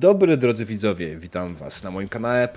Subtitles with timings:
[0.00, 2.48] Dobry drodzy widzowie, witam was na moim kanale.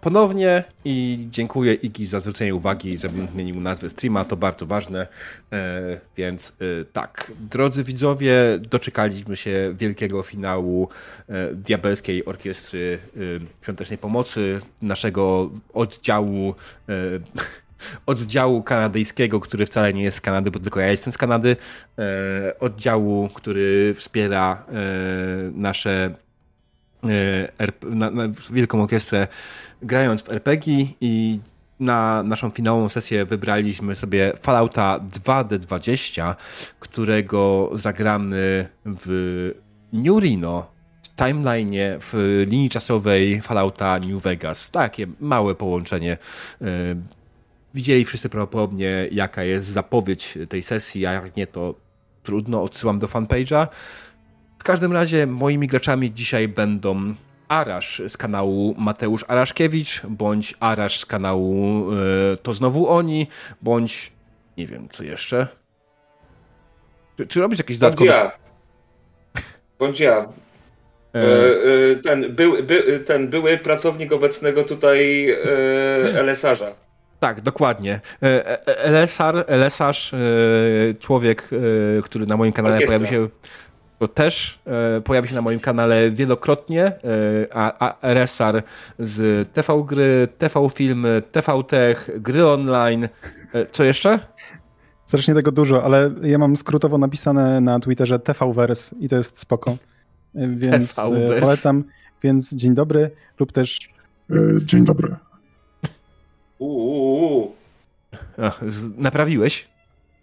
[0.00, 5.06] Ponownie i dziękuję Iki za zwrócenie uwagi, żebym zmienił nazwę streama, to bardzo ważne,
[5.52, 8.34] e, więc e, tak, drodzy widzowie,
[8.70, 10.88] doczekaliśmy się wielkiego finału
[11.28, 13.20] e, Diabelskiej Orkiestry e,
[13.62, 16.54] Świątecznej Pomocy, naszego oddziału
[16.88, 16.92] e,
[18.06, 21.56] oddziału kanadyjskiego, który wcale nie jest z Kanady, bo tylko ja jestem z Kanady,
[21.98, 24.74] e, oddziału, który wspiera e,
[25.54, 26.25] nasze
[27.82, 29.28] na, na Wielką Orkiestrę
[29.82, 31.40] grając w RPG i
[31.80, 36.34] na naszą finałową sesję wybraliśmy sobie Fallouta 2D20,
[36.80, 39.52] którego zagramy w
[39.92, 40.66] New Reno,
[41.02, 44.70] w timeline, w linii czasowej Fallouta New Vegas.
[44.70, 46.18] Takie małe połączenie
[47.76, 51.74] Widzieli wszyscy prawdopodobnie, jaka jest zapowiedź tej sesji, a jak nie, to
[52.22, 53.66] trudno, odsyłam do fanpage'a.
[54.66, 57.14] W każdym razie moimi graczami dzisiaj będą
[57.48, 63.26] Arasz z kanału Mateusz Araszkiewicz, bądź Arasz z kanału y, To Znowu Oni,
[63.62, 64.12] bądź
[64.56, 65.46] nie wiem, co jeszcze.
[67.16, 68.10] Czy, czy robisz jakieś dodatkowe...
[68.10, 69.42] Bądź ja.
[69.78, 70.28] Bądź ja.
[71.14, 76.74] E, e, ten, był, by, ten były pracownik obecnego tutaj e, LSarza.
[77.20, 78.00] Tak, dokładnie.
[78.66, 80.14] Elesar, Elesarz,
[81.00, 81.48] człowiek,
[82.04, 82.98] który na moim kanale Orkiestra.
[82.98, 83.28] pojawi się
[83.98, 84.58] to też
[85.04, 86.92] pojawi się na moim kanale wielokrotnie,
[87.52, 88.62] a, a Resar
[88.98, 93.08] z TV Gry, TV Filmy, TV Tech, gry online.
[93.72, 94.18] Co jeszcze?
[95.06, 99.76] Strasznie tego dużo, ale ja mam skrótowo napisane na Twitterze TVVers i to jest spoko.
[100.34, 100.94] Więc
[101.40, 101.84] polecam.
[102.22, 103.78] Więc dzień dobry lub też...
[104.64, 105.16] Dzień dobry.
[106.58, 107.54] Uuu.
[108.96, 109.68] Naprawiłeś?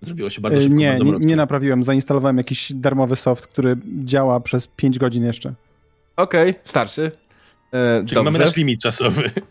[0.06, 0.76] Zrobiło się bardzo szybko.
[0.76, 1.84] Nie, bardzo nie, nie, naprawiłem.
[1.84, 5.54] Zainstalowałem jakiś darmowy soft, który działa przez 5 godzin jeszcze.
[6.16, 7.12] Okej, okay, starszy.
[7.72, 8.24] E, Czyli dobrze.
[8.24, 9.32] mamy nasz limit czasowy.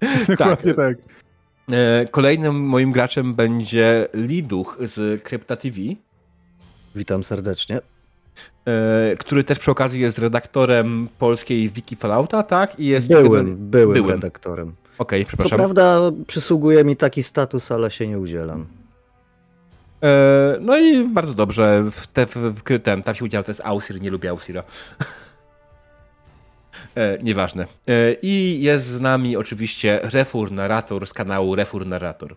[0.28, 0.96] Dokładnie tak.
[1.70, 5.76] E, kolejnym moim graczem będzie Liduch z Krypta TV.
[6.94, 7.80] Witam serdecznie.
[8.66, 12.80] E, który też przy okazji jest redaktorem polskiej wiki Fallouta, tak?
[12.80, 14.72] I jest byłem, byłem, byłem redaktorem.
[14.98, 15.50] Okej, okay, przepraszam.
[15.50, 18.66] Co prawda przysługuje mi taki status, ale się nie udzielam.
[20.02, 21.84] E, no i bardzo dobrze.
[21.90, 24.62] W, te, w, ten, tam się udział, to jest Ausir, nie lubię Ausira.
[26.94, 27.66] e, nieważne.
[27.88, 32.36] E, I jest z nami oczywiście Refur Narrator z kanału Refur Narrator.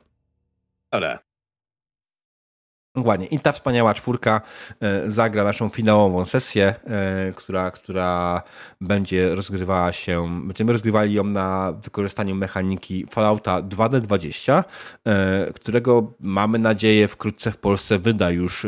[0.91, 1.30] Ale.
[2.95, 3.27] Dokładnie.
[3.27, 4.41] I ta wspaniała czwórka
[4.81, 8.43] e, zagra naszą finałową sesję, e, która, która
[8.81, 14.63] będzie rozgrywała się, będziemy rozgrywali ją na wykorzystaniu mechaniki Fallouta 2D20,
[15.05, 18.67] e, którego mamy nadzieję wkrótce w Polsce wyda już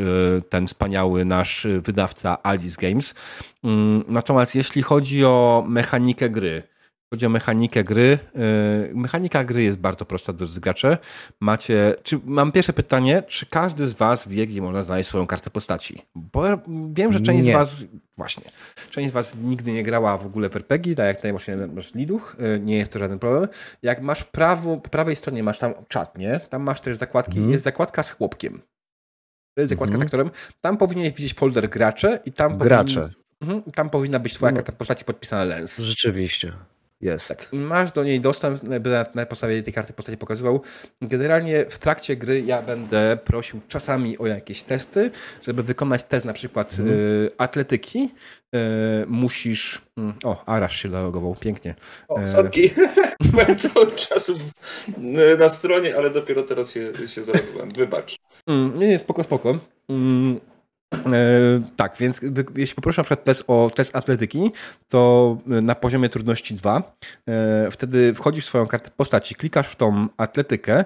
[0.49, 3.15] ten wspaniały nasz wydawca Alice Games.
[3.63, 6.72] Mm, natomiast jeśli chodzi o mechanikę gry,
[7.13, 8.19] chodzi o mechanikę gry.
[8.89, 10.97] Y, mechanika gry jest bardzo prosta, do gracze.
[11.39, 15.49] Macie, czy, mam pierwsze pytanie, czy każdy z was wie, gdzie można znaleźć swoją kartę
[15.49, 16.01] postaci?
[16.15, 16.43] Bo
[16.93, 17.51] wiem, że część nie.
[17.51, 17.85] z was,
[18.17, 18.43] właśnie,
[18.89, 21.93] część z was nigdy nie grała w ogóle w RPG, tak jak tutaj właśnie masz
[21.93, 23.47] liduch, y, nie jest to żaden problem.
[23.81, 26.39] Jak masz prawo, po prawej stronie masz tam czat, nie?
[26.39, 27.51] Tam masz też zakładki, mm.
[27.51, 28.61] jest zakładka z chłopkiem.
[29.55, 30.01] To jest zakładka mm.
[30.01, 30.31] z aktorem.
[30.61, 33.09] Tam powinieneś widzieć folder gracze i tam Gracze.
[33.39, 35.77] Powinien, mhm, tam powinna być twoja karta postaci podpisana Lens.
[35.77, 36.53] Rzeczywiście.
[37.03, 37.27] Jest.
[37.27, 40.61] Tak, I masz do niej dostęp, będę na podstawie tej karty postaci pokazywał.
[41.01, 46.33] Generalnie w trakcie gry ja będę prosił czasami o jakieś testy, żeby wykonać test na
[46.33, 46.93] przykład mm.
[46.93, 48.09] y, atletyki.
[48.55, 48.59] Y,
[49.07, 49.81] musisz...
[49.99, 51.75] Y, o, Arasz się zalogował, pięknie.
[52.07, 52.69] O, e, sorki.
[53.31, 54.31] Byłem cały czas
[55.39, 57.69] na stronie, ale dopiero teraz się, się zalogowałem.
[57.69, 58.15] Wybacz.
[58.47, 59.59] Mm, nie, nie, spoko, spoko.
[59.89, 60.39] Mm,
[61.75, 62.21] tak, więc
[62.55, 64.51] jeśli poproszę na przykład test o test atletyki,
[64.87, 66.95] to na poziomie trudności 2,
[67.27, 70.85] e, wtedy wchodzisz w swoją kartę postaci, klikasz w tą atletykę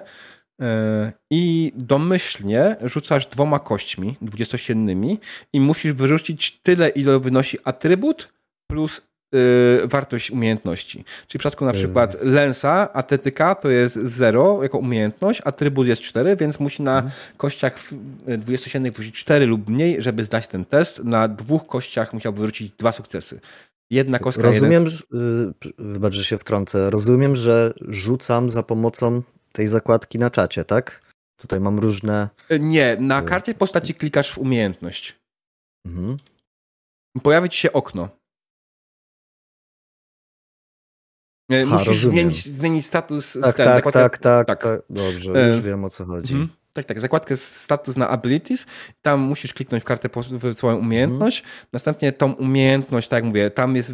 [0.60, 5.18] e, i domyślnie rzucasz dwoma kośćmi dwudziestosiennymi
[5.52, 8.28] i musisz wyrzucić tyle, ile wynosi atrybut
[8.70, 9.07] plus
[9.84, 11.04] wartość umiejętności.
[11.26, 16.36] Czyli w przypadku na przykład lensa, atletyka to jest 0 jako umiejętność, atrybut jest 4,
[16.36, 17.12] więc musi na mhm.
[17.36, 17.78] kościach
[18.38, 21.04] 27 wrzucić 4 lub mniej, żeby zdać ten test.
[21.04, 23.40] Na dwóch kościach musiał wyrzucić dwa sukcesy.
[23.90, 25.54] Jedna kostka Rozumiem, jeden...
[25.78, 26.90] wybacz, że się wtrącę.
[26.90, 29.22] Rozumiem, że rzucam za pomocą
[29.52, 31.00] tej zakładki na czacie, tak?
[31.36, 32.28] Tutaj mam różne...
[32.50, 33.24] Y, nie, na y.
[33.24, 35.18] karcie postaci klikasz w umiejętność.
[35.86, 36.16] Mhm.
[37.22, 38.08] Pojawi ci się okno.
[41.50, 45.90] Ha, Musisz zmienić, zmienić status tak, tak, tak, tak, tak, tak, Dobrze, już wiem o
[45.90, 46.32] co chodzi.
[46.32, 46.48] Mhm.
[46.72, 48.66] Tak, tak, zakładkę status na abilities,
[49.02, 51.52] tam musisz kliknąć w kartę w swoją umiejętność, mm.
[51.72, 53.92] następnie tą umiejętność, tak jak mówię, tam jest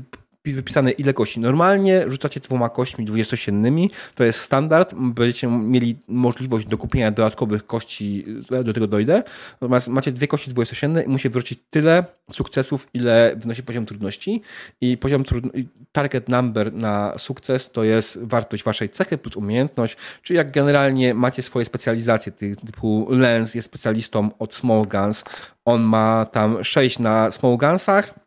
[0.52, 1.40] wypisane ile kości.
[1.40, 8.26] Normalnie rzucacie dwoma kośćmi dwudziestosiennymi, to jest standard, będziecie mieli możliwość do kupienia dodatkowych kości,
[8.64, 9.22] do tego dojdę,
[9.60, 14.42] natomiast macie dwie kości dwudziestosienne i musicie wyrzucić tyle sukcesów, ile wynosi poziom trudności.
[14.80, 20.36] I poziom trudności, target number na sukces to jest wartość waszej cechy plus umiejętność, czyli
[20.36, 22.32] jak generalnie macie swoje specjalizacje,
[22.66, 25.24] typu Lens jest specjalistą od Small Guns,
[25.64, 28.23] on ma tam 6 na Small Gunsach,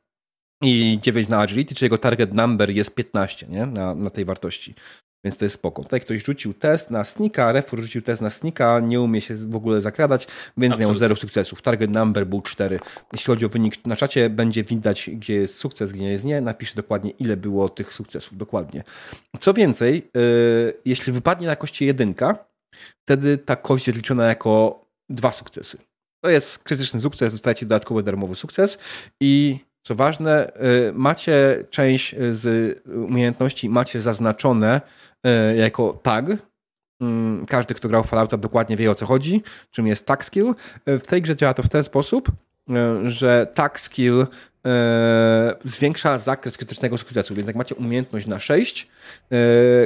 [0.62, 3.66] i 9 na agility, czyli jego target number jest 15 nie?
[3.66, 4.76] Na, na tej wartości.
[5.24, 5.84] Więc to jest spoko.
[5.84, 9.56] Tutaj ktoś rzucił test na snika, Refur rzucił test na snika, nie umie się w
[9.56, 10.28] ogóle zakradać,
[10.58, 10.86] więc Absolutnie.
[10.86, 11.62] miał 0 sukcesów.
[11.62, 12.80] Target number był 4.
[13.14, 16.42] Jeśli chodzi o wynik na czacie, będzie widać, gdzie jest sukces, gdzie jest nie.
[16.42, 18.38] Napiszę dokładnie, ile było tych sukcesów.
[18.38, 18.84] Dokładnie.
[19.40, 22.46] Co więcej, yy, jeśli wypadnie na kości jedynka,
[23.06, 25.78] wtedy ta kość jest liczona jako dwa sukcesy.
[26.24, 28.78] To jest krytyczny sukces, dostajecie dodatkowy darmowy sukces
[29.22, 30.52] i co ważne,
[30.90, 34.82] y, macie część z umiejętności macie zaznaczone
[35.28, 36.26] y, jako tag.
[37.02, 40.54] Mm, każdy, kto grał Fallouta dokładnie wie o co chodzi, czym jest tag skill.
[40.90, 42.32] Y, w tej grze działa to w ten sposób,
[43.06, 44.28] że tag skill
[45.66, 48.88] zwiększa zakres krytycznego sukcesu, więc jak macie umiejętność na 6,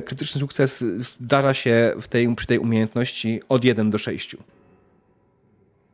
[0.06, 4.36] krytyczny sukces zdarza się w tej, przy tej umiejętności od 1 do 6.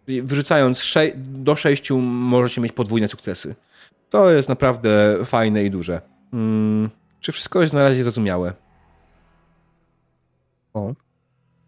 [0.06, 3.56] Czyli wyrzucając do 6 możecie mieć podwójne sukcesy.
[4.10, 6.02] To jest naprawdę fajne i duże.
[6.32, 6.90] Hmm,
[7.20, 8.54] czy wszystko jest na razie zrozumiałe?
[10.74, 10.94] O.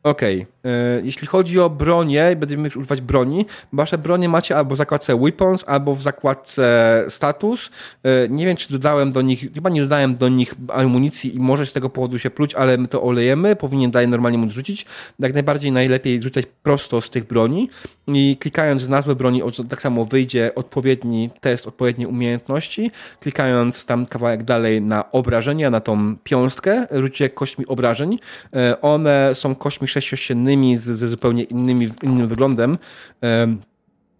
[0.10, 0.42] Okej.
[0.42, 0.72] Okay.
[0.72, 3.46] E, jeśli chodzi o bronię, będziemy używać broni.
[3.74, 7.70] Wasze bronie macie albo w zakładce Weapons, albo w zakładce Status.
[8.04, 11.66] E, nie wiem, czy dodałem do nich, chyba nie dodałem do nich amunicji i może
[11.66, 13.56] z tego powodu się pluć, ale my to olejemy.
[13.56, 14.86] Powinien dalej normalnie móc rzucić.
[15.20, 17.70] Jak najbardziej najlepiej rzucać prosto z tych broni
[18.08, 22.92] i klikając w nazwę broni, tak samo wyjdzie odpowiedni test, odpowiednie umiejętności.
[23.20, 28.20] Klikając tam kawałek dalej na obrażenia, na tą piąstkę, rzucie kośćmi obrażeń.
[28.54, 32.78] E, one są kośćmi sześciosiennymi z, ze zupełnie innymi, innym wyglądem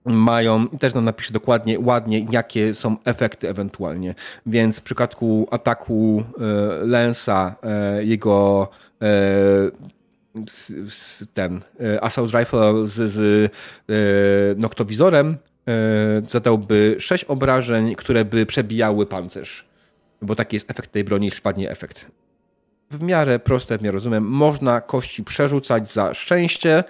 [0.06, 4.16] mają, też nam napisze dokładnie, ładnie, jakie są efekty ewentualnie.
[4.46, 8.70] Więc w przypadku ataku e, Lensa, e, jego
[9.02, 9.08] e,
[11.34, 11.62] ten
[12.02, 13.52] Assault Rifle z, z
[14.58, 15.38] noktowizorem
[16.28, 19.66] zadałby 6 obrażeń, które by przebijały pancerz.
[20.22, 22.06] Bo taki jest efekt tej broni, jeśli padnie efekt
[22.92, 24.24] w miarę proste, w miarę rozumiem.
[24.24, 26.84] Można kości przerzucać za szczęście.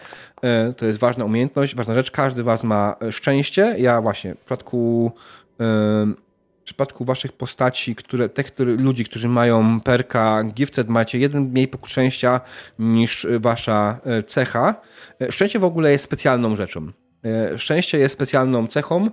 [0.43, 2.11] E, to jest ważna umiejętność, ważna rzecz.
[2.11, 3.75] Każdy was ma szczęście.
[3.77, 5.11] Ja właśnie w przypadku,
[5.59, 5.63] e,
[6.61, 11.67] w przypadku waszych postaci, które, tych który, ludzi, którzy mają perka gifted, macie jeden mniej
[11.67, 12.41] punkt szczęścia
[12.79, 14.75] niż wasza e, cecha.
[15.29, 16.91] Szczęście w ogóle jest specjalną rzeczą.
[17.57, 19.09] Szczęście jest specjalną cechą.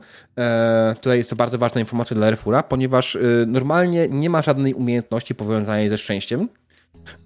[0.95, 5.89] Tutaj jest to bardzo ważna informacja dla Refura, ponieważ normalnie nie ma żadnej umiejętności powiązanej
[5.89, 6.49] ze szczęściem.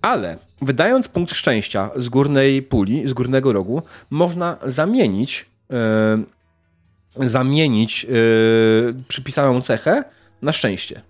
[0.03, 5.47] Ale wydając punkt szczęścia z górnej puli, z górnego rogu, można zamienić
[7.17, 10.05] yy, zamienić yy, przypisaną cechę
[10.43, 11.03] na szczęście.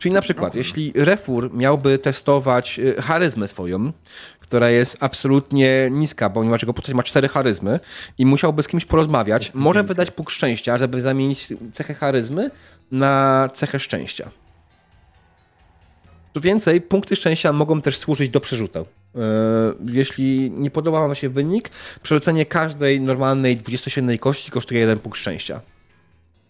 [0.00, 3.92] Czyli na przykład, jeśli Refur miałby testować e, charyzmę swoją,
[4.40, 7.80] która jest absolutnie niska, ponieważ jego postać ma cztery charyzmy
[8.18, 12.50] i musiałby z kimś porozmawiać, może wydać punkt szczęścia, żeby zamienić cechę charyzmy
[12.90, 14.30] na cechę szczęścia.
[16.34, 18.78] Co więcej, punkty szczęścia mogą też służyć do przerzutu.
[18.78, 18.86] E,
[19.86, 21.70] jeśli nie podoba Wam się wynik,
[22.02, 25.60] przerzucenie każdej normalnej 27 kości kosztuje jeden punkt szczęścia.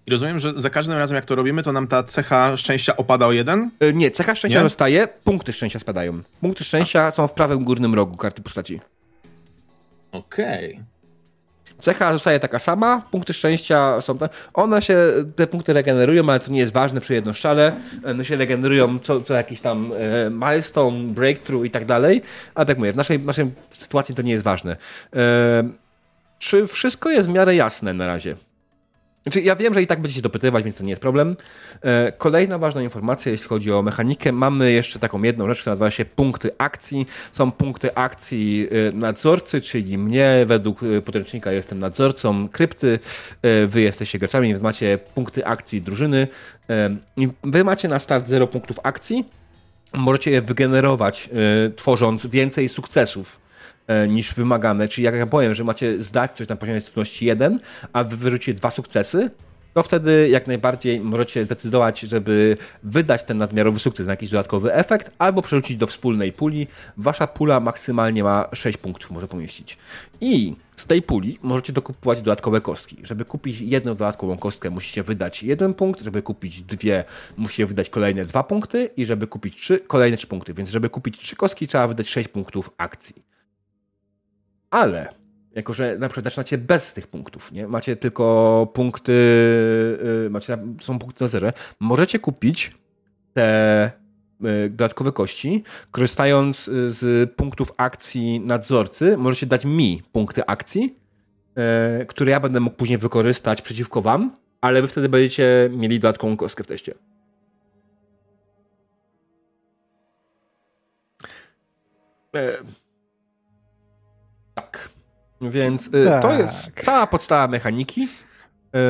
[0.07, 3.27] I rozumiem, że za każdym razem jak to robimy, to nam ta cecha szczęścia opada
[3.27, 3.71] o jeden?
[3.81, 4.65] E, nie, cecha szczęścia nie?
[4.65, 6.23] zostaje, punkty szczęścia spadają.
[6.41, 7.11] Punkty szczęścia A.
[7.11, 8.81] są w prawym górnym rogu karty postaci.
[10.13, 10.73] Okej.
[10.75, 10.85] Okay.
[11.81, 14.29] Cecha zostaje taka sama, punkty szczęścia są te.
[14.55, 14.99] One się,
[15.37, 17.73] te punkty regenerują, ale to nie jest ważne przy jednoszczale.
[18.05, 22.23] One się regenerują co, co jakiś tam e, milestone, breakthrough i tak dalej.
[22.55, 24.77] A tak mówię, w naszej, w naszej sytuacji to nie jest ważne.
[25.17, 25.69] E,
[26.39, 28.37] czy wszystko jest w miarę jasne na razie?
[29.23, 31.37] Znaczy, ja wiem, że i tak będziecie dopytywać, więc to nie jest problem.
[31.83, 34.33] E, kolejna ważna informacja, jeśli chodzi o mechanikę.
[34.33, 37.07] Mamy jeszcze taką jedną rzecz, która nazywa się punkty akcji.
[37.33, 42.99] Są punkty akcji e, nadzorcy, czyli mnie według e, podręcznika jestem nadzorcą krypty,
[43.67, 46.27] wy jesteście graczami, więc macie punkty akcji drużyny.
[47.45, 49.25] Wy macie na start 0 punktów akcji.
[49.93, 51.31] Możecie je wygenerować,
[51.77, 53.41] tworząc więcej sukcesów
[54.09, 54.89] niż wymagane.
[54.89, 57.61] Czyli jak ja powiem, że macie zdać coś na poziomie trudności 1,
[57.93, 59.31] a wy wyrzucicie dwa sukcesy,
[59.75, 65.11] to wtedy jak najbardziej możecie zdecydować, żeby wydać ten nadmiarowy sukces na jakiś dodatkowy efekt,
[65.19, 66.67] albo przerzucić do wspólnej puli.
[66.97, 69.79] Wasza pula maksymalnie ma 6 punktów, może pomieścić.
[70.21, 72.97] I z tej puli możecie dokupować dodatkowe kostki.
[73.03, 77.05] Żeby kupić jedną dodatkową kostkę, musicie wydać jeden punkt, żeby kupić dwie,
[77.37, 80.55] musicie wydać kolejne dwa punkty i żeby kupić trzy, kolejne trzy punkty.
[80.55, 83.30] Więc żeby kupić trzy kostki, trzeba wydać 6 punktów akcji.
[84.71, 85.21] Ale
[85.55, 87.69] jako że na przykład zaczynacie bez tych punktów, nie?
[87.69, 89.13] Macie tylko punkty,
[90.23, 91.51] yy, macie, są punkty na zero.
[91.81, 92.73] Możecie kupić
[93.35, 93.91] te
[94.41, 100.97] yy, dodatkowe kości, korzystając y, z punktów akcji nadzorcy, możecie dać mi punkty akcji,
[102.09, 106.65] które ja będę mógł później wykorzystać przeciwko wam, ale wy wtedy będziecie mieli dodatkową kostkę
[106.65, 106.95] w teście.
[112.35, 112.90] Yy.
[115.41, 116.23] Więc tak.
[116.23, 118.01] to jest cała podstawa mechaniki.
[118.01, 118.81] Yy,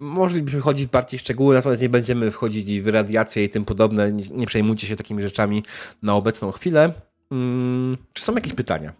[0.00, 4.12] moglibyśmy wchodzić w bardziej szczegóły, natomiast nie będziemy wchodzić w radiację i tym podobne.
[4.12, 5.64] Nie, nie przejmujcie się takimi rzeczami
[6.02, 6.92] na obecną chwilę.
[7.30, 8.92] Yy, czy są jakieś pytania?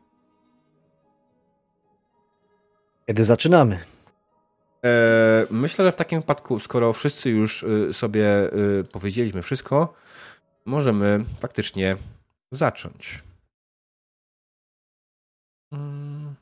[3.06, 3.78] Kiedy zaczynamy?
[4.82, 4.90] Yy,
[5.50, 8.50] myślę, że w takim wypadku, skoro wszyscy już sobie
[8.92, 9.94] powiedzieliśmy wszystko,
[10.64, 11.96] możemy faktycznie
[12.50, 13.22] zacząć.
[15.72, 16.34] Mm.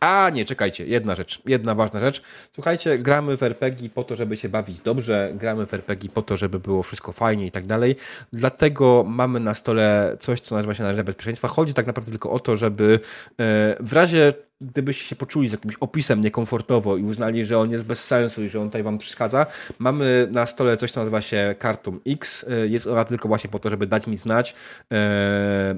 [0.00, 2.22] A, nie, czekajcie, jedna rzecz, jedna ważna rzecz.
[2.54, 6.36] Słuchajcie, gramy w RPG po to, żeby się bawić dobrze, gramy w RPG po to,
[6.36, 7.96] żeby było wszystko fajnie i tak dalej.
[8.32, 11.48] Dlatego mamy na stole coś, co nazywa się narzędzia bezpieczeństwa.
[11.48, 13.00] Chodzi tak naprawdę tylko o to, żeby
[13.40, 17.84] e, w razie gdybyście się poczuli z jakimś opisem niekomfortowo i uznali, że on jest
[17.84, 19.46] bez sensu i że on tutaj wam przeszkadza,
[19.78, 22.46] mamy na stole coś, co nazywa się kartą X.
[22.48, 24.54] E, jest ona tylko właśnie po to, żeby dać mi znać,
[24.92, 25.74] e,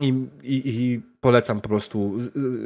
[0.00, 0.08] i,
[0.42, 2.18] i, I, polecam po prostu,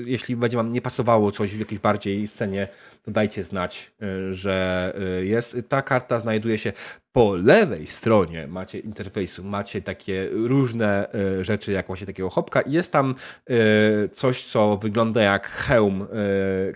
[0.04, 2.68] jeśli będzie wam nie pasowało coś w jakiejś bardziej scenie,
[3.02, 5.56] to dajcie znać, y, że y, jest.
[5.68, 6.72] Ta karta znajduje się
[7.12, 12.72] po lewej stronie, macie interfejsu, macie takie różne y, rzeczy, jak właśnie takiego hopka i
[12.72, 13.14] jest tam
[14.12, 16.06] coś, co wygląda jak hełm,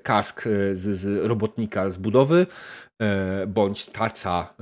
[0.03, 0.43] kask
[0.73, 2.47] z, z robotnika z budowy,
[3.47, 4.55] bądź taca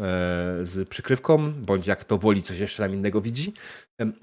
[0.62, 3.52] z przykrywką, bądź jak to woli, coś jeszcze tam innego widzi.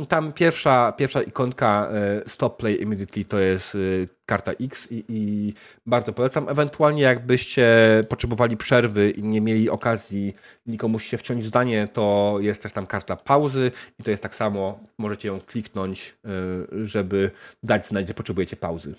[0.10, 1.90] Tam pierwsza, pierwsza ikonka
[2.28, 3.80] Stop Play Immediately to jest e,
[4.25, 5.54] karta X i, i,
[5.86, 6.50] bardzo polecam.
[6.50, 7.68] Ewentualnie jakbyście
[8.10, 10.34] potrzebowali przerwy i nie mieli okazji
[10.66, 14.36] nikomu się wciąć w zdanie, to jest też tam karta pauzy i to jest tak
[14.36, 17.32] samo, możecie ją kliknąć, e, żeby
[17.63, 18.96] dać znać, że potrzebujecie pauzy.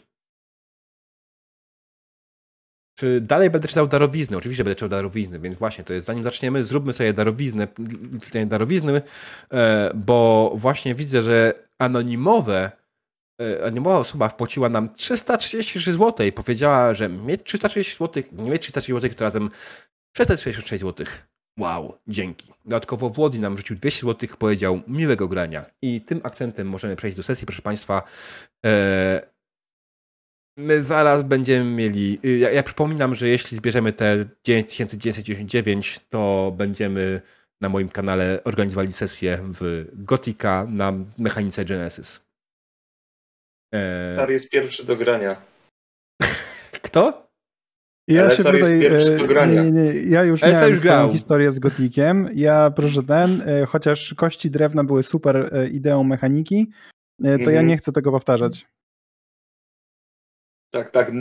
[2.99, 4.37] Czy dalej będę czytał darowizny?
[4.37, 7.69] Oczywiście będę czytał darowizny, więc właśnie to jest, zanim zaczniemy, zróbmy sobie darowiznę,
[8.47, 9.03] darowizny,
[9.53, 12.73] e, bo właśnie widzę, że anonimowe,
[13.41, 18.63] e, anonimowa osoba wpłaciła nam 333 zł i powiedziała, że mieć 330 zł, nie mieć
[18.63, 19.51] 330 zł, to razem
[20.17, 21.07] 666 zł.
[21.59, 22.53] Wow, dzięki.
[22.65, 25.65] Dodatkowo Włody nam rzucił 200 zł, powiedział miłego grania.
[25.83, 28.03] I tym akcentem możemy przejść do sesji, proszę Państwa.
[28.67, 29.35] E,
[30.57, 32.19] My zaraz będziemy mieli.
[32.25, 37.21] Y, ja, ja, przypominam, że jeśli zbierzemy te 9999, to będziemy
[37.61, 42.21] na moim kanale organizowali sesję w Gotika na mechanice Genesis.
[43.75, 44.33] E...
[44.33, 45.37] jest pierwszy do grania.
[46.83, 47.25] Kto?
[48.09, 49.63] Ja się tutaj, jest pierwszy do grania.
[49.63, 50.01] Nie, nie, nie.
[50.01, 52.31] Ja już Ale miałem swoją historię z Gotikiem.
[52.35, 56.71] Ja proszę ten, e, chociaż kości drewna były super e, ideą mechaniki,
[57.23, 57.55] to mhm.
[57.55, 58.67] ja nie chcę tego powtarzać.
[60.71, 61.13] Tak, tak.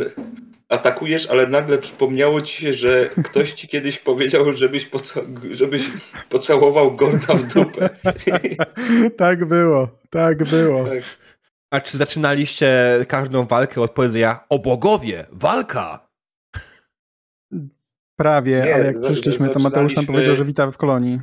[0.69, 5.91] Atakujesz, ale nagle przypomniało ci się, że ktoś ci kiedyś powiedział, żebyś, poca żebyś
[6.29, 7.89] pocałował Gorna w dupę.
[9.17, 10.85] tak było, tak było.
[10.85, 11.03] Tak.
[11.73, 16.07] A czy zaczynaliście każdą walkę od powiedzenia o bogowie, walka?
[18.15, 21.21] Prawie, Nie, ale jak przyszliśmy, to Mateusz nam powiedział, że witamy w kolonii.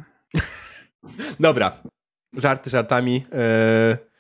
[1.41, 1.83] Dobra,
[2.37, 3.15] żarty żartami.
[3.15, 4.11] Yy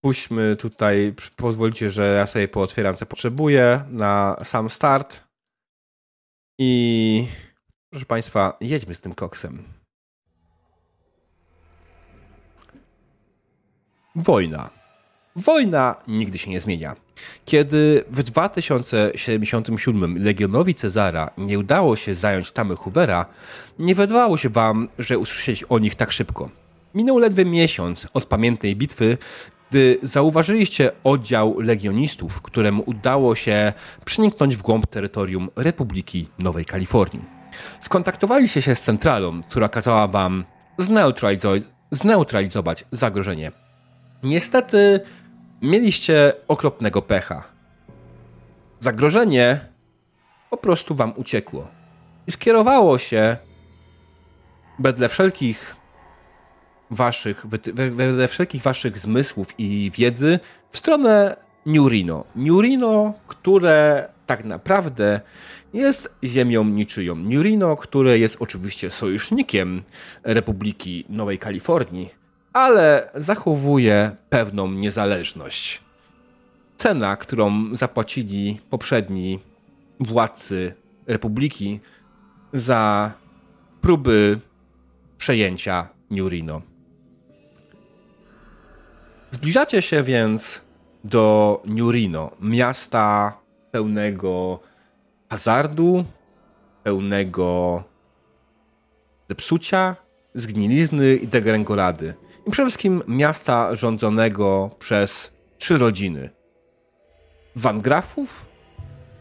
[0.00, 5.24] puśćmy tutaj, pozwólcie, że ja sobie pootwieram co potrzebuję na sam start.
[6.58, 7.28] I
[7.90, 9.64] proszę Państwa, jedźmy z tym koksem.
[14.16, 14.85] Wojna.
[15.36, 16.96] Wojna nigdy się nie zmienia.
[17.44, 23.26] Kiedy w 2077 Legionowi Cezara nie udało się zająć tamy Hoovera,
[23.78, 26.50] nie wydawało się wam, że usłyszeć o nich tak szybko.
[26.94, 29.18] Minął ledwie miesiąc od pamiętnej bitwy,
[29.70, 33.72] gdy zauważyliście oddział legionistów, któremu udało się
[34.04, 37.24] przeniknąć w głąb terytorium Republiki Nowej Kalifornii.
[37.80, 40.44] Skontaktowaliście się z centralą, która kazała wam
[41.90, 43.52] zneutralizować zagrożenie.
[44.22, 45.00] Niestety
[45.62, 47.44] mieliście okropnego pecha.
[48.80, 49.60] Zagrożenie
[50.50, 51.68] po prostu wam uciekło.
[52.26, 53.36] I skierowało się
[54.78, 55.76] wedle wszelkich
[56.90, 57.46] waszych,
[57.92, 60.38] wedle wszelkich waszych zmysłów i wiedzy
[60.70, 61.36] w stronę
[61.66, 62.24] Nurino.
[62.36, 65.20] Nurino, które tak naprawdę
[65.74, 67.14] jest ziemią niczyją.
[67.14, 69.82] Nurino, które jest oczywiście sojusznikiem
[70.22, 72.10] Republiki Nowej Kalifornii,
[72.56, 75.80] ale zachowuje pewną niezależność.
[76.76, 79.40] Cena, którą zapłacili poprzedni
[80.00, 80.74] władcy
[81.06, 81.80] Republiki
[82.52, 83.12] za
[83.80, 84.40] próby
[85.18, 86.62] przejęcia Nurino.
[89.30, 90.60] Zbliżacie się więc
[91.04, 93.38] do Nurino, miasta
[93.70, 94.60] pełnego
[95.30, 96.04] hazardu,
[96.82, 97.82] pełnego
[99.28, 99.96] zepsucia,
[100.34, 102.14] zgnilizny i degrengolady.
[102.46, 106.30] I przede wszystkim miasta rządzonego przez trzy rodziny.
[107.56, 108.46] Van Grafów,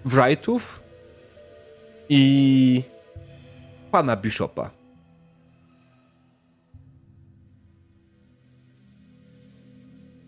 [0.05, 0.84] Wrightów
[2.10, 2.84] i
[3.91, 4.72] pana Bishopa.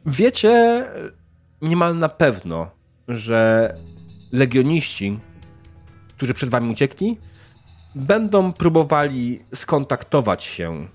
[0.05, 0.85] Wiecie
[1.61, 2.69] niemal na pewno,
[3.07, 3.73] że
[4.31, 5.19] legioniści,
[6.15, 7.17] którzy przed wami uciekli,
[7.95, 10.87] będą próbowali skontaktować się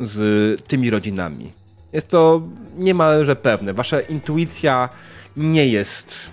[0.00, 1.52] z tymi rodzinami.
[1.92, 2.42] Jest to
[2.78, 3.74] niemalże pewne.
[3.74, 4.88] Wasza intuicja
[5.36, 6.30] nie jest,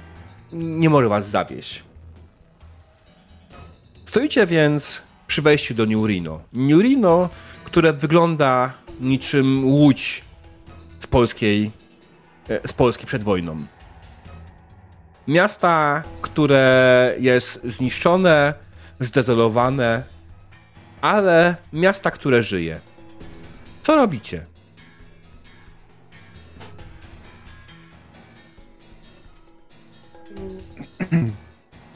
[0.53, 1.83] nie może was zawieść.
[4.05, 5.85] Stoicie więc przy wejściu do.
[6.53, 7.29] New Reno,
[7.63, 10.23] które wygląda niczym łódź
[10.99, 11.71] z polskiej,
[12.49, 13.65] e, z Polski przed wojną.
[15.27, 18.53] Miasta, które jest zniszczone,
[18.99, 20.03] zdezolowane,
[21.01, 22.79] ale miasta, które żyje.
[23.83, 24.45] Co robicie?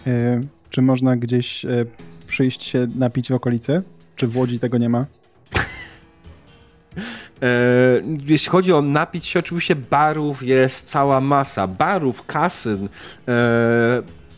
[0.07, 1.85] E, czy można gdzieś e,
[2.27, 3.83] przyjść się napić w okolicy?
[4.15, 5.05] Czy w Łodzi tego nie ma?
[7.41, 11.67] E, jeśli chodzi o napić się, oczywiście barów jest cała masa.
[11.67, 12.89] Barów, kasyn.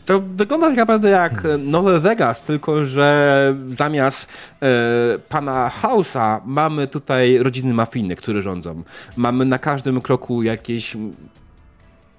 [0.06, 4.28] To wygląda tak naprawdę jak Nowe Vegas, tylko że zamiast
[5.28, 8.82] pana Hausa mamy tutaj rodziny mafijne, które rządzą.
[9.16, 10.96] Mamy na każdym kroku jakieś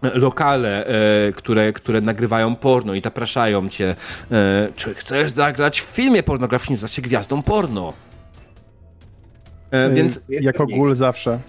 [0.02, 3.96] lokale, e, które, które nagrywają porno i zapraszają cię.
[4.32, 7.94] E, czy chcesz zagrać w filmie pornograficznym, za się gwiazdą porno?
[9.72, 10.20] E, więc...
[10.30, 11.40] Jako gól zawsze.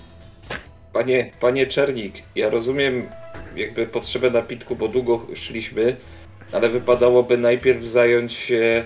[0.93, 3.03] Panie, panie Czernik, ja rozumiem
[3.57, 5.97] jakby potrzebę napitku, bo długo szliśmy,
[6.53, 8.85] ale wypadałoby najpierw zająć się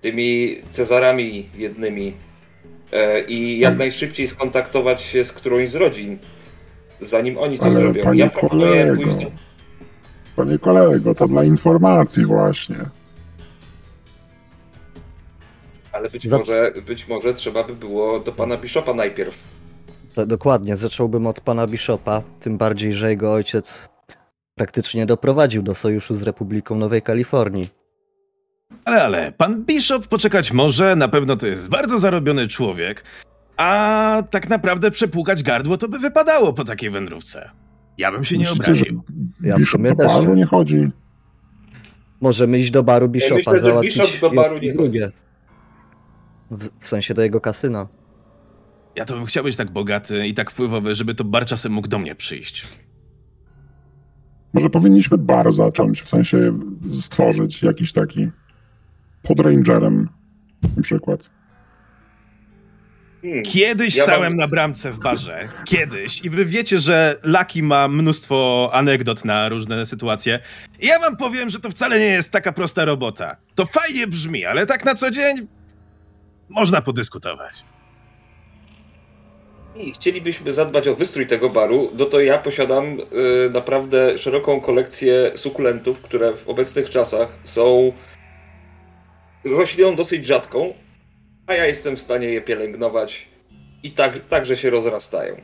[0.00, 2.14] tymi Cezarami jednymi
[2.92, 6.18] e, i jak najszybciej skontaktować się z którąś z rodzin
[7.00, 8.12] zanim oni to Ale zrobią.
[8.12, 9.30] Ja proponuję kolego, pójść do...
[10.36, 12.76] Panie kolego, to dla informacji właśnie.
[15.92, 19.38] Ale być, może, być może trzeba by było do pana Bishopa najpierw.
[20.14, 23.88] To, dokładnie, zacząłbym od pana Bishopa, tym bardziej, że jego ojciec
[24.54, 27.70] praktycznie doprowadził do sojuszu z Republiką Nowej Kalifornii.
[28.84, 33.04] Ale, ale, pan Bishop poczekać może, na pewno to jest bardzo zarobiony człowiek,
[33.56, 37.50] a tak naprawdę przepłukać gardło to by wypadało po takiej wędrówce.
[37.98, 39.02] Ja bym się nie Myślicie, obraził.
[39.42, 40.12] Ja w sumie też.
[40.12, 40.90] baru nie chodzi.
[42.20, 45.10] Możemy iść do baru Bishopa, ja myślę, załatwić Bishop do baru nie drugie.
[46.50, 47.88] W, w, sensie do jego kasyna.
[48.96, 51.88] Ja to bym chciał być tak bogaty i tak wpływowy, żeby to bar czasem mógł
[51.88, 52.83] do mnie przyjść.
[54.54, 56.58] Może powinniśmy bar zacząć, w sensie
[56.92, 58.28] stworzyć jakiś taki
[59.22, 60.08] pod rangerem
[60.76, 61.30] na przykład.
[63.22, 63.42] Hmm.
[63.42, 64.36] Kiedyś ja stałem mam...
[64.36, 65.48] na bramce w barze.
[65.64, 66.24] Kiedyś.
[66.24, 70.38] I wy wiecie, że Lucky ma mnóstwo anegdot na różne sytuacje.
[70.80, 73.36] I ja wam powiem, że to wcale nie jest taka prosta robota.
[73.54, 75.46] To fajnie brzmi, ale tak na co dzień
[76.48, 77.64] można podyskutować.
[79.76, 85.30] I chcielibyśmy zadbać o wystrój tego baru, no to ja posiadam y, naprawdę szeroką kolekcję
[85.34, 87.92] sukulentów, które w obecnych czasach są
[89.44, 90.74] rośliną dosyć rzadką,
[91.46, 93.28] a ja jestem w stanie je pielęgnować
[93.82, 95.36] i tak, także się rozrastają.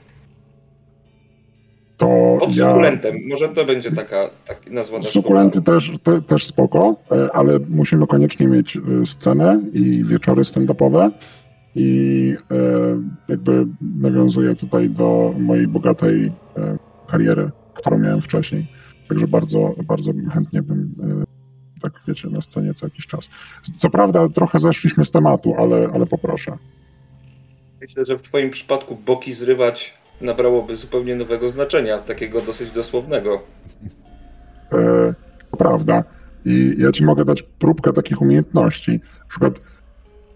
[1.97, 2.69] To Pod ja...
[2.69, 8.07] sukulentem, może to będzie taka, taka nazwa Sukulenty też, te, też spoko, e, ale musimy
[8.07, 11.11] koniecznie mieć e, scenę i wieczory stand-upowe
[11.75, 12.57] i e,
[13.29, 16.33] jakby nawiązuję tutaj do mojej bogatej
[17.07, 18.67] kariery, którą miałem wcześniej.
[19.09, 20.95] Także bardzo, bardzo chętnie bym
[21.83, 23.31] tak wiecie, na scenie co jakiś czas.
[23.79, 26.57] Co prawda trochę zeszliśmy z tematu, ale, ale poproszę.
[27.81, 33.43] Myślę, że w twoim przypadku boki zrywać nabrałoby zupełnie nowego znaczenia, takiego dosyć dosłownego.
[34.73, 35.15] E,
[35.51, 36.05] to prawda.
[36.45, 38.93] I ja ci mogę dać próbkę takich umiejętności.
[39.19, 39.61] Na przykład,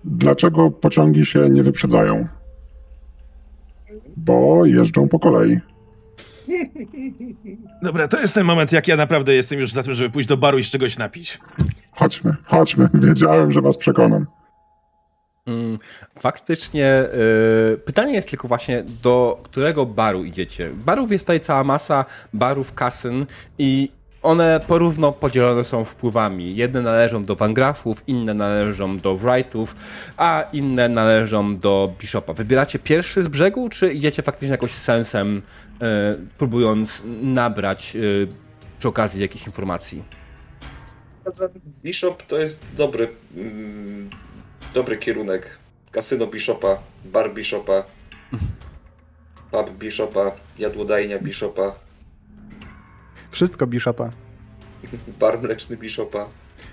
[0.04, 2.28] dlaczego pociągi się nie wyprzedzają?
[4.16, 5.58] Bo jeżdżą po kolei.
[7.82, 10.36] Dobra, to jest ten moment, jak ja naprawdę jestem już za tym, żeby pójść do
[10.36, 11.38] baru i z czegoś napić.
[11.92, 12.88] Chodźmy, chodźmy.
[13.08, 14.26] Wiedziałem, że was przekonam.
[15.46, 15.78] Mm,
[16.18, 17.04] faktycznie
[17.70, 20.70] yy, pytanie jest tylko właśnie do którego baru idziecie.
[20.70, 23.26] Barów jest tutaj cała masa, barów, kasyn
[23.58, 23.90] i
[24.24, 26.56] one porówno podzielone są wpływami.
[26.56, 29.76] Jedne należą do Wangrafów, inne należą do Wrightów,
[30.16, 32.32] a inne należą do Bishopa.
[32.32, 35.42] Wybieracie pierwszy z brzegu, czy idziecie faktycznie jakoś sensem,
[35.80, 35.86] yy,
[36.38, 38.28] próbując nabrać yy,
[38.78, 40.04] przy okazji jakichś informacji?
[41.82, 44.10] Bishop to jest dobry, mm,
[44.74, 45.58] dobry kierunek.
[45.90, 47.84] Kasyno Bishopa, bar Bishopa,
[49.50, 51.83] pub Bishopa, jadłodajnia Bishopa.
[53.34, 54.10] Wszystko Bishopa.
[55.20, 56.26] Bar mleczny Bishopa.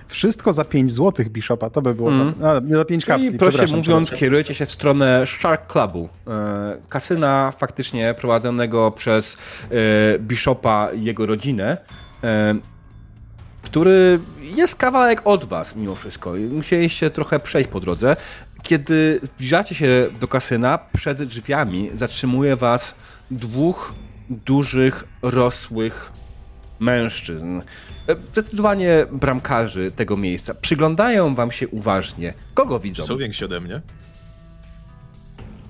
[0.07, 2.11] Wszystko za 5 zł Bishopa, to by było.
[2.11, 2.33] Mm.
[2.43, 3.37] A, za 5 kapsli.
[3.37, 6.09] proszę mówiąc, kierujecie się w stronę Shark Clubu.
[6.27, 9.37] E, kasyna faktycznie prowadzonego przez
[9.71, 11.77] e, Bishopa i jego rodzinę.
[12.23, 12.55] E,
[13.61, 16.33] który jest kawałek od was mimo wszystko.
[16.51, 18.15] Musieliście trochę przejść po drodze.
[18.63, 22.95] Kiedy zbliżacie się do kasyna, przed drzwiami zatrzymuje was
[23.31, 23.93] dwóch
[24.29, 26.11] dużych, rosłych
[26.81, 27.61] mężczyzn.
[28.31, 30.53] Zdecydowanie bramkarzy tego miejsca.
[30.53, 32.33] Przyglądają wam się uważnie.
[32.53, 33.05] Kogo widzą?
[33.05, 33.81] Są więksi ode mnie?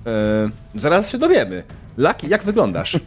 [0.06, 1.62] E, zaraz się dowiemy.
[1.96, 2.98] Laki, jak wyglądasz?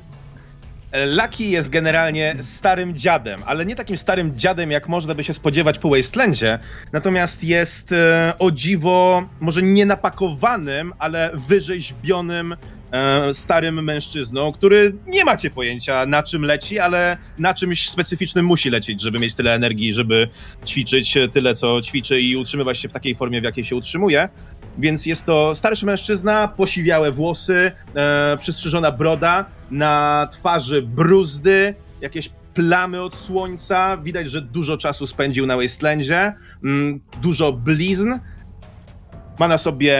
[1.05, 5.79] Lucky jest generalnie starym dziadem, ale nie takim starym dziadem, jak można by się spodziewać
[5.79, 6.59] po Wastelandzie.
[6.93, 12.55] Natomiast jest e, o dziwo, może nie napakowanym, ale wyrzeźbionym
[12.91, 18.69] e, starym mężczyzną, który nie macie pojęcia na czym leci, ale na czymś specyficznym musi
[18.69, 20.29] lecieć, żeby mieć tyle energii, żeby
[20.65, 24.29] ćwiczyć tyle, co ćwiczy i utrzymywać się w takiej formie, w jakiej się utrzymuje.
[24.77, 33.01] Więc jest to starszy mężczyzna, posiwiałe włosy, e, przystrzyżona broda, na twarzy bruzdy, jakieś plamy
[33.01, 33.97] od słońca.
[33.97, 38.13] Widać, że dużo czasu spędził na Wastelandzie, mm, dużo blizn.
[39.39, 39.97] Ma na sobie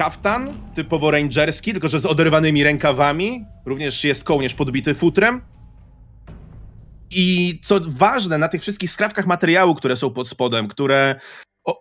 [0.00, 3.44] kaftan typowo rangerski, tylko że z oderwanymi rękawami.
[3.66, 5.42] Również jest kołnierz podbity futrem.
[7.10, 11.20] I co ważne, na tych wszystkich skrawkach materiału, które są pod spodem, które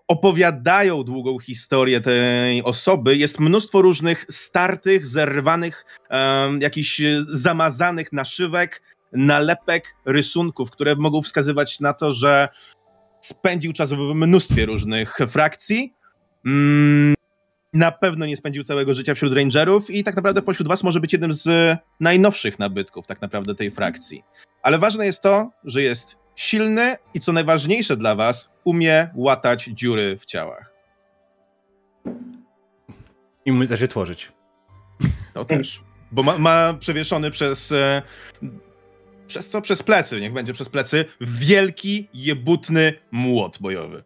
[0.08, 3.18] opowiadają długą historię tej osoby.
[3.18, 8.82] Jest mnóstwo różnych startych, zerwanych, um, jakichś zamazanych naszywek,
[9.14, 12.48] nalepek, rysunków, które mogą wskazywać na to, że
[13.22, 15.94] spędził czas w mnóstwie różnych frakcji.
[16.46, 17.19] Mm,
[17.74, 21.14] na pewno nie spędził całego życia wśród rangerów i tak naprawdę pośród was może być
[21.14, 24.24] jednym z najnowszych nabytków tak naprawdę tej frakcji.
[24.62, 30.18] Ale ważne jest to, że jest silny i co najważniejsze dla was, umie łatać dziury
[30.18, 30.74] w ciałach.
[33.46, 34.32] I umie też je tworzyć.
[35.34, 35.82] To też.
[36.12, 37.72] Bo ma, ma przewieszony przez.
[37.72, 38.02] E,
[39.28, 39.62] przez co?
[39.62, 44.04] Przez plecy, niech będzie przez plecy, wielki, jebutny młot bojowy.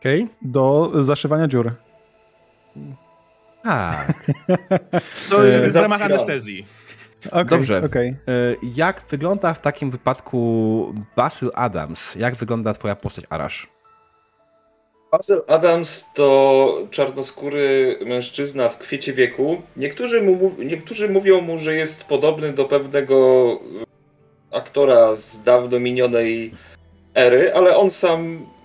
[0.00, 0.22] Okej.
[0.22, 0.36] Okay.
[0.42, 1.72] Do zaszywania dziur.
[3.62, 4.14] Tak.
[5.30, 6.66] To jest w ramach anestezji.
[7.26, 7.82] Okay, Dobrze.
[7.84, 8.16] Okay.
[8.28, 12.14] E, jak wygląda w takim wypadku Basil Adams?
[12.14, 13.68] Jak wygląda twoja postać Arash?
[15.12, 19.62] Basil Adams to czarnoskóry mężczyzna w kwiecie wieku.
[19.76, 23.46] Niektórzy, mu, niektórzy mówią mu, że jest podobny do pewnego
[24.50, 26.52] aktora z dawno minionej
[27.14, 28.55] ery, ale on sam e,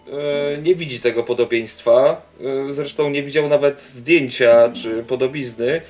[0.64, 2.22] nie widzi tego podobieństwa.
[2.42, 5.82] E, zresztą nie widział nawet zdjęcia czy podobizny.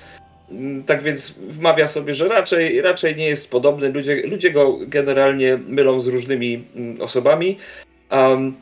[0.52, 3.92] Mm, tak więc wmawia sobie, że raczej, raczej nie jest podobny.
[3.92, 7.58] Ludzie, ludzie go generalnie mylą z różnymi mm, osobami.
[8.12, 8.56] Um,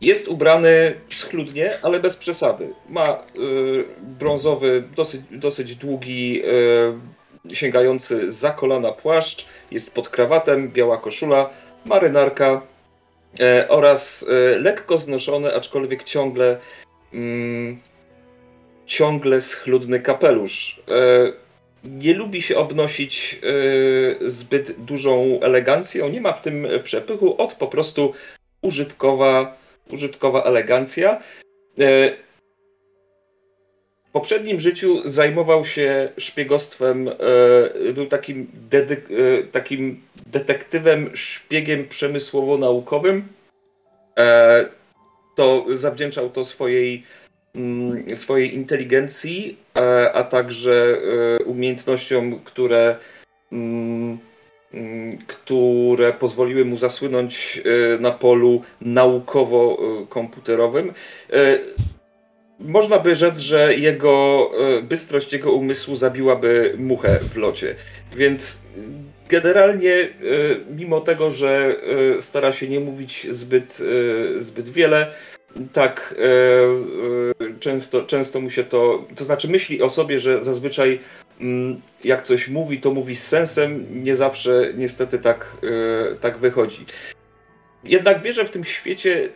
[0.00, 2.74] jest ubrany schludnie, ale bez przesady.
[2.88, 3.84] Ma y,
[4.18, 6.42] brązowy, dosyć, dosyć długi,
[7.50, 9.46] y, sięgający za kolana płaszcz.
[9.70, 11.50] Jest pod krawatem, biała koszula,
[11.84, 12.62] marynarka
[13.68, 16.58] oraz y, lekko znoszony, aczkolwiek ciągle
[17.14, 17.78] mm,
[18.86, 20.82] ciągle schludny kapelusz.
[20.90, 21.32] E,
[21.84, 27.66] nie lubi się obnosić e, zbyt dużą elegancją, nie ma w tym przepychu, od po
[27.66, 28.12] prostu
[28.62, 29.56] użytkowa,
[29.90, 31.18] użytkowa elegancja.
[34.12, 37.10] E, poprzednim życiu zajmował się szpiegostwem,
[37.94, 38.46] był takim,
[39.52, 43.22] takim detektywem, szpiegiem przemysłowo-naukowym.
[45.36, 47.04] To zawdzięczał to swojej
[47.54, 49.56] Mm, swojej inteligencji,
[50.14, 50.98] a, także
[51.40, 52.96] e, umiejętnościom, które
[53.52, 54.18] mm,
[54.74, 57.62] mm, które pozwoliły mu zasłynąć
[58.00, 60.92] na polu naukowo-komputerowym.
[62.62, 64.50] Można by rzec, że jego
[64.82, 67.74] bystrość jego umysłu zabiłaby muchę w locie.
[68.16, 68.60] Więc
[69.28, 70.08] generalnie,
[70.76, 71.76] mimo tego, że
[72.20, 73.82] stara się nie mówić zbyt,
[74.38, 75.12] zbyt wiele,
[75.72, 76.24] tak, e,
[77.46, 79.04] e, często, często mu się to.
[79.16, 80.98] To znaczy, myśli o sobie, że zazwyczaj
[81.40, 83.86] mm, jak coś mówi, to mówi z sensem.
[84.04, 86.84] Nie zawsze niestety tak, e, tak wychodzi.
[87.84, 89.28] Jednak wierzę, w tym świecie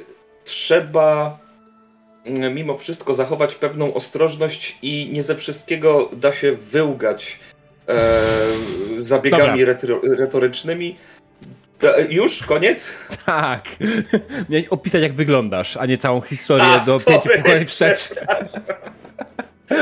[0.45, 1.39] trzeba
[2.55, 7.39] mimo wszystko zachować pewną ostrożność i nie ze wszystkiego da się wyłgać
[7.89, 8.13] e,
[8.99, 9.65] zabiegami
[10.19, 10.97] retorycznymi.
[12.09, 12.43] Już?
[12.43, 12.97] Koniec?
[13.27, 13.65] Tak.
[14.49, 18.11] Miałeś opisać, jak wyglądasz, a nie całą historię a, do pięciu pokoleń wstecz.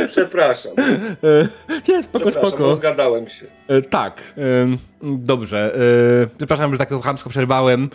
[0.07, 0.73] Przepraszam.
[0.79, 1.49] E,
[1.89, 2.75] nie, spoko, spoko.
[2.75, 3.47] zgadałem się.
[3.69, 4.23] E, tak.
[5.03, 5.77] Dobrze.
[6.23, 7.91] E, przepraszam, że tak chamsko przerwałem.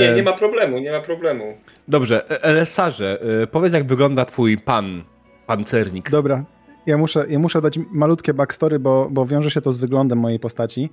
[0.00, 1.56] Nie, nie ma problemu, nie ma problemu.
[1.88, 2.42] Dobrze.
[2.42, 3.18] Elesarze,
[3.50, 5.02] powiedz, jak wygląda twój pan,
[5.46, 6.10] pancernik.
[6.10, 6.44] Dobra.
[6.86, 10.38] Ja muszę, ja muszę dać malutkie backstory, bo, bo wiąże się to z wyglądem mojej
[10.38, 10.90] postaci.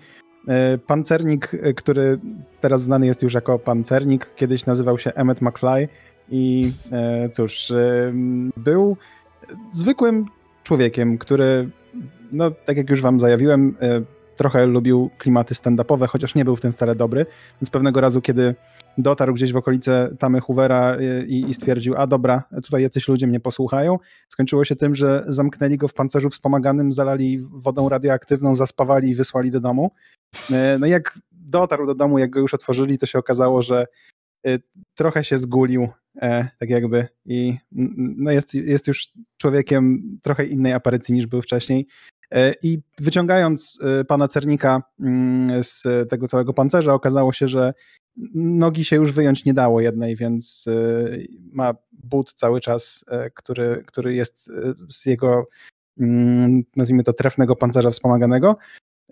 [0.48, 2.20] E, pancernik, e, który
[2.62, 5.88] teraz znany jest już jako pancernik, kiedyś nazywał się Emmet McFly
[6.30, 7.74] i e, cóż,
[8.58, 8.98] był
[9.72, 10.26] zwykłym
[10.64, 11.70] człowiekiem, który,
[12.32, 13.76] no tak jak już wam zajawiłem,
[14.36, 17.26] trochę lubił klimaty stand-upowe, chociaż nie był w tym wcale dobry,
[17.62, 18.56] więc pewnego razu, kiedy
[18.98, 23.40] dotarł gdzieś w okolice Tamy Hoovera i, i, stwierdził, a dobra, tutaj jacyś ludzie mnie
[23.40, 23.98] posłuchają.
[24.30, 29.52] Skończyło się tym, że zamknęli go w pancerzu wspomaganym, zalali wodą radioaktywną, zaspawali i wysłali
[29.52, 29.92] do domu.
[30.52, 33.86] E, no jak dotarł do domu, jak go już otworzyli, to się okazało, że e,
[34.96, 35.88] trochę się zgulił,
[36.22, 37.58] e, tak jakby, i
[38.18, 41.88] no jest, jest już człowiekiem trochę innej aparycji niż był wcześniej.
[42.64, 47.74] I wyciągając pana Cernika mm, z tego całego pancerza, okazało się, że
[48.36, 50.66] nogi się już wyjąć nie dało jednej, więc
[51.52, 54.52] ma but cały czas, który, który jest
[54.90, 55.48] z jego,
[56.00, 58.58] mm, nazwijmy to, trefnego pancerza wspomaganego.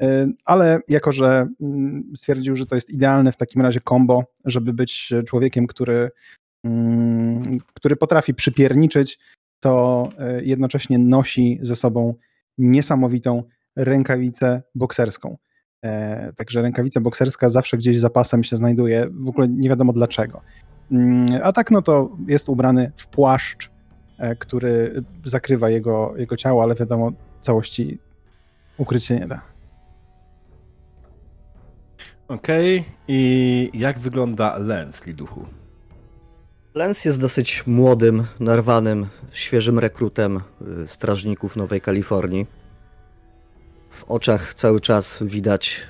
[0.01, 4.73] Y, ale jako, że mm, stwierdził, że to jest idealne w takim razie kombo, żeby
[4.73, 6.11] być człowiekiem, który,
[6.63, 9.19] mm, który potrafi przypierniczyć,
[9.59, 12.13] to y, jednocześnie nosi ze sobą
[12.57, 13.43] niesamowitą
[13.75, 15.37] rękawicę bokserską.
[15.83, 20.41] E, także rękawica bokserska zawsze gdzieś za pasem się znajduje, w ogóle nie wiadomo dlaczego.
[20.91, 23.71] Mm, a tak, no to jest ubrany w płaszcz,
[24.17, 27.99] e, który zakrywa jego, jego ciało, ale wiadomo, całości
[28.77, 29.56] ukryć się nie da.
[32.27, 32.91] Okej, okay.
[33.07, 35.45] i jak wygląda Lens Liduchu?
[36.73, 40.41] Lens jest dosyć młodym, narwanym, świeżym rekrutem
[40.83, 42.45] y, strażników Nowej Kalifornii.
[43.89, 45.81] W oczach cały czas widać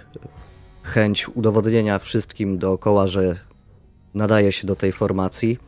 [0.84, 3.36] chęć udowodnienia wszystkim dookoła, że
[4.14, 5.60] nadaje się do tej formacji.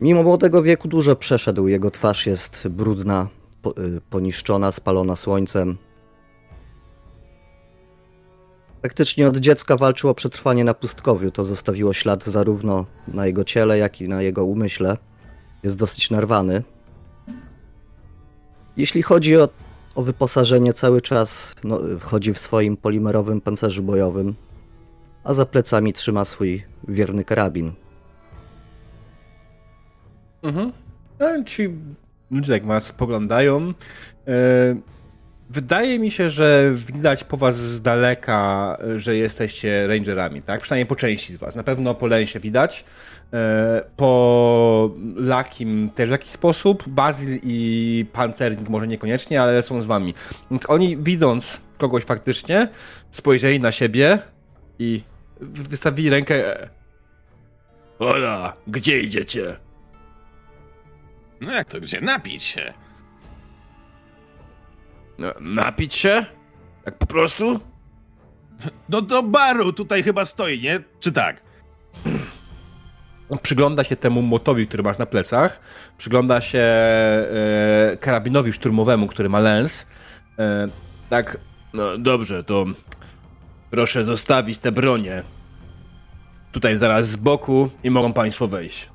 [0.00, 1.68] Mimo młodego wieku dużo przeszedł.
[1.68, 3.28] Jego twarz jest brudna,
[3.78, 5.76] y, poniszczona, spalona słońcem.
[8.82, 11.30] Praktycznie od dziecka walczył o przetrwanie na pustkowiu.
[11.30, 14.96] To zostawiło ślad zarówno na jego ciele, jak i na jego umyśle.
[15.62, 16.62] Jest dosyć narwany.
[18.76, 19.48] Jeśli chodzi o,
[19.94, 24.34] o wyposażenie, cały czas no, wchodzi w swoim polimerowym pancerzu bojowym,
[25.24, 27.72] a za plecami trzyma swój wierny karabin.
[30.42, 30.72] Mhm.
[31.20, 31.68] No, ci
[32.30, 33.74] ludzie jak was spoglądają, yy,
[35.52, 40.60] Wydaje mi się, że widać po was z daleka, że jesteście rangerami, tak?
[40.60, 41.56] Przynajmniej po części z was.
[41.56, 42.84] Na pewno po Lensie widać.
[43.32, 46.88] E, po Lakim też w jakiś sposób.
[46.88, 50.14] Bazil i Pancernik może niekoniecznie, ale są z wami.
[50.50, 52.68] Więc oni widząc kogoś faktycznie,
[53.10, 54.18] spojrzeli na siebie
[54.78, 55.02] i
[55.40, 56.68] wystawili rękę.
[57.98, 59.56] Ola, gdzie idziecie?
[61.40, 62.00] No jak to gdzie?
[62.00, 62.74] Napić się.
[65.18, 66.24] No, napić się?
[66.84, 67.60] Tak po prostu?
[68.88, 70.80] No do baru tutaj chyba stoi, nie?
[71.00, 71.42] Czy tak?
[73.30, 75.60] No, przygląda się temu motowi, który masz na plecach.
[75.98, 79.86] Przygląda się e, karabinowi szturmowemu, który ma lens.
[80.38, 80.68] E,
[81.10, 81.38] tak,
[81.74, 82.64] no dobrze, to
[83.70, 85.22] proszę zostawić te bronie.
[86.52, 88.90] Tutaj zaraz z boku i mogą państwo wejść.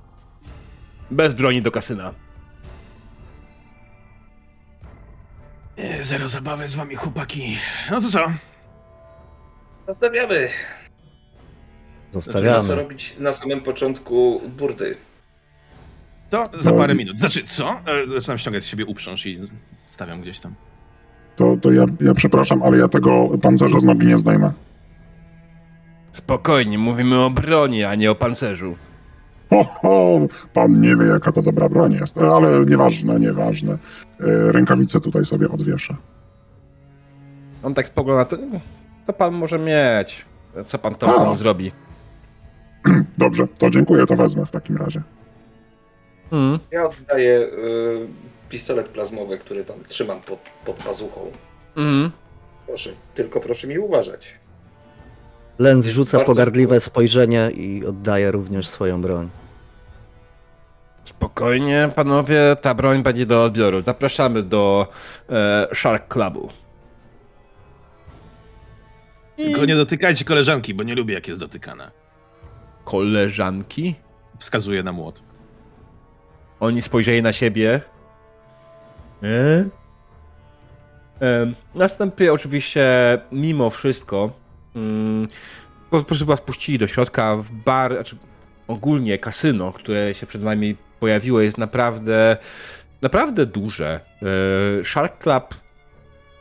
[1.12, 2.14] Bez broni do kasyna.
[5.78, 7.58] Nie, zero zabawy z wami, chłopaki.
[7.92, 8.32] No to co?
[9.88, 10.48] Zostawiamy.
[12.12, 12.66] Zostawiamy.
[12.66, 14.96] co robić na samym początku burdy.
[16.30, 17.20] To za parę minut.
[17.20, 17.70] Znaczy, co?
[17.70, 19.40] E, zaczynam ściągać z siebie uprząż i
[19.86, 20.56] stawiam gdzieś tam.
[21.36, 24.54] To, to ja, ja przepraszam, ale ja tego pancerza z nogi nie zdejmę.
[26.12, 28.76] Spokojnie, mówimy o broni, a nie o pancerzu.
[29.50, 30.20] Ho, ho,
[30.54, 33.78] pan nie wie, jaka to dobra broń jest, ale nieważne, nieważne.
[34.20, 35.96] E, rękawice tutaj sobie odwieszę.
[37.64, 38.38] On tak spogląda, to,
[39.08, 40.26] to pan może mieć.
[40.66, 41.72] Co pan to zrobi?
[43.18, 45.02] Dobrze, to dziękuję, to wezmę w takim razie.
[46.30, 46.60] Hmm.
[46.72, 48.08] Ja oddaję y,
[48.50, 51.22] pistolet plazmowy, który tam trzymam pod, pod pazuchą.
[51.76, 52.12] Hmm.
[52.68, 54.40] Proszę, tylko proszę mi uważać.
[55.60, 59.30] Lenz rzuca pogardliwe spojrzenie i oddaje również swoją broń.
[61.08, 63.82] Spokojnie, panowie, ta broń będzie do odbioru.
[63.82, 64.88] Zapraszamy do
[65.30, 66.50] e, Shark Clubu.
[69.38, 69.44] I...
[69.44, 71.92] Tylko nie dotykajcie koleżanki, bo nie lubię, jak jest dotykana.
[72.84, 73.96] Koleżanki?
[74.40, 75.24] Wskazuje na młot.
[76.60, 77.82] Oni spojrzeli na siebie.
[79.24, 79.66] E?
[81.22, 82.86] E, następnie oczywiście,
[83.32, 84.32] mimo wszystko,
[84.76, 85.28] mm,
[85.90, 88.18] po prostu was puścili do środka w bar, znaczy
[88.68, 92.38] ogólnie kasyno, które się przed nami pojawiło, jest naprawdę,
[93.02, 94.00] naprawdę duże.
[94.80, 95.56] E, Shark Club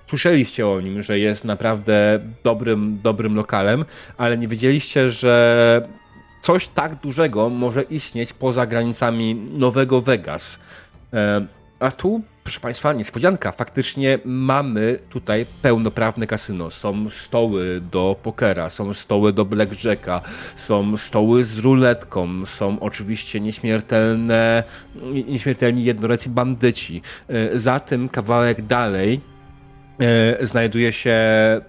[0.06, 3.84] słyszeliście o nim, że jest naprawdę dobrym, dobrym lokalem,
[4.18, 5.88] ale nie wiedzieliście, że
[6.42, 10.58] coś tak dużego może istnieć poza granicami Nowego Vegas.
[11.80, 13.52] A tu, proszę Państwa, niespodzianka.
[13.52, 16.70] Faktycznie mamy tutaj pełnoprawne kasyno.
[16.70, 20.20] Są stoły do pokera, są stoły do blackjacka,
[20.56, 24.64] są stoły z ruletką, są oczywiście nieśmiertelne,
[25.26, 27.02] nieśmiertelni jednoracy bandyci.
[27.28, 29.20] E, za tym kawałek dalej
[30.00, 31.18] E, znajduje się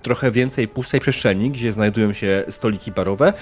[0.01, 3.33] trochę więcej pustej przestrzeni, gdzie znajdują się stoliki barowe.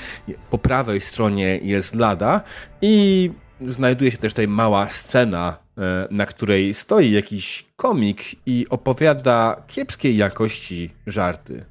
[0.49, 2.41] Po prawej stronie jest lada
[2.81, 9.63] i znajduje się też tutaj mała scena, e, na której stoi jakiś komik i opowiada
[9.67, 11.65] kiepskiej jakości żarty.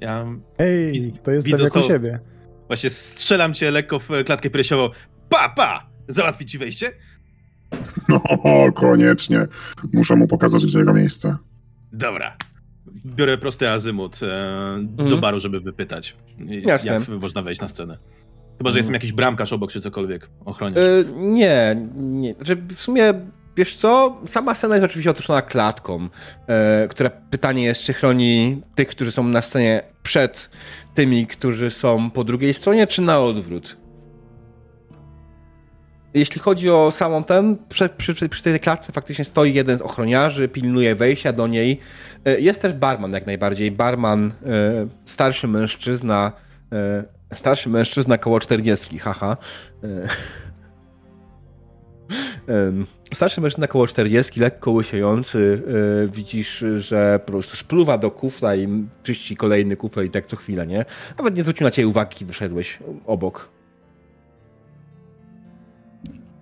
[0.00, 0.26] Ja...
[0.58, 2.20] Ej, to jest jak u siebie.
[2.66, 4.88] Właśnie strzelam cię lekko w klatkę piersiową.
[5.28, 5.86] Pa, pa!
[6.08, 6.92] Załatwi ci wejście?
[8.08, 8.20] No,
[8.74, 9.46] koniecznie.
[9.92, 11.36] Muszę mu pokazać, gdzie jego miejsce.
[11.92, 12.36] Dobra.
[13.06, 14.96] Biorę prosty azymut e, mm.
[14.96, 15.20] do mhm.
[15.20, 16.92] baru, żeby wypytać, Jasne.
[16.92, 17.98] jak można wejść na scenę.
[18.62, 18.82] Chyba, że mm.
[18.82, 20.84] jestem jakiś bramkarz obok, czy cokolwiek, ochroniarz.
[20.84, 22.34] E, nie, nie.
[22.34, 23.12] Znaczy, w sumie,
[23.56, 26.08] wiesz co, sama scena jest oczywiście otoczona klatką,
[26.46, 30.50] e, która pytanie jest, czy chroni tych, którzy są na scenie przed
[30.94, 33.76] tymi, którzy są po drugiej stronie, czy na odwrót.
[36.14, 40.48] Jeśli chodzi o samą ten, przy, przy, przy, tej klatce faktycznie stoi jeden z ochroniarzy,
[40.48, 41.80] pilnuje wejścia do niej.
[42.24, 43.70] E, jest też barman jak najbardziej.
[43.70, 44.32] Barman,
[45.04, 46.32] starszy mężczyzna,
[47.34, 49.36] starszy mężczyzna koło 40, haha.
[53.14, 55.62] Starszy mężczyzna koło 40, lekko łysiejący,
[56.06, 60.66] widzisz, że po prostu spluwa do kufla i czyści kolejny kufel i tak co chwilę,
[60.66, 60.84] nie?
[61.18, 63.48] Nawet nie zwrócił na ciebie uwagi, wyszedłeś obok.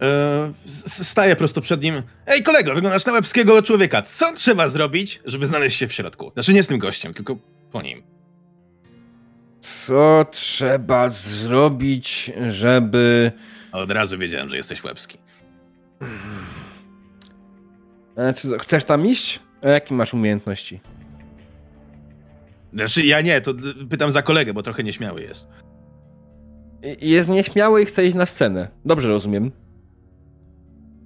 [0.03, 0.53] E,
[0.87, 2.03] staję prosto przed nim.
[2.27, 4.03] Ej, kolego, wyglądasz na łebskiego człowieka.
[4.03, 6.31] Co trzeba zrobić, żeby znaleźć się w środku?
[6.35, 7.37] Znaczy nie z tym gościem, tylko
[7.73, 8.03] po nim.
[9.61, 13.33] Co trzeba zrobić, żeby...
[13.73, 15.19] Od razu wiedziałem, że jesteś łebski.
[18.15, 19.41] Znaczy, chcesz tam iść?
[19.63, 20.81] A jakie masz umiejętności?
[22.73, 23.55] Znaczy, ja nie, to
[23.91, 25.49] pytam za kolegę, bo trochę nieśmiały jest.
[27.01, 28.69] Jest nieśmiały i chce iść na scenę.
[28.85, 29.53] Dobrze rozumiem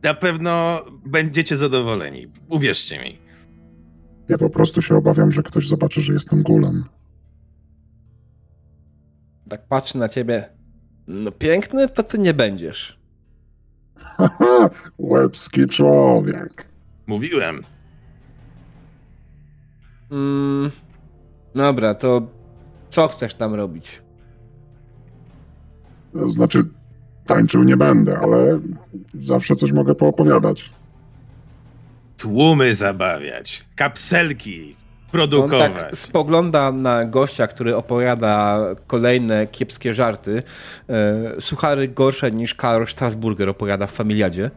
[0.04, 2.28] na pewno będziecie zadowoleni.
[2.48, 3.18] Uwierzcie mi.
[4.28, 6.84] Ja po prostu się obawiam, że ktoś zobaczy, że jestem gulem.
[9.48, 10.48] Tak patrzy na ciebie.
[11.08, 12.98] No piękny, to ty nie będziesz.
[13.96, 16.66] Haha, łebski człowiek.
[17.06, 17.62] Mówiłem.
[20.10, 20.70] Mm,
[21.54, 22.26] dobra, to
[22.90, 24.02] co chcesz tam robić?
[26.26, 26.64] Znaczy,
[27.26, 28.60] tańczył nie będę, ale
[29.14, 30.70] zawsze coś mogę poopowiadać.
[32.16, 34.76] Tłumy zabawiać, kapselki
[35.14, 35.70] produkować.
[35.70, 40.42] On tak spogląda na gościa, który opowiada kolejne kiepskie żarty.
[40.88, 44.50] E, suchary gorsze niż Karl Strasburger opowiada w Familiadzie.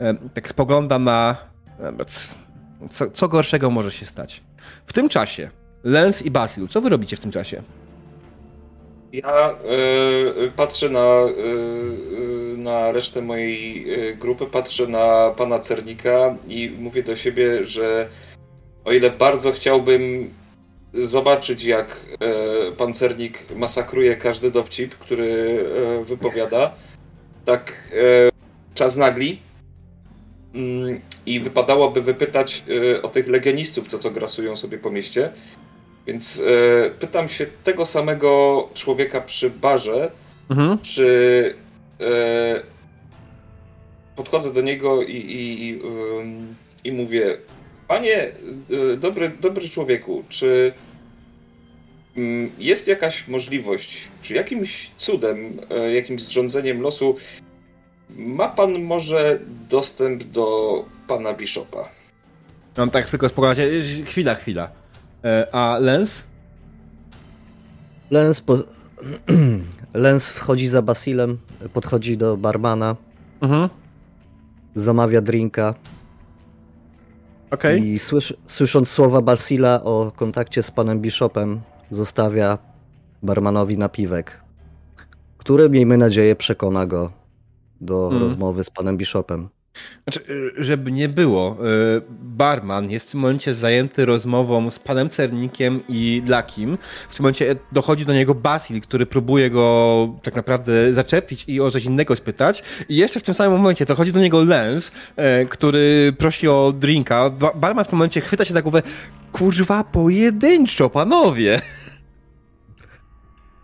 [0.00, 1.36] E, tak spogląda na...
[2.90, 4.42] Co, co gorszego może się stać?
[4.86, 5.50] W tym czasie
[5.84, 7.62] Lens i Basil, co wy robicie w tym czasie?
[9.12, 9.50] Ja
[10.46, 11.24] y, patrzę na,
[12.54, 13.86] y, na resztę mojej
[14.18, 18.08] grupy, patrzę na pana Cernika i mówię do siebie, że
[18.84, 20.30] o ile bardzo chciałbym
[20.94, 21.96] zobaczyć, jak
[22.68, 25.64] y, pan Cernik masakruje każdy dowcip, który
[26.04, 26.74] wypowiada,
[27.44, 27.72] tak
[28.74, 29.38] czas nagli.
[30.54, 32.64] Mm, I wypadałoby wypytać
[33.02, 35.32] o tych legionistów, co to grasują sobie po mieście
[36.06, 36.42] Więc
[36.86, 40.10] e, pytam się tego samego człowieka przy barze,
[40.50, 40.78] mhm.
[40.78, 41.54] czy
[42.00, 42.62] e,
[44.16, 45.80] podchodzę do niego i, i, i,
[46.84, 47.36] i mówię,
[47.88, 48.32] panie,
[48.92, 50.72] e, dobry, dobry człowieku, czy
[52.16, 57.16] mm, jest jakaś możliwość, czy jakimś cudem, e, jakimś zrządzeniem losu
[58.16, 61.88] ma pan może dostęp do pana Bishopa?
[62.76, 63.64] On tak tylko spokojnie.
[64.04, 64.70] Chwila, chwila.
[65.24, 66.22] E, a Lens?
[68.10, 68.58] Lens, po...
[69.94, 71.38] Lens wchodzi za Basilem,
[71.72, 72.96] podchodzi do barmana,
[73.40, 73.68] mhm.
[74.74, 75.74] zamawia drinka.
[77.52, 77.78] Okay.
[77.78, 82.58] I słysz, słysząc słowa Basila o kontakcie z panem Bishopem, zostawia
[83.22, 84.40] barmanowi napiwek,
[85.38, 87.12] który, miejmy nadzieję, przekona go
[87.80, 88.22] do mm.
[88.22, 89.48] rozmowy z panem Bishopem.
[90.04, 91.56] Znaczy, y, żeby nie było,
[91.98, 96.78] y, barman jest w tym momencie zajęty rozmową z panem Cernikiem i Lakim.
[97.08, 101.70] W tym momencie dochodzi do niego Basil, który próbuje go tak naprawdę zaczepić i o
[101.70, 102.62] coś innego spytać.
[102.88, 104.92] I jeszcze w tym samym momencie dochodzi do niego Lens,
[105.42, 107.30] y, który prosi o drinka.
[107.54, 108.82] Barman w tym momencie chwyta się za głowę.
[109.32, 111.60] Kurwa, pojedynczo, panowie!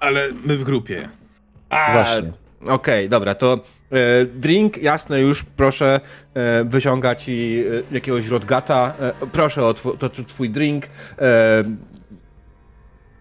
[0.00, 1.08] Ale my w grupie.
[1.68, 2.32] A, Właśnie.
[2.60, 3.64] Okej, okay, dobra, to
[4.34, 6.00] drink, jasne, już proszę
[6.34, 8.94] e, wyciągać i e, jakiegoś rodgata.
[9.32, 10.84] Proszę o tw to, twój drink.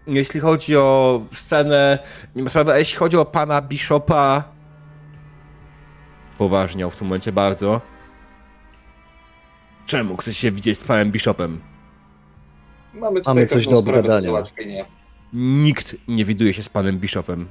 [0.06, 1.98] Jeśli chodzi o scenę,
[2.36, 4.44] nie ma sprawy, a jeśli chodzi o pana Bishopa,
[6.38, 7.80] poważniał w tym momencie bardzo.
[9.86, 11.60] Czemu chcesz się widzieć z panem Bishopem?
[12.94, 14.30] Mamy tutaj Mamy coś do obgadania.
[15.32, 17.48] Nikt nie widuje się z panem Bishopem.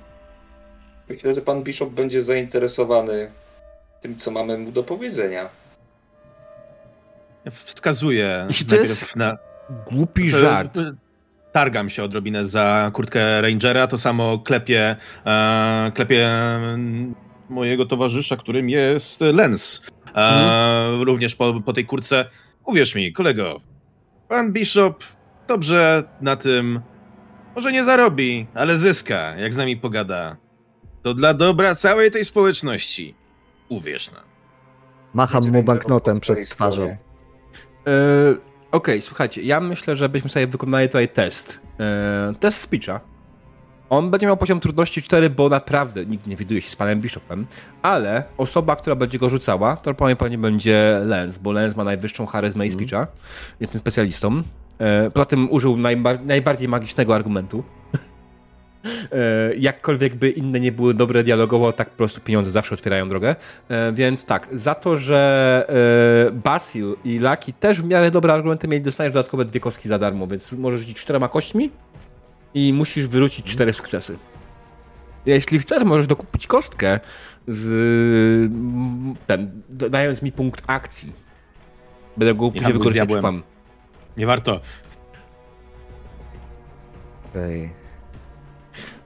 [1.09, 3.31] Myślę, że pan Bishop będzie zainteresowany
[4.01, 5.49] tym, co mamy mu do powiedzenia.
[7.51, 9.37] Wskazuję to jest na...
[9.91, 10.79] głupi żart.
[11.51, 14.95] Targam się odrobinę za kurtkę Rangera, to samo klepię,
[15.25, 16.29] e, klepię
[17.49, 19.81] mojego towarzysza, którym jest Lens.
[20.07, 21.01] E, mhm.
[21.01, 22.25] Również po, po tej kurtce.
[22.65, 23.57] Uwierz mi, kolego,
[24.27, 25.03] pan Bishop
[25.47, 26.81] dobrze na tym
[27.57, 30.37] może nie zarobi, ale zyska, jak z nami pogada.
[31.07, 33.15] To dla dobra całej tej społeczności.
[33.69, 34.23] Uwierz nam.
[35.13, 36.83] Macham mu banknotem przez twarzą.
[36.83, 36.97] E,
[38.31, 38.37] Okej,
[38.71, 41.59] okay, słuchajcie, ja myślę, że byśmy sobie wykonali tutaj test.
[41.79, 42.99] E, test speecha.
[43.89, 47.47] On będzie miał poziom trudności 4, bo naprawdę nikt nie widuje się z panem Bishopem,
[47.81, 52.65] ale osoba, która będzie go rzucała, to pewnie będzie Lens, bo Lens ma najwyższą charyzmę
[52.65, 52.87] i mhm.
[52.87, 53.07] speecha,
[53.59, 54.43] jest tym specjalistą.
[54.79, 55.77] E, poza tym użył
[56.25, 57.63] najbardziej magicznego argumentu.
[59.11, 63.35] E, jakkolwiek by inne nie były dobre dialogowo, tak po prostu pieniądze zawsze otwierają drogę.
[63.69, 65.65] E, więc tak, za to, że
[66.27, 69.99] e, Basil i Laki też w miarę dobre argumenty mieli, dostaniesz dodatkowe dwie kostki za
[69.99, 71.71] darmo, więc możesz rzucić czterema kośćmi
[72.53, 74.17] i musisz wyrzucić cztery sukcesy.
[75.25, 76.99] Jeśli chcesz, możesz dokupić kostkę
[77.47, 78.51] z
[79.27, 81.13] ten, dając mi punkt akcji.
[82.17, 83.43] Będę go później wykorzystać wam.
[84.17, 84.61] Nie warto.
[87.29, 87.63] Okej.
[87.65, 87.86] Okay.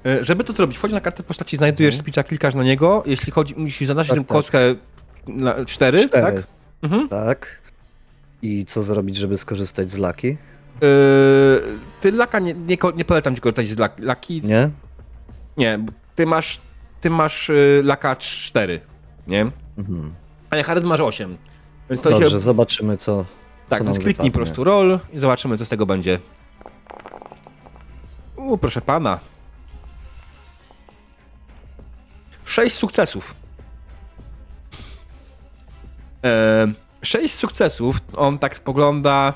[0.05, 2.03] E, żeby to zrobić, wchodzi na kartę postaci, znajdujesz mhm.
[2.03, 3.03] speecha, klikasz na niego.
[3.05, 4.37] Jeśli chodzi, musisz zaznaczyć tak, tę tak.
[4.37, 4.59] kostkę
[5.27, 6.35] na 4, tak?
[6.81, 7.09] Mhm.
[7.09, 7.61] Tak.
[8.41, 10.27] I co zrobić, żeby skorzystać z laki?
[10.27, 10.37] Yy,
[12.01, 14.41] ty laka nie, nie, nie polecam ci korzystać z laki.
[14.41, 14.69] Nie?
[15.57, 15.85] Nie,
[16.15, 16.61] ty masz,
[17.01, 18.81] ty masz yy, laka 4,
[19.27, 19.51] nie?
[19.77, 20.13] Mhm.
[20.49, 21.37] Ale charyzma masz 8.
[21.89, 22.39] Więc Dobrze, się...
[22.39, 23.25] zobaczymy co.
[23.69, 26.19] Tak, co więc kliknij po prostu roll i zobaczymy, co z tego będzie.
[28.35, 29.19] U, proszę pana.
[32.51, 33.35] Sześć sukcesów.
[36.23, 36.67] E,
[37.01, 37.97] sześć sukcesów.
[38.15, 39.33] On tak spogląda.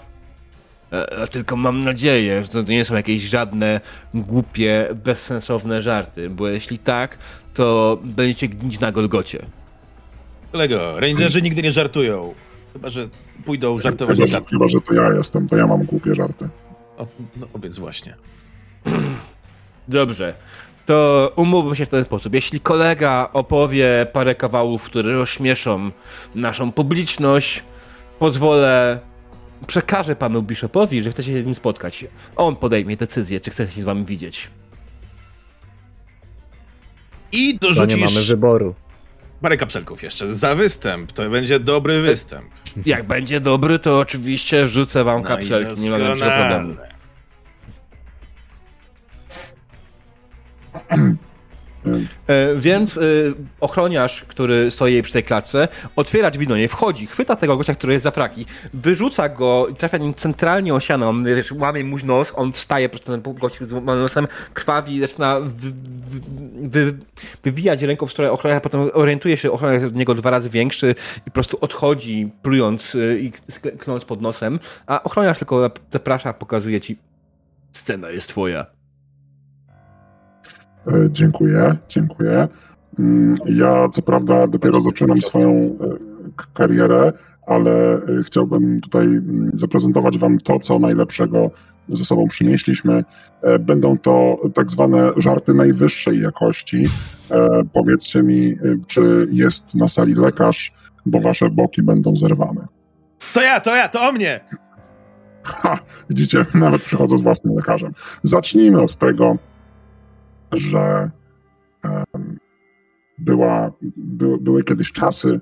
[0.92, 3.82] E, tylko mam nadzieję, że to nie są jakieś żadne
[4.14, 7.18] głupie, bezsensowne żarty, bo jeśli tak,
[7.54, 9.46] to będziecie gnić na Golgocie.
[10.52, 12.34] Kolego, rangerzy nigdy nie żartują.
[12.74, 13.08] Chyba, że
[13.46, 14.18] pójdą żartować.
[14.18, 16.50] Chyba, że, chyba, że to ja jestem, to ja mam głupie żarty.
[16.98, 17.08] O,
[17.38, 18.16] no, więc właśnie.
[19.88, 20.34] Dobrze
[20.86, 22.34] to umówmy się w ten sposób.
[22.34, 25.92] Jeśli kolega opowie parę kawałów, które rozśmieszą
[26.36, 27.64] naszą publiczność,
[28.20, 29.00] pozwolę,
[29.68, 32.06] przekażę panu Bishopowi, że chce się z nim spotkać.
[32.36, 34.50] On podejmie decyzję, czy chce się z wami widzieć.
[37.32, 37.94] I dorzucisz...
[37.94, 38.76] To nie mamy wyboru.
[39.42, 41.12] Parę kapselków jeszcze za występ.
[41.12, 42.46] To będzie dobry występ.
[42.86, 45.82] Jak będzie dobry, to oczywiście rzucę wam no kapselki.
[45.82, 46.76] Nie ma żadnego problemu.
[52.58, 57.58] Więc y, ochroniarz, który stoi przy tej klatce, otwiera drzwi do niej, wchodzi, chwyta tego
[57.58, 61.84] gościa, który jest za fraki, wyrzuca go trafia nim centralnie o osiano, on wiesz, łamie
[61.84, 65.72] mu nos, on wstaje, po prostu ten gość z nosem krwawi, zaczyna wy,
[66.70, 66.98] wy, wy,
[67.44, 70.96] wywijać ręką w stronę ochroniarza, potem orientuje się, ochroniarz jest od niego dwa razy większy
[71.18, 73.32] i po prostu odchodzi, plując y, i
[73.78, 76.98] kląc pod nosem, a ochroniarz tylko zaprasza, pokazuje ci
[77.72, 78.66] scena jest twoja.
[80.88, 82.48] E, dziękuję, dziękuję.
[83.00, 85.76] Mm, ja co prawda dopiero zaczynam swoją e,
[86.54, 87.14] karierę,
[87.48, 91.52] ale e, chciałbym tutaj mm, zaprezentować Wam to, co najlepszego
[91.90, 93.04] ze sobą przynieśliśmy.
[93.60, 96.86] Będą to tak zwane żarty najwyższej jakości.
[97.74, 98.56] Powiedzcie mi,
[98.88, 100.74] czy jest na sali lekarz,
[101.06, 102.68] bo Wasze boki będą zerwane.
[103.34, 104.40] To ja, to ja, to o mnie!
[105.44, 105.80] Ha,
[106.10, 107.94] widzicie, nawet przychodzę z własnym lekarzem.
[108.24, 109.38] Zacznijmy od tego,
[110.52, 111.10] że
[113.18, 115.40] była, by, były kiedyś czasy,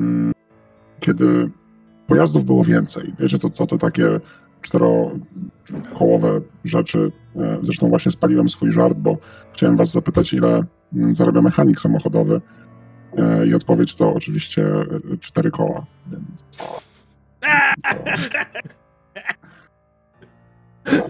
[0.00, 0.32] mm,
[1.00, 1.50] kiedy
[2.06, 3.14] pojazdów było więcej.
[3.18, 4.20] Wiecie, to, to, to takie
[4.62, 7.12] czterokołowe rzeczy.
[7.36, 9.16] E, zresztą właśnie spaliłem swój żart, bo
[9.52, 10.64] chciałem was zapytać, ile
[10.94, 12.40] mm, zarabia mechanik samochodowy.
[13.16, 14.86] E, I odpowiedź to oczywiście e,
[15.20, 15.86] cztery koła.
[16.06, 16.44] Więc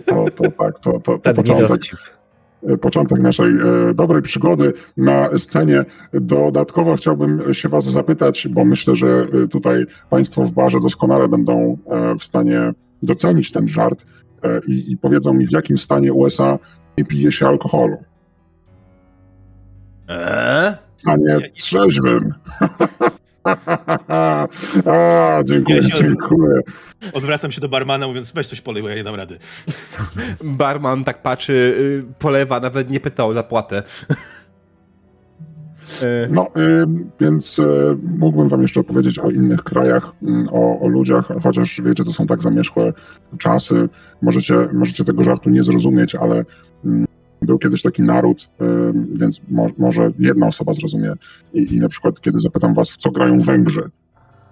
[0.06, 2.18] to, to, to tak, to, to, to początek.
[2.62, 5.84] E, początek naszej e, dobrej przygody na scenie.
[6.12, 9.06] Dodatkowo chciałbym się Was zapytać, bo myślę, że
[9.44, 11.78] e, tutaj Państwo w barze doskonale będą
[12.20, 14.04] w stanie docenić ten żart
[14.68, 16.59] i, i powiedzą mi, w jakim stanie USA
[16.98, 17.96] nie pije się alkoholu.
[20.09, 20.74] Eee?
[20.96, 22.34] W stanie trzeźwym.
[24.86, 26.61] A, dziękuję, ja dziękuję.
[27.12, 29.39] Odwracam się do barmana, mówiąc, weź coś polej, bo ja nie dam rady.
[30.45, 33.82] Barman tak patrzy, y, polewa, nawet nie pytał o zapłatę.
[36.03, 36.28] E.
[36.30, 36.86] No, y,
[37.20, 42.05] więc y, mógłbym wam jeszcze opowiedzieć o innych krajach, y, o, o, ludziach, chociaż wiecie,
[42.05, 42.93] to są tak zamierzchłe
[43.39, 43.89] czasy,
[44.22, 46.47] możecie, możecie tego żartu nie zrozumieć, ale mm,
[47.43, 48.49] był kiedyś taki naród,
[49.12, 51.12] więc mo może jedna osoba zrozumie.
[51.53, 53.91] I, I, na przykład, kiedy zapytam was, w co grają Węgrzy,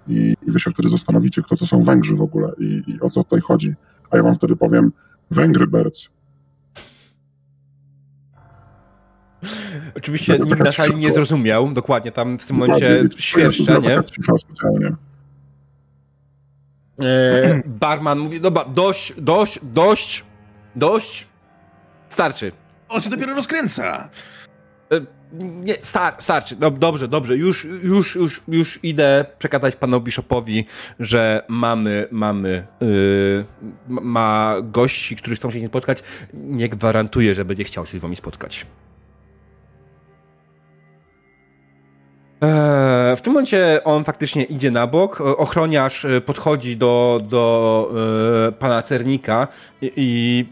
[0.08, 3.10] i, i wy się wtedy zastanowicie, kto to są Węgrzy w ogóle i, i o
[3.10, 3.74] co tutaj chodzi.
[4.10, 4.92] A ja wam wtedy powiem
[5.30, 6.10] Węgry Birds.
[9.96, 14.00] Oczywiście nikt na sali nie zrozumiał, dokładnie, tam w tym momencie świerszcza, nie?
[14.38, 14.96] Specjalnie.
[17.00, 20.24] E, barman mówi, dobra, dość, dość, dość,
[20.76, 21.26] dość,
[22.08, 22.52] starczy.
[22.88, 24.08] On się dopiero rozkręca.
[24.92, 25.00] E,
[25.40, 26.56] nie, star, starczy.
[26.60, 27.36] No, dobrze, dobrze.
[27.36, 30.64] Już, już, już, już idę przekazać panu Bishopowi,
[31.00, 33.44] że mamy, mamy, yy,
[33.88, 36.02] ma gości, którzy chcą się z nim spotkać.
[36.34, 38.66] Nie gwarantuję, że będzie chciał się z wami spotkać.
[42.40, 45.20] Eee, w tym momencie on faktycznie idzie na bok.
[45.20, 47.90] Ochroniarz podchodzi do, do
[48.48, 49.48] e, pana Cernika
[49.82, 50.46] i, i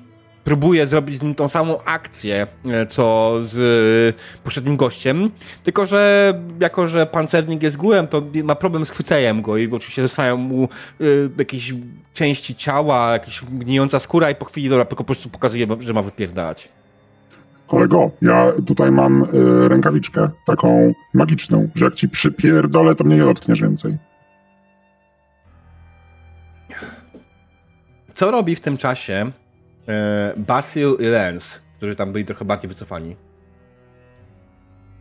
[0.44, 5.30] próbuje zrobić z nim tą samą akcję, e, co z e, poprzednim gościem,
[5.64, 10.02] tylko że jako, że pancernik jest górem, to ma problem z chwyceniem go i oczywiście
[10.02, 10.68] zostają mu
[11.00, 11.74] y, jakieś
[12.14, 16.02] części ciała, jakaś gnijąca skóra i po chwili dobra, tylko po prostu pokazuje, że ma
[16.02, 16.68] wypierdalać.
[17.66, 19.26] Kolego, ja tutaj mam
[19.68, 23.96] rękawiczkę taką magiczną, że jak ci przypierdolę, to mnie nie dotkniesz więcej.
[28.14, 29.43] Co robi w tym czasie e,
[30.36, 33.16] Basil i Lens, którzy tam byli trochę bardziej wycofani.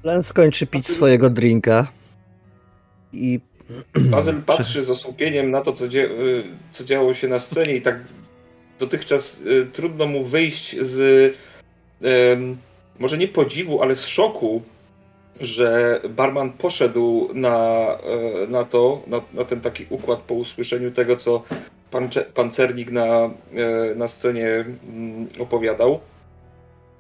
[0.04, 1.88] Lens kończy pić swojego drinka
[3.14, 3.40] i...
[3.96, 7.82] Basil patrzy z osłupieniem na to, co, dzie y, co działo się na scenie i
[7.82, 8.00] tak
[8.80, 12.56] dotychczas y, trudno mu wyjść z y,
[13.00, 14.62] może nie podziwu, ale z szoku,
[15.42, 17.88] że barman poszedł na,
[18.44, 21.44] y, na to, na, na, ten taki układ po usłyszeniu tego, co
[22.34, 26.00] pancernik na, e, na scenie mm, opowiadał.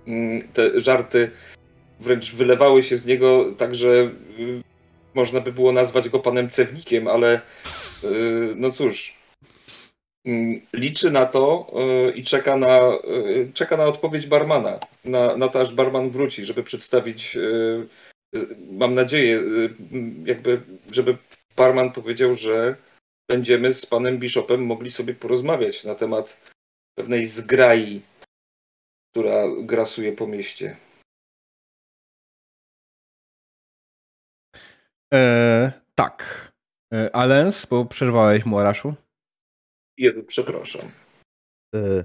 [0.08, 1.32] Mm, te żarty
[2.00, 3.88] wręcz wylewały się z niego, także
[4.40, 4.62] y,
[5.14, 7.42] można by było nazwać go panem cewnikiem, ale
[8.04, 8.10] y,
[8.56, 9.18] no cóż,
[10.26, 11.72] mm, liczy na to
[12.10, 12.92] y, i czeka na,
[13.54, 17.38] czeka na odpowiedź barmana, na, na to, aż barman wróci, żeby przedstawić,
[18.72, 19.42] mam nadzieję,
[20.26, 21.18] jakby, żeby
[21.56, 22.76] barman powiedział, że
[23.30, 26.52] będziemy z panem Bishopem mogli sobie porozmawiać na temat
[26.96, 28.02] pewnej zgrai,
[29.12, 30.78] która grasuje po mieście.
[35.14, 36.52] E, tak.
[36.94, 38.96] E, Alens, bo przerwałeś mu Araszu.
[39.98, 40.92] Jezu, przepraszam.
[41.76, 42.04] E,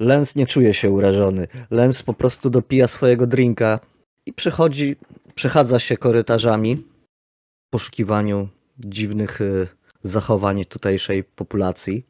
[0.00, 1.46] Lens nie czuje się urażony.
[1.70, 3.80] Lens po prostu dopija swojego drinka
[4.26, 4.96] i przechodzi,
[5.34, 8.48] przechadza się korytarzami w poszukiwaniu
[8.78, 9.68] dziwnych y,
[10.02, 12.06] zachowań tutejszej populacji.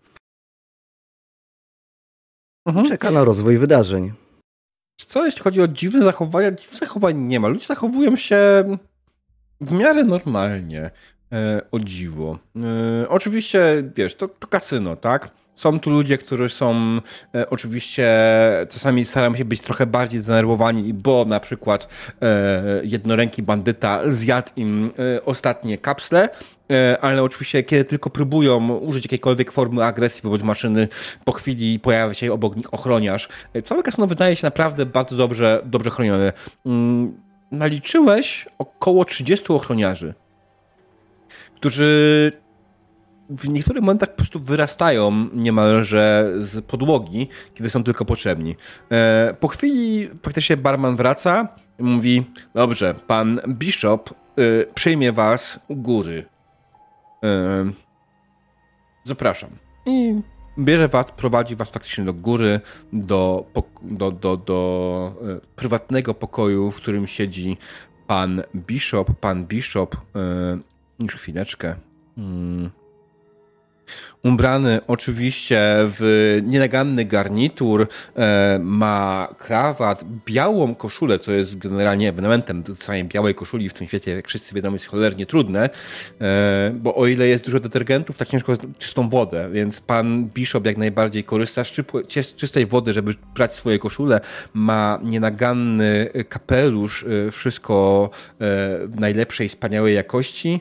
[2.67, 2.87] Mhm.
[2.87, 4.13] Czeka na rozwój wydarzeń.
[4.97, 6.53] Co jeśli chodzi o dziwne zachowania?
[6.53, 7.49] Dziwnych zachowań nie ma.
[7.49, 8.65] Ludzie zachowują się
[9.61, 10.91] w miarę normalnie.
[11.33, 12.39] E, o dziwo.
[12.63, 15.31] E, oczywiście, wiesz, to, to kasyno, tak?
[15.57, 17.01] Są tu ludzie, którzy są
[17.35, 18.09] e, oczywiście
[18.71, 21.89] czasami starają się być trochę bardziej zdenerwowani, bo na przykład
[22.23, 26.29] e, jednoręki bandyta zjadł im e, ostatnie kapsle,
[26.71, 30.89] e, ale oczywiście kiedy tylko próbują użyć jakiejkolwiek formy agresji wobec maszyny,
[31.25, 33.29] po chwili pojawia się obok nich ochroniarz.
[33.55, 36.33] E, całe kasyno wydaje się naprawdę bardzo dobrze, dobrze chronione.
[36.67, 37.13] Mm,
[37.51, 40.15] naliczyłeś około 30 ochroniarzy
[41.63, 42.33] którzy
[43.31, 48.57] w niektórych momentach po prostu wyrastają niemalże z podłogi, kiedy są tylko potrzebni.
[48.91, 51.49] E, po chwili faktycznie barman wraca
[51.79, 54.15] i mówi, dobrze, pan Bishop e,
[54.75, 56.25] przyjmie was u góry.
[57.25, 57.65] E,
[59.05, 59.51] zapraszam.
[59.87, 60.15] I
[60.59, 62.61] bierze was, prowadzi was faktycznie do góry,
[62.93, 63.47] do,
[63.83, 65.15] do, do, do
[65.57, 67.57] prywatnego pokoju, w którym siedzi
[68.07, 69.11] pan Bishop.
[69.21, 69.97] Pan Bishop,
[70.99, 71.75] już chwileczkę.
[72.17, 72.82] Hmm
[74.23, 75.61] Umbrany oczywiście
[75.99, 82.65] w nienaganny garnitur, e, ma krawat, białą koszulę, co jest generalnie ewenementem.
[83.05, 85.71] Białej koszuli w tym świecie, jak wszyscy wiedzą, jest cholernie trudne,
[86.21, 90.67] e, bo o ile jest dużo detergentów, tak ciężko jest czystą wodę, więc pan Bishop
[90.67, 91.71] jak najbardziej korzysta z
[92.37, 94.21] czystej wody, żeby brać swoje koszule.
[94.55, 98.11] Ma nienaganny kapelusz, e, wszystko
[98.87, 100.61] w najlepszej, wspaniałej jakości.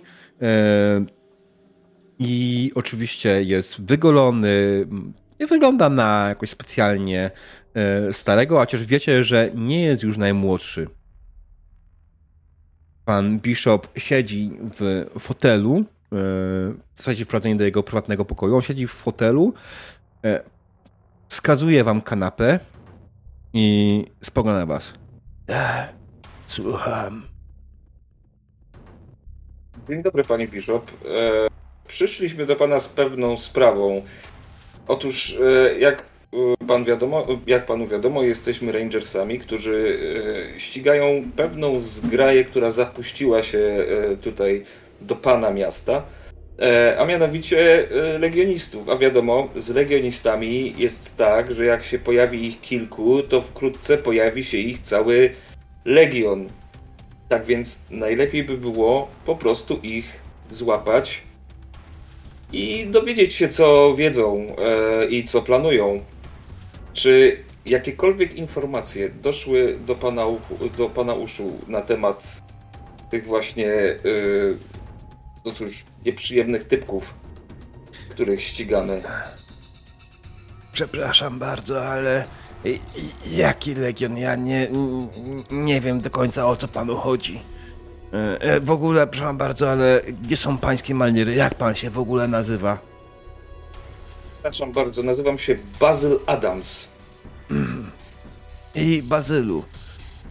[2.24, 4.86] I oczywiście jest wygolony,
[5.40, 7.32] nie wygląda na jakoś specjalnie
[7.74, 10.88] e, starego, chociaż wiecie, że nie jest już najmłodszy.
[13.06, 18.56] Pan Bishop siedzi w fotelu, e, w zasadzie wprowadzenie do jego prywatnego pokoju.
[18.56, 19.54] On siedzi w fotelu,
[20.26, 20.44] e,
[21.30, 22.60] wskazuje wam kanapę
[23.54, 24.94] i spogląda was.
[26.48, 27.24] Słucham.
[29.90, 30.92] Dzień dobry, panie Bishop
[31.92, 34.02] przyszliśmy do pana z pewną sprawą.
[34.88, 40.00] Otóż, e, jak e, pan wiadomo, jak panu wiadomo, jesteśmy rangersami, którzy
[40.56, 43.86] e, ścigają pewną zgraję, która zapuściła się
[44.22, 44.64] tutaj
[45.02, 46.04] do pana miasta,
[46.98, 47.88] a mianowicie
[48.20, 48.90] legionistów.
[48.90, 54.44] A wiadomo, z legionistami jest tak, że jak się pojawi ich kilku, to wkrótce pojawi
[54.44, 55.32] się ich cały
[55.86, 56.50] legion.
[57.30, 60.22] Tak więc najlepiej by było po prostu ich
[60.52, 61.24] złapać,
[62.54, 66.04] i dowiedzieć się, co wiedzą e, i co planują.
[66.94, 70.26] Czy jakiekolwiek informacje doszły do pana,
[70.78, 72.42] do pana uszu na temat
[73.10, 74.00] tych właśnie, e,
[75.46, 77.14] no cóż, nieprzyjemnych typków,
[78.10, 79.02] których ścigamy?
[80.74, 82.26] Przepraszam bardzo, ale
[83.32, 84.18] jaki legion?
[84.18, 84.68] Ja nie,
[85.52, 87.51] nie wiem do końca o co panu chodzi.
[88.14, 91.36] E, e, w ogóle, przepraszam bardzo, ale gdzie są pańskie maniery?
[91.36, 92.78] Jak pan się w ogóle nazywa?
[94.34, 96.92] Przepraszam bardzo, nazywam się Bazyl Adams.
[98.76, 99.64] I Bazylu,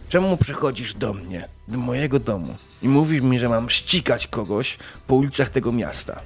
[0.09, 4.77] czemu przychodzisz do mnie, do mojego domu i mówisz mi, że mam ścigać kogoś
[5.07, 6.21] po ulicach tego miasta?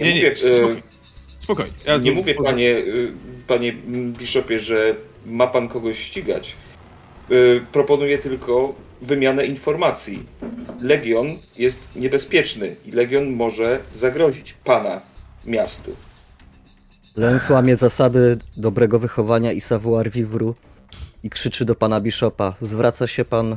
[0.00, 0.82] Nie, nie, nie mówię, spokojnie.
[1.40, 1.72] spokojnie.
[1.86, 2.82] Ja nie mówię, panie,
[3.46, 3.72] panie
[4.18, 4.96] Bishopie, że
[5.26, 6.56] ma pan kogoś ścigać.
[7.72, 10.26] Proponuję tylko wymianę informacji.
[10.80, 11.26] Legion
[11.56, 15.00] jest niebezpieczny i Legion może zagrozić pana
[15.44, 15.96] miastu.
[17.16, 20.52] Lens łamie zasady dobrego wychowania i savoir vivre
[21.22, 22.54] i krzyczy do pana Bishopa.
[22.60, 23.56] Zwraca się pan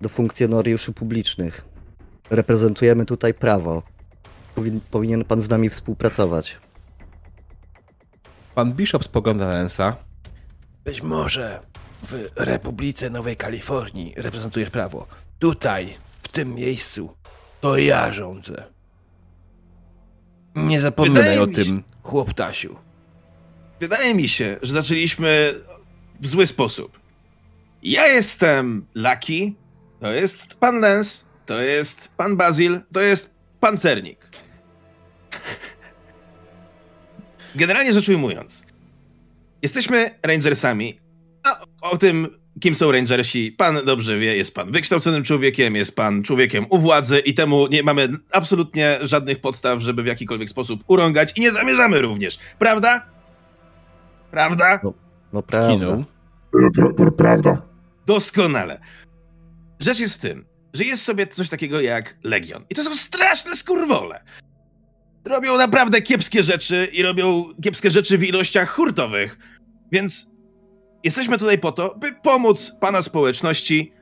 [0.00, 1.64] do funkcjonariuszy publicznych.
[2.30, 3.82] Reprezentujemy tutaj prawo.
[4.54, 6.58] Powin powinien pan z nami współpracować.
[8.54, 9.96] Pan Bishop spogląda na Lensa.
[10.84, 11.60] Być może
[12.02, 15.06] w Republice Nowej Kalifornii reprezentujesz prawo.
[15.38, 17.16] Tutaj, w tym miejscu,
[17.60, 18.64] to ja rządzę.
[20.54, 21.82] Nie zapominaj Wydaje o tym, się...
[22.02, 22.76] chłoptasiu.
[23.80, 25.54] Wydaje mi się, że zaczęliśmy
[26.20, 27.00] w zły sposób.
[27.82, 29.52] Ja jestem Lucky,
[30.00, 33.30] to jest pan Lens, to jest pan Bazil, to jest
[33.60, 34.28] pancernik.
[37.54, 38.66] Generalnie rzecz ujmując,
[39.62, 41.00] jesteśmy rangersami,
[41.82, 42.28] o tym,
[42.60, 47.18] kim są rangersi, pan dobrze wie, jest pan wykształconym człowiekiem, jest pan człowiekiem u władzy
[47.18, 52.02] i temu nie mamy absolutnie żadnych podstaw, żeby w jakikolwiek sposób urągać i nie zamierzamy
[52.02, 52.38] również.
[52.58, 53.06] Prawda?
[54.30, 54.80] Prawda?
[54.84, 54.94] No,
[55.32, 56.04] no prawda.
[56.72, 57.62] Pra, pra, prawda.
[58.06, 58.80] Doskonale.
[59.80, 62.64] Rzecz jest w tym, że jest sobie coś takiego jak Legion.
[62.70, 64.22] I to są straszne skurwole.
[65.24, 69.38] Robią naprawdę kiepskie rzeczy i robią kiepskie rzeczy w ilościach hurtowych.
[69.92, 70.31] Więc
[71.04, 73.92] jesteśmy tutaj po to, by pomóc pana społeczności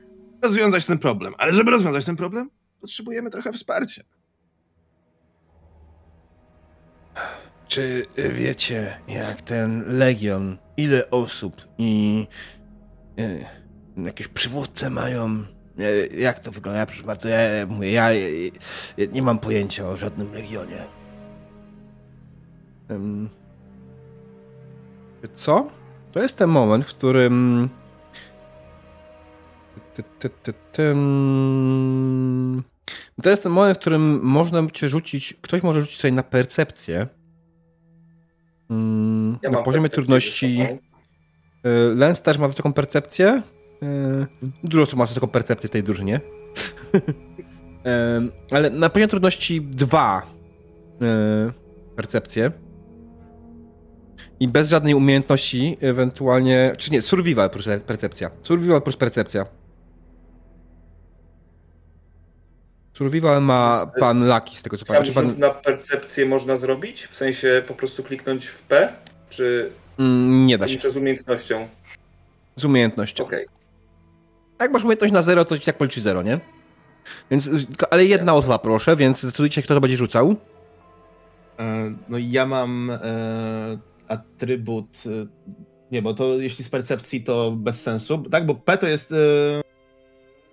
[0.41, 1.33] rozwiązać ten problem.
[1.37, 2.49] Ale żeby rozwiązać ten problem,
[2.81, 4.03] potrzebujemy trochę wsparcia.
[7.67, 12.27] Czy wiecie, jak ten legion, ile osób i
[13.17, 13.45] e,
[14.05, 15.43] jakieś przywódce mają?
[15.79, 16.79] E, jak to wygląda?
[16.79, 18.11] Ja, proszę bardzo, ja mówię, ja,
[18.97, 20.83] ja nie mam pojęcia o żadnym legionie.
[25.35, 25.80] Co?
[26.11, 27.69] To jest ten moment, w którym.
[33.23, 35.33] To jest ten moment, w którym można cię rzucić.
[35.41, 37.07] Ktoś może rzucić sobie na percepcję.
[38.69, 40.61] Mm, ja na poziomie trudności.
[40.61, 43.41] Y, Lens też ma wysoką percepcję.
[43.83, 44.27] Y,
[44.63, 46.21] dużo osób ma wysoką percepcję w tej drużynie.
[48.51, 52.51] Ale na poziomie trudności 2 y, percepcję.
[54.41, 56.75] I bez żadnej umiejętności, ewentualnie.
[56.77, 58.31] Czy nie, survival plus percepcja.
[58.43, 59.45] Survival plus percepcja.
[62.93, 65.13] Survival ma pan Lucky, z tego co pamiętam.
[65.13, 65.39] Sam pan...
[65.39, 67.07] na percepcję można zrobić?
[67.07, 68.93] W sensie po prostu kliknąć w P?
[69.29, 69.71] Czy.
[69.99, 70.77] Mm, nie da się.
[70.77, 71.67] Czy z umiejętnością?
[72.55, 73.23] Z umiejętnością.
[73.23, 73.45] Okej.
[73.45, 73.57] Okay.
[74.59, 76.39] Jak masz umiejętność na 0, to ci tak policzy 0, nie?
[77.31, 77.49] Więc,
[77.89, 80.35] ale jedna osoba proszę, więc zdecydujcie, kto to będzie rzucał.
[81.59, 85.03] E, no ja mam e, atrybut.
[85.05, 85.27] E,
[85.91, 88.17] nie, bo to jeśli z percepcji to bez sensu.
[88.17, 89.13] Tak, bo P to jest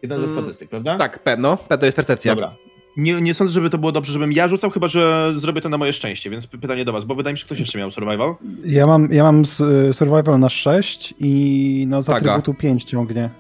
[0.03, 0.99] Jedna ze mm, statystyk, prawda?
[0.99, 1.57] Tak, P, no.
[1.57, 2.35] P to jest percepcja.
[2.35, 2.55] Dobra.
[2.97, 5.79] Nie, nie sądzę, żeby to było dobrze, żebym ja rzucał, chyba że zrobię to na
[5.79, 8.35] moje szczęście, więc pytanie do was, bo wydaje mi się, że ktoś jeszcze miał survival.
[8.65, 9.45] Ja mam, ja mam
[9.93, 13.31] survival na 6 i no z atrybutu 5 ciągnie.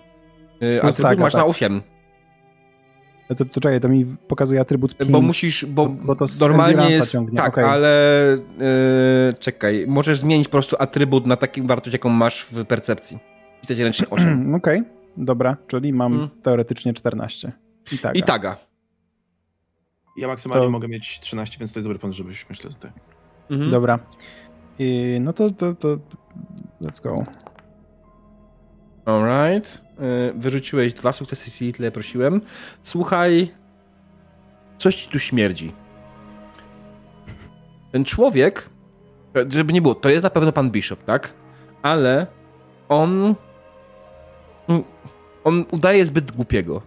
[0.61, 1.43] Yy, atrybut tak, masz tak.
[1.43, 1.83] na 8.
[3.29, 5.11] To, to czekaj, to mi pokazuje atrybut 5.
[5.11, 7.37] Bo musisz, bo, bo to normalnie jest, ciągnie.
[7.39, 7.67] tak, okay.
[7.67, 13.19] ale yy, czekaj, możesz zmienić po prostu atrybut na taką wartość, jaką masz w percepcji.
[13.61, 14.55] Pisać ręcznie 8.
[14.55, 14.81] Okej.
[14.81, 14.93] Okay.
[15.17, 16.31] Dobra, czyli mam hmm.
[16.43, 17.53] teoretycznie 14.
[17.93, 18.19] I taga.
[18.19, 18.57] I taga.
[20.17, 20.71] Ja maksymalnie to...
[20.71, 22.91] mogę mieć 13, więc to jest dobry pomysł, żebyś myślę tutaj.
[23.51, 23.71] Mhm.
[23.71, 23.99] Dobra.
[24.79, 25.99] I, no to, to, to
[26.85, 27.15] let's go.
[29.09, 29.83] Alright.
[30.35, 32.41] Wyrzuciłeś dwa sukcesy, tyle prosiłem.
[32.83, 33.49] Słuchaj,
[34.79, 35.73] coś ci tu śmierdzi.
[37.93, 38.71] Ten człowiek,
[39.49, 41.35] żeby nie było, to jest na pewno pan Bishop, tak?
[41.83, 42.27] Ale
[42.89, 43.35] on
[45.45, 46.83] on udaje zbyt głupiego.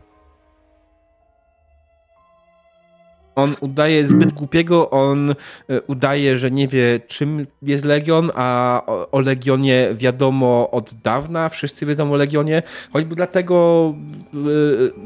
[3.35, 5.35] On udaje zbyt głupiego, on e,
[5.81, 12.13] udaje, że nie wie, czym jest Legion, a o, Legionie wiadomo od dawna, wszyscy wiedzą
[12.13, 12.63] o Legionie,
[12.93, 13.93] choćby dlatego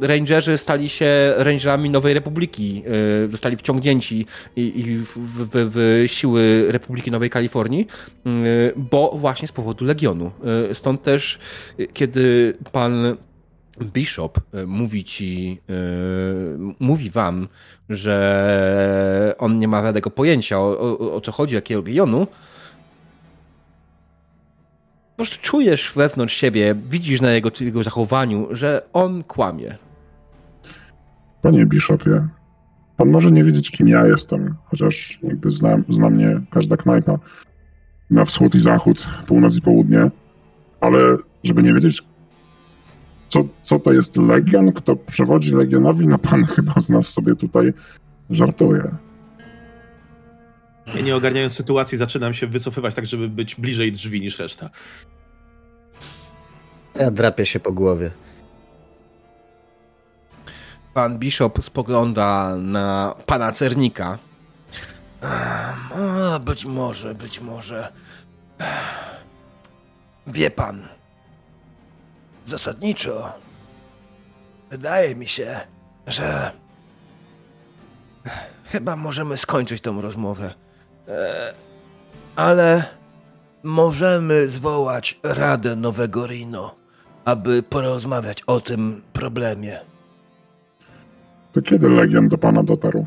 [0.01, 2.83] y, Rangerzy stali się Rangerami Nowej Republiki,
[3.25, 7.87] y, zostali wciągnięci i, w, w, w, siły Republiki Nowej Kalifornii,
[8.75, 10.31] bo właśnie z powodu Legionu.
[10.73, 11.39] Stąd też,
[11.93, 13.17] kiedy pan
[13.81, 17.47] Bishop e, mówi ci, yy, mówi wam,
[17.89, 22.27] że on nie ma żadnego pojęcia o, o, o co chodzi, jakiego regionu,
[25.15, 29.77] po prostu czujesz wewnątrz siebie, widzisz na jego, jego zachowaniu, że on kłamie.
[31.41, 32.27] Panie Bishopie,
[32.97, 37.19] pan może nie wiedzieć, kim ja jestem, chociaż jakby znam, zna mnie każda knajpa
[38.09, 40.11] na wschód i zachód, północ i południe,
[40.81, 42.03] ale żeby nie wiedzieć,
[43.29, 44.71] co, co to jest Legion?
[44.71, 46.07] Kto przewodzi Legionowi?
[46.07, 47.73] No pan chyba z nas sobie tutaj
[48.29, 48.91] żartuje.
[50.95, 54.69] Ja nie ogarniając sytuacji zaczynam się wycofywać tak, żeby być bliżej drzwi niż reszta.
[56.95, 58.11] Ja drapię się po głowie.
[60.93, 64.17] Pan Bishop spogląda na pana Cernika.
[65.21, 67.93] A, być może, być może.
[70.27, 70.87] Wie pan,
[72.45, 73.33] zasadniczo
[74.69, 75.59] wydaje mi się,
[76.07, 76.51] że
[78.65, 80.53] chyba możemy skończyć tą rozmowę.
[81.07, 81.53] E,
[82.35, 82.83] ale
[83.63, 86.75] możemy zwołać Radę Nowego Rino,
[87.25, 89.79] aby porozmawiać o tym problemie.
[91.53, 93.05] To kiedy Legion do pana dotarł?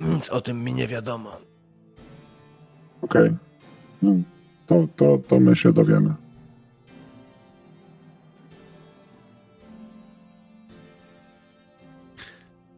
[0.00, 1.36] Nic o tym mi nie wiadomo.
[3.02, 3.22] Okej.
[3.22, 3.36] Okay.
[4.02, 4.12] No,
[4.66, 6.14] to, to, to my się dowiemy.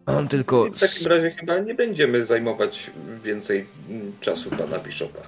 [0.07, 0.65] On tylko...
[0.65, 2.91] W takim razie chyba nie będziemy zajmować
[3.25, 3.67] więcej
[4.21, 5.21] czasu pana Bishopa.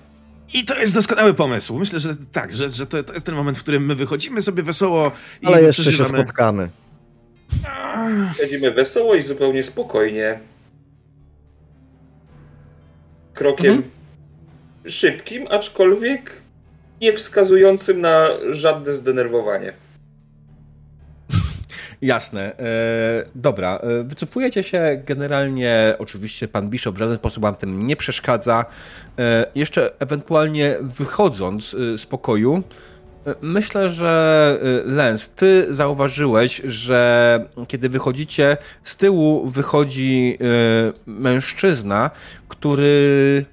[0.54, 1.78] I to jest doskonały pomysł.
[1.78, 4.62] Myślę, że tak, że, że to, to jest ten moment, w którym my wychodzimy sobie
[4.62, 5.12] wesoło
[5.42, 6.68] i Ale jeszcze się spotkamy.
[8.40, 10.38] Chodzimy wesoło i zupełnie spokojnie.
[13.34, 13.90] Krokiem mhm.
[14.86, 16.42] szybkim, aczkolwiek
[17.00, 19.72] nie wskazującym na żadne zdenerwowanie.
[22.02, 22.58] Jasne.
[22.58, 22.62] E,
[23.34, 28.64] dobra, e, wycofujecie się generalnie, oczywiście pan Bishop w żaden sposób wam tym nie przeszkadza.
[29.18, 32.62] E, jeszcze ewentualnie wychodząc e, z pokoju,
[33.26, 40.38] e, myślę, że Lens, ty zauważyłeś, że kiedy wychodzicie, z tyłu wychodzi
[41.06, 42.10] mężczyzna,
[42.48, 43.44] który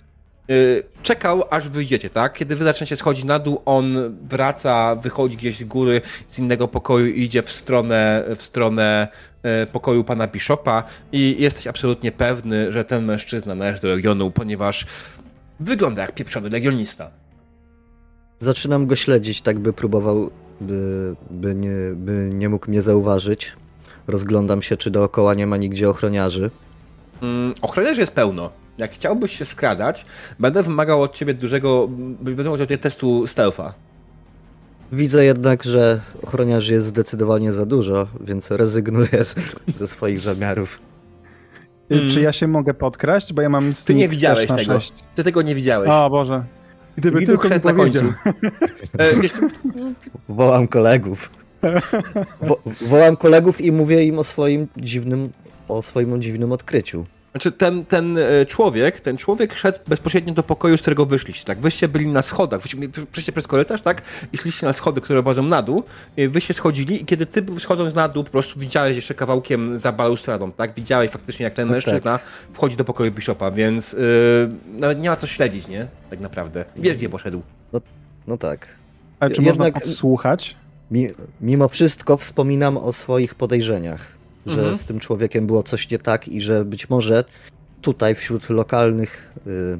[1.01, 2.33] czekał, aż wyjdziecie, tak?
[2.33, 7.07] Kiedy wy zaczniecie schodzić na dół, on wraca, wychodzi gdzieś z góry, z innego pokoju
[7.07, 9.07] i idzie w stronę, w stronę
[9.63, 14.85] y, pokoju pana Bishopa i jesteś absolutnie pewny, że ten mężczyzna należy do Legionu, ponieważ
[15.59, 17.11] wygląda jak pieprzony legionista.
[18.39, 20.31] Zaczynam go śledzić, tak by próbował,
[20.61, 23.53] by, by, nie, by nie mógł mnie zauważyć.
[24.07, 26.51] Rozglądam się, czy dookoła nie ma nigdzie ochroniarzy.
[27.21, 30.05] Mm, ochroniarzy jest pełno jak chciałbyś się skradać,
[30.39, 33.73] będę wymagał od ciebie dużego, będę wymagał od ciebie testu stealtha.
[34.91, 39.35] Widzę jednak, że ochroniarzy jest zdecydowanie za dużo, więc rezygnuję z,
[39.67, 40.79] ze swoich zamiarów.
[41.89, 42.11] Hmm.
[42.11, 44.73] Czy ja się mogę podkraść, bo ja mam Ty nie widziałeś tego.
[44.73, 44.93] 6.
[45.15, 45.89] Ty tego nie widziałeś.
[45.89, 46.45] O Boże.
[46.97, 48.03] Gdyby Widok tylko mi powiedział.
[48.99, 49.11] e,
[50.29, 51.31] Wołam kolegów.
[52.41, 55.29] Wo wołam kolegów i mówię im o swoim dziwnym,
[55.67, 57.05] o swoim dziwnym odkryciu.
[57.33, 61.61] Znaczy ten, ten e, człowiek, ten człowiek szedł bezpośrednio do pokoju, z którego wyszliście, tak?
[61.61, 62.61] Wyście byli na schodach,
[63.11, 64.01] przejście przez korytarz, tak?
[64.33, 65.83] I szliście na schody, które prowadzą na dół,
[66.29, 70.51] wyście schodzili i kiedy ty schodząc na dół po prostu widziałeś jeszcze kawałkiem za balustradą,
[70.51, 70.73] tak?
[70.73, 72.21] Widziałeś faktycznie jak ten no mężczyzna tak.
[72.53, 73.99] wchodzi do pokoju Bishopa, więc yy,
[74.73, 75.87] nawet nie ma co śledzić, nie?
[76.09, 76.65] Tak naprawdę.
[76.75, 77.41] Wiesz, gdzie poszedł.
[77.73, 77.81] No,
[78.27, 78.67] no tak.
[79.19, 80.55] Ale czy Jednak, można podsłuchać?
[81.41, 84.01] Mimo wszystko wspominam o swoich podejrzeniach
[84.45, 84.77] że mhm.
[84.77, 87.23] z tym człowiekiem było coś nie tak i że być może
[87.81, 89.79] tutaj wśród lokalnych y,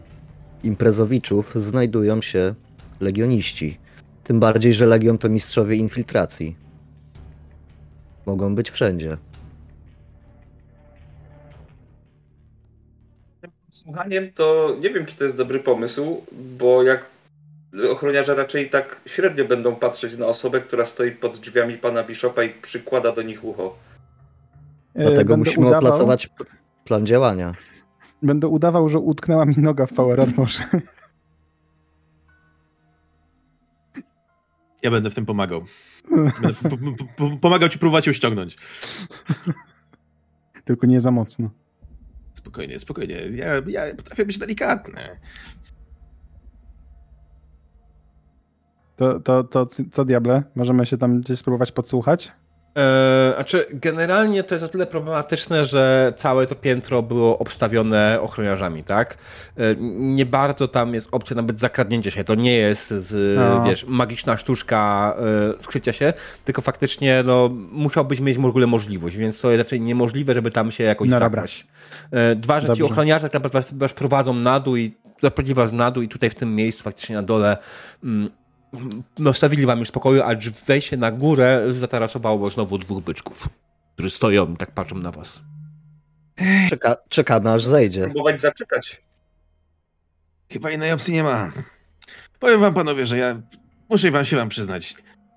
[0.63, 2.53] imprezowiczów znajdują się
[2.99, 3.77] legioniści.
[4.23, 6.55] Tym bardziej, że legion to mistrzowie infiltracji.
[8.25, 9.17] Mogą być wszędzie.
[13.71, 16.23] Słuchaniem to nie wiem, czy to jest dobry pomysł,
[16.59, 17.05] bo jak
[17.91, 22.49] ochroniarze raczej tak średnio będą patrzeć na osobę, która stoi pod drzwiami pana Bishopa i
[22.49, 23.75] przykłada do nich ucho.
[24.95, 26.29] E, Dlatego musimy udawał, opracować
[26.83, 27.53] plan działania.
[28.21, 30.63] Będę udawał, że utknęła mi noga w Power Armorze.
[34.83, 35.61] Ja będę w tym pomagał.
[36.41, 38.57] Będę pomagał ci próbować ją ściągnąć.
[40.65, 41.49] Tylko nie za mocno.
[42.33, 43.15] Spokojnie, spokojnie.
[43.15, 45.01] Ja, ja potrafię być delikatny.
[48.95, 50.43] To, to, to co diable?
[50.55, 52.31] Możemy się tam gdzieś spróbować podsłuchać?
[52.75, 58.83] Eee, znaczy, generalnie to jest o tyle problematyczne, że całe to piętro było obstawione ochroniarzami,
[58.83, 59.17] tak?
[59.57, 62.23] Eee, nie bardzo tam jest opcja nawet zakradnięcia się.
[62.23, 63.63] To nie jest, z, no.
[63.69, 65.13] wiesz, magiczna sztuczka
[65.59, 66.13] e, skrycia się,
[66.45, 70.71] tylko faktycznie, no, musiałbyś mieć w ogóle możliwość, więc to jest raczej niemożliwe, żeby tam
[70.71, 71.67] się jakoś no, zabrać.
[72.11, 72.77] E, dwa, że Dobrze.
[72.77, 76.29] ci ochroniarze tak naprawdę was prowadzą na dół i zaprowadzili was na dół i tutaj
[76.29, 77.57] w tym miejscu faktycznie na dole
[78.03, 78.29] mm,
[79.19, 80.29] no, stawili wam już spokoju, a
[80.65, 83.49] wejście na górę zatarasowało znowu dwóch byczków,
[83.93, 85.41] którzy stoją i tak patrzą na was.
[86.69, 88.03] Czeka, czekamy aż zejdzie.
[88.03, 89.01] Próbować zaczekać.
[90.51, 91.51] Chyba innej opcji nie ma.
[92.39, 93.41] Powiem wam panowie, że ja
[93.89, 94.95] muszę wam się wam przyznać.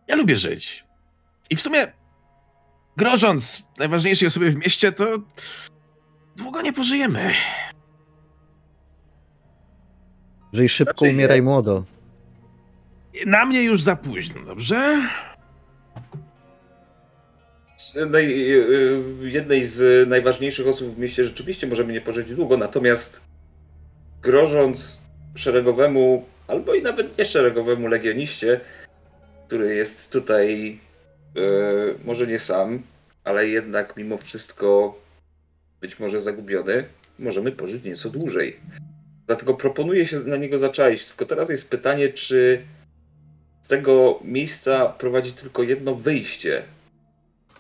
[0.08, 0.84] Ja lubię żyć.
[1.50, 1.92] I w sumie
[2.96, 5.06] grożąc najważniejszej osobie w mieście, to
[6.36, 7.32] długo nie pożyjemy.
[10.52, 11.84] Żyj szybko, znaczy, umieraj młodo.
[13.26, 15.02] Na mnie już za późno, dobrze?
[17.76, 23.20] Z naj, y, jednej z najważniejszych osób w mieście rzeczywiście możemy nie pożyć długo, natomiast
[24.22, 25.00] grożąc
[25.34, 28.60] szeregowemu, albo i nawet nie szeregowemu legioniście,
[29.46, 30.78] który jest tutaj
[31.34, 32.82] yy, może nie sam,
[33.24, 34.98] ale jednak mimo wszystko
[35.80, 36.84] być może zagubiony,
[37.18, 38.60] możemy pożyć nieco dłużej.
[39.26, 41.08] Dlatego proponuję się na niego zaczaić.
[41.08, 42.62] Tylko teraz jest pytanie, czy
[43.66, 46.62] z tego miejsca prowadzi tylko jedno wyjście.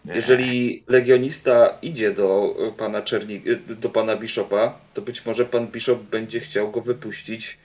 [0.04, 3.42] Jeżeli legionista idzie do pana Czerni,
[3.80, 7.58] do pana Bishopa, to być może pan Bishop będzie chciał go wypuścić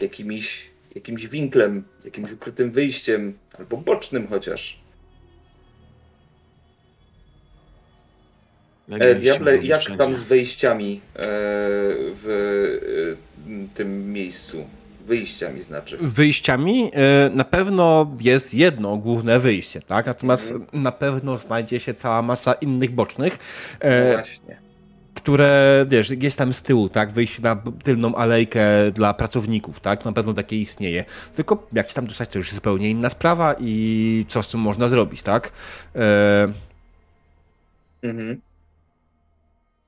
[0.00, 4.80] jakimś, jakimś winklem, jakimś ukrytym wyjściem, albo bocznym chociaż.
[8.90, 9.98] E, Diable, jak wszędzie.
[9.98, 11.20] tam z wejściami e,
[12.22, 12.26] w
[13.48, 14.77] e, tym miejscu?
[15.08, 15.98] Wyjściami znaczy.
[16.00, 20.06] Wyjściami e, na pewno jest jedno główne wyjście, tak?
[20.06, 20.82] Natomiast mhm.
[20.82, 23.38] na pewno znajdzie się cała masa innych bocznych.
[23.80, 24.68] E, no właśnie
[25.18, 30.12] które, wiesz, jest tam z tyłu, tak, wyjście na tylną alejkę dla pracowników, tak, na
[30.12, 31.04] pewno takie istnieje.
[31.36, 34.88] Tylko jak się tam dostać, to już zupełnie inna sprawa i co z tym można
[34.88, 35.52] zrobić, tak.
[35.96, 36.52] E...
[38.02, 38.40] Mhm.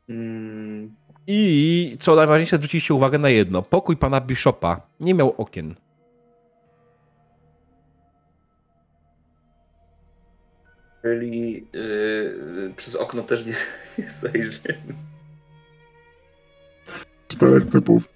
[0.08, 0.94] Mm.
[1.26, 3.62] I co najważniejsze, zwróciliście uwagę na jedno.
[3.62, 5.74] Pokój pana Bishopa nie miał okien.
[11.02, 13.52] Czyli yy, przez okno też nie,
[14.04, 14.78] nie zajrzymy
[17.40, 18.08] czterech typów.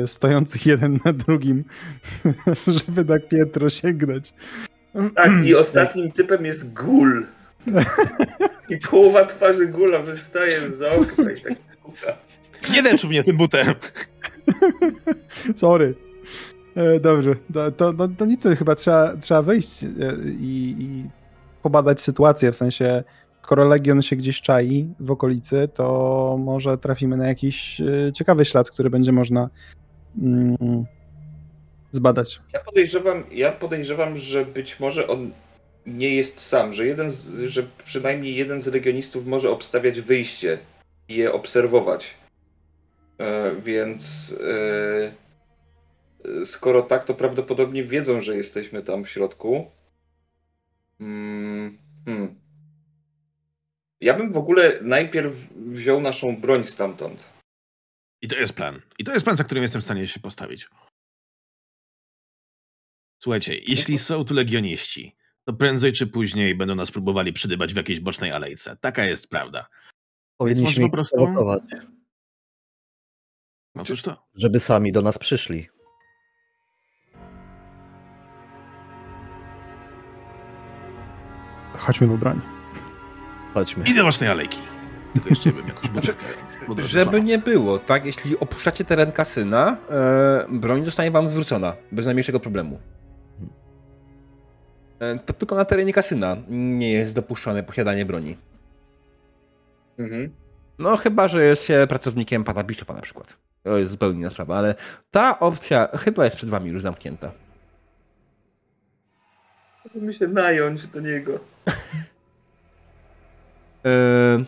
[0.00, 1.64] Yy, stojących jeden na drugim,
[2.86, 4.34] żeby tak piętro sięgnąć.
[5.14, 7.26] Tak, i ostatnim typem jest gul.
[8.70, 11.69] I połowa twarzy gula wystaje z okna i tak.
[12.72, 13.74] Nie dęcz mnie tym butem.
[15.56, 15.94] Sorry.
[16.74, 19.88] E, dobrze, to, to, to, to nic, chyba trzeba, trzeba wyjść e,
[20.40, 21.04] i, i
[21.62, 23.04] pobadać sytuację, w sensie
[23.42, 28.70] skoro Legion się gdzieś czai w okolicy, to może trafimy na jakiś e, ciekawy ślad,
[28.70, 29.50] który będzie można
[30.22, 30.56] mm,
[31.92, 32.40] zbadać.
[32.52, 35.30] Ja podejrzewam, ja podejrzewam, że być może on
[35.86, 40.58] nie jest sam, że, jeden z, że przynajmniej jeden z legionistów może obstawiać wyjście
[41.10, 42.14] je obserwować.
[43.18, 44.34] E, więc
[46.24, 49.70] e, skoro tak, to prawdopodobnie wiedzą, że jesteśmy tam w środku.
[51.00, 52.40] Mm, hmm.
[54.00, 57.30] Ja bym w ogóle najpierw wziął naszą broń stamtąd.
[58.22, 58.80] I to jest plan.
[58.98, 60.68] I to jest plan, za którym jestem w stanie się postawić.
[63.22, 68.00] Słuchajcie, jeśli są tu legioniści, to prędzej czy później będą nas próbowali przydybać w jakiejś
[68.00, 68.76] bocznej alejce.
[68.76, 69.66] Taka jest prawda.
[70.40, 71.16] Powinniśmy po prostu...
[71.16, 71.62] prowokować.
[73.74, 74.26] No cóż to?
[74.34, 75.68] Żeby sami do nas przyszli.
[81.78, 82.40] Chodźmy do broni.
[83.54, 83.84] Chodźmy.
[83.84, 84.58] I do waszej alejki.
[85.14, 86.24] Tylko jeszcze bym jakąś butelkę.
[86.78, 88.06] Żeby nie było, tak?
[88.06, 91.76] Jeśli opuszczacie teren kasyna, e, broń zostanie wam zwrócona.
[91.92, 92.80] Bez najmniejszego problemu.
[94.98, 98.36] E, to tylko na terenie kasyna nie jest dopuszczone posiadanie broni.
[100.00, 100.30] Mhm.
[100.78, 103.38] No chyba, że jest się pracownikiem pana Bishopa na przykład.
[103.62, 104.74] To jest zupełnie inna sprawa, ale
[105.10, 107.32] ta opcja chyba jest przed wami już zamknięta.
[109.84, 111.32] Musimy się nająć do niego.
[113.84, 114.44] Yy...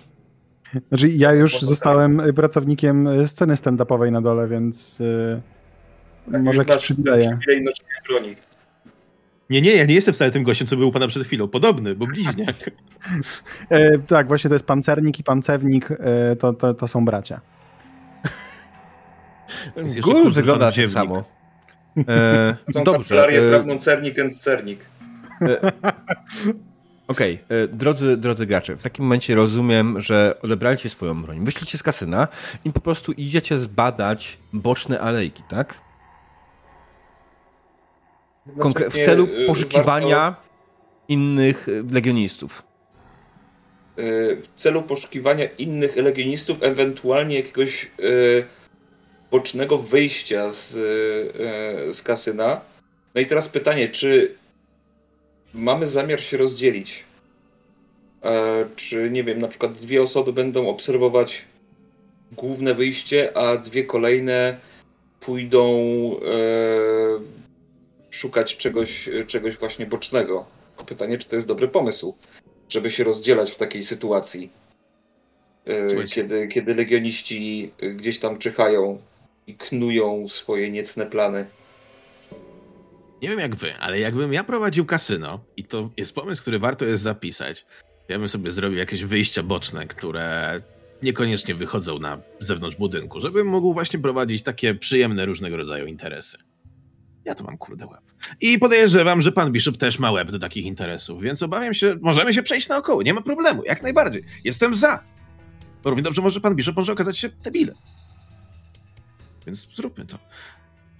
[0.88, 5.40] Znaczy, ja już zostałem pracownikiem sceny stand-upowej na dole, więc yy,
[6.32, 7.38] tak, może jakieś przywileje.
[8.08, 8.36] broni.
[9.50, 11.48] Nie, nie, ja nie jestem wcale tym gościem, co był u pana przed chwilą.
[11.48, 12.56] Podobny, bo bliźniak.
[13.70, 17.40] e, tak, właśnie to jest pancernik i pancewnik, e, to, to, to są bracia.
[20.02, 21.24] Gul wygląda tak samo.
[22.08, 23.26] E, są dobrze.
[23.26, 24.86] E, prawną cernik and cernik.
[25.42, 25.72] E,
[27.08, 27.58] Okej, okay.
[27.58, 32.28] E, drodzy, drodzy gracze, w takim momencie rozumiem, że odebraliście swoją broń, wyszliście z kasyna
[32.64, 35.74] i po prostu idziecie zbadać boczne alejki, tak?
[38.58, 40.42] Konkre w celu y, poszukiwania warto...
[41.08, 42.62] innych y, legionistów.
[43.98, 47.90] Y, w celu poszukiwania innych legionistów, ewentualnie jakiegoś
[49.30, 50.70] bocznego wyjścia z,
[51.96, 52.60] z kasyna.
[53.14, 54.34] No i teraz pytanie, czy
[55.54, 57.04] mamy zamiar się rozdzielić.
[58.22, 61.44] E, czy, nie wiem, na przykład dwie osoby będą obserwować
[62.32, 64.56] główne wyjście, a dwie kolejne
[65.20, 65.66] pójdą
[66.16, 67.41] e,
[68.12, 70.46] szukać czegoś, czegoś właśnie bocznego.
[70.86, 72.16] Pytanie, czy to jest dobry pomysł,
[72.68, 74.50] żeby się rozdzielać w takiej sytuacji,
[75.66, 79.02] e, kiedy, kiedy legioniści gdzieś tam czyhają
[79.46, 81.46] i knują swoje niecne plany.
[83.22, 86.84] Nie wiem jak wy, ale jakbym ja prowadził kasyno i to jest pomysł, który warto
[86.84, 87.66] jest zapisać,
[88.08, 90.60] ja bym sobie zrobił jakieś wyjścia boczne, które
[91.02, 96.38] niekoniecznie wychodzą na zewnątrz budynku, żebym mógł właśnie prowadzić takie przyjemne różnego rodzaju interesy.
[97.24, 98.00] Ja to mam kurde łeb.
[98.40, 102.34] I podejrzewam, że pan Bishop też ma łeb do takich interesów, więc obawiam się, możemy
[102.34, 104.24] się przejść naokoło, nie ma problemu, jak najbardziej.
[104.44, 105.04] Jestem za.
[105.84, 107.76] Równie dobrze może pan Bishop może okazać się debilem.
[109.46, 110.18] Więc zróbmy to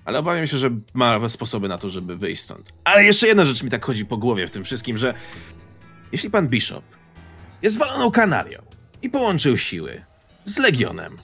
[0.05, 2.73] ale obawiam się, że ma sposoby na to, żeby wyjść stąd.
[2.85, 5.15] Ale jeszcze jedna rzecz mi tak chodzi po głowie w tym wszystkim, że
[6.13, 6.85] jeśli pan Bishop
[7.63, 8.63] jest waloną kanalią
[9.03, 10.05] i połączył siły
[10.45, 11.19] z Legionem,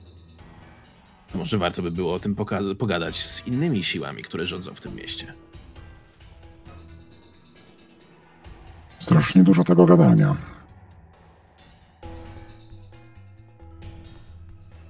[1.35, 2.37] może warto by było o tym
[2.79, 5.35] pogadać z innymi siłami, które rządzą w tym mieście.
[8.99, 10.37] Strasznie dużo tego gadania.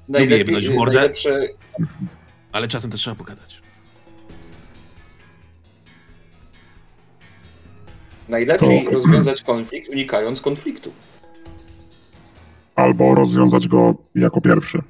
[0.09, 1.49] Najlepiej, Lubię mordę, najlepsze...
[2.53, 3.61] ale czasem też trzeba pogadać.
[8.29, 8.91] Najlepiej to...
[8.91, 10.93] rozwiązać konflikt unikając konfliktu.
[12.75, 14.83] Albo rozwiązać go jako pierwszy.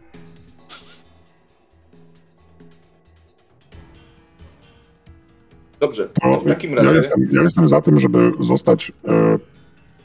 [5.81, 6.89] Dobrze, to w takim razie.
[6.89, 9.39] Ja jestem, ja jestem za tym, żeby zostać e,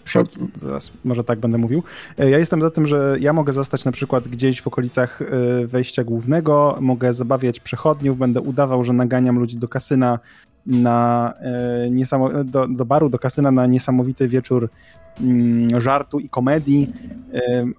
[0.03, 0.35] przed.
[0.55, 1.83] Zaraz, może tak będę mówił.
[2.17, 5.25] E, ja jestem za tym, że ja mogę zostać na przykład gdzieś w okolicach e,
[5.67, 10.19] wejścia głównego, mogę zabawiać przechodniów, będę udawał, że naganiam ludzi do kasyna
[10.65, 11.33] na
[12.21, 14.69] e, do, do baru, do kasyna na niesamowity wieczór
[15.21, 16.93] mm, żartu i komedii,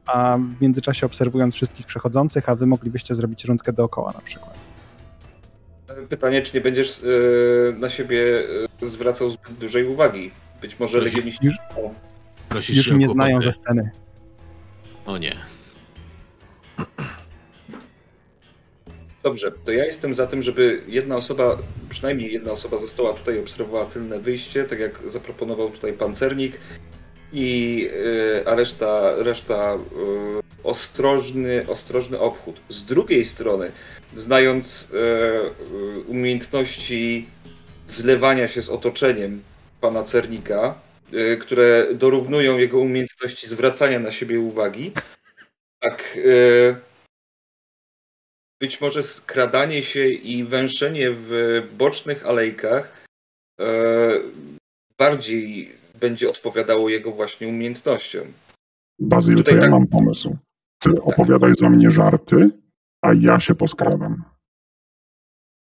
[0.07, 4.74] a w międzyczasie obserwując wszystkich przechodzących, a wy moglibyście zrobić rundkę dookoła na przykład.
[6.09, 7.03] Pytanie, czy nie będziesz
[7.79, 8.43] na siebie
[8.83, 10.31] zwracał zbyt dużej uwagi?
[10.61, 11.47] Być może legioniści...
[12.55, 13.91] Już, już mnie znają ze sceny.
[15.07, 15.37] O nie.
[19.23, 21.57] Dobrze, to ja jestem za tym, żeby jedna osoba,
[21.89, 26.61] przynajmniej jedna osoba została tutaj obserwowała tylne wyjście, tak jak zaproponował tutaj pancernik,
[27.33, 32.61] i, yy, a reszta, reszta yy, ostrożny, ostrożny obchód.
[32.69, 33.73] Z drugiej strony,
[34.15, 37.29] znając yy, umiejętności
[37.87, 39.43] zlewania się z otoczeniem
[39.81, 40.81] pana Cernika,
[41.15, 44.93] y, które dorównują jego umiejętności zwracania na siebie uwagi.
[45.81, 46.17] Tak.
[46.17, 46.77] Y,
[48.61, 53.05] być może skradanie się i węszenie w bocznych alejkach
[53.61, 53.65] y,
[54.99, 58.33] bardziej będzie odpowiadało jego właśnie umiejętnościom.
[58.99, 59.71] Bazyl, Tutaj to ja tak...
[59.71, 60.37] mam pomysł.
[60.79, 61.09] Ty tak.
[61.09, 62.51] opowiadaj za mnie żarty,
[63.05, 64.25] a ja się poskradam.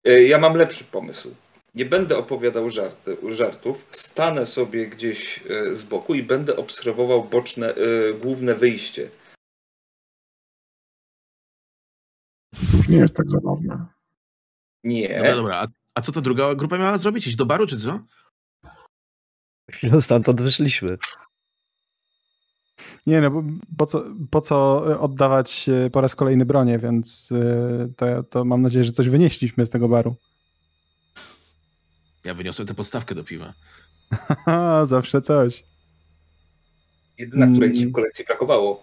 [0.05, 1.34] Ja mam lepszy pomysł
[1.74, 7.74] nie będę opowiadał żarty, żartów, stanę sobie gdzieś e, z boku i będę obserwował boczne,
[7.74, 9.11] e, główne wyjście.
[12.70, 13.86] To już nie jest tak zabawne.
[14.84, 15.09] Nie.
[15.09, 15.57] Dobra, dobra.
[15.57, 17.26] A, a co ta druga grupa miała zrobić?
[17.26, 18.01] Iść do baru, czy co?
[19.70, 20.99] Chwilę stamtąd wyszliśmy.
[23.07, 23.42] Nie, no bo
[23.76, 28.84] po co, po co oddawać po raz kolejny bronię, więc e, to, to mam nadzieję,
[28.84, 30.16] że coś wynieśliśmy z tego baru.
[32.24, 33.55] Ja wyniosłem tę podstawkę do piwa.
[34.84, 35.64] Zawsze coś.
[37.18, 38.82] Jedyna, której ci w kolekcji brakowało.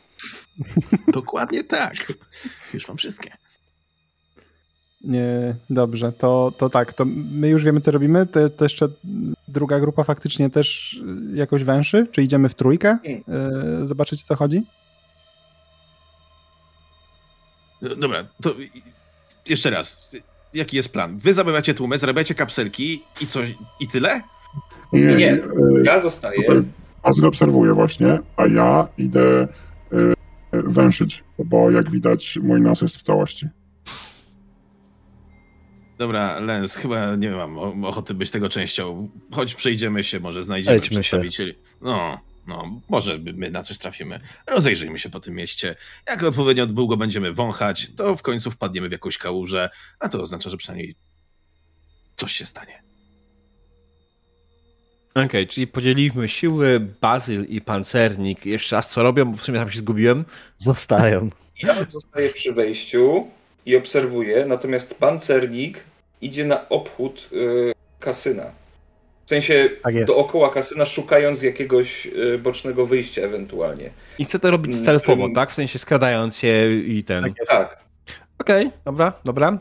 [1.13, 2.13] Dokładnie tak.
[2.74, 3.38] Już mam wszystkie.
[5.01, 8.26] Nie, dobrze, to, to tak, to my już wiemy, co robimy.
[8.26, 8.89] To, to jeszcze
[9.50, 11.00] druga grupa faktycznie też
[11.34, 12.08] jakoś węszy?
[12.12, 12.97] Czy idziemy w trójkę?
[13.04, 14.64] Yy, zobaczyć, co chodzi?
[17.82, 18.56] Dobra, to
[19.45, 20.12] jeszcze raz
[20.54, 21.20] jaki jest plan?
[21.20, 24.22] Wy zarabiacie tłumy, zarabiacie kapselki i coś, i tyle?
[24.93, 25.34] Nie, nie.
[25.34, 25.39] E,
[25.84, 26.38] ja zostaję.
[27.04, 29.47] Azyl obserwuję właśnie, a ja idę
[29.93, 30.16] y,
[30.54, 33.47] węszyć, bo jak widać mój nos jest w całości.
[36.00, 39.10] Dobra, Lens, chyba nie mam ochoty być tego częścią.
[39.32, 41.52] Choć przejdziemy się, może znajdziemy Lećmy przedstawicieli.
[41.52, 41.58] Się.
[41.82, 44.20] No, no, może my na coś trafimy.
[44.47, 45.76] Rozejrzyjmy się po tym mieście.
[46.08, 49.70] Jak odpowiednio długo będziemy wąchać, to w końcu wpadniemy w jakąś kałużę,
[50.00, 50.95] a to oznacza, że przynajmniej
[52.16, 52.84] coś się stanie.
[55.12, 58.45] Okej, okay, czyli podzieliliśmy siły, Bazyl i Pancernik.
[58.45, 60.26] Jeszcze raz co robią, bo w sumie tam się zgubiłem.
[60.58, 61.30] Zostają.
[61.64, 63.28] Ja zostaję przy wejściu
[63.66, 65.84] i obserwuję, natomiast Pancernik
[66.22, 68.51] idzie na obchód yy, kasyna.
[69.26, 73.89] W sensie tak dookoła kasyna, szukając jakiegoś y, bocznego wyjścia ewentualnie.
[74.20, 75.51] I chce to robić mm, stealthowo, tak?
[75.51, 77.23] W sensie skradając się i ten.
[77.23, 77.48] Tak.
[77.48, 77.84] tak.
[78.40, 79.57] Okej, okay, dobra, dobra.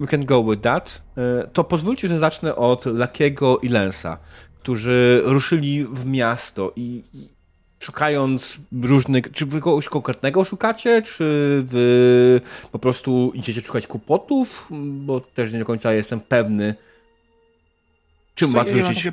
[0.00, 1.02] We can go with that.
[1.44, 4.18] Y, to pozwólcie, że zacznę od Lakiego i Lensa,
[4.60, 7.28] którzy ruszyli w miasto i, i
[7.78, 9.32] szukając różnych.
[9.32, 11.24] Czy wy kogoś konkretnego szukacie, czy
[11.64, 12.40] wy
[12.72, 14.68] po prostu idziecie szukać kłopotów?
[14.80, 16.74] Bo też nie do końca jestem pewny
[18.34, 19.08] Czym ma zwrócić?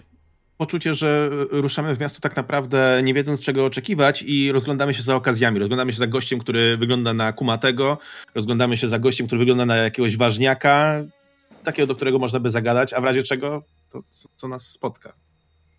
[0.57, 5.15] poczucie, że ruszamy w miasto tak naprawdę nie wiedząc czego oczekiwać i rozglądamy się za
[5.15, 5.59] okazjami.
[5.59, 7.97] Rozglądamy się za gościem, który wygląda na kumatego,
[8.35, 11.03] rozglądamy się za gościem, który wygląda na jakiegoś ważniaka,
[11.63, 15.13] takiego, do którego można by zagadać, a w razie czego to co, co nas spotka.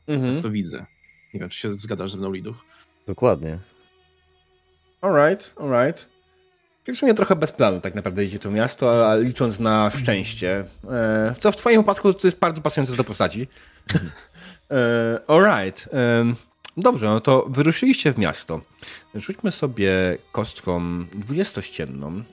[0.06, 0.34] Mhm.
[0.34, 0.86] Tak to widzę.
[1.34, 2.64] Nie wiem, czy się zgadzasz ze mną, Liduch?
[3.06, 3.58] Dokładnie.
[5.00, 6.14] Alright, alright.
[6.84, 10.64] Czyli w trochę bez planu tak naprawdę idzie to miasto, a licząc na szczęście.
[10.90, 13.46] E, co w twoim wypadku to jest bardzo pasujące do postaci.
[14.70, 15.88] E, alright.
[16.76, 18.60] Dobrze, no to wyruszyliście w miasto.
[19.14, 22.08] Rzućmy sobie kostką dwudziestościenną.
[22.08, 22.24] E,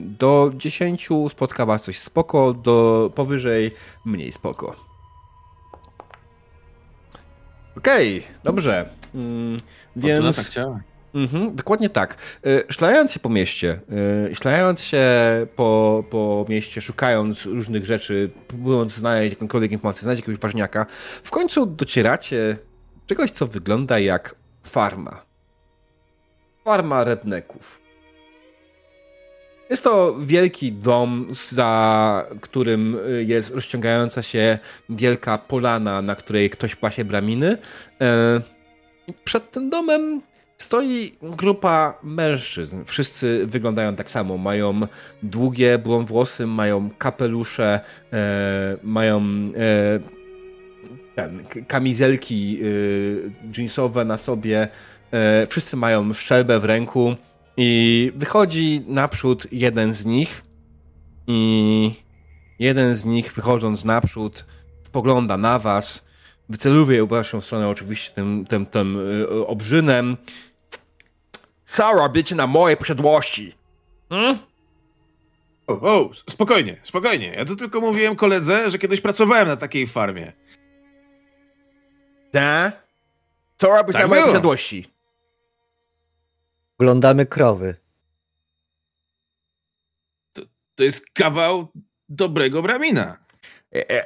[0.00, 3.70] do 10 spotka was coś spoko, do powyżej
[4.04, 4.89] mniej spoko.
[7.80, 8.88] Okej, okay, dobrze.
[9.14, 9.56] Mm,
[9.96, 10.58] więc...
[11.14, 12.16] Mhm, dokładnie tak.
[12.46, 13.80] E, szlając się po mieście,
[14.30, 15.06] e, szlając się
[15.56, 20.86] po, po mieście, szukając różnych rzeczy, próbując znaleźć jakąkolwiek informację, znaleźć jakiegoś ważniaka,
[21.22, 22.56] w końcu docieracie
[23.06, 25.22] czegoś, co wygląda jak farma.
[26.64, 27.80] Farma redneków.
[29.70, 37.04] Jest to wielki dom, za którym jest rozciągająca się wielka polana, na której ktoś pasie
[37.04, 37.58] braminy.
[38.00, 38.40] E,
[39.24, 40.22] przed tym domem
[40.58, 42.84] stoi grupa mężczyzn.
[42.86, 44.36] Wszyscy wyglądają tak samo.
[44.36, 44.80] Mają
[45.22, 47.80] długie blond włosy, mają kapelusze,
[48.12, 49.22] e, mają
[51.14, 52.60] ten, kamizelki
[53.58, 54.68] jeansowe na sobie.
[55.48, 57.16] Wszyscy mają szczelbę w ręku.
[57.62, 60.42] I wychodzi naprzód jeden z nich
[61.26, 61.92] i
[62.58, 64.44] jeden z nich wychodząc naprzód
[64.82, 66.04] spogląda na was,
[66.48, 68.98] wyceluje w waszą stronę oczywiście tym, tym, tym
[69.30, 70.16] yy, obrzynem.
[71.66, 73.52] Co robicie na mojej posiadłości?
[74.08, 74.38] Hmm?
[75.66, 77.32] O, o, spokojnie, spokojnie.
[77.36, 80.32] Ja tu tylko mówiłem koledze, że kiedyś pracowałem na takiej farmie.
[82.32, 82.72] Da?
[83.56, 84.99] Co robisz tak na mojej posiadłości?
[86.80, 87.74] Oglądamy krowy.
[90.32, 90.42] To,
[90.74, 91.68] to jest kawał
[92.08, 93.24] dobrego bramina.
[93.74, 94.04] E, e,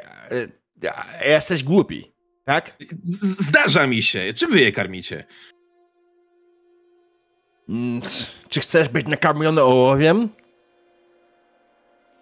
[1.20, 2.12] e, jesteś głupi,
[2.44, 2.76] tak?
[3.02, 4.34] Z zdarza mi się.
[4.34, 5.24] Czym wy je karmicie?
[7.68, 8.00] Mm,
[8.48, 10.28] czy chcesz być nakarmiony ołowiem?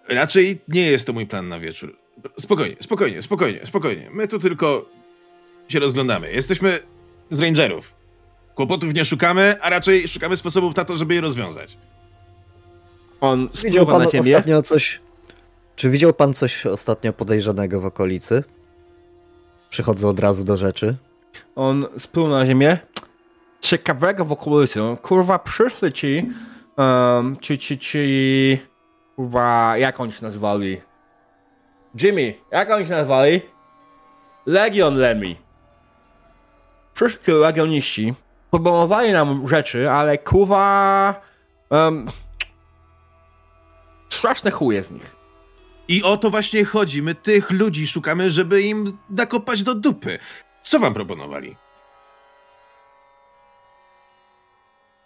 [0.08, 1.96] Raczej nie jest to mój plan na wieczór.
[2.38, 4.10] Spokojnie, spokojnie, spokojnie, spokojnie.
[4.10, 4.90] My tu tylko
[5.68, 6.32] się rozglądamy.
[6.32, 6.78] Jesteśmy
[7.30, 8.01] z rangerów.
[8.54, 11.76] Kłopotów nie szukamy, a raczej szukamy sposobów na to, żeby je rozwiązać.
[13.20, 14.36] On widział pan na ziemię.
[14.36, 15.00] ostatnio coś.
[15.76, 18.44] Czy widział pan coś ostatnio podejrzanego w okolicy?
[19.70, 20.96] Przychodzę od razu do rzeczy.
[21.56, 22.78] On spłył na ziemię.
[23.60, 24.80] Ciekawego w okolicy.
[25.02, 26.30] Kurwa, przyszli ci.
[26.76, 28.58] Um, ci, ci, ci.
[29.16, 30.80] Kurwa, jak oni się nazwali?
[32.02, 33.40] Jimmy, jak oni się nazwali?
[34.46, 35.36] Legion Lemmy.
[36.94, 38.14] Wszyscy legioniści
[38.52, 41.14] Próbowali nam rzeczy, ale kuwa...
[41.70, 42.10] Um,
[44.08, 45.16] straszne chuje z nich.
[45.88, 47.02] I o to właśnie chodzi.
[47.02, 50.18] My tych ludzi szukamy, żeby im nakopać do dupy.
[50.62, 51.56] Co wam proponowali?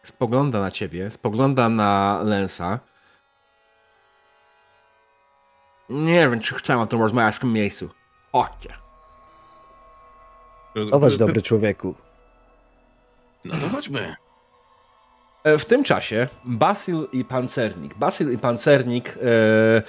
[0.02, 2.78] Spogląda na ciebie, spogląda na Lensa.
[5.88, 7.90] Nie wiem, czy chcę o tym rozmawiać w tym miejscu.
[8.32, 8.74] Chodźcie.
[10.90, 12.05] Chować, dobry człowieku.
[13.48, 14.16] No to chodźmy.
[15.44, 17.94] E, w tym czasie Basil i Pancernik.
[17.94, 19.18] Basil i Pancernik.
[19.22, 19.82] E,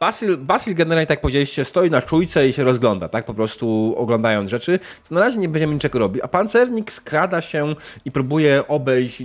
[0.00, 3.24] Basil, Basil generalnie, tak powiedzieliście, stoi na czujce i się rozgląda, tak?
[3.24, 4.78] Po prostu oglądając rzeczy.
[5.10, 6.22] Na razie nie będziemy niczego robić.
[6.22, 7.74] A pancernik skrada się
[8.04, 9.22] i próbuje obejść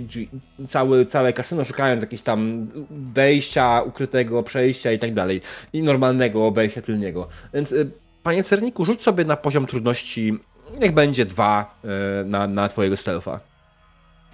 [0.68, 5.40] cały, całe kasyno, szukając jakiegoś tam wejścia, ukrytego przejścia i tak dalej.
[5.72, 7.28] I normalnego obejścia tylniego.
[7.54, 7.90] Więc, y,
[8.22, 10.38] panie Cerniku, rzuć sobie na poziom trudności
[10.80, 13.40] Niech będzie dwa e, na, na twojego stealtha.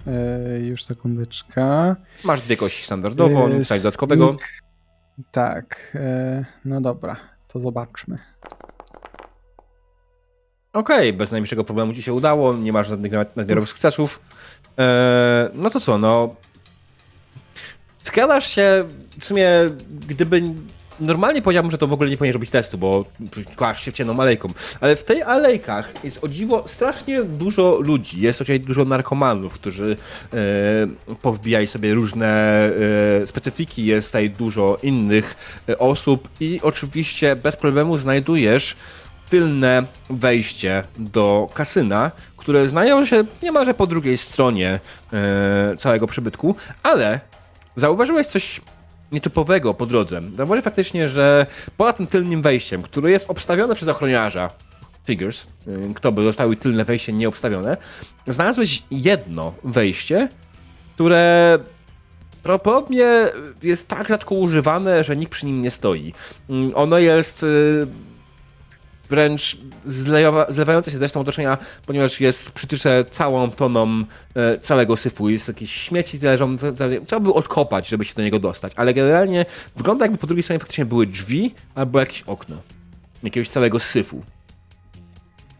[0.07, 1.95] E, już sekundeczka.
[2.23, 4.35] Masz dwie kości standardowo, e, coś dodatkowego.
[5.31, 5.97] Tak,
[6.65, 7.15] no dobra,
[7.47, 8.17] to zobaczmy.
[10.73, 14.19] Okej, okay, bez najmniejszego problemu ci się udało, nie masz żadnych nadmiarowych sukcesów.
[15.53, 16.35] No to co, no.
[18.03, 18.85] Skradasz się
[19.19, 19.49] w sumie,
[20.07, 20.41] gdyby
[21.01, 23.05] normalnie powiedziałbym, że to w ogóle nie powinien robić testu, bo
[23.55, 24.49] kłasz się w ciemną alejką.
[24.81, 28.21] Ale w tej alejkach jest o dziwo strasznie dużo ludzi.
[28.21, 29.95] Jest tutaj dużo narkomanów, którzy
[30.33, 32.29] e, powbijali sobie różne
[33.23, 33.85] e, specyfiki.
[33.85, 35.35] Jest tutaj dużo innych
[35.69, 38.75] e, osób i oczywiście bez problemu znajdujesz
[39.29, 44.79] tylne wejście do kasyna, które znają się niemalże po drugiej stronie
[45.13, 47.19] e, całego przybytku, ale
[47.75, 48.61] zauważyłeś coś
[49.11, 50.21] nietypowego po drodze.
[50.37, 51.45] Zauważy faktycznie, że
[51.77, 54.49] poza tym tylnym wejściem, które jest obstawione przez ochroniarza,
[55.07, 57.77] Figures, y, kto by zostały tylne wejście nieobstawione,
[58.27, 60.29] znalazłeś jedno wejście,
[60.95, 61.59] które
[62.43, 63.07] prawdopodobnie
[63.63, 66.13] jest tak rzadko używane, że nikt przy nim nie stoi.
[66.49, 67.87] Mm, ono jest y,
[69.09, 74.03] wręcz zlewa, zlewające się zresztą otoczenia, ponieważ jest przytycze całą toną
[74.35, 75.29] e, całego syfu.
[75.29, 76.55] Jest jakieś śmieci leżą,
[77.05, 79.45] trzeba by odkopać, żeby się do niego dostać, ale generalnie
[79.75, 82.55] wygląda jakby po drugiej stronie faktycznie były drzwi albo jakieś okno.
[83.23, 84.23] Jakiegoś całego syfu.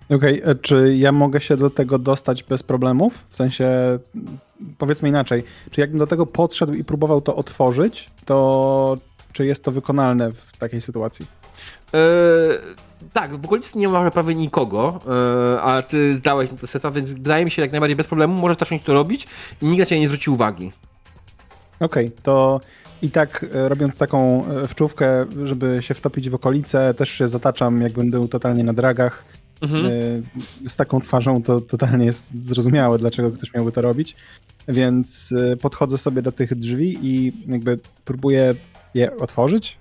[0.10, 3.26] Okej, okay, e, czy ja mogę się do tego dostać bez problemów?
[3.30, 4.00] W sensie,
[4.78, 8.98] powiedzmy inaczej, czy jakbym do tego podszedł i próbował to otworzyć, to
[9.34, 11.26] czy jest to wykonalne w takiej sytuacji?
[11.94, 17.12] Yy tak, w okolicy nie ma prawie nikogo, yy, a ty zdałeś to seta, więc
[17.12, 19.28] wydaje mi się jak najbardziej bez problemu, możesz zacząć to robić
[19.62, 20.72] i nikt na ciebie nie zwróci uwagi.
[21.80, 22.60] Okej, okay, to
[23.02, 27.82] i tak e, robiąc taką e, wczówkę, żeby się wtopić w okolice, też się zataczam,
[27.82, 29.26] jak będę totalnie na dragach
[29.62, 29.92] mhm.
[30.68, 34.16] z taką twarzą to totalnie jest zrozumiałe, dlaczego ktoś miałby to robić.
[34.68, 38.54] Więc podchodzę sobie do tych drzwi i jakby próbuję
[38.94, 39.78] je otworzyć.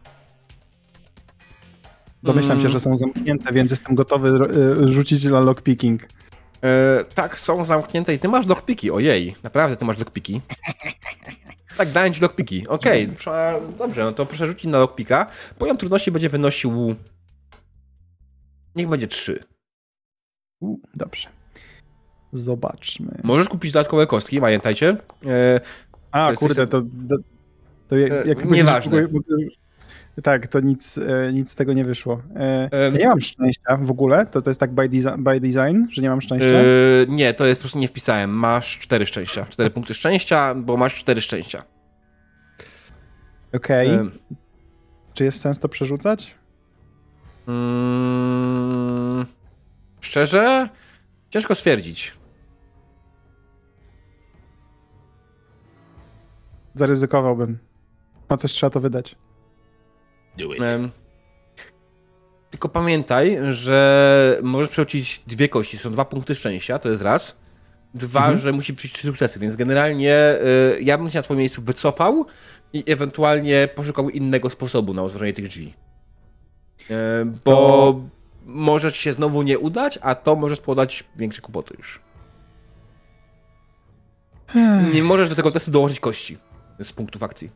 [2.23, 2.73] Domyślam się, mm.
[2.73, 4.39] że są zamknięte, więc jestem gotowy
[4.89, 6.09] rzucić na lockpicking.
[6.63, 10.41] E, tak, są zamknięte i ty masz lockpiki, ojej, naprawdę ty masz lockpiki.
[11.77, 13.77] Tak, dałem ci lockpiki, okej, okay.
[13.79, 15.27] dobrze, no to proszę rzucić na lockpika.
[15.59, 16.95] Poziom trudności będzie wynosił...
[18.77, 19.45] Niech będzie 3.
[20.61, 21.29] U, dobrze.
[22.33, 23.21] Zobaczmy.
[23.23, 24.97] Możesz kupić dodatkowe kostki, pamiętajcie.
[25.27, 25.61] E,
[26.11, 27.17] A, kurde, to, to,
[27.89, 29.09] to jak, jak Nieważne.
[30.23, 32.23] Tak, to nic, e, nic z tego nie wyszło.
[32.37, 35.85] E, ja nie mam szczęścia w ogóle, to, to jest tak by, design, by design
[35.91, 36.57] że nie mam szczęścia?
[36.57, 36.65] E,
[37.09, 38.31] nie, to jest po prostu nie wpisałem.
[38.31, 39.45] Masz cztery szczęścia.
[39.45, 41.63] Cztery punkty szczęścia, bo masz cztery szczęścia.
[43.53, 43.95] Okej.
[43.95, 44.11] Okay.
[45.15, 46.35] Czy jest sens to przerzucać?
[47.47, 49.27] Hmm,
[50.01, 50.69] szczerze?
[51.31, 52.19] Ciężko stwierdzić.
[56.75, 57.59] Zaryzykowałbym.
[58.31, 59.17] Na coś trzeba to wydać.
[60.39, 60.61] Do it.
[60.61, 60.91] Um,
[62.51, 65.79] tylko pamiętaj, że możesz przeoczyć dwie kości.
[65.79, 67.37] Są dwa punkty szczęścia, to jest raz.
[67.95, 68.39] Dwa, mhm.
[68.39, 70.39] że musi przyjść trzy sukcesy, więc generalnie
[70.77, 72.27] y, ja bym się na twoim miejscu wycofał
[72.73, 75.75] i ewentualnie poszukał innego sposobu na otworzenie tych drzwi.
[76.91, 76.95] Y,
[77.25, 78.01] bo to...
[78.47, 82.01] może ci się znowu nie udać, a to może spowodować większe kłopoty już.
[84.93, 86.39] Nie możesz do tego testu dołożyć kości
[86.79, 87.51] z punktów akcji.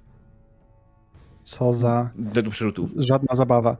[1.43, 2.11] Co za.
[2.15, 2.89] Do przerzutu.
[2.97, 3.77] Żadna zabawa.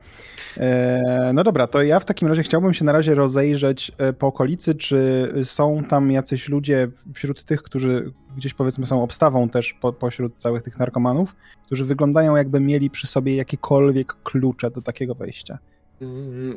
[0.57, 4.27] E, no dobra, to ja w takim razie chciałbym się na razie rozejrzeć e, po
[4.27, 9.93] okolicy, czy są tam jacyś ludzie wśród tych, którzy gdzieś powiedzmy są obstawą też po,
[9.93, 11.35] pośród całych tych narkomanów,
[11.67, 15.59] którzy wyglądają jakby mieli przy sobie jakiekolwiek klucze do takiego wejścia.
[16.01, 16.57] Mm,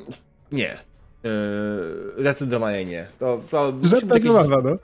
[0.52, 0.78] nie.
[1.24, 1.32] Yy,
[2.20, 3.08] zdecydowanie nie.
[3.20, 4.32] To, to Żadna jakieś...
[4.32, 4.78] zabawa, no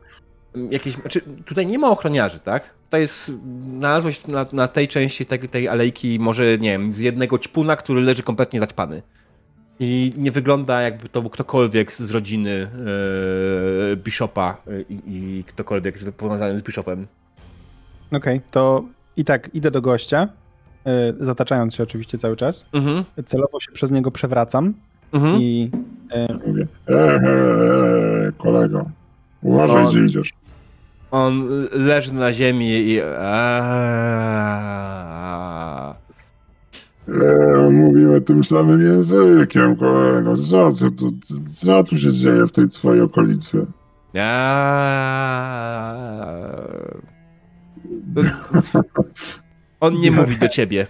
[0.72, 2.73] jakieś, znaczy, tutaj nie ma ochroniarzy, tak?
[2.84, 3.32] Tutaj jest,
[3.78, 8.02] znalazłeś na, na tej części tej, tej alejki może, nie wiem, z jednego ćpuna, który
[8.02, 9.02] leży kompletnie zaćpany.
[9.80, 12.68] I nie wygląda jakby to był ktokolwiek z rodziny
[13.94, 17.07] e, Bishopa e, i, i ktokolwiek z, powiązany z Bishopem.
[18.11, 18.84] Okej, okay, to
[19.18, 20.28] i tak idę do gościa,
[20.86, 22.65] e, zataczając się oczywiście cały czas.
[22.73, 23.03] Mhm.
[23.26, 24.73] Celowo się przez niego przewracam
[25.14, 25.41] mhm.
[25.41, 25.72] i...
[26.11, 26.34] E...
[26.48, 28.90] Mówię, eee, kolego,
[29.41, 30.34] uważaj, gdzie idziesz.
[31.12, 33.00] On leży na ziemi i...
[37.08, 40.38] Eee, mówimy tym samym językiem, kolego.
[40.38, 41.14] Co, co, tu,
[41.56, 43.66] co tu się dzieje w tej twojej okolicy?
[49.80, 50.88] On nie mówi do ciebie.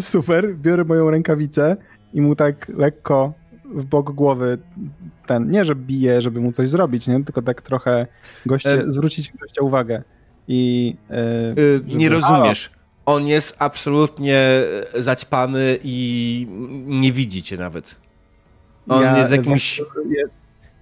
[0.00, 1.76] Super, biorę moją rękawicę
[2.14, 3.32] i mu tak lekko
[3.74, 4.58] w bok głowy
[5.26, 7.24] ten, nie że bije, żeby mu coś zrobić, nie?
[7.24, 8.06] tylko tak trochę
[8.46, 8.90] goście, e...
[8.90, 10.02] zwrócić gościa uwagę.
[10.48, 11.14] I, e,
[11.48, 11.82] żeby...
[11.86, 12.70] Nie rozumiesz.
[13.06, 14.62] On jest absolutnie
[14.94, 16.46] zaćpany i
[16.86, 17.96] nie widzi cię nawet.
[18.88, 19.78] On ja, jest jakimś...
[19.78, 20.24] Ja,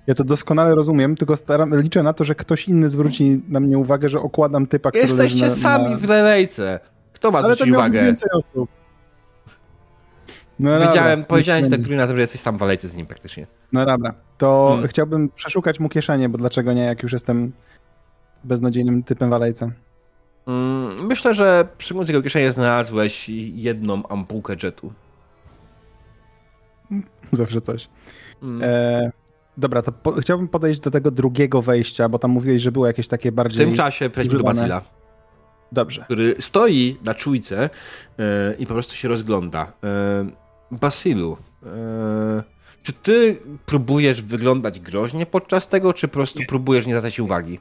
[0.06, 3.78] ja to doskonale rozumiem, tylko staram, liczę na to, że ktoś inny zwróci na mnie
[3.78, 6.80] uwagę, że okładam typa, który Jesteście na, sami w relejce.
[7.12, 8.02] Kto ma zwrócić uwagę?
[8.02, 8.70] więcej osób.
[10.58, 13.46] No Widziałem, powiedziałem ci tak na tym, że jesteś sam w alejce z nim praktycznie.
[13.72, 14.88] No dobra, to hmm.
[14.88, 17.52] chciałbym przeszukać mu kieszenie, bo dlaczego nie, jak już jestem
[18.44, 19.70] beznadziejnym typem w alejce.
[20.46, 24.92] Hmm, myślę, że przy jego kieszeni znalazłeś jedną ampułkę jetu.
[27.32, 27.88] Zawsze coś.
[28.40, 28.62] Hmm.
[28.62, 29.12] E,
[29.56, 33.08] dobra, to po, chciałbym podejść do tego drugiego wejścia, bo tam mówiłeś, że było jakieś
[33.08, 33.66] takie bardziej.
[33.66, 34.82] W tym czasie przejdźmy do Basila.
[35.72, 36.04] Dobrze.
[36.04, 37.70] Który stoi na czujce
[38.18, 38.24] yy,
[38.58, 39.72] i po prostu się rozgląda.
[39.82, 41.36] Yy, Basilu,
[41.66, 42.42] e,
[42.82, 43.36] czy ty
[43.66, 46.46] próbujesz wyglądać groźnie podczas tego, czy po prostu nie.
[46.46, 47.60] próbujesz nie zwracać uwagi?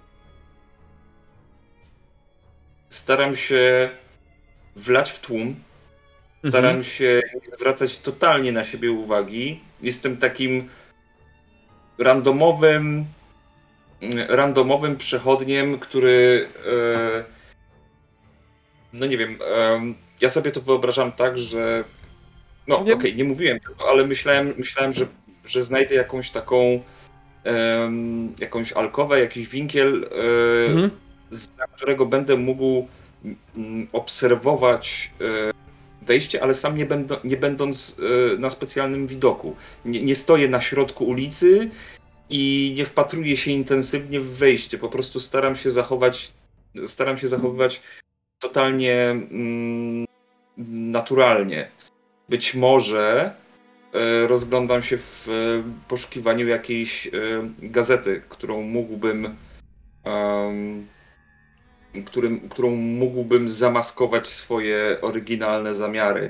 [2.89, 3.89] Staram się
[4.75, 5.55] wlać w tłum.
[6.47, 6.83] Staram mhm.
[6.83, 9.59] się nie zwracać totalnie na siebie uwagi.
[9.81, 10.69] Jestem takim
[11.97, 13.05] randomowym
[14.29, 17.23] randomowym przechodniem, który e,
[18.93, 19.81] no nie wiem, e,
[20.21, 21.83] ja sobie to wyobrażam tak, że
[22.67, 25.07] no okej, okay, nie mówiłem tego, ale myślałem, myślałem że,
[25.45, 26.83] że znajdę jakąś taką
[27.45, 30.91] um, jakąś alkowę, jakiś winkiel, um, mhm.
[31.31, 32.87] za którego będę mógł
[33.55, 35.51] um, obserwować e,
[36.01, 39.55] wejście, ale sam nie, będą, nie będąc e, na specjalnym widoku.
[39.85, 41.69] Nie, nie stoję na środku ulicy
[42.29, 44.77] i nie wpatruję się intensywnie w wejście.
[44.77, 46.31] Po prostu staram się zachować,
[46.87, 47.81] staram się zachowywać
[48.39, 50.05] totalnie mm,
[50.67, 51.71] naturalnie
[52.29, 53.33] być może
[54.27, 55.27] rozglądam się w
[55.87, 57.09] poszukiwaniu jakiejś
[57.59, 59.35] gazety, którą mógłbym
[62.05, 66.29] którym, którą mógłbym zamaskować swoje oryginalne zamiary.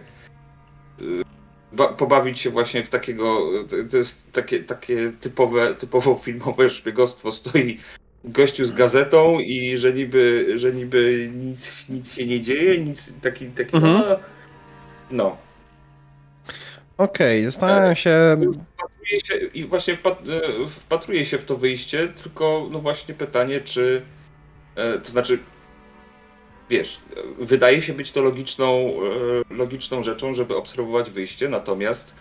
[1.71, 3.49] Ba pobawić się właśnie w takiego,
[3.89, 7.77] to jest takie, takie typowe, typowo filmowe szpiegostwo, stoi
[8.23, 13.47] gościu z gazetą i że niby, że niby nic, nic się nie dzieje, nic, taki,
[13.47, 14.17] taki mhm.
[15.11, 15.37] no.
[16.97, 18.37] Okej, okay, zastanawiam się...
[18.73, 20.19] Wpatruję się i właśnie wpat,
[20.69, 24.01] wpatruję się w to wyjście, tylko no właśnie pytanie, czy
[24.75, 25.39] e, to znaczy
[26.69, 26.99] wiesz,
[27.39, 32.15] wydaje się być to logiczną, e, logiczną rzeczą, żeby obserwować wyjście, natomiast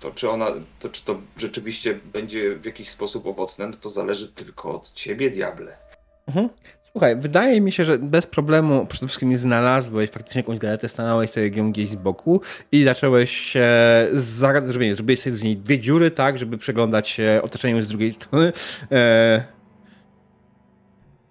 [0.00, 0.46] to czy, ona,
[0.78, 5.30] to czy to rzeczywiście będzie w jakiś sposób owocne, no to zależy tylko od ciebie,
[5.30, 5.78] diable.
[6.26, 6.48] Mhm.
[6.92, 11.48] Słuchaj, wydaje mi się, że bez problemu przede wszystkim znalazłeś faktycznie jakąś galetę, stanąłeś sobie
[11.48, 12.40] ją gdzieś z boku
[12.72, 13.68] i zacząłeś się
[14.12, 18.52] zrobić, zrobiłeś sobie z niej dwie dziury, tak, żeby przeglądać się otoczeniem z drugiej strony.
[18.92, 19.44] E,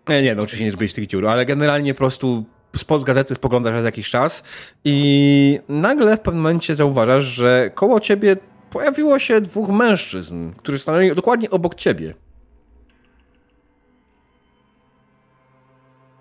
[0.09, 2.45] nie, nie, no oczywiście nie zrobiłeś tych dziur, ale generalnie po prostu
[2.75, 4.43] spod gazety spoglądasz raz jakiś czas
[4.85, 8.37] i nagle w pewnym momencie zauważasz, że koło ciebie
[8.69, 12.13] pojawiło się dwóch mężczyzn, którzy stanęli dokładnie obok ciebie.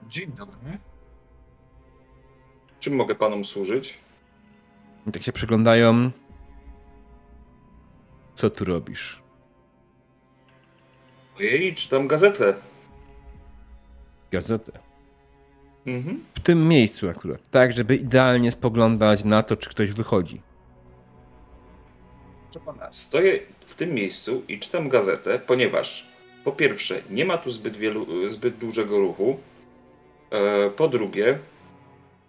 [0.08, 0.78] Dzień dobry.
[2.80, 3.98] Czym mogę panom służyć?
[5.12, 6.10] Tak się przyglądają.
[8.34, 9.22] Co tu robisz?
[11.36, 12.54] Ojej, czytam gazetę
[14.30, 14.72] gazetę.
[15.86, 16.24] Mhm.
[16.34, 20.40] W tym miejscu akurat, tak, żeby idealnie spoglądać na to, czy ktoś wychodzi.
[22.52, 26.08] Proszę pana, stoję w tym miejscu i czytam gazetę, ponieważ
[26.44, 29.38] po pierwsze, nie ma tu zbyt, wielu, zbyt dużego ruchu.
[30.30, 31.38] E, po drugie,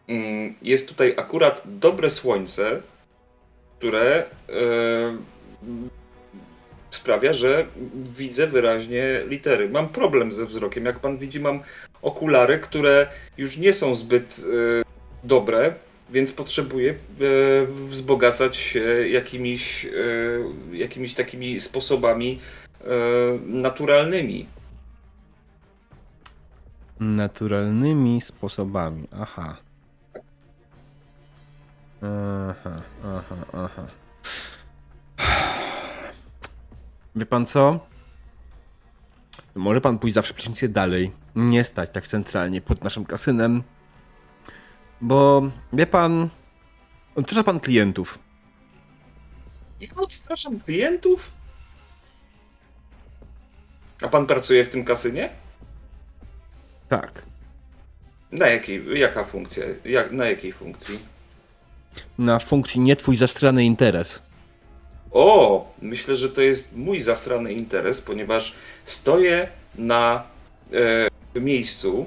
[0.08, 2.82] mm, jest tutaj akurat dobre słońce,
[3.78, 5.18] które e,
[6.92, 7.66] sprawia, że
[8.18, 9.70] widzę wyraźnie litery.
[9.70, 10.86] Mam problem ze wzrokiem.
[10.86, 11.62] Jak pan widzi, mam
[12.02, 13.08] okulary, które
[13.38, 14.84] już nie są zbyt y,
[15.24, 15.74] dobre,
[16.10, 16.96] więc potrzebuję
[17.90, 19.88] wzbogacać się jakimiś,
[20.72, 22.40] jakimiś takimi sposobami
[23.46, 24.48] naturalnymi.
[27.00, 29.58] Naturalnymi sposobami, aha.
[32.02, 33.86] Aha, aha, aha.
[37.16, 37.80] Wie pan co?
[39.56, 41.12] Może pan pójść zawsze przecięcie dalej.
[41.36, 43.64] Nie stać tak centralnie pod naszym kasynem.
[45.02, 45.42] Bo
[45.74, 46.30] wie pan,
[47.16, 48.20] odstrasza pan klientów.
[49.80, 51.32] Ja odstraszam klientów?
[54.02, 55.30] A pan pracuje w tym kasynie?
[56.90, 57.26] Tak.
[58.32, 59.66] Na jakiej, jaka funkcja?
[59.86, 60.99] Jak, na jakiej funkcji?
[62.18, 64.20] Na funkcji nie twój zastrany interes.
[65.11, 68.53] O, myślę, że to jest mój zastrany interes, ponieważ
[68.86, 70.24] stoję na
[71.36, 72.06] e, miejscu,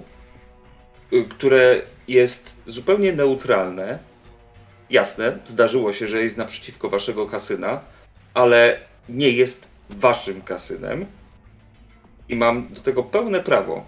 [1.12, 3.98] e, które jest zupełnie neutralne.
[4.90, 7.80] Jasne, zdarzyło się, że jest naprzeciwko waszego kasyna,
[8.34, 11.06] ale nie jest waszym kasynem
[12.28, 13.84] i mam do tego pełne prawo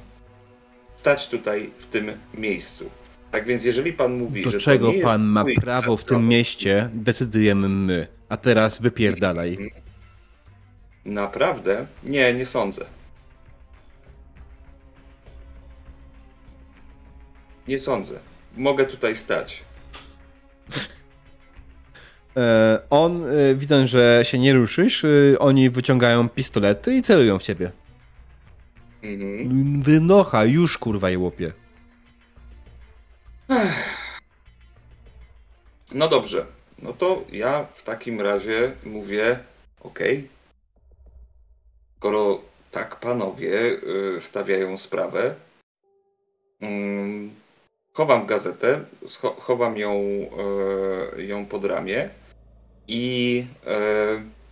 [1.04, 2.90] stać tutaj w tym miejscu.
[3.30, 7.68] Tak więc jeżeli pan mówi, do że czego pan ma prawo w tym mieście, decydujemy
[7.68, 8.06] my.
[8.28, 9.58] A teraz wypierdalaj.
[11.04, 11.86] Naprawdę?
[12.04, 12.84] Nie, nie sądzę.
[17.68, 18.20] Nie sądzę.
[18.56, 19.62] Mogę tutaj stać.
[22.36, 27.42] E, on, e, widząc, że się nie ruszysz, e, oni wyciągają pistolety i celują w
[27.42, 27.70] ciebie.
[29.04, 29.82] Mhm.
[29.82, 31.52] Dynocha, już kurwa je łopie.
[35.94, 36.46] No dobrze.
[36.82, 39.38] No to ja w takim razie mówię,
[39.80, 39.98] ok,
[41.96, 42.40] skoro
[42.70, 43.50] tak panowie
[44.16, 45.34] y, stawiają sprawę,
[46.60, 47.30] mm,
[47.92, 48.84] chowam gazetę,
[49.38, 49.92] chowam ją,
[51.18, 52.10] y, ją pod ramię
[52.88, 54.43] i y,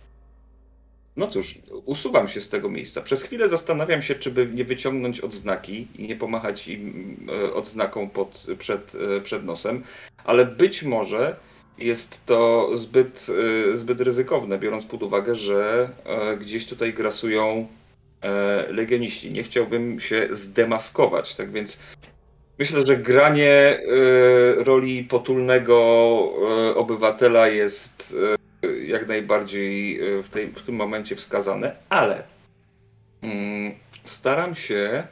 [1.15, 3.01] no cóż, usuwam się z tego miejsca.
[3.01, 8.47] Przez chwilę zastanawiam się, czy by nie wyciągnąć odznaki i nie pomachać im odznaką pod,
[8.59, 9.83] przed, przed nosem,
[10.25, 11.35] ale być może
[11.77, 13.27] jest to zbyt,
[13.69, 17.67] y, zbyt ryzykowne, biorąc pod uwagę, że e, gdzieś tutaj grasują
[18.21, 19.31] e, legioniści.
[19.31, 21.79] Nie chciałbym się zdemaskować, tak więc
[22.59, 23.79] myślę, że granie e,
[24.63, 25.77] roli potulnego
[26.75, 28.15] obywatela jest
[28.87, 32.23] jak najbardziej w, tej, w tym momencie wskazane, ale
[33.21, 33.73] mm,
[34.05, 35.07] staram się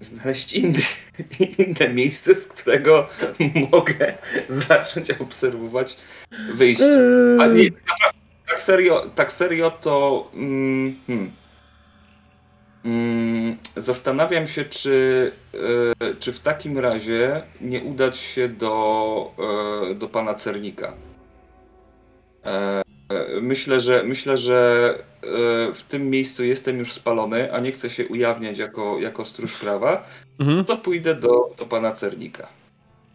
[0.00, 0.82] znaleźć inny,
[1.58, 3.08] inne miejsce, z którego
[3.72, 4.14] mogę
[4.48, 5.96] zacząć obserwować
[6.54, 6.98] wyjście.
[7.40, 7.70] A nie,
[8.48, 11.32] tak serio, tak serio to mm, hmm,
[12.84, 15.32] mm, zastanawiam się, czy,
[16.02, 19.34] y, czy w takim razie nie udać się do,
[19.90, 20.92] y, do pana Cernika.
[22.44, 22.82] E,
[23.42, 28.08] myślę, że myślę, że e, w tym miejscu jestem już spalony, a nie chcę się
[28.08, 30.06] ujawniać jako, jako stróż prawa,
[30.38, 30.64] mhm.
[30.64, 32.48] to pójdę do, do pana Cernika.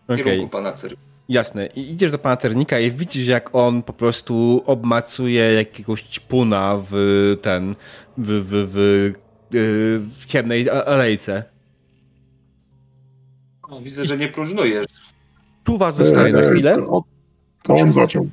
[0.07, 0.23] W okay.
[0.23, 1.01] kierunku pana Cernika.
[1.29, 1.67] Jasne.
[1.67, 6.93] I idziesz do pana Cernika i widzisz, jak on po prostu obmacuje jakiegoś ćpuna w
[7.41, 7.75] ten,
[8.17, 9.13] w, w, w,
[10.19, 11.43] w ciemnej alejce.
[13.81, 14.85] Widzę, że nie próżnujesz.
[15.63, 16.77] Tu was zostaje na chwilę.
[17.63, 18.29] To on zaczął.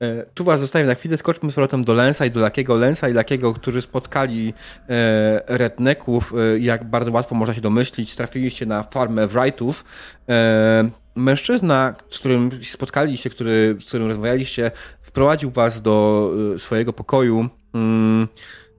[0.00, 2.74] E, tu was zostawię na chwilę, skoczmy z powrotem do Lensa i do Lakiego.
[2.74, 4.54] Lensa i Lakiego, którzy spotkali
[4.88, 9.84] e, redneków, e, jak bardzo łatwo można się domyślić, trafiliście na farmę Wrightów.
[10.28, 14.70] E, mężczyzna, z którym spotkaliście, który, z którym rozmawialiście,
[15.02, 18.28] wprowadził was do e, swojego pokoju, mm,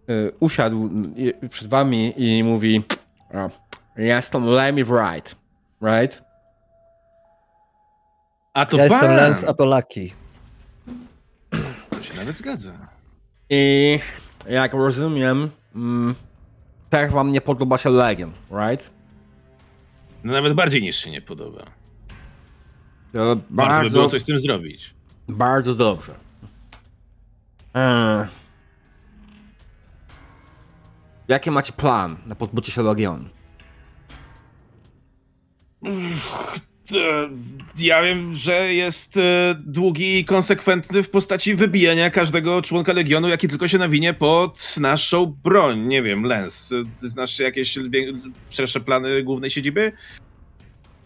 [0.10, 0.90] e, usiadł
[1.50, 2.84] przed wami i mówi
[3.98, 5.36] jestem Lemmy Wright,
[5.82, 6.24] right?
[8.54, 8.92] A to ja pan.
[8.92, 10.21] jestem Lens, a to Lucky
[12.22, 12.72] nawet zgadza.
[13.50, 14.00] I
[14.50, 16.16] jak rozumiem, mm,
[16.90, 18.92] też wam nie podoba się Legion, right?
[20.24, 21.66] No nawet bardziej niż się nie podoba.
[23.14, 24.94] To bardzo, Warto by było coś z tym zrobić.
[25.28, 26.16] Bardzo dobrze.
[27.74, 28.28] Eee.
[31.28, 33.30] Jaki macie plan na pozbycie się Legionu?
[36.94, 37.30] E,
[37.80, 43.48] ja wiem, że jest e, długi i konsekwentny w postaci wybijania każdego członka Legionu, jaki
[43.48, 45.80] tylko się nawinie pod naszą broń.
[45.80, 47.80] Nie wiem, Lens, ty znasz jakieś
[48.50, 49.92] szersze plany głównej siedziby?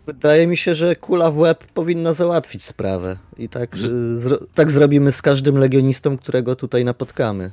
[0.06, 3.18] Wydaje mi się, że kula w łeb powinna załatwić sprawę.
[3.38, 4.20] I tak, że...
[4.20, 7.52] zro tak zrobimy z każdym legionistą, którego tutaj napotkamy.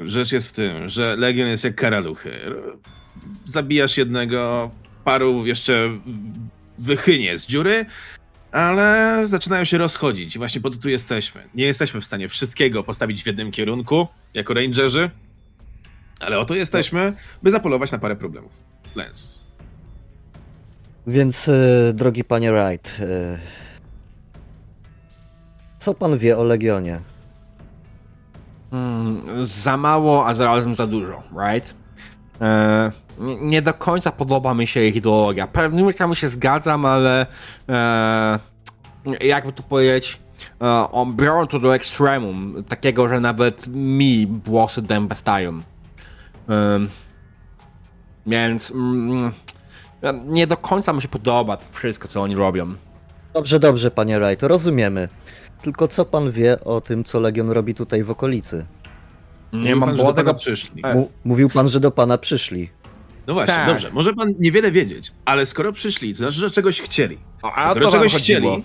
[0.00, 2.30] Rzecz jest w tym, że Legion jest jak karaluchy.
[3.44, 4.70] Zabijasz jednego,
[5.04, 5.90] paru jeszcze
[6.78, 7.86] wychynie z dziury,
[8.52, 11.48] ale zaczynają się rozchodzić i właśnie po to tu jesteśmy.
[11.54, 15.10] Nie jesteśmy w stanie wszystkiego postawić w jednym kierunku, jako rangerzy,
[16.20, 17.12] ale oto jesteśmy,
[17.42, 18.52] by zapolować na parę problemów.
[18.94, 19.38] Lens.
[21.06, 23.38] Więc, e, drogi panie Wright, e,
[25.78, 27.00] co pan wie o Legionie?
[28.70, 31.74] Hmm, za mało, a zarazem za dużo, right?
[32.40, 35.46] E, nie, nie, do końca podoba mi się ich ideologia.
[35.46, 37.26] Pewnymi rzeczami się zgadzam, ale
[37.68, 38.38] e,
[39.20, 40.20] jakby tu powiedzieć,
[40.62, 45.60] e, on biorą to do ekstremum, takiego, że nawet mi włosy dęba stają.
[46.48, 46.78] E,
[48.26, 49.32] więc mm,
[50.24, 52.74] nie do końca mi się podoba wszystko, co oni robią.
[53.34, 55.08] Dobrze, dobrze, panie Wright, rozumiemy.
[55.62, 58.66] Tylko co pan wie o tym, co Legion robi tutaj w okolicy?
[59.52, 60.82] Nie mam pan, tego przyszli.
[61.24, 62.70] mówił pan, że do pana przyszli.
[63.26, 63.66] No właśnie, tak.
[63.66, 63.90] dobrze.
[63.92, 67.18] Może pan niewiele wiedzieć, ale skoro przyszli, to znaczy, że czegoś chcieli.
[67.42, 68.64] O, a skoro czegoś chcieli.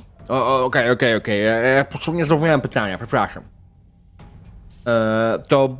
[0.63, 1.43] Okej, okej, okej.
[1.75, 3.43] Ja po prostu nie zrozumiałem pytania, przepraszam.
[4.88, 5.77] E, to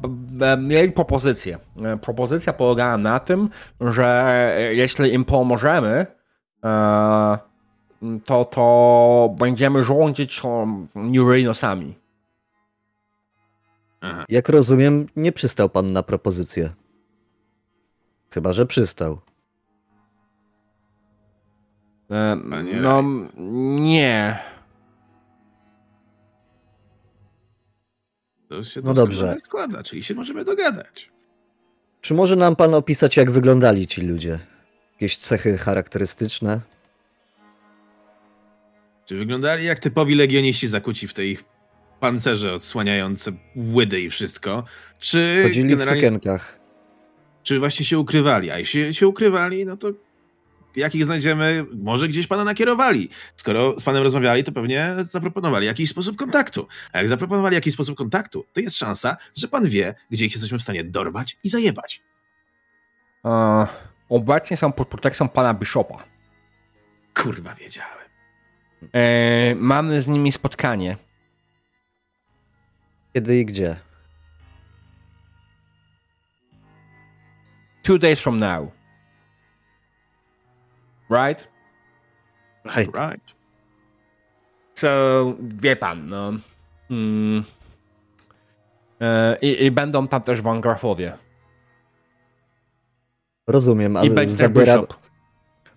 [0.58, 1.58] mieli propozycję.
[1.84, 3.50] E, propozycja polegała na tym,
[3.82, 6.06] że jeśli im pomożemy,
[6.64, 7.38] e,
[8.26, 10.42] to, to będziemy rządzić
[10.96, 11.26] New
[14.30, 16.70] Jak rozumiem, nie przystał pan na propozycję.
[18.34, 19.22] Chyba, że przystał.
[22.12, 22.38] E,
[22.82, 23.04] no,
[23.80, 24.40] nie.
[28.50, 29.36] To się no dobrze.
[29.44, 31.12] składa, czyli się możemy dogadać.
[32.02, 34.40] Czy może nam pan opisać, jak wyglądali ci ludzie?
[34.94, 36.62] Jakieś cechy charakterystyczne?
[39.06, 41.44] Czy wyglądali jak typowi legioniści zakuci w tej ich
[42.00, 44.64] pancerze odsłaniające łydy i wszystko?
[45.00, 46.00] Czy Chodzili generalnie...
[46.00, 46.61] w sukienkach
[47.44, 48.52] czy właśnie się ukrywali.
[48.52, 49.92] A jeśli się ukrywali, no to
[50.76, 53.10] jak ich znajdziemy, może gdzieś pana nakierowali.
[53.36, 56.68] Skoro z panem rozmawiali, to pewnie zaproponowali jakiś sposób kontaktu.
[56.94, 60.60] A jak zaproponowali jakiś sposób kontaktu, to jest szansa, że pan wie, gdzie ich jesteśmy
[60.60, 62.02] w stanie dorwać i zajebać.
[63.24, 63.68] Uh,
[64.10, 66.04] obecnie są pod protekcją pana Bishopa.
[67.14, 68.02] Kurwa, wiedziałem.
[68.94, 70.98] E, mamy z nimi spotkanie.
[73.14, 73.76] Kiedy i gdzie?
[77.84, 78.72] Two days from now.
[81.10, 81.48] Right?
[82.66, 82.98] Right.
[82.98, 83.36] Right.
[84.76, 86.32] So, wie pan, no.
[86.90, 87.44] Mm,
[89.02, 91.18] e, i, I, będą tam też wangrafowie.
[93.48, 94.82] Rozumiem, ale I będzie zabiera...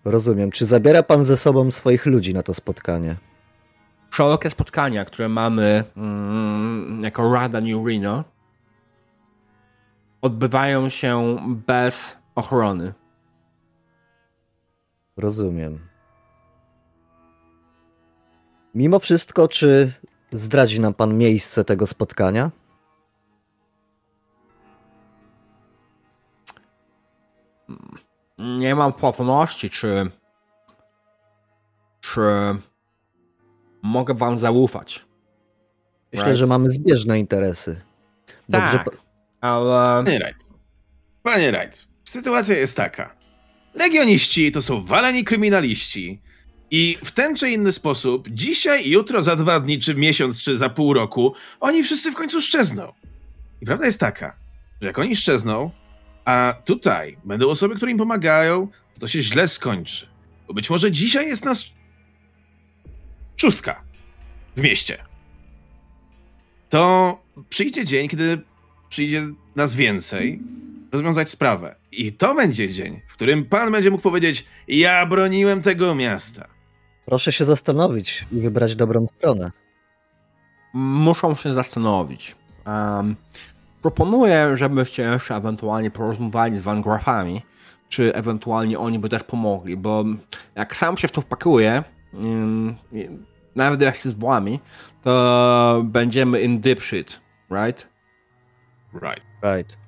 [0.04, 0.50] Rozumiem.
[0.50, 3.16] Czy zabiera pan ze sobą swoich ludzi na to spotkanie?
[4.10, 8.24] Szerokie spotkania, które mamy mm, jako Rada New Reno,
[10.24, 12.92] odbywają się bez ochrony.
[15.16, 15.88] Rozumiem.
[18.74, 19.92] Mimo wszystko, czy
[20.32, 22.50] zdradzi nam pan miejsce tego spotkania?
[28.38, 30.10] Nie mam pewności, czy.
[32.00, 32.20] czy.
[33.82, 35.04] mogę wam zaufać.
[36.12, 36.38] Myślę, right?
[36.38, 37.80] że mamy zbieżne interesy.
[38.48, 38.78] Dobrze.
[38.78, 39.03] Tak,
[39.44, 40.04] ale.
[40.04, 40.46] Panie Wright.
[41.22, 43.16] Panie Wright, sytuacja jest taka.
[43.74, 46.20] Legioniści to są waleni kryminaliści.
[46.70, 50.68] I w ten czy inny sposób, dzisiaj, jutro, za dwa dni, czy miesiąc, czy za
[50.68, 52.92] pół roku, oni wszyscy w końcu szczezną.
[53.60, 54.36] I prawda jest taka,
[54.80, 55.70] że jak oni szczezną,
[56.24, 60.06] a tutaj będą osoby, które im pomagają, to, to się źle skończy.
[60.46, 61.66] Bo być może dzisiaj jest nas
[63.36, 63.82] szóstka
[64.56, 65.04] w mieście.
[66.68, 67.18] To
[67.48, 68.38] przyjdzie dzień, kiedy
[68.94, 69.22] przyjdzie
[69.56, 70.42] nas więcej,
[70.92, 71.76] rozwiązać sprawę.
[71.92, 76.48] I to będzie dzień, w którym pan będzie mógł powiedzieć: Ja broniłem tego miasta.
[77.06, 79.50] Proszę się zastanowić i wybrać dobrą stronę.
[80.74, 82.36] Muszą się zastanowić.
[82.66, 83.16] Um,
[83.82, 87.42] proponuję, żebyście jeszcze ewentualnie porozmawiali z Vangrafami,
[87.88, 90.04] czy ewentualnie oni by też pomogli, bo
[90.54, 92.74] jak sam się w to wpakuję, um,
[93.56, 94.60] nawet jak się zbłami,
[95.02, 97.93] to będziemy in deep shit, right?
[98.94, 99.22] Right.
[99.42, 99.78] Right.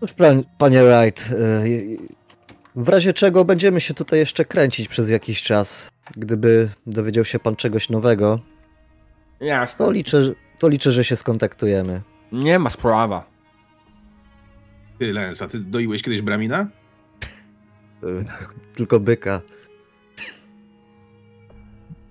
[0.00, 0.14] Cóż,
[0.58, 1.96] panie Wright, y,
[2.76, 5.90] w razie czego będziemy się tutaj jeszcze kręcić przez jakiś czas.
[6.16, 8.40] Gdyby dowiedział się pan czegoś nowego,
[9.40, 9.78] Jasne.
[9.86, 10.22] to liczę,
[10.58, 12.00] to liczę że się skontaktujemy.
[12.32, 13.26] Nie ma sprawa.
[14.98, 16.66] Ty, Lens, a ty doiłeś kiedyś bramina?
[18.04, 18.24] Y,
[18.74, 19.40] tylko byka.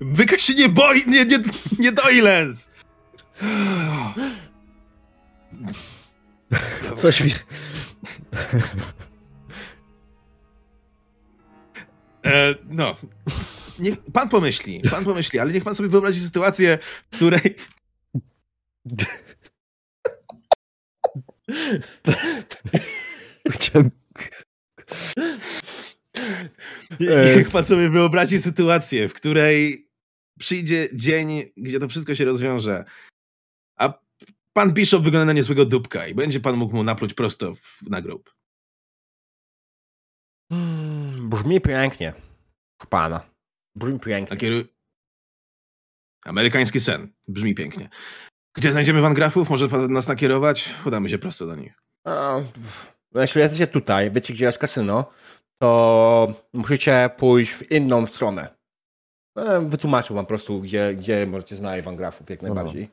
[0.02, 1.38] Byka się nie boi, nie, nie,
[1.80, 2.70] nie doi, Lens!
[6.98, 7.32] Coś mi...
[12.26, 12.98] E, no.
[13.80, 16.78] Niech pan pomyśli, pan pomyśli, ale niech pan sobie wyobrazi sytuację,
[17.12, 17.56] w której.
[23.52, 23.92] Chciałem.
[27.36, 29.91] Niech pan sobie wyobrazi sytuację, w której
[30.42, 32.86] przyjdzie dzień, gdzie to wszystko się rozwiąże,
[33.80, 33.94] a
[34.54, 38.02] pan Bishop wygląda na niezłego dupka i będzie pan mógł mu napluć prosto w, na
[38.02, 38.36] grób.
[40.52, 42.14] Hmm, brzmi pięknie.
[42.90, 43.22] Pana.
[43.76, 44.38] Brzmi pięknie.
[46.26, 47.14] Amerykański sen.
[47.28, 47.90] Brzmi pięknie.
[48.56, 49.50] Gdzie znajdziemy Van Grafów?
[49.50, 50.76] Może pan nas nakierować?
[50.86, 51.74] Udamy się prosto do nich.
[52.04, 52.42] A,
[53.12, 55.12] no, jeśli jesteście tutaj, wiecie gdzie jest kasyno,
[55.62, 58.61] to musicie pójść w inną stronę.
[59.36, 62.54] No, wytłumaczył wam po prostu, gdzie, gdzie możecie znaleźć Van Grafów jak no.
[62.54, 62.90] najbardziej.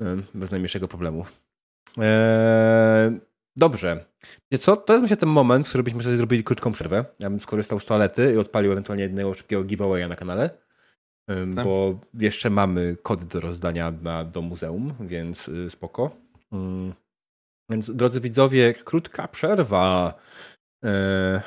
[0.00, 0.06] No.
[0.34, 1.24] Bez najmniejszego problemu.
[1.98, 3.20] Eee,
[3.58, 4.04] Dobrze.
[4.52, 4.76] Wiecie co?
[4.76, 7.04] To jest myślę ten moment, w którym byśmy sobie zrobili krótką przerwę.
[7.18, 10.50] Ja bym skorzystał z toalety i odpalił ewentualnie jednego szybkiego giveawaya na kanale.
[11.54, 11.64] Tak.
[11.64, 16.10] Bo jeszcze mamy kody do rozdania na, do muzeum, więc y, spoko.
[16.52, 16.94] Mm.
[17.70, 20.14] Więc drodzy widzowie, krótka przerwa.
[20.84, 21.42] E,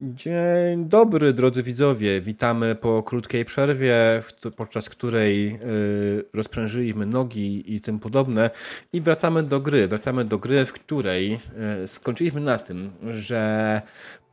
[0.00, 2.20] Dzień dobry, drodzy widzowie.
[2.20, 4.22] Witamy po krótkiej przerwie,
[4.56, 8.50] podczas której y, rozprężyliśmy nogi i tym podobne.
[8.92, 9.88] I wracamy do gry.
[9.88, 11.40] Wracamy do gry, w której
[11.84, 13.82] y, skończyliśmy na tym, że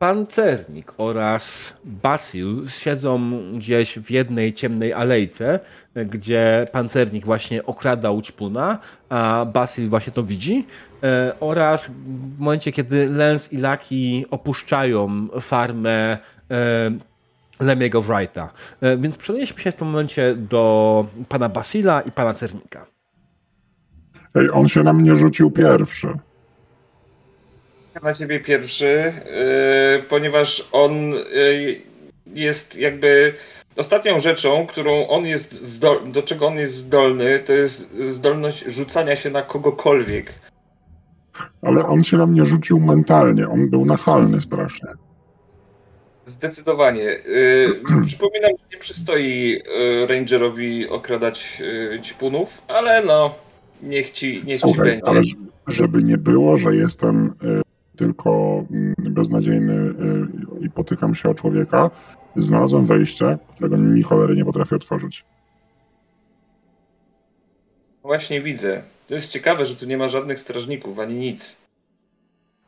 [0.02, 5.60] Pancernik oraz Basil siedzą gdzieś w jednej ciemnej alejce,
[5.96, 8.80] gdzie Pancernik właśnie okradał Ćpuna,
[9.10, 10.66] a Basil właśnie to widzi.
[11.04, 11.92] E, oraz
[12.36, 16.18] w momencie, kiedy Lens i Lucky opuszczają farmę
[16.52, 16.92] e,
[17.60, 18.52] Lemiego Wrighta.
[18.82, 22.86] E, więc przenieśmy się w tym momencie do pana Basila i pana Cernika.
[24.36, 26.18] Ej, on się na mnie rzucił pierwszy
[28.04, 29.14] na ciebie pierwszy,
[29.96, 31.82] yy, ponieważ on yy,
[32.36, 33.34] jest jakby
[33.78, 39.16] ostatnią rzeczą, którą on jest zdol- do czego on jest zdolny, to jest zdolność rzucania
[39.16, 40.34] się na kogokolwiek.
[41.62, 44.88] Ale on się na mnie rzucił mentalnie, on był nachalny strasznie.
[46.26, 47.04] Zdecydowanie.
[47.04, 51.60] Yy, przypominam, że nie przystoi yy, Rangerowi okradać
[51.92, 53.36] yy, ćpunów, ale no,
[53.84, 55.06] niech ci, niech Słuchaj, ci będzie.
[55.06, 55.22] Ale
[55.68, 57.62] żeby nie było, że jestem yy,
[58.02, 61.90] tylko mm, beznadziejny y, i potykam się o człowieka,
[62.36, 65.26] znalazłem wejście, którego ni cholery nie potrafię otworzyć.
[68.04, 68.82] Właśnie widzę.
[69.08, 71.62] To jest ciekawe, że tu nie ma żadnych strażników ani nic.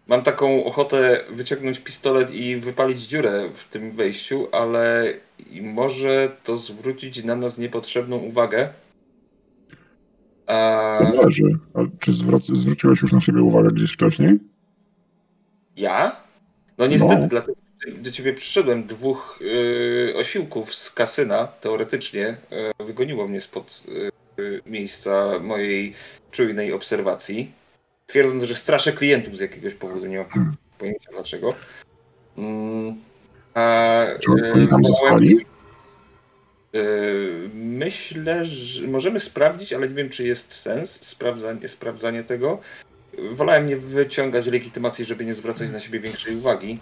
[0.08, 5.14] Mam taką ochotę wyciągnąć pistolet i wypalić dziurę w tym wejściu, ale
[5.62, 8.70] może to zwrócić na nas niepotrzebną uwagę.
[10.48, 11.00] A...
[11.16, 11.60] Zależy.
[11.74, 12.12] A czy
[12.50, 14.53] zwróciłeś już na siebie uwagę gdzieś wcześniej?
[15.78, 16.16] Ja?
[16.78, 17.28] No niestety, no.
[17.28, 18.84] dlatego do ciebie przyszedłem.
[18.84, 22.38] Dwóch y, osiłków z kasyna, teoretycznie,
[22.80, 23.84] y, wygoniło mnie spod
[24.40, 25.94] y, miejsca mojej
[26.32, 27.52] czujnej obserwacji,
[28.06, 31.54] twierdząc, że straszę klientów z jakiegoś powodu, nie mam pojęcia dlaczego.
[32.38, 32.95] Mm,
[33.54, 35.45] a, Czy oni tam zostali?
[37.54, 42.60] Myślę, że możemy sprawdzić, ale nie wiem, czy jest sens sprawdzanie, sprawdzanie tego.
[43.34, 46.80] Wolałem nie wyciągać legitymacji, żeby nie zwracać na siebie większej uwagi.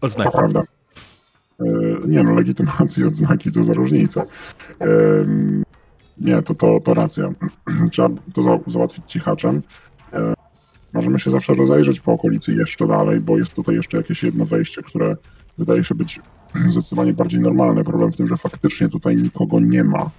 [0.00, 0.30] Oznaki.
[0.30, 0.62] To prawda.
[1.60, 1.64] E,
[2.06, 4.24] nie no, legitymacji, odznaki, co za różnica.
[4.80, 4.86] E,
[6.18, 7.32] nie, to, to, to racja.
[7.92, 9.62] Trzeba to załatwić cichaczem.
[10.12, 10.34] E,
[10.92, 14.82] możemy się zawsze rozejrzeć po okolicy jeszcze dalej, bo jest tutaj jeszcze jakieś jedno wejście,
[14.82, 15.16] które
[15.58, 16.20] wydaje się być
[16.68, 17.84] zdecydowanie bardziej normalne.
[17.84, 20.10] Problem w tym, że faktycznie tutaj nikogo nie ma.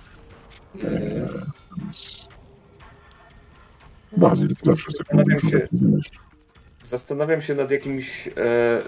[0.76, 2.27] Więc...
[4.18, 5.36] Bardziej tyle wszystko mogę
[6.82, 8.32] Zastanawiam się nad jakimś e,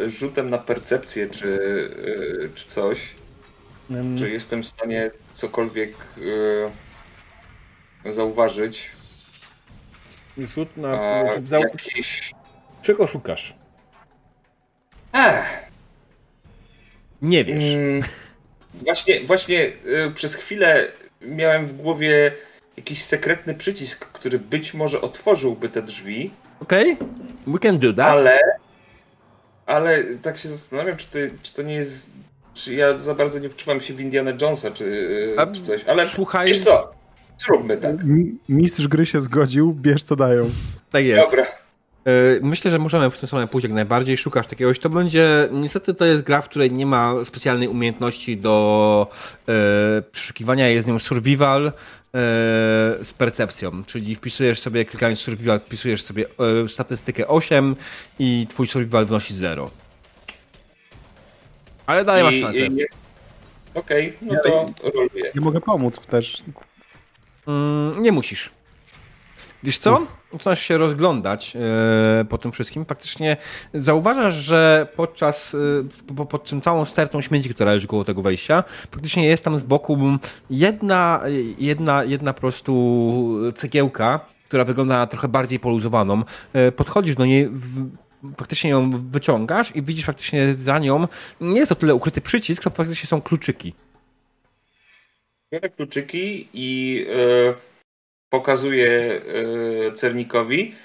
[0.09, 1.59] rzutem na percepcję, czy,
[2.45, 3.15] e, czy coś.
[3.87, 4.17] Hmm.
[4.17, 5.95] Czy jestem w stanie cokolwiek
[8.05, 8.91] e, zauważyć.
[10.37, 10.89] Rzut na.
[10.89, 11.61] A, zau...
[11.61, 12.31] jakieś...
[12.81, 13.55] Czego szukasz?
[15.13, 15.69] Ech.
[17.21, 17.73] Nie wiesz.
[17.73, 18.03] Mm,
[18.73, 19.71] właśnie, właśnie
[20.07, 20.91] y, przez chwilę
[21.21, 22.31] miałem w głowie
[22.79, 26.31] jakiś sekretny przycisk, który być może otworzyłby te drzwi.
[26.59, 27.07] Okej, okay.
[27.47, 28.07] we can do that.
[28.07, 28.39] Ale,
[29.65, 32.11] ale tak się zastanawiam, czy to, czy to nie jest.
[32.53, 35.83] Czy ja za bardzo nie wczuwam się w Indiana Jonesa, czy, A, czy coś.
[35.83, 36.47] Ale słuchaj.
[36.47, 36.91] Wiesz co?
[37.37, 37.95] Zróbmy tak.
[38.49, 40.49] Mistrz gry się zgodził, bierz co dają.
[40.91, 41.31] Tak jest.
[41.31, 41.45] Dobra.
[42.05, 42.11] E,
[42.41, 44.17] myślę, że możemy w tym samym pójść jak najbardziej.
[44.17, 44.79] Szukasz takiegoś.
[44.79, 45.47] To będzie.
[45.51, 49.07] Niestety to jest gra, w której nie ma specjalnej umiejętności do
[49.47, 50.67] e, przeszukiwania.
[50.67, 51.71] Jest nią survival e,
[53.03, 53.83] z percepcją.
[53.83, 56.25] Czyli wpisujesz sobie, klikając survival, wpisujesz sobie
[56.63, 57.75] e, statystykę 8
[58.19, 59.71] i twój survival wnosi 0.
[61.85, 62.59] Ale dalej masz szansę.
[63.73, 65.31] Okej, okay, no to roluję.
[65.35, 66.43] Nie mogę pomóc też.
[67.47, 68.51] Mm, nie musisz.
[69.63, 70.18] Wiesz co?
[70.33, 72.85] Zaczynasz się rozglądać e, po tym wszystkim.
[72.85, 73.37] Faktycznie
[73.73, 75.55] zauważasz, że podczas,
[76.09, 79.59] e, po, pod tym całą stertą śmieci, która leży koło tego wejścia, faktycznie jest tam
[79.59, 79.97] z boku
[80.49, 81.21] jedna,
[81.57, 86.23] jedna, jedna po prostu cegiełka, która wygląda trochę bardziej poluzowaną.
[86.53, 87.49] E, podchodzisz do niej,
[88.37, 91.07] faktycznie ją wyciągasz i widzisz faktycznie za nią,
[91.41, 93.73] nie jest to tyle ukryty przycisk, to faktycznie są kluczyki.
[95.51, 96.93] Biorę kluczyki i...
[97.07, 97.69] Yy
[98.29, 100.75] pokazuje e, cernikowi,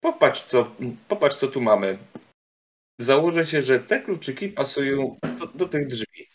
[0.00, 0.74] popatrz co,
[1.08, 1.98] popatrz co tu mamy.
[3.00, 6.26] Założę się, że te kluczyki pasują do, do tych drzwi.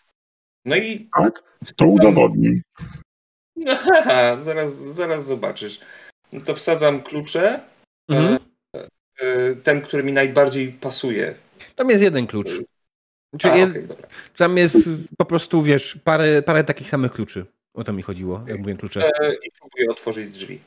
[0.66, 1.10] No i...
[1.18, 1.44] Tak?
[1.76, 2.62] To udowodni.
[3.98, 5.80] Aha, zaraz, zaraz zobaczysz.
[6.34, 7.62] No to wsadzam klucze.
[8.12, 8.40] E, mhm.
[9.20, 11.36] E, ten, który mi najbardziej pasuje.
[11.76, 12.50] Tam jest jeden klucz.
[13.38, 13.88] Czyli A, jest, okay,
[14.38, 14.78] tam jest
[15.18, 17.46] po prostu, wiesz, parę, parę takich samych kluczy.
[17.74, 19.12] O to mi chodziło, jak mówię klucze.
[19.22, 20.60] E, I próbuję otworzyć drzwi.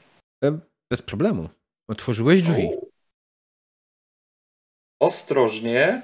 [0.44, 0.58] E,
[0.90, 1.48] bez problemu.
[1.88, 2.68] Otworzyłeś drzwi.
[5.00, 6.02] Ostrożnie,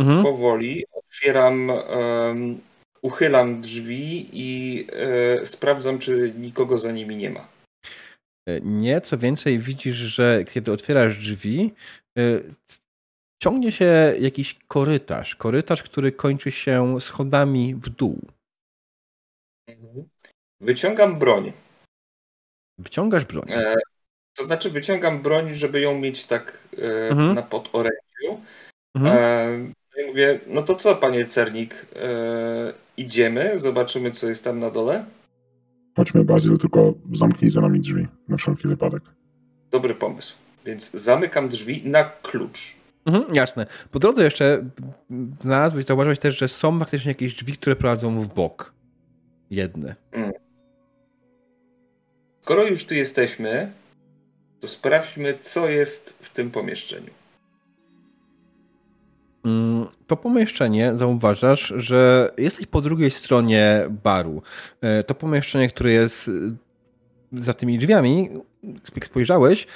[0.00, 0.22] mhm.
[0.22, 2.60] powoli otwieram, um,
[3.02, 7.48] uchylam drzwi i e, sprawdzam, czy nikogo za nimi nie ma.
[8.48, 11.74] E, nie, co więcej, widzisz, że kiedy otwierasz drzwi,
[12.18, 12.40] e,
[13.42, 15.36] ciągnie się jakiś korytarz.
[15.36, 18.20] Korytarz, który kończy się schodami w dół.
[19.68, 20.08] Mhm.
[20.60, 21.52] Wyciągam broń.
[22.78, 23.44] Wyciągasz broń.
[23.50, 23.74] E,
[24.36, 27.34] to znaczy wyciągam broń, żeby ją mieć tak e, mhm.
[27.34, 28.40] na podorędziu.
[28.94, 29.16] Mhm.
[29.16, 29.58] E,
[29.96, 34.70] no I mówię, no to co, panie Cernik, e, idziemy, zobaczymy, co jest tam na
[34.70, 35.04] dole?
[35.96, 39.02] Chodźmy, Bazyl, tylko zamknij za nami drzwi, na wszelki wypadek.
[39.70, 40.36] Dobry pomysł.
[40.64, 42.76] Więc zamykam drzwi na klucz.
[43.06, 43.66] Mhm, jasne.
[43.90, 44.64] Po drodze jeszcze
[45.40, 48.72] znalazłeś, zauważyłeś też, że są faktycznie jakieś drzwi, które prowadzą w bok.
[49.50, 49.96] Jedne.
[50.12, 50.23] Mm.
[52.44, 53.72] Skoro już tu jesteśmy,
[54.60, 57.10] to sprawdźmy, co jest w tym pomieszczeniu.
[59.44, 64.42] Mm, to pomieszczenie zauważasz, że jesteś po drugiej stronie baru.
[64.80, 66.30] E, to pomieszczenie, które jest
[67.32, 68.30] za tymi drzwiami,
[68.94, 69.66] jak spojrzałeś,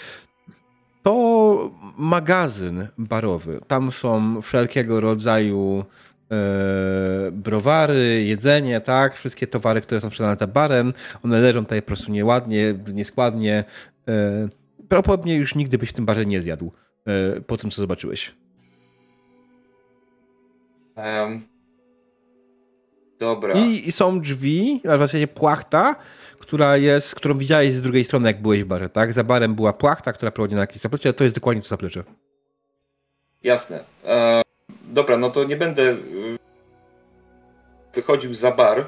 [1.03, 3.61] to magazyn barowy.
[3.69, 5.85] Tam są wszelkiego rodzaju
[6.31, 10.93] E, browary, jedzenie, tak, wszystkie towary, które są sprzedane za barem,
[11.25, 13.65] one leżą tutaj po prostu nieładnie, nieskładnie,
[14.09, 14.49] E,
[14.89, 16.73] prawdopodobnie już nigdy byś w tym barze nie zjadł
[17.07, 18.35] e, po tym, co zobaczyłeś.
[20.97, 21.43] Um,
[23.19, 23.55] dobra.
[23.55, 25.97] I, I, są drzwi, a w zasadzie płachta,
[26.39, 29.13] która jest, którą widziałeś z drugiej strony, jak byłeś w barze, tak?
[29.13, 32.05] Za barem była płachta, która prowadzi na jakieś zaplecze, to jest dokładnie to zaplecze.
[33.43, 33.85] Jasne.
[34.05, 34.43] E,
[34.89, 36.39] dobra, no to nie będę y,
[37.95, 38.87] wychodził za bar,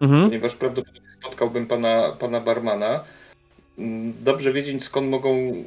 [0.00, 0.24] mhm.
[0.24, 3.04] ponieważ prawdopodobnie spotkałbym pana, pana barmana.
[3.78, 5.64] Mm, dobrze wiedzieć, skąd mogą e,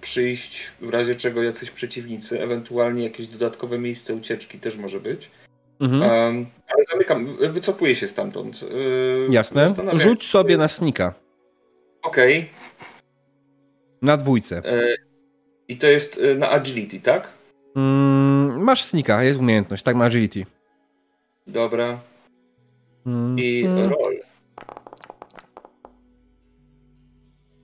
[0.00, 5.30] przyjść w razie czego jacyś przeciwnicy, ewentualnie jakieś dodatkowe miejsce ucieczki też może być.
[5.80, 6.02] Mhm.
[6.02, 8.62] Um, ale zamykam, wycofuję się stamtąd.
[8.62, 9.66] Yy, Jasne.
[9.98, 11.14] Rzuć sobie na snika.
[12.02, 12.38] Okej.
[12.38, 12.48] Okay.
[14.02, 14.62] Na dwójce.
[14.64, 14.96] Yy,
[15.68, 17.28] I to jest yy, na agility, tak?
[17.76, 20.46] Mm, masz snika, jest umiejętność, tak, na agility.
[21.46, 22.00] Dobra.
[23.06, 23.36] Mm.
[23.38, 23.90] I mm.
[23.90, 24.18] roll.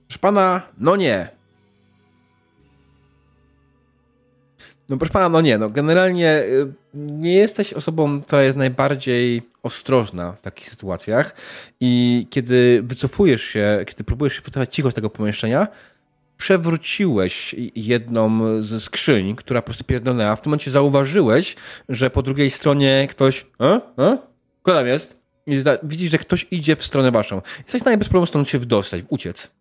[0.07, 1.39] Proszę pana, no nie.
[4.89, 10.31] No proszę pana, no nie, no generalnie y, nie jesteś osobą, która jest najbardziej ostrożna
[10.31, 11.35] w takich sytuacjach
[11.79, 15.67] i kiedy wycofujesz się, kiedy próbujesz się wycofać cicho z tego pomieszczenia,
[16.39, 20.35] przewróciłeś jedną ze skrzyń, która po prostu pierdolnęła.
[20.35, 21.55] W tym momencie zauważyłeś,
[21.89, 23.45] że po drugiej stronie ktoś...
[23.59, 23.81] A?
[23.97, 24.17] A?
[24.63, 25.19] Kto tam jest?
[25.47, 27.41] I widzisz, że ktoś idzie w stronę waszą.
[27.57, 29.51] Jesteś w stanie bez problemu stąd się wdostać, uciec.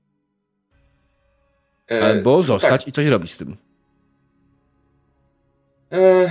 [1.90, 2.88] E, Albo no zostać tak.
[2.88, 3.56] i coś robić z tym.
[5.92, 6.30] E...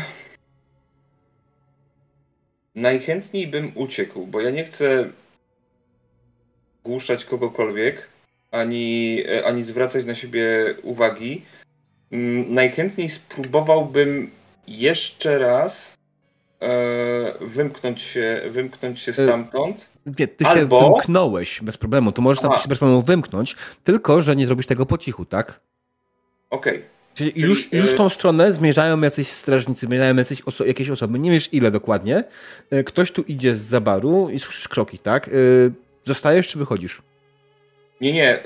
[2.76, 5.10] Najchętniej bym uciekł, bo ja nie chcę
[6.84, 8.10] głuszać kogokolwiek,
[8.52, 11.42] ani, e, ani zwracać na siebie uwagi.
[12.12, 14.32] Mm, najchętniej spróbowałbym
[14.68, 15.98] jeszcze raz
[16.62, 16.68] e,
[17.42, 19.90] wymknąć, się, wymknąć się e, stamtąd.
[20.20, 20.82] Nie, ty albo...
[20.82, 22.12] się wymknąłeś bez problemu.
[22.12, 25.60] Tu możesz tam się bez problemu wymknąć, tylko że nie zrobisz tego po cichu, tak?
[26.50, 26.78] Okej.
[26.78, 26.90] Okay.
[27.14, 31.20] Czyli, Czyli już, już w tą stronę zmierzają jacyś strażnicy, zmierzają jacyś oso jakieś osoby,
[31.20, 32.24] nie wiesz ile dokładnie.
[32.86, 35.30] Ktoś tu idzie z zabaru i słyszysz kroki, tak?
[36.06, 37.02] Zostajesz czy wychodzisz?
[38.02, 38.40] Nie, nie.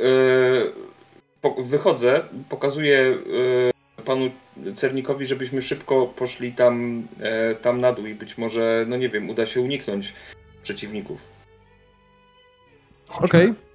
[1.44, 4.32] Yy, wychodzę, pokazuję yy, panu
[4.74, 9.30] Cernikowi, żebyśmy szybko poszli tam, yy, tam na dół i być może, no nie wiem,
[9.30, 10.14] uda się uniknąć
[10.64, 11.24] przeciwników.
[13.10, 13.50] Okej.
[13.50, 13.72] Okay.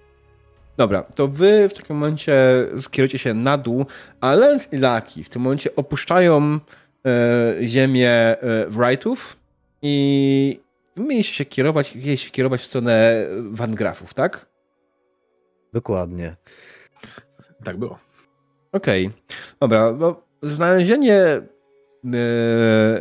[0.76, 2.34] Dobra, to wy w takim momencie
[2.78, 3.86] skierujecie się na dół,
[4.20, 6.58] a Lens i Laki w tym momencie opuszczają
[7.06, 8.36] e, ziemię e,
[8.68, 9.36] Wrightów
[9.82, 10.60] i
[10.96, 14.46] mieliście się kierować, mieliście się kierować w stronę Van Grafów, tak?
[15.76, 16.36] Dokładnie.
[17.64, 17.98] Tak było.
[18.72, 19.06] Okej.
[19.06, 19.18] Okay.
[19.60, 21.42] Dobra, no, znalezienie e,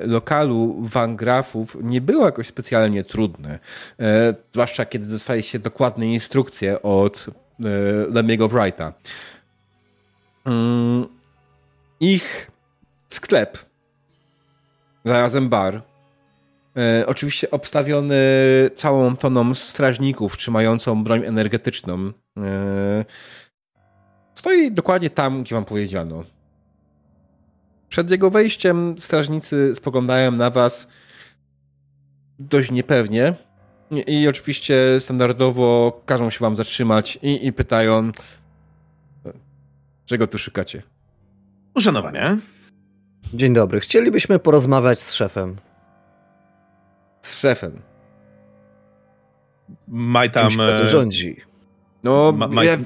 [0.06, 3.60] lokalu Van Grafów nie było jakoś specjalnie trudne.
[4.00, 7.64] E, zwłaszcza kiedy dostaliście dokładne instrukcje od e,
[8.10, 8.94] Lemiego Wrighta.
[10.46, 11.08] Mm,
[12.00, 12.52] ich
[13.10, 13.58] sklep,
[15.06, 15.82] zarazem bar,
[17.06, 18.16] oczywiście obstawiony
[18.76, 22.12] całą toną strażników trzymającą broń energetyczną.
[22.38, 23.06] E,
[24.34, 26.24] stoi dokładnie tam, gdzie wam powiedziano.
[27.90, 30.88] Przed jego wejściem strażnicy spoglądają na was
[32.40, 33.34] dość niepewnie.
[33.92, 38.12] I, i oczywiście standardowo każą się wam zatrzymać i, i pytają,
[40.06, 40.84] czego tu szukacie.
[41.76, 42.38] Uszanowanie.
[43.34, 43.80] Dzień dobry.
[43.80, 45.56] Chcielibyśmy porozmawiać z szefem
[47.28, 47.82] z szefem.
[49.88, 50.44] Maj tam...
[50.44, 51.36] Kimś, kto e, rządzi.
[52.04, 52.78] No, Ma, ja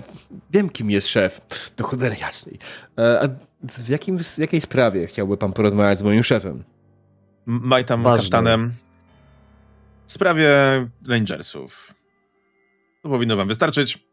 [0.50, 1.42] wiem, kim jest szef.
[1.78, 2.60] Do cholery jasnej.
[2.98, 3.28] E, a
[3.64, 6.64] w, jakim, w jakiej sprawie chciałby pan porozmawiać z moim szefem?
[7.46, 8.18] Maj tam Ważne.
[8.18, 8.74] kasztanem.
[10.06, 10.50] W sprawie
[11.08, 11.94] Rangersów.
[13.02, 14.10] To powinno wam wystarczyć.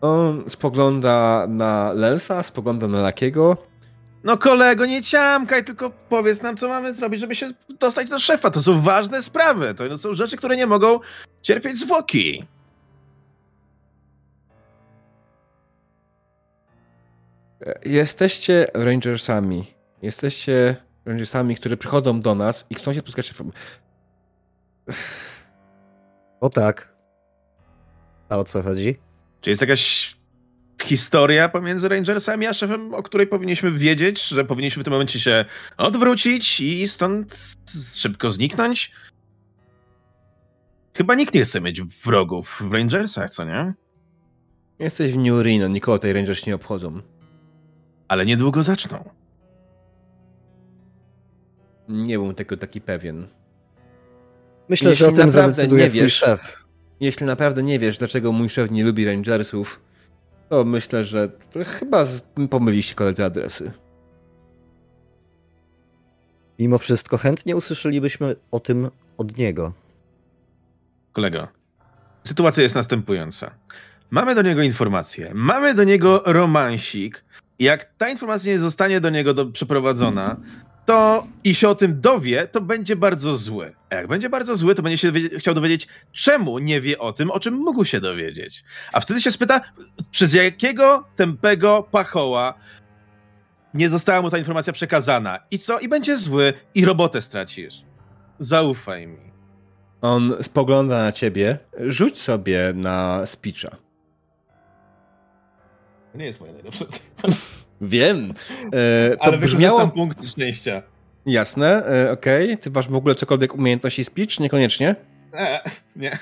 [0.00, 3.71] On spogląda na Lensa, spogląda na Lakiego.
[4.24, 7.50] No kolego, nie ciamkaj, tylko powiedz nam, co mamy zrobić, żeby się
[7.80, 8.50] dostać do szefa.
[8.50, 9.74] To są ważne sprawy.
[9.74, 11.00] To są rzeczy, które nie mogą
[11.42, 12.46] cierpieć zwłoki.
[17.84, 19.74] Jesteście Rangersami.
[20.02, 23.52] Jesteście Rangersami, które przychodzą do nas i chcą się spotkać z szefem.
[26.40, 26.94] O tak.
[28.28, 28.98] A o co chodzi?
[29.40, 30.16] Czy jest jakaś
[30.84, 35.44] historia pomiędzy Rangersami a szefem, o której powinniśmy wiedzieć, że powinniśmy w tym momencie się
[35.76, 37.56] odwrócić i stąd
[37.94, 38.92] szybko zniknąć?
[40.96, 43.74] Chyba nikt nie chce mieć wrogów w Rangersach, co nie?
[44.78, 47.00] Jesteś w New Reno, nikogo tej Rangers nie obchodzą.
[48.08, 49.10] Ale niedługo zaczną.
[51.88, 53.28] Nie byłem tego taki pewien.
[54.68, 56.64] Myślę, jeśli że o tym zadecyduje twój wiesz, szef.
[57.00, 59.80] Jeśli naprawdę nie wiesz, dlaczego mój szef nie lubi Rangersów,
[60.52, 62.06] to myślę, że to chyba
[62.50, 63.72] pomyliście koledzy adresy.
[66.58, 69.72] Mimo wszystko chętnie usłyszelibyśmy o tym od niego.
[71.12, 71.48] Kolego,
[72.24, 73.50] sytuacja jest następująca.
[74.10, 77.24] Mamy do niego informację, mamy do niego romansik.
[77.58, 80.36] Jak ta informacja nie zostanie do niego do, przeprowadzona,
[80.86, 83.74] to i się o tym dowie, to będzie bardzo zły.
[83.90, 87.30] A jak będzie bardzo zły, to będzie się chciał dowiedzieć, czemu nie wie o tym,
[87.30, 88.64] o czym mógł się dowiedzieć.
[88.92, 89.60] A wtedy się spyta,
[90.10, 92.54] przez jakiego tępego pachoła
[93.74, 95.38] nie została mu ta informacja przekazana.
[95.50, 95.78] I co?
[95.78, 97.82] I będzie zły i robotę stracisz.
[98.38, 99.32] Zaufaj mi.
[100.00, 101.58] On spogląda na ciebie.
[101.80, 103.76] Rzuć sobie na speecha.
[106.14, 106.84] Nie jest moja najlepsza
[107.82, 108.32] Wiem.
[108.72, 109.88] E, to Ale brzmiało...
[109.88, 110.82] punkt szczęścia.
[111.26, 112.44] Jasne, e, okej.
[112.44, 112.56] Okay.
[112.56, 114.40] Ty masz w ogóle cokolwiek umiejętności speech?
[114.40, 114.96] Niekoniecznie?
[115.34, 115.60] E,
[115.96, 116.18] nie.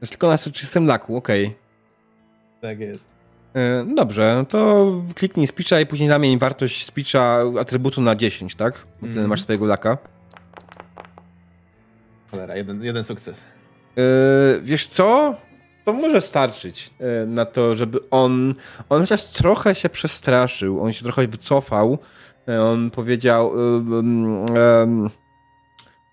[0.00, 1.46] Jest tylko na czystym laku, okej.
[1.46, 1.58] Okay.
[2.60, 3.04] Tak jest.
[3.54, 8.86] E, dobrze, to kliknij speecha i później zamień wartość speecha atrybutu na 10, tak?
[9.00, 9.26] Bo mm.
[9.26, 9.98] masz swojego laka.
[12.30, 13.44] Cholera, jeden, jeden sukces.
[13.96, 15.36] Yy, wiesz co?
[15.86, 18.54] To może starczyć yy, na to, żeby on.
[18.88, 21.98] On chociaż trochę się przestraszył, on się trochę wycofał.
[22.46, 23.52] Yy, on powiedział.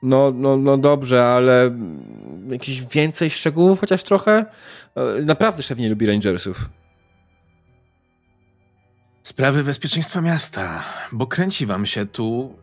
[0.03, 1.77] No, no, no dobrze, ale
[2.49, 4.45] jakiś więcej szczegółów, chociaż trochę.
[5.25, 6.69] Naprawdę szef nie lubi Rangersów.
[9.23, 12.55] Sprawy bezpieczeństwa miasta, bo kręci wam się tu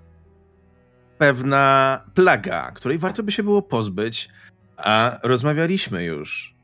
[1.19, 4.28] pewna plaga, której warto by się było pozbyć,
[4.77, 6.60] a rozmawialiśmy już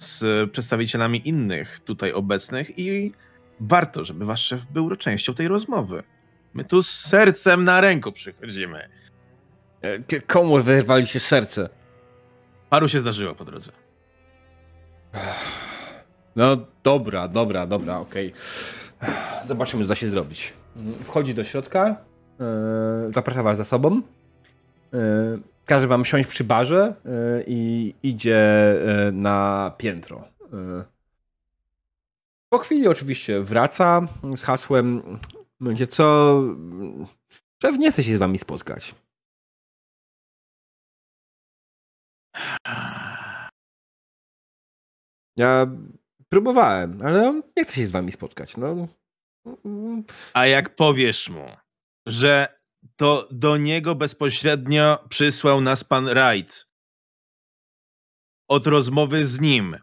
[0.00, 3.12] z przedstawicielami innych tutaj obecnych i
[3.60, 6.02] warto, żeby wasz szef był częścią tej rozmowy.
[6.54, 8.88] My tu z sercem na ręku przychodzimy.
[9.82, 11.68] E, komu wyrwali się serce?
[12.70, 13.72] Paru się zdarzyło po drodze.
[16.36, 18.32] No dobra, dobra, dobra, okej.
[19.00, 19.46] Okay.
[19.46, 20.52] Zobaczymy, co da się zrobić.
[21.04, 21.96] Wchodzi do środka,
[22.40, 24.02] E, zaprasza was za sobą.
[25.62, 28.74] E, każe wam siąść przy barze e, i idzie
[29.12, 30.28] na piętro.
[32.52, 34.00] Po chwili oczywiście wraca
[34.36, 35.18] z hasłem
[35.60, 36.40] będzie co
[37.62, 38.94] szef chce się z wami spotkać.
[45.36, 45.66] Ja
[46.28, 48.56] próbowałem, ale on nie chce się z wami spotkać.
[48.56, 48.88] No.
[50.34, 51.46] A jak powiesz mu,
[52.06, 52.59] że
[52.96, 56.66] to do niego bezpośrednio przysłał nas pan Wright.
[58.48, 59.76] Od rozmowy z nim.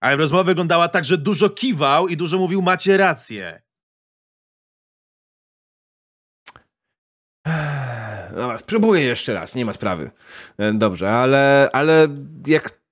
[0.00, 3.62] Ale rozmowa wyglądała tak, że dużo kiwał i dużo mówił, macie rację.
[8.36, 10.10] No, spróbuję jeszcze raz, nie ma sprawy.
[10.58, 12.08] E, dobrze, ale, ale
[12.46, 12.82] jak...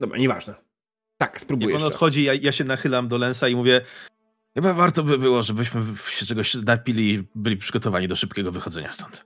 [0.00, 0.54] Dobra, nieważne.
[1.20, 3.80] Tak, spróbuję Jak on odchodzi, ja, ja, się nachylam do Lensa i mówię,
[4.56, 9.24] Chyba warto by było, żebyśmy się czegoś napili i byli przygotowani do szybkiego wychodzenia stąd.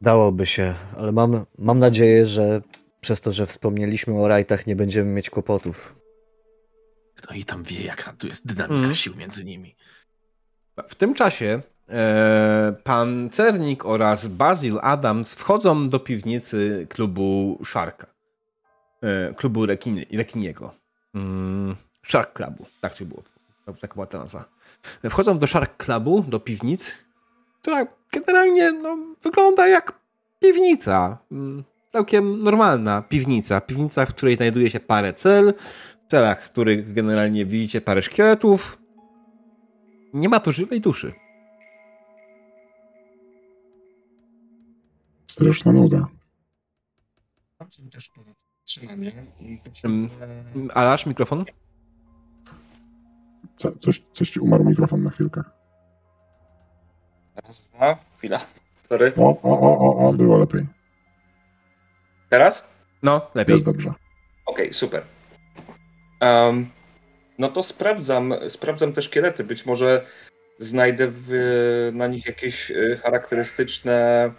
[0.00, 2.62] Dałoby się, ale mam, mam nadzieję, że
[3.00, 5.94] przez to, że wspomnieliśmy o rajtach, nie będziemy mieć kłopotów.
[7.14, 8.94] Kto i tam wie, jaka tu jest dynamika mm.
[8.94, 9.76] sił między nimi.
[10.88, 18.06] W tym czasie e, pan Cernik oraz Basil Adams wchodzą do piwnicy klubu Sharka.
[19.02, 20.74] E, klubu Rekiny, Rekiniego.
[21.14, 21.76] Mm,
[22.06, 23.22] Shark Clubu, tak to było.
[23.80, 24.53] Tak była ta nazwa.
[25.10, 27.04] Wchodzą do Shark Clubu, do piwnic,
[27.62, 29.98] która generalnie no, wygląda jak
[30.40, 31.18] piwnica.
[31.32, 33.60] Mm, całkiem normalna piwnica.
[33.60, 35.54] Piwnica, w której znajduje się parę cel,
[36.06, 38.78] w celach, w których generalnie widzicie parę szkieletów.
[40.12, 41.12] Nie ma tu żywej duszy.
[45.26, 46.06] Straszna nuda.
[48.64, 49.12] Trzymanie.
[50.74, 51.44] Alasz, mikrofon?
[53.56, 55.42] Co, coś, coś ci umarł mikrofon na chwilkę.
[57.36, 58.40] Raz, dwa, chwila.
[58.88, 59.12] Sorry.
[59.16, 60.66] O, o, o, o, o było lepiej.
[62.30, 62.74] Teraz?
[63.02, 63.52] No, lepiej.
[63.52, 63.88] Jest dobrze.
[63.88, 65.02] Okej, okay, super.
[66.20, 66.70] Um,
[67.38, 69.44] no to sprawdzam, sprawdzam te szkielety.
[69.44, 70.06] Być może
[70.58, 74.30] znajdę w, na nich jakieś e, charakterystyczne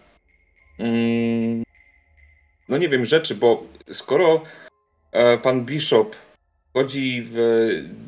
[0.80, 1.64] mm,
[2.70, 4.42] no nie wiem, rzeczy, bo skoro
[5.12, 6.16] e, pan Bishop
[6.76, 7.38] wchodzi w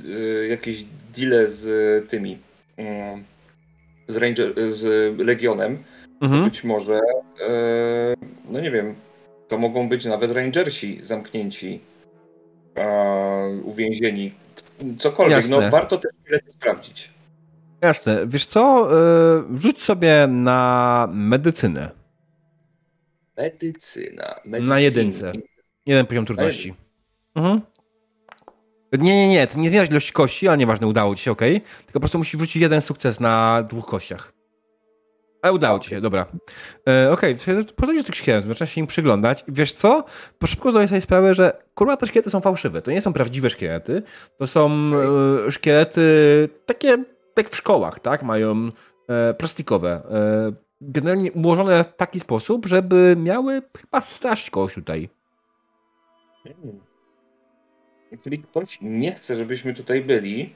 [0.05, 0.85] e, jakieś
[1.17, 2.37] deale z tymi
[2.79, 3.17] e,
[4.07, 5.83] z, Ranger, z Legionem,
[6.21, 6.43] mhm.
[6.43, 6.99] być może
[7.47, 8.13] e,
[8.49, 8.95] no nie wiem,
[9.47, 11.79] to mogą być nawet Rangersi zamknięci,
[13.63, 14.33] uwięzieni,
[14.97, 15.49] cokolwiek.
[15.49, 15.65] No, Jasne.
[15.65, 17.09] No warto też bilety sprawdzić.
[17.81, 18.27] Jasne.
[18.27, 18.89] Wiesz co?
[19.49, 21.91] Wrzuć sobie na medycynę.
[23.37, 24.35] Medycyna.
[24.45, 24.73] Medycyna.
[24.73, 25.31] Na jedynce.
[25.85, 26.73] Jeden poziom trudności.
[27.35, 27.61] Mhm.
[28.91, 31.39] Nie, nie, nie, to nie zmieniać ilości kości, ale nieważne, udało ci się, ok.
[31.39, 34.33] Tylko po prostu musisz wrzucić jeden sukces na dwóch kościach.
[35.41, 35.83] Ale udało okay.
[35.83, 36.25] ci się, dobra.
[36.89, 37.63] E, Okej, okay.
[37.63, 40.05] podchodzisz do tych szkieletów, zaczynasz się im przyglądać wiesz co?
[40.39, 42.81] Po szybko zdaję sobie sprawę, że kurwa te szkielety są fałszywe.
[42.81, 44.03] To nie są prawdziwe szkielety.
[44.37, 44.91] To są
[45.47, 46.01] e, szkielety
[46.65, 46.97] takie
[47.37, 48.23] jak w szkołach, tak?
[48.23, 48.69] Mają
[49.07, 50.01] e, plastikowe.
[50.11, 55.09] E, generalnie ułożone w taki sposób, żeby miały chyba straszyć kogoś tutaj.
[56.43, 56.86] Hmm.
[58.11, 60.53] Jeżeli ktoś nie chce, żebyśmy tutaj byli,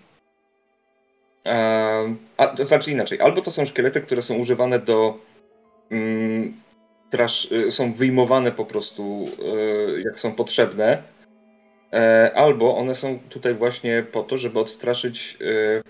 [2.37, 5.17] a to znaczy inaczej, albo to są szkielety, które są używane do.
[5.91, 6.61] Mm,
[7.09, 9.25] trasz, y, są wyjmowane po prostu,
[9.97, 11.03] y, jak są potrzebne,
[11.93, 15.83] e, albo one są tutaj właśnie po to, żeby odstraszyć y,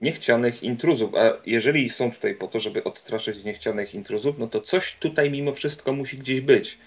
[0.00, 1.14] niechcianych intruzów.
[1.14, 5.52] A jeżeli są tutaj po to, żeby odstraszyć niechcianych intruzów, no to coś tutaj mimo
[5.52, 6.78] wszystko musi gdzieś być.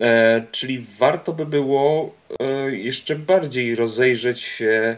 [0.00, 4.96] E, czyli warto by było e, jeszcze bardziej rozejrzeć się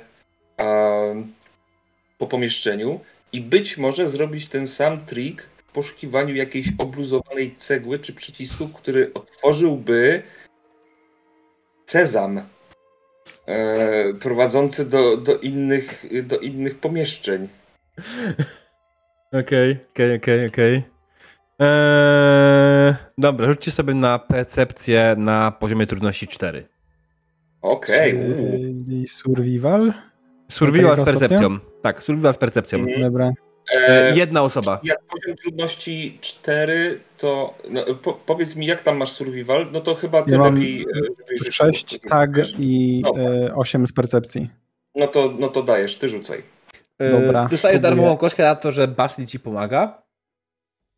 [2.19, 3.01] po pomieszczeniu
[3.33, 9.15] i być może zrobić ten sam trik w poszukiwaniu jakiejś obluzowanej cegły czy przycisku, który
[9.15, 10.23] otworzyłby
[11.85, 12.41] cezam
[13.47, 17.49] e, prowadzący do, do, innych, do innych pomieszczeń.
[19.33, 20.96] Okej, okej, okej, okej.
[21.59, 26.69] Eee, dobra, rzućcie sobie na percepcję na poziomie trudności 4.
[27.63, 28.19] Okej.
[28.19, 28.85] Okay.
[28.85, 29.93] Czyli survival?
[30.49, 31.59] Survival z percepcją.
[31.83, 32.79] Tak, survival z percepcją.
[32.79, 33.01] Mhm.
[33.01, 33.33] Dobra.
[33.75, 34.81] E, Jedna osoba.
[34.85, 39.67] Jak poziom trudności 4, to no, po, powiedz mi, jak tam masz survival?
[39.73, 40.85] No to chyba ty ja lepiej.
[41.51, 44.51] 6 e, tag i e, 8 z percepcji.
[44.97, 46.43] No to, no to dajesz, ty rzucaj.
[46.99, 47.49] E, Dobra.
[47.51, 50.06] Dostajesz darmową kostkę na to, że Basli ci pomaga.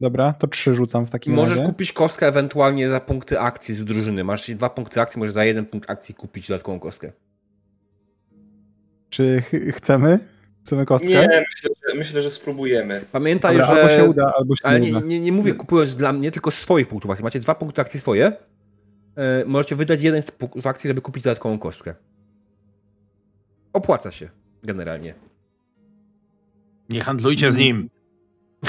[0.00, 1.60] Dobra, to 3 rzucam w takim możesz razie.
[1.60, 4.24] Możesz kupić kostkę ewentualnie za punkty akcji z drużyny.
[4.24, 7.12] Masz dwa punkty akcji, możesz za jeden punkt akcji kupić dodatkową kostkę.
[9.10, 10.18] Czy ch chcemy?
[10.64, 11.08] Chcemy kostkę?
[11.08, 13.04] Nie, myślę, że, myślę, że spróbujemy.
[13.12, 13.82] Pamiętaj, Dobra, że...
[13.82, 16.50] Albo się uda, albo się Ale nie, nie, nie, nie mówię kupując dla mnie, tylko
[16.50, 17.24] swoich punktów akcji.
[17.24, 18.32] Macie dwa punkty akcji swoje.
[19.16, 21.94] Yy, możecie wydać jeden z punktów akcji, żeby kupić dodatkową kostkę.
[23.72, 24.28] Opłaca się,
[24.62, 25.14] generalnie.
[26.90, 27.90] Nie handlujcie z nim.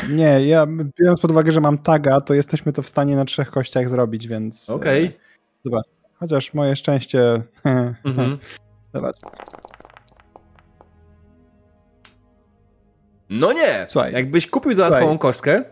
[0.10, 0.68] Nie, ja
[1.00, 4.28] biorąc pod uwagę, że mam taga, to jesteśmy to w stanie na trzech kościach zrobić,
[4.28, 4.70] więc...
[4.70, 5.06] Okej.
[5.06, 5.20] Okay.
[5.66, 5.82] Dobra.
[6.14, 7.44] Chociaż moje szczęście...
[8.04, 8.38] Mhm.
[8.94, 9.16] Zobacz.
[13.30, 13.86] No nie!
[13.88, 15.64] Słuchaj, Jakbyś kupił dodatkową słuchaj, kostkę...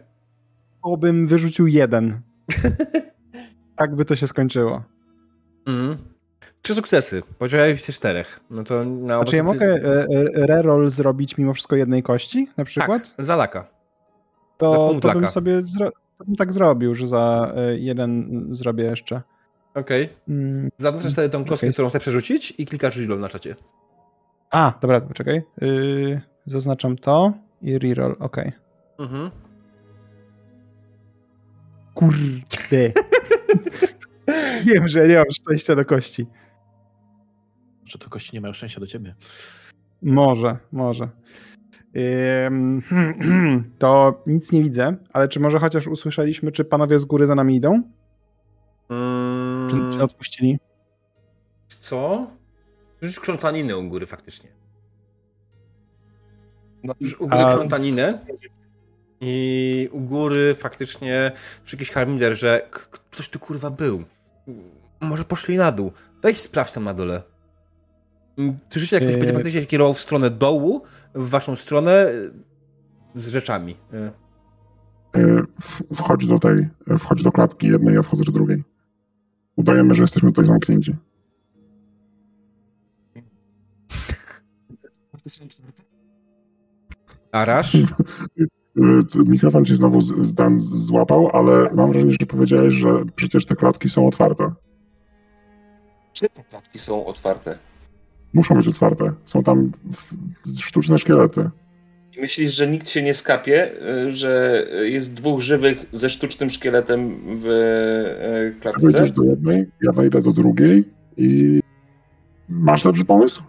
[0.84, 2.22] To bym wyrzucił jeden.
[3.77, 4.84] tak by to się skończyło.
[5.65, 5.98] Mm.
[6.61, 7.23] Trzy sukcesy.
[7.38, 8.39] Podziałaliście czterech.
[8.49, 12.65] No to na znaczy ja mogę e, e, reroll zrobić mimo wszystko jednej kości na
[12.65, 13.14] przykład?
[13.18, 13.77] Tak, za laka.
[14.58, 15.64] To, to bym sobie
[16.18, 19.22] to bym tak zrobił, że za e, jeden zrobię jeszcze.
[19.76, 20.04] Okej.
[20.04, 20.16] Okay.
[20.28, 20.70] Mm.
[20.78, 21.74] Zaznaczasz sobie tą kostkę, okay.
[21.74, 23.56] którą chcesz przerzucić i klikasz reroll na czacie.
[24.52, 25.42] A, dobra, czekaj.
[25.62, 27.34] Yy, zaznaczam to.
[27.62, 28.38] I reroll, ok.
[29.00, 29.32] Mhm.
[31.94, 32.28] Kurde.
[34.66, 36.28] Wiem, że nie mam szczęścia do kości.
[37.86, 39.16] Że to kości nie mają szczęścia do ciebie.
[40.02, 41.10] Może, może.
[43.80, 47.56] to nic nie widzę, ale czy może chociaż usłyszeliśmy, czy panowie z góry za nami
[47.56, 47.84] idą?
[48.88, 49.69] Hmm.
[49.69, 50.60] Czy, czy odpuścili?
[51.68, 52.28] Co?
[52.99, 54.49] Przecież krzątaniny u góry faktycznie.
[56.84, 58.19] No, u góry krzątaninę
[59.22, 61.32] i u góry faktycznie
[61.65, 64.03] przy jakiś harmider, że ktoś tu kurwa był.
[64.99, 65.91] Może poszli na dół.
[66.22, 67.22] Weź sprawdź tam na dole.
[68.38, 69.36] Mm, słyszycie, jak ktoś będzie yy.
[69.36, 70.82] faktycznie kierował w stronę dołu,
[71.16, 72.12] w waszą stronę
[73.14, 73.76] z rzeczami.
[73.94, 74.12] Yy.
[75.96, 76.68] Wchodź do tej,
[77.00, 78.64] wchodź do klatki jednej, ja wchodzę do drugiej.
[79.56, 80.96] Udajemy, że jesteśmy tutaj zamknięci.
[87.32, 87.78] Arasz?
[89.26, 94.08] Mikrofon ci znowu zdan złapał, ale mam wrażenie, że powiedziałeś, że przecież te klatki są
[94.08, 94.54] otwarte.
[96.14, 97.58] Czy te klatki są otwarte?
[98.34, 99.14] Muszą być otwarte.
[99.26, 99.72] Są tam
[100.60, 101.49] sztuczne szkielety.
[102.20, 103.72] Myślisz, że nikt się nie skapie,
[104.06, 108.88] y, że jest dwóch żywych ze sztucznym szkieletem w y, klatce?
[108.88, 110.84] Wejdziesz do jednej, ja wejdę do drugiej
[111.18, 111.60] i
[112.49, 113.44] masz lepszy pomysł?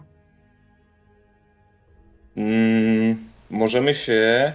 [2.35, 4.51] Mm możemy się.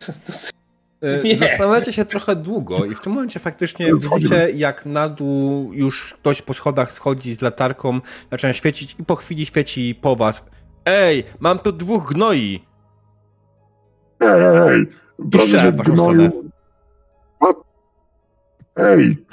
[1.02, 1.38] E, Nie.
[1.38, 6.42] Zastanawiacie się trochę długo i w tym momencie faktycznie widzicie, jak na dół już ktoś
[6.42, 8.00] po schodach schodzi z latarką,
[8.30, 10.44] zaczyna świecić i po chwili świeci po was.
[10.84, 12.64] Ej, mam tu dwóch gnoi!
[14.20, 14.86] Ej, ej, ej.
[15.18, 15.38] I
[15.72, 16.26] w waszą gnoju...
[16.26, 16.46] stronę.
[18.76, 19.26] Ej!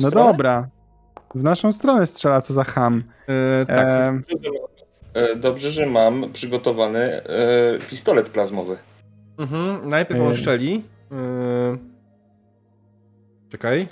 [0.00, 0.68] no dobra.
[1.34, 3.02] W naszą stronę strzela, co za ham.
[3.28, 4.20] E, tak, e...
[5.14, 8.78] e dobrze, że mam przygotowany e, pistolet plazmowy.
[9.42, 10.82] Mhm, najpierw on strzeli.
[11.12, 11.76] E...
[13.48, 13.88] Czekaj.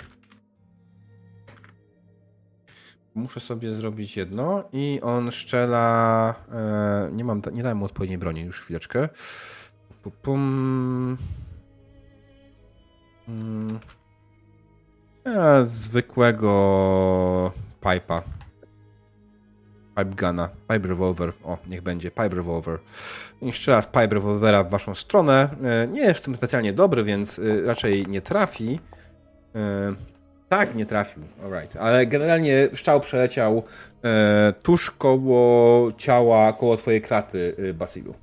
[3.15, 6.35] Muszę sobie zrobić jedno i on strzela.
[6.51, 7.09] E...
[7.13, 9.09] nie mam, nie dałem mu odpowiedniej broni, już chwileczkę.
[10.03, 10.11] Pum.
[10.21, 11.17] pum.
[13.27, 13.79] Mm.
[15.25, 17.51] E, zwykłego
[17.81, 18.23] pipa.
[19.95, 21.33] Pipe guna, pipe revolver.
[21.43, 22.79] O, niech będzie, pipe revolver.
[23.41, 25.49] Jeszcze raz pipe revolvera w waszą stronę.
[25.63, 28.79] E, nie jest w tym specjalnie dobry, więc e, raczej nie trafi.
[30.49, 31.75] Tak, nie trafił, alright.
[31.75, 33.63] Ale generalnie szczał przeleciał
[34.63, 38.13] tuż koło ciała, koło twojej kraty, Basilu.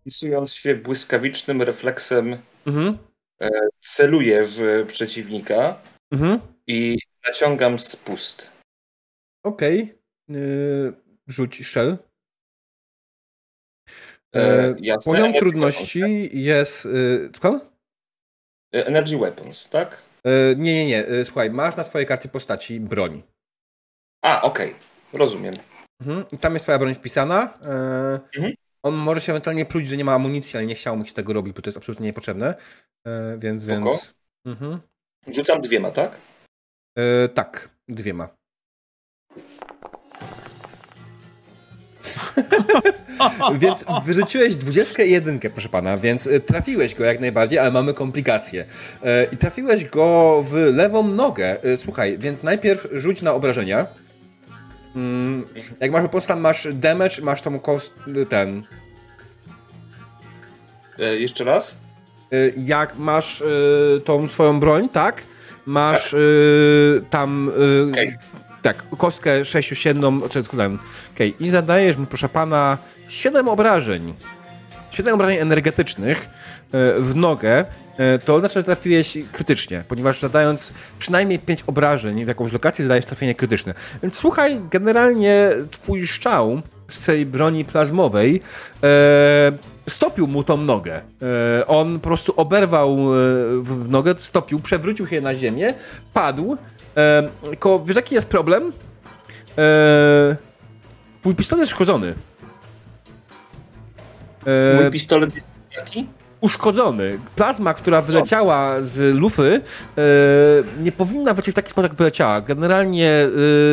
[0.00, 2.36] Wpisując się błyskawicznym refleksem
[2.66, 2.98] mhm.
[3.40, 3.50] E,
[3.80, 5.78] celuję w przeciwnika
[6.12, 6.40] mhm.
[6.66, 6.98] i
[7.28, 8.50] naciągam spust.
[9.42, 9.82] Okej.
[9.82, 9.98] Okay.
[10.28, 10.92] Yy,
[11.26, 11.98] rzuć shell.
[14.34, 16.34] Yy, Poziom trudności weapons, tak?
[16.34, 16.84] jest.
[16.84, 17.30] Yy,
[18.86, 20.02] Energy Weapons, tak?
[20.24, 21.24] Yy, nie, nie, nie.
[21.24, 23.22] Słuchaj, masz na twojej karcie postaci broń.
[24.24, 24.70] A, okej.
[24.70, 24.80] Okay.
[25.12, 25.54] Rozumiem.
[26.00, 26.24] Mhm.
[26.32, 27.58] I tam jest twoja broń wpisana.
[28.36, 28.52] Mhm.
[28.82, 31.32] On może się ewentualnie pluć, że nie ma amunicji, ale nie chciał mu się tego
[31.32, 32.54] robić, bo to jest absolutnie niepotrzebne.
[33.06, 33.90] E, więc, Spoko.
[33.90, 34.14] więc.
[34.44, 34.80] Mhm.
[35.26, 36.16] Rzucam dwiema, tak?
[36.98, 38.28] E, tak, dwiema.
[43.60, 47.94] więc wyrzuciłeś dwudziestkę i jedynkę, proszę pana, więc e, trafiłeś go jak najbardziej, ale mamy
[47.94, 48.64] komplikacje.
[49.02, 51.62] E, I trafiłeś go w lewą nogę.
[51.62, 53.86] E, słuchaj, więc najpierw rzuć na obrażenia.
[54.96, 55.46] Mm,
[55.80, 57.92] jak masz po prostu masz damage, masz tą kost,
[58.28, 58.62] ten.
[60.98, 61.78] E, jeszcze raz?
[62.56, 63.42] Jak masz
[64.04, 65.22] tą swoją broń, tak?
[65.66, 66.20] Masz tak.
[67.10, 67.50] tam.
[67.90, 68.18] Okay.
[68.62, 70.76] Tak, kostkę 6-7, czy okej,
[71.14, 71.34] okay.
[71.40, 72.78] i zadajesz mu, proszę pana,
[73.08, 74.14] 7 obrażeń.
[74.90, 76.28] 7 obrażeń energetycznych
[76.98, 77.64] w nogę
[78.00, 83.06] E, to oznacza, że trafiłeś krytycznie, ponieważ zadając przynajmniej 5 obrażeń w jakąś lokację, zadajesz
[83.06, 83.74] trafienie krytyczne.
[84.02, 88.40] Więc słuchaj, generalnie twój szczał z tej broni plazmowej
[88.82, 89.52] e,
[89.88, 91.00] stopił mu tą nogę.
[91.60, 92.96] E, on po prostu oberwał e,
[93.62, 95.74] w nogę, stopił, przewrócił się na ziemię,
[96.12, 96.56] padł.
[96.96, 98.72] E, tylko wiesz, jaki jest problem?
[99.58, 100.36] E,
[101.20, 102.14] twój pistolet jest szkodzony.
[104.76, 105.46] Mój pistolet jest
[105.76, 106.06] jaki?
[106.40, 107.18] uszkodzony.
[107.36, 109.60] Plazma, która wyleciała z lufy,
[109.98, 110.02] e,
[110.82, 112.40] nie powinna wlecieć w taki sposób, jak wyleciała.
[112.40, 113.28] Generalnie e,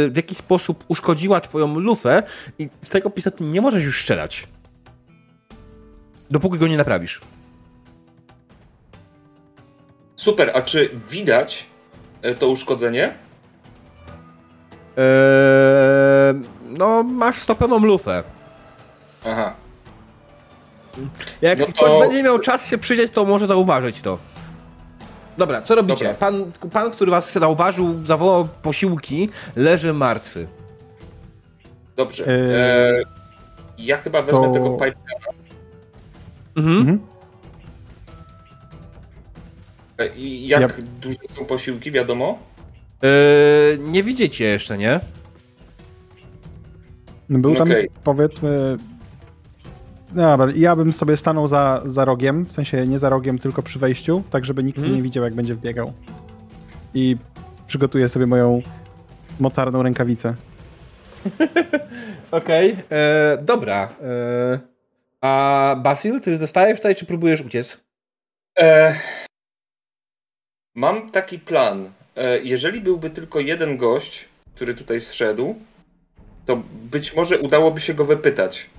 [0.10, 2.24] w jakiś sposób uszkodziła twoją lufę
[2.60, 4.48] i z tego pistoletu nie możesz już strzelać.
[6.30, 7.22] Dopóki go nie naprawisz.
[10.16, 11.77] Super, a czy widać e,
[12.40, 13.14] to uszkodzenie?
[14.98, 16.42] Eee,
[16.78, 18.24] no, masz stopioną lufę.
[19.26, 19.54] Aha.
[21.42, 21.72] Jak no to...
[21.72, 24.18] ktoś będzie miał czas się przyjrzeć, to może zauważyć to.
[25.38, 26.06] Dobra, co robicie?
[26.06, 26.14] Dobra.
[26.14, 30.48] Pan, pan, który was zauważył, zawołał posiłki, leży martwy.
[31.96, 32.26] Dobrze.
[32.28, 33.06] Eee,
[33.78, 34.54] ja chyba wezmę to...
[34.54, 34.98] tego pipegana.
[36.56, 36.78] Mhm.
[36.78, 37.00] mhm.
[39.98, 40.68] E, I jak ja...
[41.02, 42.40] duże są posiłki, wiadomo?
[43.02, 45.00] Eee, nie widzicie jeszcze, nie?
[47.30, 47.88] Był tam, okay.
[48.04, 48.78] powiedzmy,
[50.12, 53.80] Dobra, ja bym sobie stanął za, za rogiem, w sensie nie za rogiem, tylko przy
[53.80, 54.96] wejściu, tak żeby nikt hmm.
[54.96, 55.94] nie widział, jak będzie wbiegał.
[56.94, 57.18] I
[57.68, 58.62] przygotuję sobie moją
[59.40, 60.36] mocarną rękawicę.
[62.32, 62.98] Okej, okay.
[62.98, 63.90] E, dobra.
[64.02, 64.60] E,
[65.22, 67.80] a Basil, ty zostajesz tutaj, czy próbujesz uciec?
[68.60, 68.96] E,
[70.78, 71.92] mam taki plan.
[72.16, 75.56] E, jeżeli byłby tylko jeden gość, który tutaj zszedł,
[76.46, 78.70] to być może udałoby się go wypytać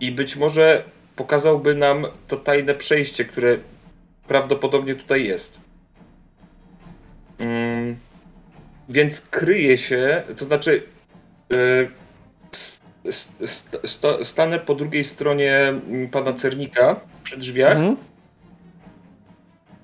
[0.00, 0.84] i być może
[1.16, 3.58] pokazałby nam to tajne przejście, które
[4.28, 5.60] prawdopodobnie tutaj jest.
[7.38, 7.96] Mm,
[8.88, 10.82] więc kryje się, to znaczy
[11.50, 11.90] yy,
[12.52, 17.96] st, st, st, stanę po drugiej stronie mm, pana Cernika przy drzwiach mhm.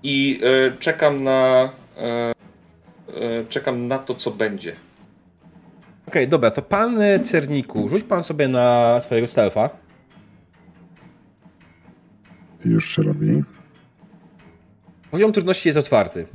[0.03, 1.69] I yy, czekam na
[3.21, 4.71] yy, czekam na to, co będzie.
[4.71, 4.81] Okej,
[6.07, 9.71] okay, dobra, to pan Cerniku, rzuć pan sobie na swojego stealtha.
[12.65, 13.43] Już się robi.
[15.11, 16.27] Poziom trudności jest otwarty.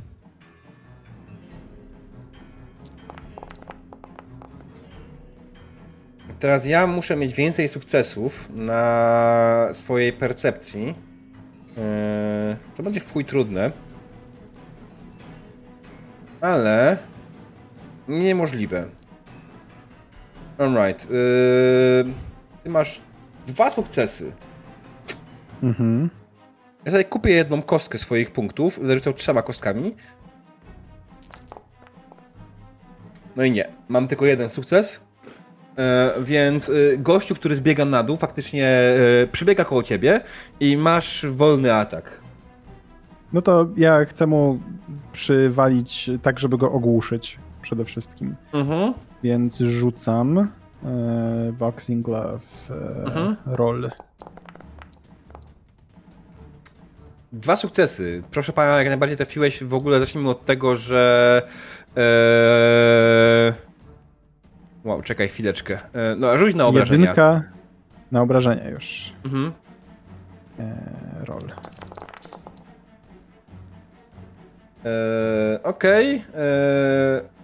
[6.38, 10.94] Teraz ja muszę mieć więcej sukcesów na swojej percepcji.
[11.76, 13.72] Yy będzie w trudne.
[16.40, 16.98] Ale
[18.08, 18.86] niemożliwe.
[20.58, 21.10] Alright.
[21.10, 22.12] Yy,
[22.62, 23.00] ty masz
[23.46, 24.32] dwa sukcesy.
[25.62, 26.10] Mhm.
[26.84, 29.96] Ja sobie kupię jedną kostkę swoich punktów, zarzucał trzema kostkami.
[33.36, 33.68] No i nie.
[33.88, 35.05] Mam tylko jeden sukces.
[35.78, 40.20] E, więc e, gościu, który zbiega na dół, faktycznie e, przybiega koło ciebie
[40.60, 42.20] i masz wolny atak.
[43.32, 44.60] No to ja chcę mu
[45.12, 48.36] przywalić tak, żeby go ogłuszyć przede wszystkim.
[48.52, 48.94] Mhm.
[49.22, 50.46] Więc rzucam e,
[51.58, 53.36] Boxing Glove e, mhm.
[53.46, 53.90] roll.
[57.32, 58.22] Dwa sukcesy.
[58.30, 59.64] Proszę pana, jak najbardziej trafiłeś.
[59.64, 61.42] W ogóle zacznijmy od tego, że.
[61.96, 63.65] E...
[64.86, 65.78] Wow, czekaj chwileczkę.
[65.92, 66.16] E...
[66.16, 67.00] No, rzuć na obrażenia.
[67.00, 67.42] Jedynka
[68.12, 69.12] na obrażenia już.
[69.24, 69.52] Mhm.
[70.58, 71.24] E...
[71.24, 71.52] Roll.
[74.84, 75.62] E...
[75.62, 76.16] Okej.
[76.16, 76.42] Okay.
[76.42, 77.36] E...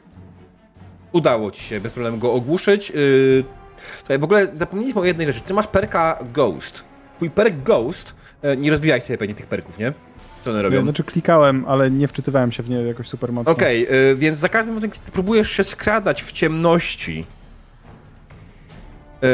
[1.13, 2.91] Udało ci się bez problemu go ogłuszyć.
[2.91, 3.45] Yy...
[3.77, 5.41] Słuchaj, w ogóle zapomnieliśmy o jednej rzeczy.
[5.41, 6.85] Ty masz perka Ghost.
[7.17, 9.93] Twój perk Ghost E, nie rozwijaj sobie pewnie tych perków, nie?
[10.43, 10.83] Co one robią?
[10.83, 13.53] Znaczy klikałem, ale nie wczytywałem się w nie jakoś super mocno.
[13.53, 17.27] Okej, okay, więc za każdym razem, kiedy próbujesz się skradać w ciemności,
[19.23, 19.27] e,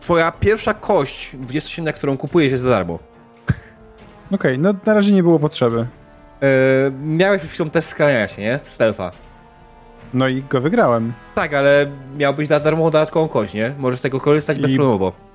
[0.00, 2.98] twoja pierwsza kość 27, którą kupujesz jest za darmo.
[4.26, 5.86] Okej, okay, no na razie nie było potrzeby.
[7.02, 8.58] miałeś w chwilą test skrania się, nie?
[8.62, 9.10] Stealtha.
[10.14, 11.12] No i go wygrałem.
[11.34, 11.86] Tak, ale
[12.18, 13.74] miałbyś na darmo dodatkową kość, nie?
[13.78, 14.60] Możesz z tego korzystać I...
[14.60, 15.25] bezproblemowo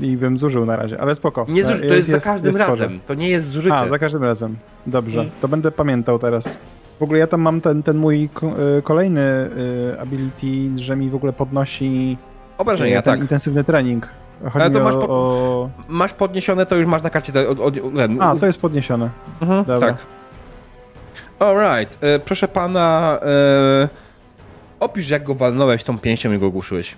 [0.00, 1.46] i bym zużył na razie, ale spoko.
[1.48, 3.74] Nie zuży, to jest, jest za każdym jest razem, to nie jest zużycie.
[3.74, 4.56] A, za każdym razem.
[4.86, 5.32] Dobrze, hmm.
[5.40, 6.58] to będę pamiętał teraz.
[7.00, 8.28] W ogóle ja tam mam ten, ten mój
[8.78, 12.16] y, kolejny y, ability, że mi w ogóle podnosi
[12.58, 13.20] obrażenia, y, ten tak.
[13.20, 14.08] intensywny trening.
[14.42, 15.10] Chodzi ale to masz, pod...
[15.10, 15.70] o...
[15.88, 17.32] masz podniesione, to już masz na karcie.
[18.20, 19.10] A, to jest podniesione.
[19.40, 19.88] Mhm, Dobra.
[19.88, 20.06] Tak.
[21.38, 21.98] Alright.
[22.24, 23.18] Proszę pana,
[24.80, 26.96] opisz jak go walnąłeś tą pięścią i go ogłuszyłeś.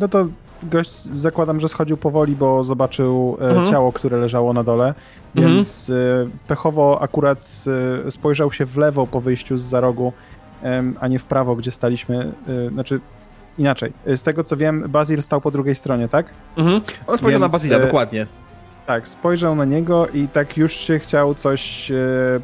[0.00, 0.26] No to
[0.62, 3.70] gość zakładam, że schodził powoli, bo zobaczył e, mhm.
[3.70, 4.94] ciało, które leżało na dole,
[5.36, 5.54] mhm.
[5.54, 6.30] więc mhm.
[6.46, 7.64] pechowo akurat
[8.06, 10.12] e, spojrzał się w lewo po wyjściu z za rogu,
[11.00, 12.32] a nie w prawo, gdzie staliśmy.
[12.72, 13.00] Znaczy,
[13.58, 13.92] inaczej.
[14.06, 16.30] Z tego co wiem, Bazil stał po drugiej stronie, tak?
[16.56, 16.80] Mhm.
[17.06, 18.26] On spojrzał Więc, na Bazila, dokładnie.
[18.86, 21.92] Tak, spojrzał na niego i tak już się chciał coś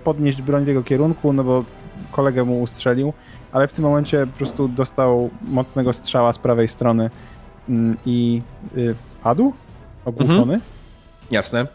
[0.04, 1.64] podnieść broń w jego kierunku, no bo
[2.12, 3.12] kolegę mu ustrzelił,
[3.52, 7.10] ale w tym momencie po prostu dostał mocnego strzała z prawej strony
[8.06, 8.42] i
[8.76, 9.52] y, padł?
[10.04, 10.54] Ogłuszony?
[10.54, 10.60] Mhm.
[11.30, 11.66] Jasne.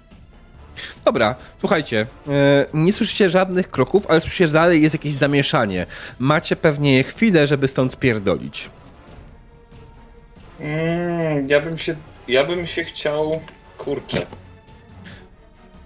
[1.06, 5.86] Dobra, słuchajcie, e, nie słyszycie żadnych kroków, ale słyszycie, że dalej jest jakieś zamieszanie.
[6.20, 8.70] Macie pewnie chwilę, żeby stąd spierdolić.
[10.60, 11.96] Mm, ja bym się,
[12.28, 13.40] ja bym się chciał,
[13.78, 14.26] kurczę.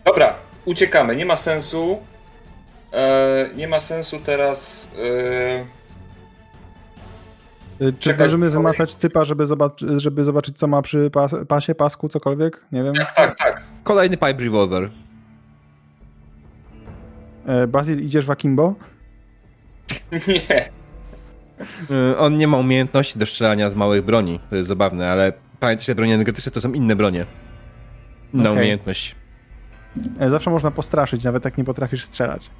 [0.05, 0.35] Dobra,
[0.65, 1.99] uciekamy, nie ma sensu.
[2.93, 4.89] E, nie ma sensu teraz...
[4.99, 5.65] E, Y,
[7.79, 12.09] czy Czekaj, zdążymy wymazać typa, żeby, zobac żeby zobaczyć, co ma przy pas pasie, pasku,
[12.09, 12.65] cokolwiek?
[12.71, 12.93] Nie wiem.
[12.93, 13.63] Tak, tak, tak.
[13.83, 14.89] Kolejny pipe revolver.
[17.45, 18.75] E, Basil, idziesz w akimbo?
[20.27, 20.69] Nie.
[21.91, 24.39] E, on nie ma umiejętności do strzelania z małych broni.
[24.49, 27.25] To jest zabawne, ale pamiętajcie, że bronie energetyczne to są inne bronie.
[28.33, 28.53] Inna okay.
[28.53, 29.15] umiejętność.
[30.19, 32.51] E, zawsze można postraszyć, nawet jak nie potrafisz strzelać.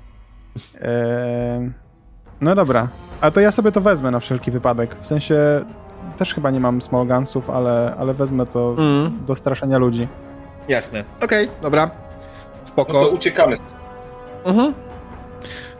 [0.81, 1.71] Eee...
[2.43, 2.87] No dobra,
[3.21, 4.95] a to ja sobie to wezmę na wszelki wypadek.
[4.95, 5.65] W sensie
[6.17, 9.19] też chyba nie mam small gunsów, ale, ale wezmę to mm.
[9.25, 10.07] do straszenia ludzi.
[10.67, 11.03] Jasne.
[11.21, 11.91] Okej, okay, dobra.
[12.65, 12.93] Spoko.
[12.93, 13.55] No to uciekamy.
[14.45, 14.73] Mhm.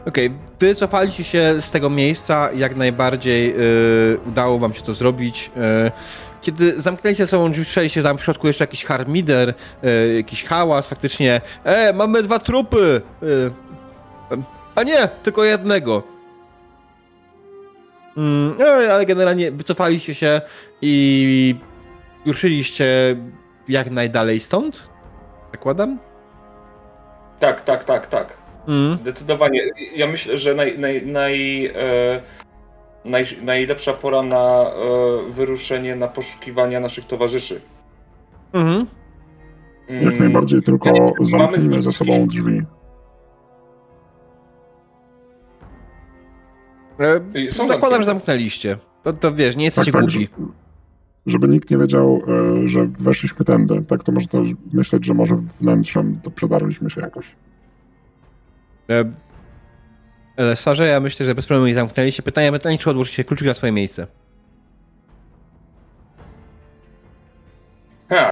[0.06, 0.38] Okej, okay.
[0.60, 5.50] wycofaliście się z tego miejsca, jak najbardziej yy, udało wam się to zrobić.
[5.56, 5.92] Yy,
[6.42, 11.40] kiedy zamknęliście sobą drzwi, słyszeliście tam w środku jeszcze jakiś harmider, yy, jakiś hałas, faktycznie
[11.64, 13.00] e, mamy dwa trupy!
[13.22, 13.52] Yy,
[14.74, 16.13] a nie, tylko jednego.
[18.16, 20.40] Mm, no, ale generalnie wycofaliście się
[20.82, 21.54] i
[22.26, 23.16] ruszyliście
[23.68, 24.88] jak najdalej stąd?
[25.52, 25.98] Zakładam?
[27.40, 28.38] Tak, tak, tak, tak.
[28.68, 28.96] Mm.
[28.96, 29.60] Zdecydowanie.
[29.96, 31.72] Ja myślę, że naj, naj, naj, e,
[33.04, 37.60] naj, najlepsza pora na e, wyruszenie, na poszukiwania naszych towarzyszy.
[38.52, 38.86] Mhm.
[39.88, 40.04] Mm.
[40.04, 42.62] Jak najbardziej, tylko ja zamknijmy za sobą drzwi.
[46.98, 48.78] E, są zakładam, że zamknęliście.
[49.02, 50.28] To, to wiesz, nie jesteście tak, głupi.
[50.28, 50.38] Tak,
[51.26, 52.22] żeby nikt nie wiedział,
[52.64, 53.84] e, że weszliśmy tędy.
[53.84, 54.40] Tak to można
[54.72, 57.36] myśleć, że może wnętrzem to przedarliśmy się jakoś.
[60.36, 62.22] E, Sarze, ja myślę, że bez problemu nie zamknęliście.
[62.22, 64.06] Pytanie, pytanie, czy odłożycie kluczyk na swoje miejsce?
[68.08, 68.30] Ha.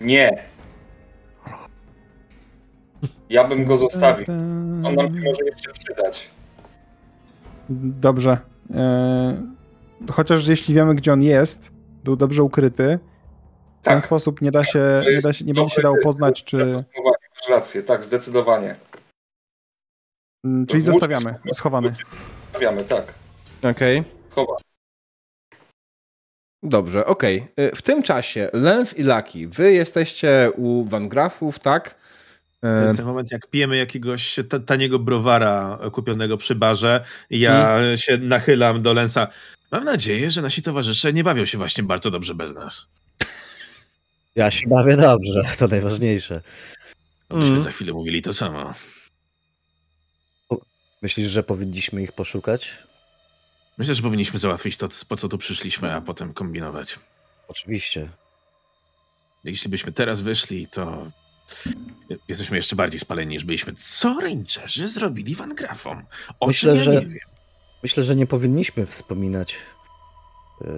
[0.00, 0.42] Nie.
[3.30, 4.26] Ja bym go zostawił.
[4.84, 6.30] On nam się może jeszcze przydać.
[7.68, 8.38] Dobrze.
[8.74, 9.42] E,
[10.12, 11.70] chociaż jeśli wiemy, gdzie on jest,
[12.04, 12.98] był dobrze ukryty,
[13.80, 13.94] w tak.
[13.94, 16.56] ten sposób nie da się, nie, da się, nie będzie się dało poznać, czy...
[17.04, 18.76] Masz rację, tak, zdecydowanie.
[20.44, 21.92] Mm, czyli zostawiamy, schowany.
[22.50, 23.14] Zostawiamy, tak.
[23.58, 23.98] Okej.
[23.98, 24.12] Okay.
[24.30, 24.56] Chowa.
[26.62, 27.40] Dobrze, okej.
[27.52, 27.70] Okay.
[27.76, 32.01] W tym czasie Lens i Lucky, wy jesteście u Van Grafów, tak?
[32.62, 34.36] To jest ten moment, jak pijemy jakiegoś
[34.66, 37.98] taniego browara kupionego przy barze i ja hmm.
[37.98, 39.28] się nachylam do Lensa.
[39.70, 42.86] Mam nadzieję, że nasi towarzysze nie bawią się właśnie bardzo dobrze bez nas.
[44.34, 46.40] Ja się bawię dobrze, to najważniejsze.
[47.30, 47.64] No, myśmy hmm.
[47.64, 48.74] za chwilę mówili to samo.
[51.02, 52.78] Myślisz, że powinniśmy ich poszukać?
[53.78, 56.98] Myślę, że powinniśmy załatwić to, po co tu przyszliśmy, a potem kombinować.
[57.48, 58.08] Oczywiście.
[59.44, 61.10] Jeśli byśmy teraz wyszli, to
[62.28, 63.72] jesteśmy jeszcze bardziej spaleni niż byliśmy.
[63.78, 66.02] Co Rangerzy zrobili Van Grafom?
[66.40, 67.02] O myślę, ja że,
[67.82, 69.58] myślę, że nie powinniśmy wspominać
[70.60, 70.68] yy,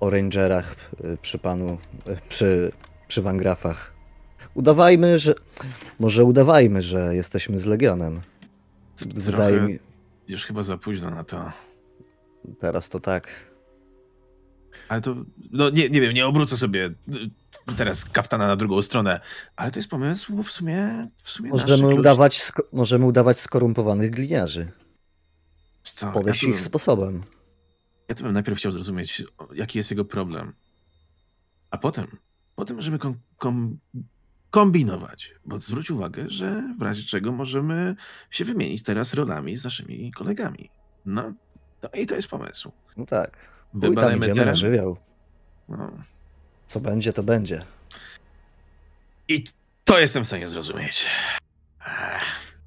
[0.00, 2.72] o Rangerach yy, przy panu, yy, przy,
[3.08, 3.92] przy Van Grafach.
[4.54, 5.34] Udawajmy, że.
[6.00, 8.20] Może udawajmy, że jesteśmy z Legionem.
[9.14, 9.78] Wydaje mi.
[10.28, 11.52] Już chyba za późno na to.
[12.60, 13.55] Teraz to tak.
[14.88, 15.16] Ale to,
[15.50, 16.90] no nie, nie wiem, nie obrócę sobie
[17.76, 19.20] teraz kaftana na drugą stronę,
[19.56, 24.72] ale to jest pomysł w sumie, w sumie możemy udawać, możemy udawać skorumpowanych gliniarzy.
[25.82, 26.12] Co?
[26.12, 27.22] Podejść ja ich sposobem.
[28.08, 30.52] Ja to bym najpierw chciał zrozumieć, jaki jest jego problem.
[31.70, 32.06] A potem,
[32.54, 33.78] potem możemy kom, kom,
[34.50, 37.96] kombinować, bo zwróć uwagę, że w razie czego możemy
[38.30, 40.70] się wymienić teraz rolami z naszymi kolegami.
[41.06, 41.32] No,
[41.82, 42.72] no i to jest pomysł.
[42.96, 43.55] No tak.
[43.76, 44.96] Wybadajmy idziemy na żywioł.
[45.68, 45.90] No.
[46.66, 47.64] Co będzie, to będzie.
[49.28, 49.44] I
[49.84, 51.06] to jestem w stanie zrozumieć.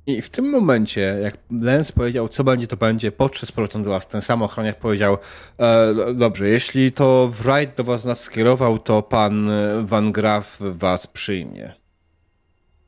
[0.06, 3.90] I w tym momencie, jak Lens powiedział, co będzie, to będzie, podszedł z powrotem do
[3.90, 4.08] was.
[4.08, 5.18] Ten sam ochroniarz powiedział,
[5.60, 9.52] e, dobrze, jeśli to Wright do was nas skierował, to pan
[9.86, 11.74] Van Graf was przyjmie.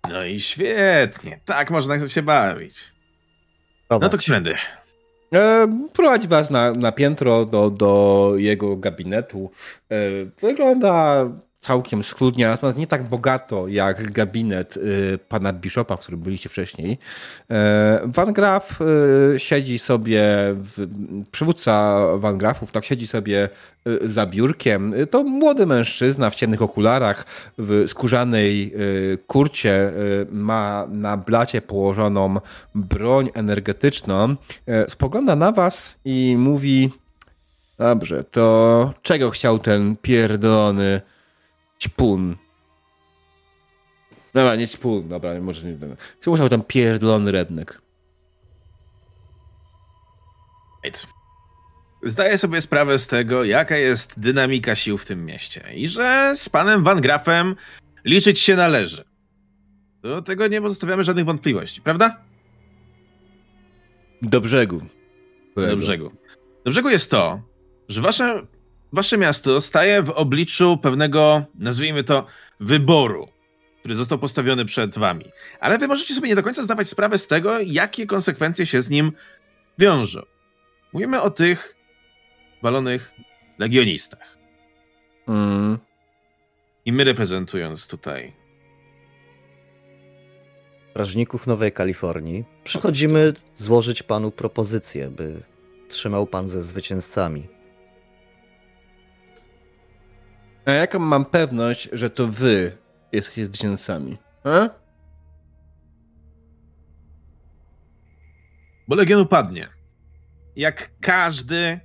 [0.10, 1.39] No i świetnie.
[1.45, 2.91] Tak można się bawić.
[3.89, 4.56] No to którędy?
[5.34, 9.52] E, prowadzi was na, na piętro do, do jego gabinetu.
[9.91, 11.26] E, wygląda
[11.61, 16.97] całkiem schludnie, natomiast nie tak bogato jak gabinet y, pana Bishopa, w którym byliście wcześniej.
[17.51, 20.23] E, Van Graf y, siedzi sobie,
[21.31, 23.49] przywódca Van Grafów, tak siedzi sobie
[23.88, 24.93] y, za biurkiem.
[25.09, 27.25] To młody mężczyzna w ciemnych okularach,
[27.57, 28.73] w skórzanej
[29.27, 29.91] kurcie,
[30.31, 32.35] ma na blacie położoną
[32.75, 34.35] broń energetyczną.
[34.67, 36.91] E, spogląda na was i mówi
[37.77, 41.01] Dobrze, to czego chciał ten pierdolony
[41.82, 42.38] Ćpun.
[44.34, 45.78] Dobra, nie ćpun, dobra, może nie.
[46.20, 47.82] Co musiał tam pierdolony rednek?
[52.03, 56.49] Zdaję sobie sprawę z tego, jaka jest dynamika sił w tym mieście i że z
[56.49, 57.56] panem Van Grafem
[58.06, 59.03] liczyć się należy.
[60.02, 62.22] Do tego nie pozostawiamy żadnych wątpliwości, prawda?
[64.22, 64.82] Do brzegu.
[65.56, 66.12] Do brzegu.
[66.66, 67.41] Do brzegu jest to,
[67.90, 68.48] że wasze
[68.93, 72.26] wasze miasto staje w obliczu pewnego, nazwijmy to,
[72.59, 73.27] wyboru,
[73.80, 75.26] który został postawiony przed wami.
[75.59, 78.89] Ale wy możecie sobie nie do końca zdawać sprawę z tego, jakie konsekwencje się z
[78.89, 79.11] nim
[79.80, 80.22] wiążą.
[80.93, 81.76] Mówimy o tych
[82.63, 83.11] balonych
[83.59, 84.38] legionistach.
[85.27, 85.77] Mm.
[86.85, 88.34] I my reprezentując tutaj
[90.91, 95.43] strażników Nowej Kalifornii, przychodzimy złożyć panu propozycję, by
[95.89, 97.47] trzymał pan ze zwycięzcami.
[100.65, 102.77] A jaką mam pewność, że to wy
[103.11, 104.17] jesteście zwycięzcami?
[104.43, 104.69] A?
[108.88, 109.69] Bo Legion upadnie.
[110.55, 111.79] Jak każdy.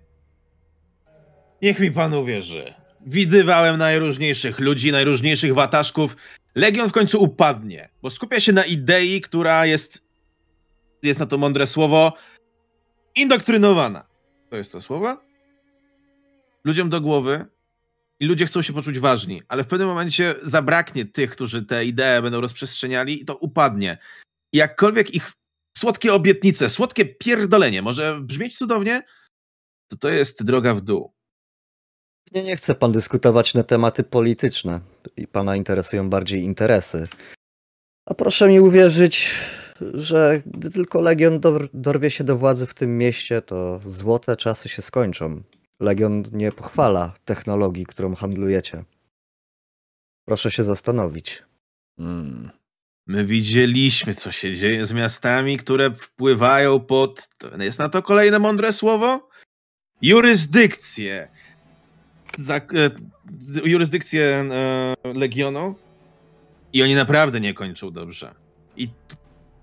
[1.62, 2.74] Niech mi pan uwierzy.
[3.06, 6.16] Widywałem najróżniejszych ludzi, najróżniejszych wataszków.
[6.54, 10.02] Legion w końcu upadnie, bo skupia się na idei, która jest.
[11.02, 12.12] Jest na to mądre słowo.
[13.14, 14.06] Indoktrynowana.
[14.50, 15.16] To jest to słowo?
[16.64, 17.46] Ludziom do głowy
[18.20, 22.22] i ludzie chcą się poczuć ważni, ale w pewnym momencie zabraknie tych, którzy te idee
[22.22, 23.98] będą rozprzestrzeniali i to upadnie.
[24.52, 25.32] I jakkolwiek ich
[25.78, 29.02] słodkie obietnice, słodkie pierdolenie może brzmieć cudownie,
[29.88, 31.12] to to jest droga w dół.
[32.32, 34.80] Nie, nie chce pan dyskutować na tematy polityczne
[35.16, 37.08] i pana interesują bardziej interesy.
[38.06, 39.40] A proszę mi uwierzyć,
[39.80, 41.40] że gdy tylko Legion
[41.74, 45.42] dorwie się do władzy w tym mieście, to złote czasy się skończą.
[45.80, 48.84] Legion nie pochwala technologii, którą handlujecie.
[50.24, 51.42] Proszę się zastanowić.
[51.96, 52.50] Hmm.
[53.06, 57.28] My widzieliśmy, co się dzieje z miastami, które wpływają pod.
[57.58, 59.28] Jest na to kolejne mądre słowo?
[60.02, 61.28] Jurysdykcję.
[62.38, 62.60] Za, e,
[63.64, 65.74] jurysdykcję e, Legionu.
[66.72, 68.34] I oni naprawdę nie kończą dobrze.
[68.76, 68.88] I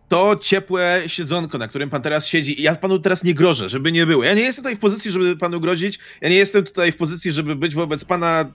[0.09, 4.05] to ciepłe siedzonko, na którym pan teraz siedzi, ja panu teraz nie grożę, żeby nie
[4.05, 4.23] było.
[4.23, 5.99] Ja nie jestem tutaj w pozycji, żeby panu grozić.
[6.21, 8.45] Ja nie jestem tutaj w pozycji, żeby być wobec pana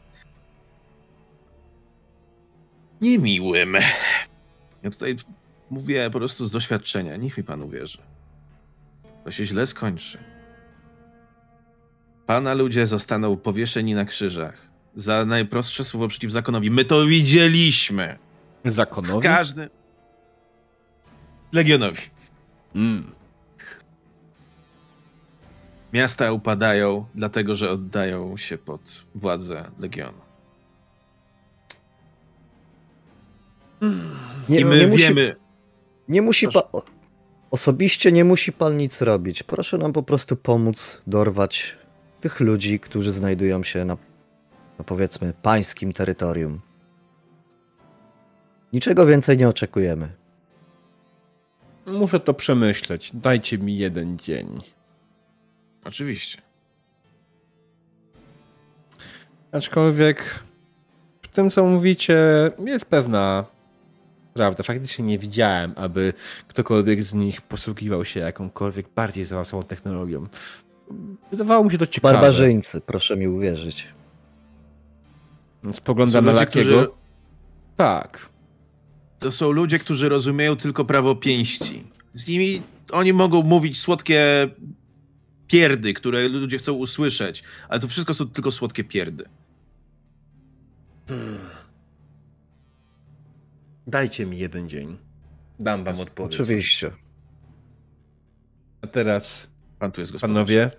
[3.01, 3.77] niemiłym.
[4.83, 5.17] Ja tutaj
[5.71, 7.17] mówię po prostu z doświadczenia.
[7.17, 7.99] Niech mi pan uwierzy.
[9.25, 10.19] To się źle skończy.
[12.27, 16.71] Pana ludzie zostaną powieszeni na krzyżach za najprostsze słowo przeciw zakonowi.
[16.71, 18.19] My to widzieliśmy.
[18.65, 19.21] Zakonowi?
[19.21, 19.78] W każdym.
[21.53, 22.03] Legionowi.
[22.75, 23.11] Mm.
[25.93, 30.19] Miasta upadają, dlatego że oddają się pod władzę Legionu.
[34.49, 34.89] Nie, I my nie wiemy.
[34.89, 35.41] Musi,
[36.09, 36.63] nie musi pan.
[37.51, 39.43] Osobiście nie musi pan nic robić.
[39.43, 41.79] Proszę nam po prostu pomóc dorwać
[42.21, 43.97] tych ludzi, którzy znajdują się na,
[44.79, 46.61] na powiedzmy pańskim terytorium.
[48.73, 50.13] Niczego więcej nie oczekujemy.
[51.91, 53.11] Muszę to przemyśleć.
[53.15, 54.61] Dajcie mi jeden dzień.
[55.85, 56.43] Oczywiście.
[59.53, 60.41] Aczkolwiek
[61.23, 62.17] w tym, co mówicie,
[62.67, 63.45] jest pewna
[64.35, 64.63] prawda.
[64.63, 66.13] Faktycznie nie widziałem, aby
[66.49, 70.27] ktokolwiek z nich posługiwał się jakąkolwiek bardziej zaawansowaną technologią.
[71.31, 72.15] Wydawało mi się to ciekawe.
[72.15, 73.89] Barbarzyńcy, proszę mi uwierzyć.
[75.73, 76.71] Spoglądam na Lakiego.
[76.71, 76.89] Którzy...
[77.77, 78.29] Tak.
[79.19, 81.85] To są ludzie, którzy rozumieją tylko prawo pięści.
[82.15, 82.63] Z nimi
[82.93, 84.49] oni mogą mówić słodkie
[85.47, 89.25] pierdy, które ludzie chcą usłyszeć, ale to wszystko są tylko słodkie pierdy.
[91.09, 91.39] Hmm.
[93.87, 94.99] Dajcie mi jeden dzień.
[95.59, 96.35] Dam wam odpowiedź.
[96.35, 96.91] Oczywiście.
[98.83, 100.71] A teraz, Pan tu jest panowie,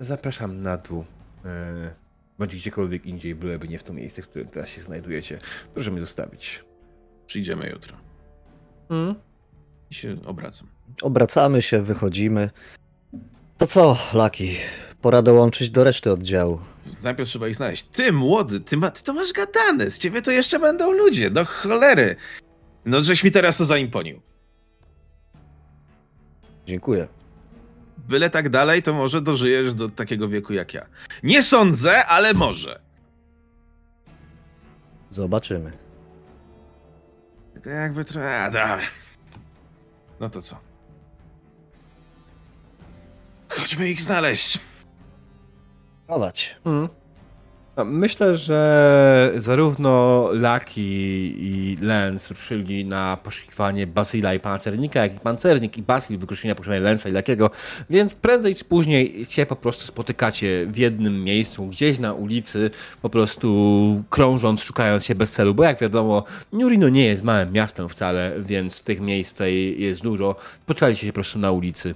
[0.00, 1.04] zapraszam na dół.
[1.44, 1.94] E,
[2.38, 5.38] bądź gdziekolwiek indziej, byleby nie w to miejsce, w którym teraz się znajdujecie.
[5.74, 6.67] Proszę mnie zostawić.
[7.28, 7.96] Przyjdziemy jutro.
[8.88, 9.14] Hmm?
[9.90, 10.68] I się obracam.
[11.02, 12.50] Obracamy się, wychodzimy.
[13.58, 14.56] To co, Laki?
[15.02, 16.60] Pora dołączyć do reszty oddziału.
[17.02, 17.84] Najpierw trzeba ich znaleźć.
[17.84, 19.90] Ty, młody, ty, ma, ty to masz gadane.
[19.90, 21.30] Z ciebie to jeszcze będą ludzie.
[21.30, 22.16] Do cholery.
[22.84, 24.20] No, żeś mi teraz to zaimponił.
[26.66, 27.08] Dziękuję.
[28.08, 30.86] Byle tak dalej, to może dożyjesz do takiego wieku jak ja.
[31.22, 32.80] Nie sądzę, ale może.
[35.10, 35.87] Zobaczymy.
[37.58, 38.40] Tylko jakby trochę...
[38.44, 38.80] A, dobra.
[40.20, 40.56] No to co?
[43.48, 44.58] Chodźmy ich znaleźć.
[46.06, 46.56] Prowadź.
[46.64, 46.97] Mhm.
[47.84, 55.78] Myślę, że zarówno Lucky i Lens ruszyli na poszukiwanie Basila i pancernika, jak i pancernik
[55.78, 57.50] i Basil wykorzystania poszukiwania Lensa i Lakiego,
[57.90, 62.70] więc prędzej czy później się po prostu spotykacie w jednym miejscu, gdzieś na ulicy,
[63.02, 67.88] po prostu krążąc, szukając się bez celu, bo jak wiadomo, Nurino nie jest małym miastem
[67.88, 70.36] wcale, więc tych miejsc tutaj jest dużo.
[70.64, 71.94] Spotkaliście się po prostu na ulicy.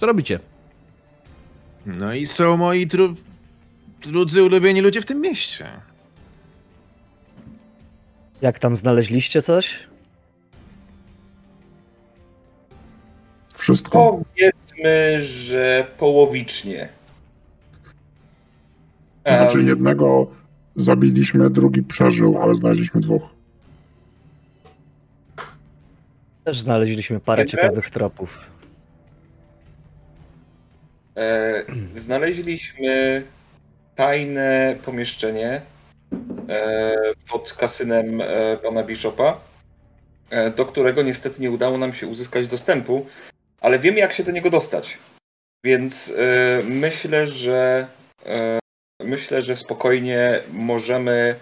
[0.00, 0.57] Co robicie?
[1.88, 3.14] No i są moi dru...
[4.02, 5.66] drudzy ulubieni ludzie w tym mieście.
[8.42, 9.88] Jak tam znaleźliście coś?
[13.54, 14.20] Wszystko.
[14.24, 16.88] Powiedzmy, że połowicznie.
[19.26, 20.30] Znaczy jednego
[20.76, 23.22] zabiliśmy, drugi przeżył, ale znaleźliśmy dwóch.
[26.44, 28.57] Też znaleźliśmy parę ciekawych tropów.
[31.18, 31.64] E,
[31.94, 33.22] znaleźliśmy
[33.94, 35.62] tajne pomieszczenie
[36.48, 36.94] e,
[37.30, 39.40] pod kasynem e, pana Bishopa,
[40.56, 43.06] do którego niestety nie udało nam się uzyskać dostępu,
[43.60, 44.98] ale wiemy jak się do niego dostać.
[45.64, 46.14] Więc
[46.64, 47.86] myślę, że
[49.04, 51.34] myślę, że spokojnie możemy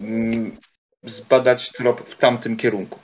[0.00, 0.56] mm,
[1.02, 2.98] zbadać trop w tamtym kierunku.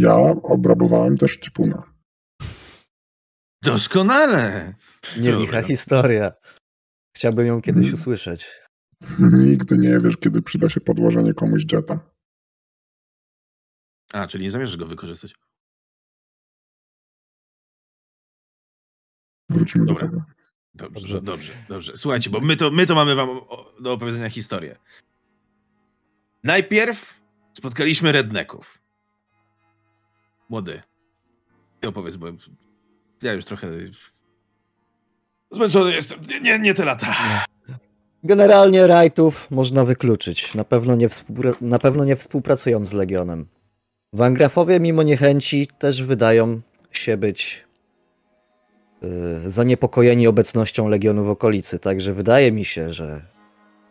[0.00, 1.95] Ja obrabowałem też Cipuna.
[3.62, 4.74] Doskonale.
[5.20, 6.32] Nie licha historia.
[7.16, 8.00] Chciałbym ją kiedyś hmm.
[8.00, 8.50] usłyszeć.
[9.18, 12.00] Nigdy nie wiesz, kiedy przyda się podłożenie komuś jeta.
[14.12, 15.34] A, czyli nie zamierzasz go wykorzystać?
[19.48, 20.06] Wrócimy Dobra.
[20.06, 20.24] do tego.
[20.74, 21.96] Dobrze, dobrze, dobrze, dobrze.
[21.96, 23.28] Słuchajcie, bo my to, my to mamy wam
[23.80, 24.78] do opowiedzenia historię.
[26.44, 27.20] Najpierw
[27.52, 28.82] spotkaliśmy redneków.
[30.48, 30.82] Młody.
[31.80, 32.26] Ty opowiedz, bo
[33.26, 33.66] ja już trochę
[35.50, 36.18] zmęczony jestem.
[36.30, 37.14] Nie, nie, nie te lata.
[38.24, 40.54] Generalnie rajtów można wykluczyć.
[40.54, 41.08] Na pewno, nie
[41.60, 43.46] na pewno nie współpracują z Legionem.
[44.12, 46.60] Wangrafowie mimo niechęci też wydają
[46.92, 47.64] się być
[49.02, 51.78] yy, zaniepokojeni obecnością Legionu w okolicy.
[51.78, 53.22] Także wydaje mi się, że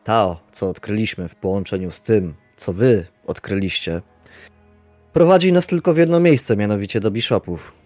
[0.03, 4.01] to, co odkryliśmy w połączeniu z tym, co wy odkryliście,
[5.13, 7.84] prowadzi nas tylko w jedno miejsce, mianowicie do Bishopów.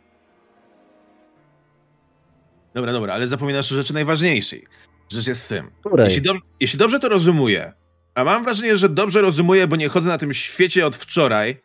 [2.73, 4.65] Dobra, dobra, ale zapominasz o rzeczy najważniejszej.
[5.11, 5.71] Rzecz jest w tym.
[5.97, 7.73] Jeśli, do, jeśli dobrze to rozumuję,
[8.15, 11.61] a mam wrażenie, że dobrze rozumuję, bo nie chodzę na tym świecie od wczoraj,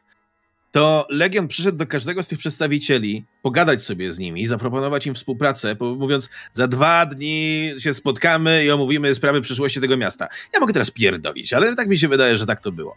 [0.72, 5.76] to Legion przyszedł do każdego z tych przedstawicieli, pogadać sobie z nimi, zaproponować im współpracę,
[5.80, 10.28] mówiąc, za dwa dni się spotkamy i omówimy sprawy przyszłości tego miasta.
[10.54, 12.96] Ja mogę teraz pierdolić, ale tak mi się wydaje, że tak to było.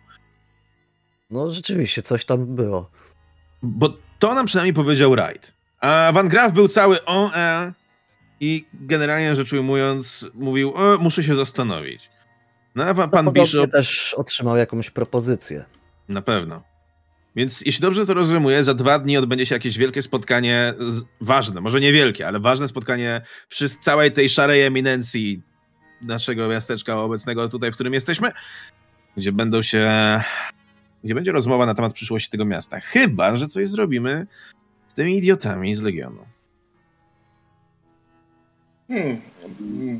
[1.29, 2.91] No rzeczywiście, coś tam było.
[3.63, 5.53] Bo to nam przynajmniej powiedział Wright.
[5.79, 7.73] A Van Graaf był cały on, e,
[8.39, 12.09] i generalnie rzecz ujmując mówił, o, muszę się zastanowić.
[12.75, 13.71] No a pan no, Bishop...
[13.71, 15.65] też otrzymał jakąś propozycję.
[16.09, 16.63] Na pewno.
[17.35, 20.73] Więc jeśli dobrze to rozumuję, za dwa dni odbędzie się jakieś wielkie spotkanie,
[21.21, 25.41] ważne, może niewielkie, ale ważne spotkanie przy całej tej szarej eminencji
[26.01, 28.31] naszego miasteczka obecnego tutaj, w którym jesteśmy,
[29.17, 29.89] gdzie będą się,
[31.03, 32.79] gdzie będzie rozmowa na temat przyszłości tego miasta.
[32.79, 34.27] Chyba, że coś zrobimy
[34.87, 36.25] z tymi idiotami z Legionu.
[38.87, 39.21] Hmm.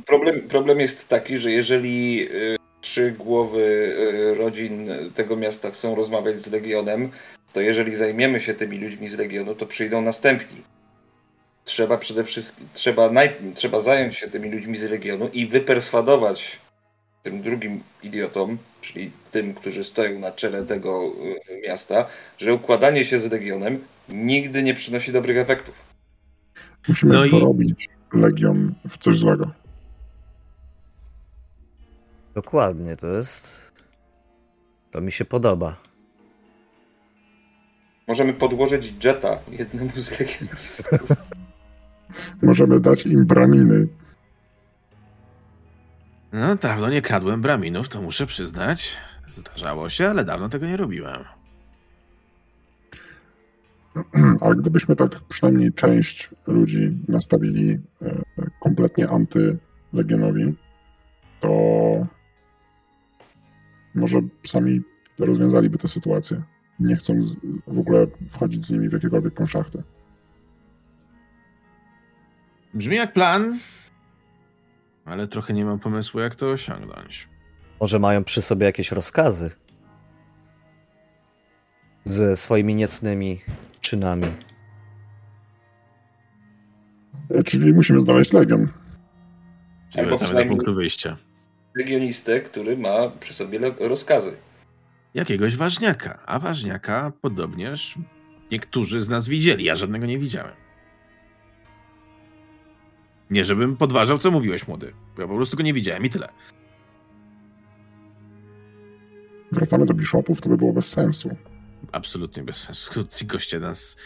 [0.05, 6.39] Problem, problem jest taki, że jeżeli y, trzy głowy y, rodzin tego miasta chcą rozmawiać
[6.39, 7.09] z Legionem,
[7.53, 10.61] to jeżeli zajmiemy się tymi ludźmi z Legionu, to przyjdą następni.
[11.63, 16.59] Trzeba przede wszystkim, trzeba, naj, trzeba zająć się tymi ludźmi z Legionu i wyperswadować
[17.23, 21.13] tym drugim idiotom, czyli tym, którzy stoją na czele tego
[21.49, 22.05] y, miasta,
[22.37, 25.83] że układanie się z Legionem nigdy nie przynosi dobrych efektów.
[26.87, 27.39] Musimy no to i...
[27.39, 27.96] robić.
[28.13, 29.51] Legion w coś złego.
[32.35, 33.71] Dokładnie, to jest.
[34.91, 35.75] To mi się podoba.
[38.07, 41.09] Możemy podłożyć Jetta jednemu z legionistów.
[42.41, 43.87] Możemy dać im braminy.
[46.31, 48.97] No, dawno nie kradłem braminów, to muszę przyznać.
[49.35, 51.23] Zdarzało się, ale dawno tego nie robiłem.
[54.41, 58.21] Ale gdybyśmy tak przynajmniej część ludzi nastawili e,
[58.59, 60.55] kompletnie antylegionowi,
[61.39, 61.51] to
[63.95, 64.81] może sami
[65.19, 66.41] rozwiązaliby tę sytuację,
[66.79, 67.35] nie chcąc
[67.67, 69.83] w ogóle wchodzić z nimi w jakiekolwiek konszachty.
[72.73, 73.59] Brzmi jak plan,
[75.05, 77.27] ale trochę nie mam pomysłu, jak to osiągnąć.
[77.81, 79.51] Może mają przy sobie jakieś rozkazy
[82.05, 83.41] ze swoimi niecnymi
[83.89, 84.27] czynami.
[87.29, 88.67] E, czyli musimy znaleźć legion.
[89.89, 91.17] Czyli wracamy do punktu wyjścia.
[91.75, 94.37] Legionistę, który ma przy sobie rozkazy.
[95.13, 96.19] Jakiegoś ważniaka.
[96.25, 97.95] A ważniaka podobnież
[98.51, 99.63] niektórzy z nas widzieli.
[99.63, 100.53] Ja żadnego nie widziałem.
[103.29, 104.93] Nie, żebym podważał, co mówiłeś, młody.
[105.17, 106.29] Ja po prostu go nie widziałem i tyle.
[109.51, 111.35] Wracamy do biszopów, to by było bez sensu.
[111.91, 113.03] Absolutnie bez sensu.
[113.17, 113.97] Ci goście nas.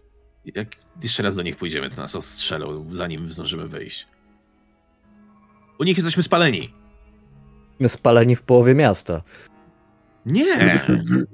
[0.46, 0.68] Jak
[1.04, 4.08] jeszcze raz do nich pójdziemy, to nas ostrzelą, zanim zdążymy wyjść.
[5.80, 6.74] U nich jesteśmy spaleni.
[7.80, 9.22] My spaleni w połowie miasta.
[10.26, 10.80] Nie!
[11.04, 11.28] Wy,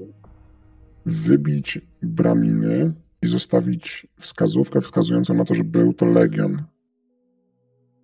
[1.06, 6.64] wybić braminy i zostawić wskazówkę wskazującą na to, że był to legion.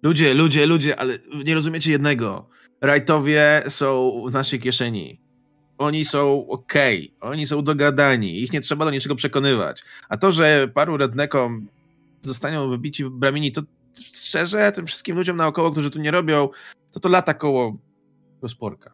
[0.04, 2.50] Ludzie, ludzie, ludzie, ale nie rozumiecie jednego.
[2.82, 5.22] Rajtowie są w naszej kieszeni.
[5.78, 6.74] Oni są ok,
[7.22, 9.84] oni są dogadani, ich nie trzeba do niczego przekonywać.
[10.10, 11.68] A to, że paru rednekom
[12.22, 13.62] zostaną wybici w bramini, to
[14.14, 16.50] szczerze, tym wszystkim ludziom naokoło, którzy tu nie robią,
[16.92, 17.78] to to lata koło
[18.42, 18.94] rozporka.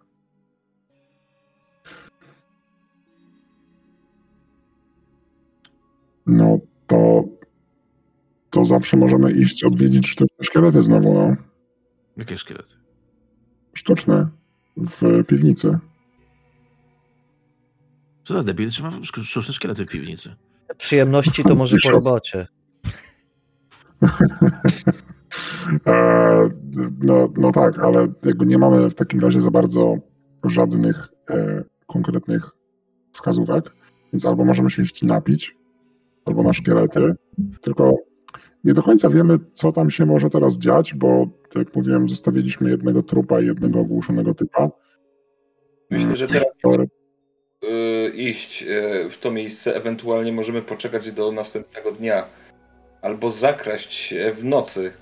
[6.26, 7.24] No to
[8.50, 11.36] to zawsze możemy iść odwiedzić sztuczne szkielety znowu, no.
[12.18, 12.76] Jakie szkielety?
[13.74, 14.28] Sztuczne
[14.78, 15.80] w piwnicy.
[18.30, 20.36] Co za debil, trzyma sztuczne szkielety w piwnicy.
[20.78, 22.48] Przyjemności to może po robocie.
[25.88, 26.50] e,
[27.02, 29.98] no, no tak, ale jakby nie mamy w takim razie za bardzo
[30.44, 32.50] żadnych e, konkretnych
[33.12, 33.74] wskazówek,
[34.14, 35.58] więc albo możemy się iść napić,
[36.26, 37.16] albo na szkielety,
[37.62, 37.94] tylko
[38.64, 42.70] nie do końca wiemy, co tam się może teraz dziać, bo tak jak mówiłem, zostawiliśmy
[42.70, 44.70] jednego trupa i jednego ogłuszonego typa.
[45.92, 46.99] Myślę, że teraz Y,
[48.20, 52.26] iść y, w to miejsce, ewentualnie możemy poczekać do następnego dnia.
[53.02, 54.94] Albo zakraść się w nocy.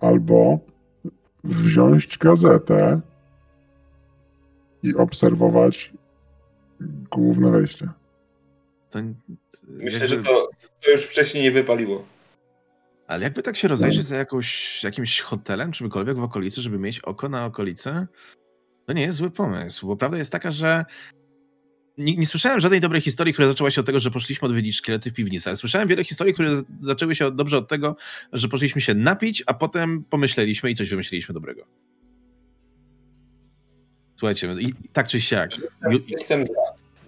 [0.00, 0.58] Albo
[1.44, 3.00] wziąć gazetę
[4.82, 5.92] i obserwować
[7.10, 7.88] główne wejście.
[8.90, 8.98] To,
[9.68, 10.16] Myślę, jakby...
[10.16, 10.48] że to,
[10.84, 12.04] to już wcześniej nie wypaliło.
[13.06, 17.28] Ale jakby tak się rozejrzeć za jakąś, jakimś hotelem, czymkolwiek w okolicy, żeby mieć oko
[17.28, 18.06] na okolicę,
[18.86, 20.84] to nie jest zły pomysł, bo prawda jest taka, że
[21.98, 25.10] nie, nie, słyszałem żadnej dobrej historii, która zaczęła się od tego, że poszliśmy odwiedzić szkielety
[25.10, 27.96] w piwnicy, ale słyszałem wiele historii, które zaczęły się dobrze od tego,
[28.32, 31.66] że poszliśmy się napić, a potem pomyśleliśmy i coś wymyśliliśmy dobrego.
[34.16, 35.50] Słuchajcie, i, tak czy siak.
[36.08, 36.54] Jestem za.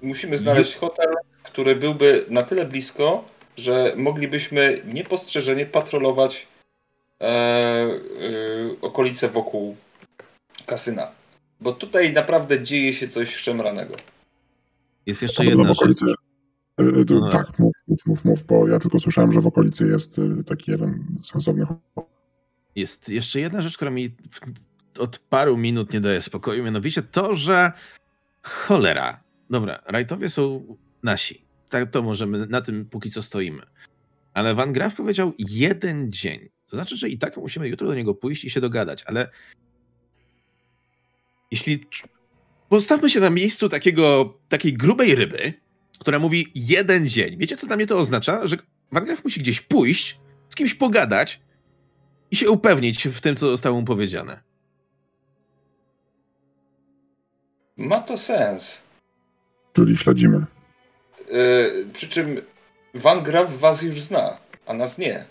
[0.02, 3.24] Musimy znaleźć hotel, który byłby na tyle blisko,
[3.56, 6.46] że moglibyśmy niepostrzeżenie patrolować
[7.20, 7.88] e, e,
[8.82, 9.76] okolice wokół
[10.66, 11.10] kasyna.
[11.60, 13.96] Bo tutaj naprawdę dzieje się coś szemranego.
[15.08, 16.02] Jest jeszcze jedna rzecz.
[16.02, 17.28] E, e, no.
[17.30, 20.70] Tak, mów, mów, mów, mów, bo ja tylko słyszałem, że w okolicy jest e, taki
[20.70, 21.66] jeden sensowny
[22.76, 24.16] Jest jeszcze jedna rzecz, która mi
[24.98, 27.72] od paru minut nie daje spokoju, mianowicie to, że
[28.42, 29.20] cholera.
[29.50, 31.44] Dobra, rajtowie są nasi.
[31.68, 33.62] Tak to możemy, na tym póki co stoimy.
[34.34, 36.48] Ale Van Graaf powiedział jeden dzień.
[36.66, 39.30] To znaczy, że i tak musimy jutro do niego pójść i się dogadać, ale
[41.50, 41.86] jeśli
[42.68, 45.52] postawmy się na miejscu takiego, takiej grubej ryby,
[45.98, 47.36] która mówi jeden dzień.
[47.36, 48.46] Wiecie, co dla mnie to oznacza?
[48.46, 48.56] Że
[48.92, 51.40] Van musi gdzieś pójść, z kimś pogadać
[52.30, 54.42] i się upewnić w tym, co zostało mu powiedziane.
[57.76, 58.82] Ma to sens.
[59.72, 60.46] Czyli śledzimy.
[61.30, 62.40] Yy, przy czym
[62.94, 65.24] Van Graaf was już zna, a nas nie.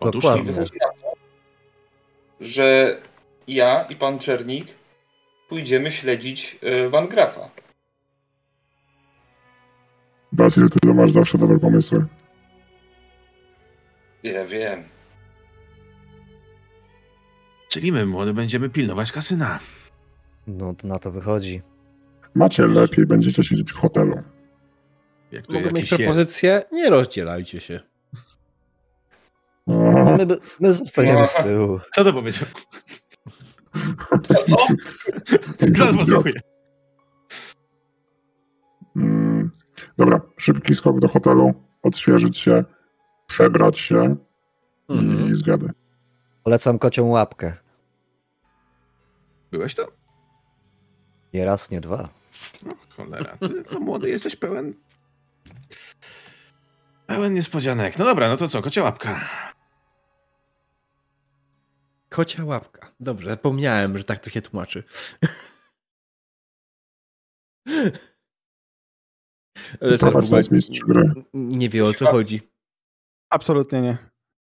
[0.00, 1.12] Otóż wychodzi na to,
[2.40, 2.96] że
[3.48, 4.66] ja i pan Czernik
[5.50, 7.50] pójdziemy śledzić yy, Van Grafa.
[10.32, 12.06] Basil, ty masz zawsze dobre pomysły.
[14.22, 14.84] Ja wiem.
[17.68, 19.58] Czyli my, młody, będziemy pilnować kasyna.
[20.46, 21.62] No, na to wychodzi.
[22.34, 24.22] Macie lepiej, będziecie siedzieć w hotelu.
[25.32, 26.50] Jak Mogę mieć propozycję?
[26.50, 26.72] Jest.
[26.72, 27.80] Nie rozdzielajcie się.
[29.66, 30.26] My,
[30.60, 31.80] my zostajemy z tyłu.
[31.94, 32.48] Co to powiedział?
[34.22, 34.44] Co?
[34.44, 34.56] co?
[35.76, 36.40] Teraz posłuchuję.
[38.96, 39.50] Mm,
[39.98, 42.64] dobra, szybki skok do hotelu, odświeżyć się,
[43.26, 44.16] przebrać się
[44.88, 45.32] mhm.
[45.32, 45.70] i zwiady.
[46.44, 47.56] Polecam kocią łapkę.
[49.50, 49.92] Byłeś to?
[51.34, 52.08] Nie raz, nie dwa.
[52.62, 54.74] No, cholera, ty to młody jesteś pełen
[57.10, 57.98] Pełen niespodzianek.
[57.98, 59.20] No dobra, no to co, kocia łapka.
[62.12, 62.94] Kocia łapka.
[63.00, 64.82] Dobrze, zapomniałem, że tak to się tłumaczy.
[69.80, 70.42] Ale to w ogóle
[71.34, 72.40] nie wie o co chodzi.
[73.32, 74.10] Absolutnie nie.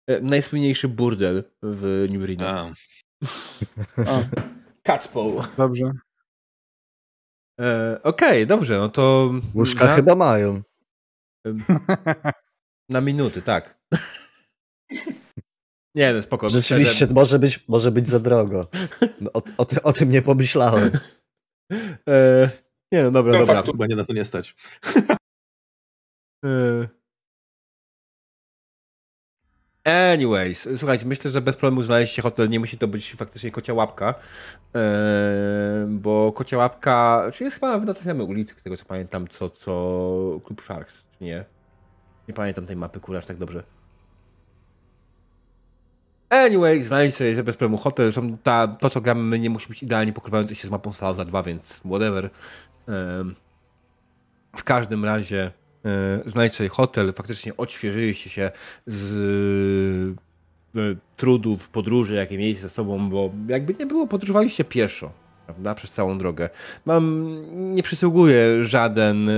[0.08, 2.72] E, najsłynniejszy burdel w New Reno.
[4.86, 5.56] Catspaw.
[5.56, 5.92] Dobrze.
[7.60, 9.32] E, Okej, okay, dobrze, no to...
[9.54, 9.96] Łóżka za...
[9.96, 10.62] chyba mają.
[12.88, 13.78] Na minuty, tak.
[15.94, 16.48] Nie, no spoko.
[16.48, 18.66] Rzeczywiście może być, może być za drogo.
[19.20, 20.90] No, o, o, o tym nie pomyślałem.
[22.08, 22.50] E,
[22.92, 23.54] nie, no dobra, no, dobra.
[23.54, 24.56] Faktu, chyba nie na to nie stać.
[29.86, 32.48] E, anyways, słuchajcie, myślę, że bez problemu znaleźć hotel.
[32.48, 34.14] Nie musi to być faktycznie kocia łapka,
[34.74, 40.40] e, bo kocia łapka, czy jest chyba na tej ulicy, tego co pamiętam, co, co
[40.44, 41.44] Klub Sharks, czy nie?
[42.28, 43.62] Nie pamiętam tej mapy, kuraż tak dobrze.
[46.34, 48.12] Anyway, znajdź sobie bez problemu hotel.
[48.12, 51.24] Zresztą ta, to, co gramy, my nie musi być idealnie pokrywające się z mapą Salza
[51.24, 52.30] 2, więc whatever.
[54.56, 55.50] W każdym razie
[55.84, 58.50] e, znajdź sobie hotel, faktycznie odświeżyliście się
[58.86, 60.16] z
[60.76, 60.80] e,
[61.16, 65.10] trudów podróży, jakie mieliście ze sobą, bo jakby nie było, podróżowaliście pieszo
[65.46, 66.50] prawda, przez całą drogę.
[66.84, 67.34] Mam,
[67.74, 69.32] nie przysługuje żaden e,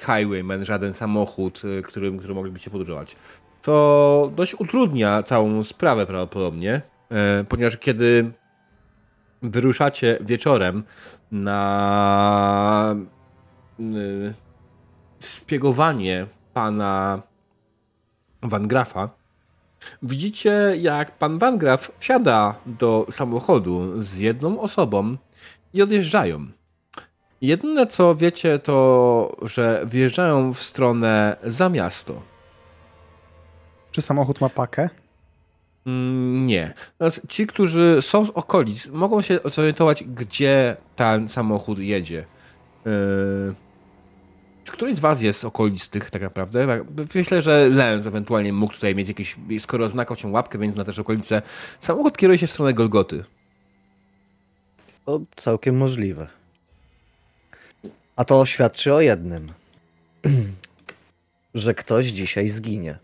[0.00, 3.16] highwayman, żaden samochód, którym, którym moglibyście podróżować.
[3.62, 8.32] Co dość utrudnia całą sprawę prawdopodobnie, e, ponieważ kiedy
[9.42, 10.82] wyruszacie wieczorem
[11.32, 12.96] na
[15.20, 17.22] szpiegowanie pana
[18.42, 19.10] Van Grafa,
[20.02, 25.16] widzicie jak pan Van Graf wsiada do samochodu z jedną osobą,
[25.74, 26.46] i odjeżdżają.
[27.40, 32.31] Jedyne co wiecie to, że wjeżdżają w stronę za miasto.
[33.92, 34.88] Czy samochód ma pakę?
[35.86, 36.74] Mm, nie.
[37.28, 42.24] ci, którzy są z okolic, mogą się zorientować, gdzie ten samochód jedzie.
[42.84, 43.54] Yy...
[44.64, 46.84] Czy któryś z was jest z okolic tych tak naprawdę?
[47.14, 50.98] Myślę, że Lens ewentualnie mógł tutaj mieć jakieś, skoro znakał się łapkę, więc na też
[50.98, 51.42] okolice.
[51.80, 53.24] Samochód kieruje się w stronę Golgoty.
[55.04, 56.26] To całkiem możliwe.
[58.16, 59.52] A to świadczy o jednym,
[61.54, 62.98] że ktoś dzisiaj zginie.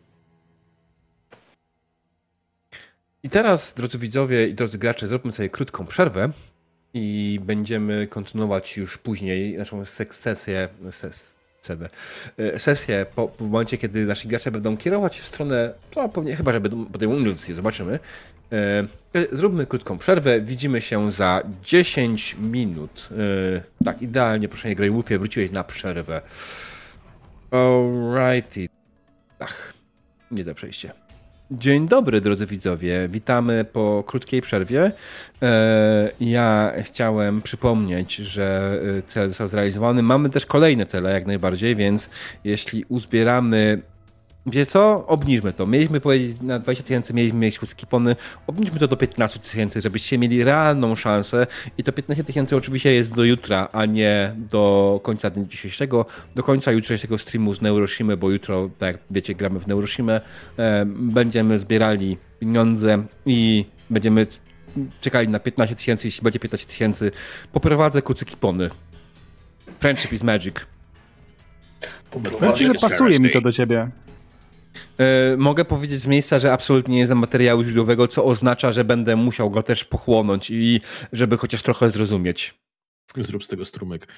[3.23, 6.31] I teraz, drodzy widzowie i drodzy gracze, zróbmy sobie krótką przerwę
[6.95, 11.35] i będziemy kontynuować już później naszą sesję, ses,
[12.59, 16.61] sesję po, w momencie, kiedy nasi gracze będą kierować w stronę, to pewnie chyba, że
[16.61, 17.99] będą podejmują decyzję, zobaczymy.
[18.53, 18.87] E,
[19.33, 23.09] zróbmy krótką przerwę, widzimy się za 10 minut.
[23.81, 26.23] E, tak, idealnie, proszę nie Grey Wolfie, wróciłeś na przerwę.
[27.51, 28.69] Alrighty.
[29.39, 29.75] Ach,
[30.31, 31.08] nie do przejścia.
[31.51, 33.09] Dzień dobry, drodzy widzowie.
[33.09, 34.93] Witamy po krótkiej przerwie.
[35.43, 40.03] E, ja chciałem przypomnieć, że e, cel został zrealizowany.
[40.03, 42.11] Mamy też kolejne cele, jak najbardziej, więc
[42.45, 43.83] jeśli uzbieramy
[44.51, 45.07] Wie co?
[45.07, 45.67] Obniżmy to.
[45.67, 48.17] Mieliśmy powiedzieć na 20 tysięcy, mieliśmy mieć skipony.
[48.47, 51.47] Obniżmy to do 15 tysięcy, żebyście mieli realną szansę.
[51.79, 56.07] I to 15 tysięcy oczywiście jest do jutra, a nie do końca dnia dzisiejszego.
[56.35, 60.21] Do końca jutrzejszego streamu z Neuroshimy, bo jutro, tak jak wiecie, gramy w Neuroshimę.
[60.59, 64.27] E, będziemy zbierali pieniądze i będziemy
[65.01, 66.07] czekali na 15 tysięcy.
[66.07, 67.11] Jeśli będzie 15 tysięcy,
[67.53, 68.71] poprowadzę kucyki pony.
[69.81, 70.55] Friendship is magic.
[72.57, 73.89] Że pasuje mi to do ciebie.
[74.99, 79.17] E, mogę powiedzieć z miejsca, że absolutnie nie znam materiału źródłowego, co oznacza, że będę
[79.17, 80.81] musiał go też pochłonąć i
[81.13, 82.55] żeby chociaż trochę zrozumieć.
[83.17, 84.09] Zrób z tego strumyk.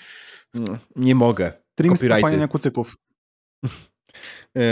[0.55, 1.53] No, nie mogę.
[1.73, 2.97] Stream z kucyków.
[4.55, 4.63] Yy,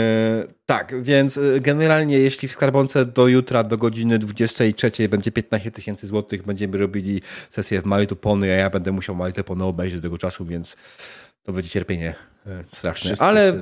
[0.67, 6.07] tak, więc e, generalnie jeśli w skarbonce do jutra, do godziny 23 będzie 15 tysięcy
[6.07, 10.45] złotych, będziemy robili sesję w Malitopony, a ja będę musiał Malitopony obejrzeć do tego czasu,
[10.45, 10.77] więc
[11.43, 12.15] to będzie cierpienie
[12.73, 13.09] straszne.
[13.09, 13.53] Wszyscy Ale.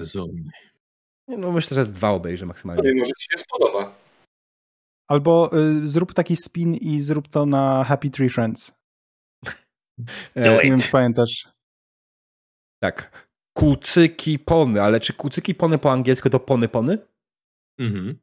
[1.28, 2.82] No myślę, że z dwa obejrzę maksymalnie.
[2.82, 3.94] Ale może ci się spodoba.
[5.10, 8.72] Albo y, zrób taki spin i zrób to na Happy Tree Friends.
[10.34, 11.48] Do Nie wiem, czy pamiętasz.
[12.82, 13.28] Tak.
[13.56, 16.98] Kucyki pony, ale czy kucyki pony po angielsku to pony pony?
[17.78, 18.18] Mhm.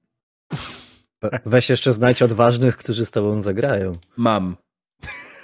[1.46, 3.98] Weź jeszcze znajdź odważnych, którzy z tobą zagrają.
[4.18, 4.58] Mam.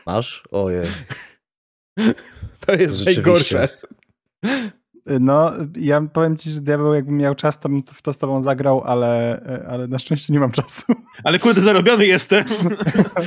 [0.05, 0.43] Masz?
[0.51, 0.87] Ojej.
[2.65, 3.67] To jest najgorsze.
[5.05, 8.41] No, ja powiem ci, że diabeł jakbym miał czas, to bym w to z tobą
[8.41, 10.85] zagrał, ale, ale na szczęście nie mam czasu.
[11.23, 12.45] Ale kurde, zarobiony jestem.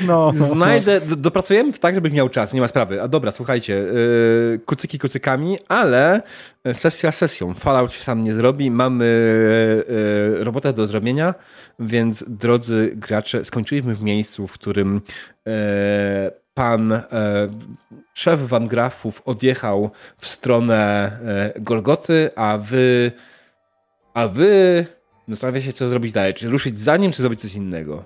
[0.06, 1.16] No, Znajdę, no.
[1.16, 3.02] dopracujemy to tak, żebyś miał czas, nie ma sprawy.
[3.02, 6.22] A dobra, słuchajcie, yy, kucyki kucykami, ale
[6.74, 7.54] sesja sesją.
[7.54, 9.04] Fallout się sam nie zrobi, mamy
[10.36, 11.34] yy, robotę do zrobienia,
[11.78, 15.00] więc drodzy gracze, skończyliśmy w miejscu, w którym
[15.46, 15.52] yy,
[16.54, 17.02] pan e,
[18.14, 21.10] szef Van Grafów odjechał w stronę
[21.56, 23.12] e, Golgoty, a wy
[24.14, 24.86] a wy
[25.28, 26.34] zastanawia się, co zrobić dalej.
[26.34, 28.04] Czy ruszyć za nim, czy zrobić coś innego?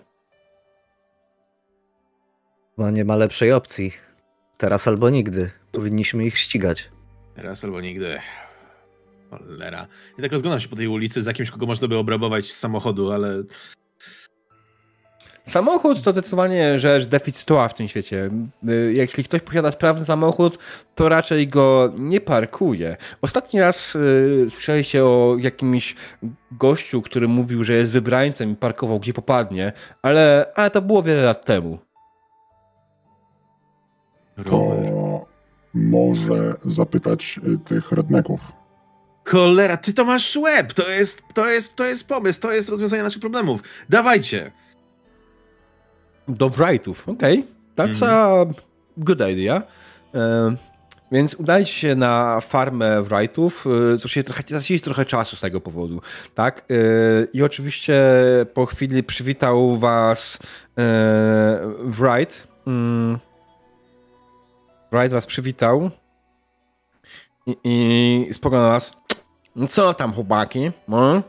[2.76, 3.92] Chyba nie ma lepszej opcji.
[4.58, 5.50] Teraz albo nigdy.
[5.73, 6.91] Powinniśmy ich ścigać.
[7.34, 8.18] Teraz albo nigdy.
[9.31, 9.86] Cholera.
[10.18, 13.12] I tak rozglądam się po tej ulicy za kimś, kogo można by obrabować z samochodu,
[13.12, 13.42] ale
[15.49, 18.31] Samochód to zdecydowanie rzecz deficytowa w tym świecie.
[18.68, 20.58] Y, jeśli ktoś posiada sprawny samochód,
[20.94, 22.97] to raczej go nie parkuje.
[23.23, 25.94] Ostatni raz yy, słyszeliście o jakimś
[26.52, 31.23] gościu, który mówił, że jest wybrańcem i parkował gdzie popadnie, ale, ale to było wiele
[31.23, 31.78] lat temu.
[34.44, 35.26] To
[35.75, 38.52] może zapytać y, tych redneków.
[39.25, 40.73] Cholera, ty to masz łeb!
[40.73, 43.62] To jest, to jest, to jest pomysł, to jest rozwiązanie naszych problemów.
[43.89, 44.52] Dawajcie!
[46.28, 47.08] Do Wrightów.
[47.08, 47.86] Okej, okay.
[47.86, 48.46] that's a
[48.96, 49.62] good idea.
[50.14, 50.56] E,
[51.12, 53.64] więc udajcie się na farmę Wrightów.
[54.05, 56.00] E, się trochę, zaczęliście trochę czasu z tego powodu,
[56.34, 56.64] tak?
[56.70, 56.74] E,
[57.32, 58.02] I oczywiście
[58.55, 60.38] po chwili przywitał was
[60.78, 62.48] e, Wright.
[62.66, 63.18] Mm.
[64.92, 65.90] Wright was przywitał
[67.46, 68.92] i, i spoglądał na was.
[69.68, 70.70] Co tam, chłopaki?
[70.88, 71.22] No?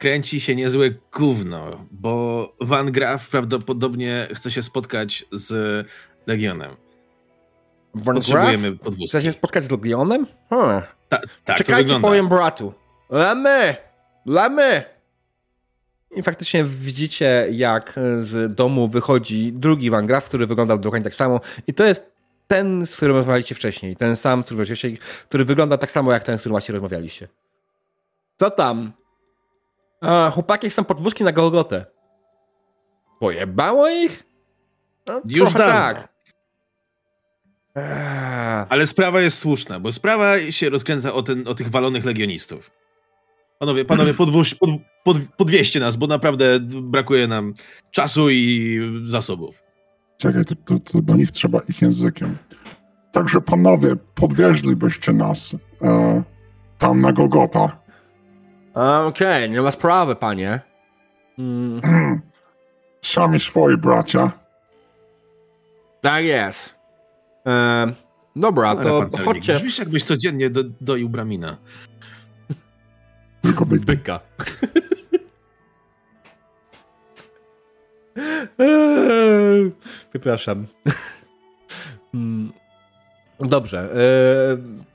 [0.00, 5.86] Kręci się niezłe gówno, bo Van Graaf prawdopodobnie chce się spotkać z
[6.26, 6.76] Legionem.
[7.94, 9.08] Van Potrzebujemy podwózki.
[9.08, 10.26] Chce się spotkać z Legionem?
[10.50, 10.82] Hmm.
[11.08, 12.74] Ta, tak, Czekajcie, powiem bratu.
[13.10, 13.76] Lemy!
[14.26, 14.84] Lemy!
[16.16, 21.40] I faktycznie widzicie, jak z domu wychodzi drugi Van Graaf, który wyglądał dokładnie tak samo.
[21.66, 22.10] I to jest
[22.48, 23.96] ten, z którym rozmawialiście wcześniej.
[23.96, 24.64] Ten sam, który,
[25.28, 27.28] który wygląda tak samo, jak ten, z którym właśnie rozmawialiście.
[28.36, 28.92] Co tam?
[30.00, 31.86] A, chłopaki są podwózki na Golgotę.
[33.20, 34.24] Pojebało ich?
[35.06, 36.08] No, Już tak.
[37.74, 38.66] Eee.
[38.68, 42.70] Ale sprawa jest słuszna, bo sprawa się rozkręca o, ten, o tych walonych legionistów.
[43.58, 44.70] Panowie, panowie, podwóź, pod,
[45.04, 47.54] pod, podwieźcie nas, bo naprawdę brakuje nam
[47.90, 49.62] czasu i zasobów.
[50.18, 52.36] Czekaj, to, to, to do nich trzeba ich językiem.
[53.12, 56.22] Także panowie, podwieźlibyście nas e,
[56.78, 57.80] tam na Gogota.
[58.80, 60.60] Okej, okay, nie ma sprawy, panie.
[61.38, 61.80] Mm.
[63.02, 64.32] Sami swoi bracia.
[66.00, 66.74] Tak jest.
[67.46, 67.86] E,
[68.36, 69.54] dobra, to chodźcie.
[69.54, 71.56] Brzmisz jakbyś codziennie do, doił bramina.
[73.40, 73.84] Tylko byka.
[73.84, 74.20] byka.
[80.10, 80.66] Przepraszam.
[82.14, 82.52] Mm.
[83.40, 83.94] Dobrze.
[83.94, 84.89] E,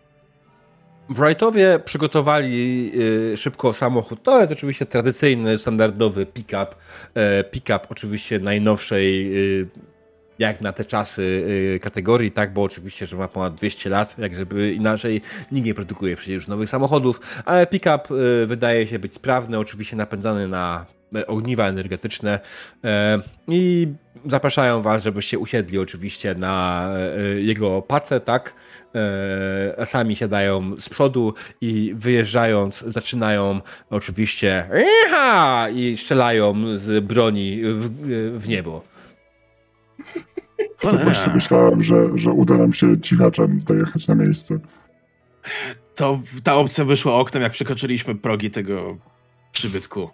[1.09, 2.91] Wrightowie przygotowali
[3.33, 4.23] y, szybko samochód.
[4.23, 6.67] To jest oczywiście tradycyjny, standardowy pick-up.
[7.13, 9.67] E, pick-up oczywiście najnowszej, y,
[10.39, 11.21] jak na te czasy,
[11.75, 15.73] y, kategorii, tak, bo oczywiście, że ma ponad 200 lat, jak żeby inaczej nikt nie
[15.73, 18.01] produkuje przecież nowych samochodów, ale pick-up
[18.45, 20.85] wydaje się być sprawny, oczywiście napędzany na
[21.27, 22.39] ogniwa energetyczne
[22.83, 23.87] e, i
[24.25, 26.89] zapraszają was, żebyście usiedli oczywiście na
[27.37, 28.55] jego pacę, tak,
[29.79, 34.69] e, sami siadają z przodu i wyjeżdżając zaczynają oczywiście
[35.07, 35.69] Iha!
[35.69, 37.89] i strzelają z broni w,
[38.39, 38.95] w niebo.
[40.79, 44.59] To właśnie myślałem, że, że uda nam się cichaczem dojechać na miejsce.
[45.95, 48.97] To ta opcja wyszła oknem, jak przekroczyliśmy progi tego
[49.51, 50.09] przybytku.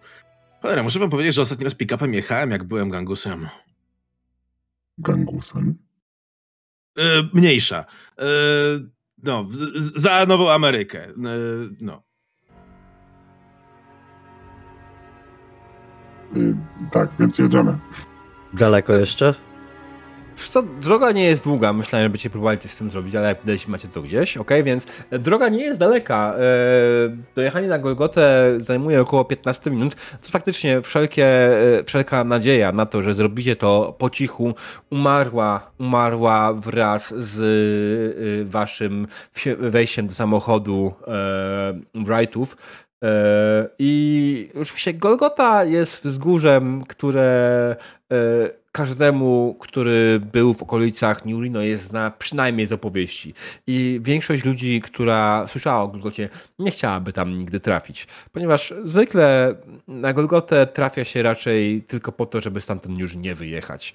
[0.61, 3.47] Cholera, muszę wam powiedzieć, że ostatni raz pick-upem jechałem, jak byłem gangusem.
[4.97, 5.77] Gangusem?
[6.97, 7.85] E, mniejsza.
[8.19, 8.25] E,
[9.23, 9.47] no,
[9.95, 11.05] za Nową Amerykę.
[11.05, 11.13] E,
[11.81, 12.03] no.
[16.91, 17.77] tak, więc jedziemy.
[18.53, 19.35] Daleko jeszcze?
[20.47, 21.73] Co, droga nie jest długa.
[21.73, 24.51] Myślałem, że będziecie próbowali coś z tym zrobić, ale jak macie to gdzieś, ok?
[24.63, 26.35] Więc droga nie jest daleka.
[26.37, 26.41] E,
[27.35, 29.95] dojechanie na Golgotę zajmuje około 15 minut.
[29.95, 31.25] To faktycznie wszelkie,
[31.79, 34.53] e, wszelka nadzieja na to, że zrobicie to po cichu,
[34.89, 39.07] umarła, umarła wraz z e, waszym
[39.57, 40.93] wejściem do samochodu
[41.95, 42.57] Wrightów.
[43.79, 47.75] I oczywiście Golgota jest wzgórzem, które
[48.71, 53.33] każdemu, który był w okolicach New Reno jest zna przynajmniej z opowieści.
[53.67, 58.07] I większość ludzi, która słyszała o Golgocie, nie chciałaby tam nigdy trafić.
[58.31, 59.55] Ponieważ zwykle
[59.87, 63.93] na Golgotę trafia się raczej tylko po to, żeby stamtąd już nie wyjechać.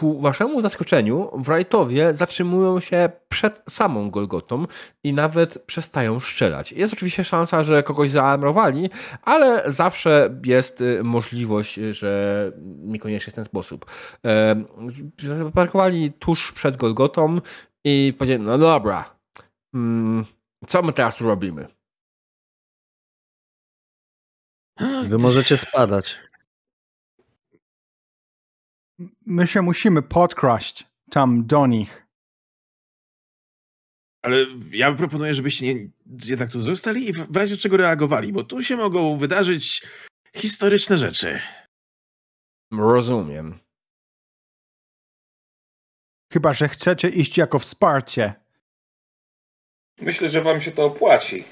[0.00, 4.66] Ku waszemu zaskoczeniu, Wrightowie zatrzymują się przed samą Golgotą
[5.04, 6.72] i nawet przestają strzelać.
[6.72, 8.90] Jest oczywiście szansa, że kogoś zaalarmowali,
[9.22, 13.86] ale zawsze jest y, możliwość, y, że niekoniecznie w ten sposób.
[15.18, 17.40] Zaparkowali tuż przed Golgotą
[17.84, 19.16] i powiedzieli, no dobra,
[19.74, 20.24] mm,
[20.66, 21.66] co my teraz tu robimy?
[25.02, 26.29] Wy możecie spadać
[29.26, 32.06] my się musimy podkraść tam do nich.
[34.22, 34.36] Ale
[34.70, 35.90] ja proponuję, żebyście nie,
[36.24, 39.86] jednak tu zostali i w razie czego reagowali, bo tu się mogą wydarzyć
[40.36, 41.40] historyczne rzeczy.
[42.72, 43.58] Rozumiem.
[46.32, 48.34] Chyba, że chcecie iść jako wsparcie.
[50.00, 51.44] Myślę, że wam się to opłaci.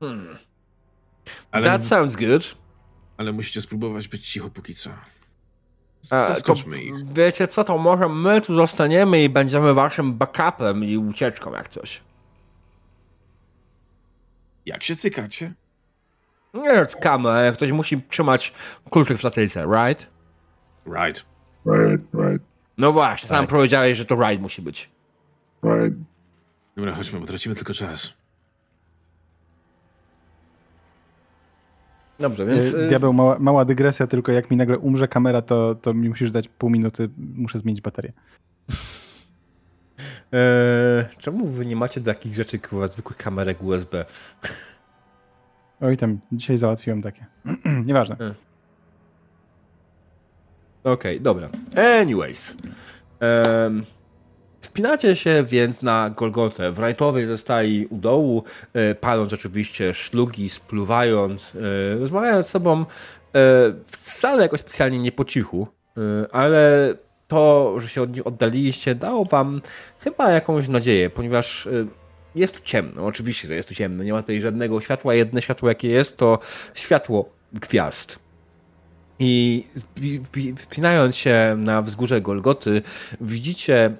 [0.00, 0.38] Hmm.
[1.50, 1.66] Ale...
[1.66, 2.63] That sounds good.
[3.16, 4.90] Ale musicie spróbować być cicho póki co.
[6.02, 7.12] Zaskoczmy ich.
[7.12, 12.02] Wiecie co, to może my tu zostaniemy i będziemy waszym backupem i ucieczką jak coś.
[14.66, 15.54] Jak się cykacie?
[16.54, 16.86] Nie
[17.30, 18.52] ale ktoś musi trzymać
[18.90, 20.10] kluczyk w satelice, right?
[20.86, 21.24] Right.
[21.66, 22.42] Right, right.
[22.78, 23.50] No właśnie, sam right.
[23.50, 24.90] powiedziałeś, że to right musi być.
[25.62, 25.94] Right.
[26.76, 28.12] Dobra, chodźmy, bo tracimy tylko czas.
[32.20, 32.74] Dobrze, więc...
[32.74, 36.30] Y, Diabeł, mała, mała dygresja, tylko jak mi nagle umrze kamera, to, to mi musisz
[36.30, 38.12] dać pół minuty, muszę zmienić baterię.
[40.32, 44.04] Eee, czemu wy nie macie takich rzeczy kurwa, zwykłych kamerek USB?
[45.80, 47.26] Oj tam, dzisiaj załatwiłem takie.
[47.86, 48.16] Nieważne.
[48.20, 48.34] E.
[50.84, 51.48] Okej, okay, dobra.
[52.00, 52.56] Anyways.
[53.20, 53.84] Um,
[54.74, 56.72] Wspinacie się więc na Golgotę.
[56.72, 62.86] Wrightowie zostali u dołu, e, paląc oczywiście szlugi, spluwając, e, rozmawiając z sobą e,
[63.88, 65.66] wcale jakoś specjalnie nie po cichu,
[66.32, 66.94] ale
[67.28, 69.60] to, że się od nich oddaliliście, dało wam
[69.98, 71.68] chyba jakąś nadzieję, ponieważ
[72.34, 73.06] jest tu ciemno.
[73.06, 74.04] Oczywiście, że jest tu ciemno.
[74.04, 75.14] Nie ma tutaj żadnego światła.
[75.14, 76.38] Jedne światło, jakie jest, to
[76.74, 78.18] światło gwiazd.
[79.18, 79.64] I
[80.56, 82.82] wspinając się na wzgórze Golgoty,
[83.20, 83.96] widzicie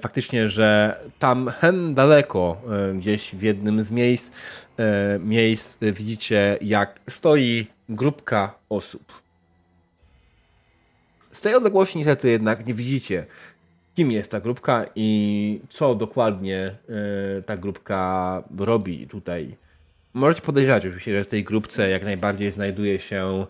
[0.00, 4.32] faktycznie, że tam hen daleko, e, gdzieś w jednym z miejsc,
[4.78, 9.12] e, miejsc widzicie, jak stoi grupka osób.
[11.32, 13.26] Z tej odległości niestety jednak nie widzicie,
[13.94, 16.76] kim jest ta grupka i co dokładnie
[17.46, 19.56] ta grupka robi tutaj.
[20.14, 23.46] Możecie podejrzewać oczywiście, że w tej grupce jak najbardziej znajduje się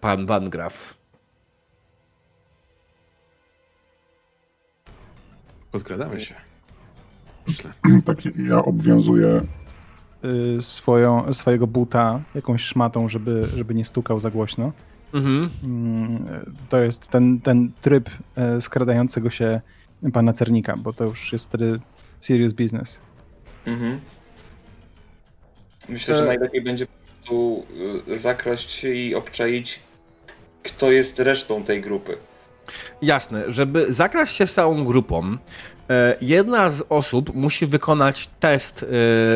[0.00, 0.99] pan Van Graf.
[5.72, 6.34] Podkradamy się.
[7.46, 7.72] Myślę.
[8.04, 9.40] Tak, ja obwiązuję
[10.58, 14.72] y, swoją, swojego buta jakąś szmatą, żeby, żeby nie stukał za głośno.
[15.14, 15.50] Mhm.
[15.62, 19.60] Mm, to jest ten, ten tryb e, skradającego się
[20.12, 21.80] pana Cernika, bo to już jest wtedy
[22.20, 23.00] serious business.
[23.66, 24.00] Mhm.
[25.88, 26.86] Myślę, że e- najlepiej będzie
[27.26, 27.66] tu
[28.08, 29.80] y, zakraść się i obczaić,
[30.62, 32.16] kto jest resztą tej grupy.
[33.02, 35.36] Jasne, żeby zakraść się z całą grupą,
[35.90, 38.86] e, jedna z osób musi wykonać test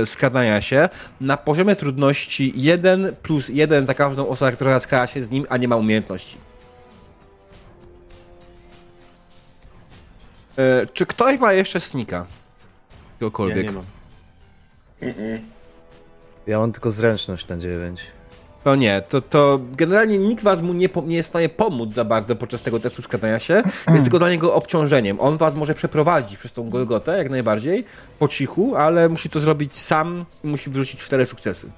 [0.03, 0.89] e, skradania się
[1.21, 5.57] na poziomie trudności 1 plus 1 za każdą osobę, która skrada się z nim, a
[5.57, 6.37] nie ma umiejętności.
[10.59, 12.27] E, czy ktoś ma jeszcze snika?
[13.21, 13.67] Kogokolwiek.
[13.67, 13.85] Ja nie mam.
[16.47, 18.07] Ja mam tylko zręczność na 9.
[18.65, 22.05] To nie, to, to generalnie nikt was mu nie, nie jest w stanie pomóc za
[22.05, 25.21] bardzo podczas tego testu składania się, jest tylko dla niego obciążeniem.
[25.21, 27.85] On was może przeprowadzić przez tą Golgotę, jak najbardziej,
[28.19, 31.71] po cichu, ale musi to zrobić sam i musi wrzucić cztery sukcesy.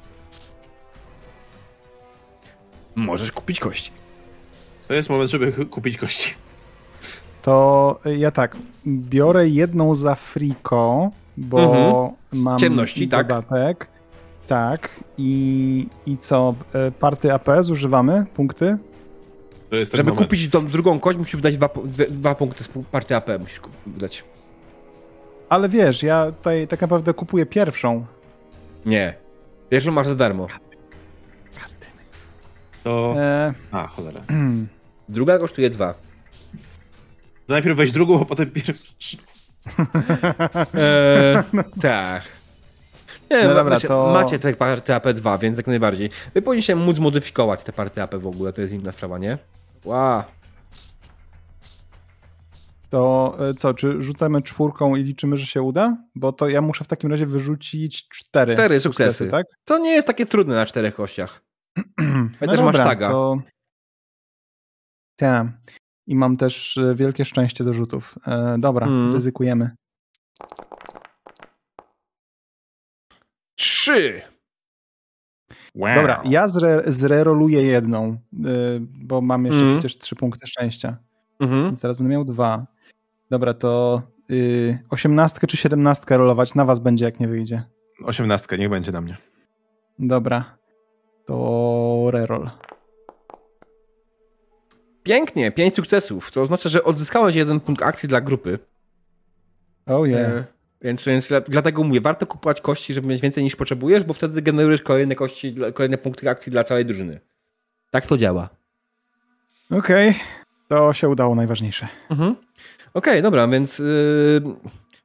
[2.95, 3.91] Możesz kupić kości.
[4.89, 6.35] To jest moment, żeby kupić kości.
[7.43, 8.57] To ja tak,
[8.87, 12.15] biorę jedną za friko, bo mhm.
[12.33, 13.27] mam Ciemności, tak.
[13.27, 13.79] dodatek.
[13.79, 13.96] Tak
[14.47, 16.55] tak, i, i co?
[16.73, 18.27] E, party AP zużywamy?
[18.35, 18.79] Punkty?
[19.73, 20.19] Żeby moment.
[20.19, 21.69] kupić tą drugą kość, musisz wydać dwa,
[22.11, 23.29] dwa punkty z party AP.
[23.41, 24.25] Musisz wydać.
[25.49, 28.07] Ale wiesz, ja tutaj tak naprawdę kupuję pierwszą.
[28.87, 29.15] Nie.
[29.71, 30.47] Pierwszą masz za darmo.
[32.85, 33.15] To.
[33.19, 33.55] E...
[33.73, 34.21] A, cholera.
[35.09, 35.95] Druga kosztuje dwa.
[37.47, 38.73] To najpierw weź drugą, a potem pierwszą.
[40.75, 41.45] eee,
[41.83, 42.23] tak.
[43.31, 44.11] Nie, no dobra, macie, to...
[44.13, 46.11] macie te party AP2, więc jak najbardziej.
[46.35, 49.39] Wy powinniście móc modyfikować te party AP w ogóle, to jest inna sprawa, nie?
[49.85, 50.23] Wow.
[52.91, 55.97] To e, co, czy rzucamy czwórką i liczymy, że się uda?
[56.15, 59.11] Bo to ja muszę w takim razie wyrzucić cztery, cztery sukcesy.
[59.13, 59.47] sukcesy tak?
[59.65, 61.43] To nie jest takie trudne na czterech kościach.
[62.41, 63.09] no też masz taga.
[63.09, 63.37] To...
[65.17, 65.47] Tak.
[66.07, 68.15] I mam też e, wielkie szczęście do rzutów.
[68.27, 69.15] E, dobra, mm.
[69.15, 69.71] ryzykujemy.
[73.57, 74.23] Trzy.
[75.75, 75.95] Wow.
[75.95, 79.79] Dobra, ja zre, zreroluję jedną, yy, bo mam jeszcze mm.
[79.79, 80.97] przecież trzy punkty szczęścia.
[81.41, 81.65] Mm -hmm.
[81.65, 82.67] Więc teraz będę miał dwa.
[83.31, 87.63] Dobra, to yy, osiemnastkę czy siedemnastkę rolować na was będzie, jak nie wyjdzie.
[88.05, 89.17] Osiemnastkę, niech będzie na mnie.
[89.99, 90.59] Dobra,
[91.27, 92.51] to reroll.
[95.03, 96.33] Pięknie, pięć sukcesów.
[96.33, 98.59] To oznacza, że odzyskałeś jeden punkt akcji dla grupy.
[99.87, 100.33] Oh yeah.
[100.33, 104.43] E więc, więc dlatego mówię, warto kupować kości, żeby mieć więcej niż potrzebujesz, bo wtedy
[104.43, 107.21] generujesz kolejne kości, kolejne punkty akcji dla całej drużyny.
[107.91, 108.49] Tak to działa.
[109.71, 110.21] Okej, okay.
[110.69, 111.89] to się udało najważniejsze.
[112.11, 112.31] Mhm.
[112.31, 114.43] Okej, okay, dobra, więc yy,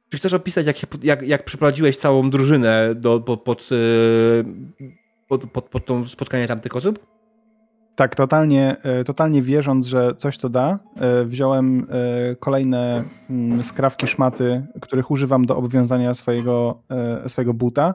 [0.08, 4.44] czy chcesz opisać, jak, jak, jak przeprowadziłeś całą drużynę do, pod, pod, yy,
[5.28, 7.06] pod, pod, pod to spotkanie tamtych osób?
[7.96, 14.06] Tak, totalnie, e, totalnie wierząc, że coś to da, e, wziąłem e, kolejne mm, skrawki
[14.06, 16.82] szmaty, których używam do obwiązania swojego,
[17.26, 17.94] swojego buta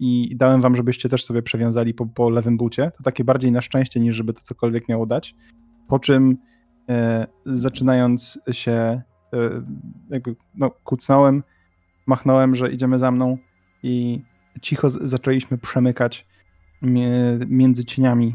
[0.00, 2.90] i dałem wam, żebyście też sobie przewiązali po, po lewym bucie.
[2.96, 5.34] To takie bardziej na szczęście, niż żeby to cokolwiek miało dać.
[5.88, 6.36] Po czym
[7.46, 9.02] zaczynając się
[10.10, 11.42] jakby no, kucnąłem,
[12.06, 13.38] machnąłem, że idziemy za mną
[13.82, 14.22] i
[14.62, 16.26] cicho zaczęliśmy przemykać
[17.46, 18.34] między cieniami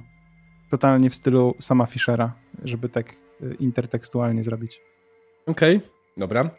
[0.71, 4.81] totalnie w stylu sama Fischera, żeby tak e, intertekstualnie zrobić.
[5.45, 6.49] Okej, okay, dobra.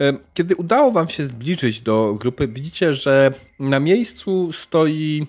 [0.00, 5.26] E, kiedy udało wam się zbliżyć do grupy, widzicie, że na miejscu stoi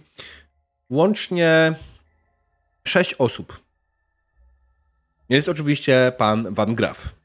[0.90, 1.76] łącznie
[2.84, 3.60] sześć osób.
[5.30, 7.16] Jest oczywiście pan Van Graf.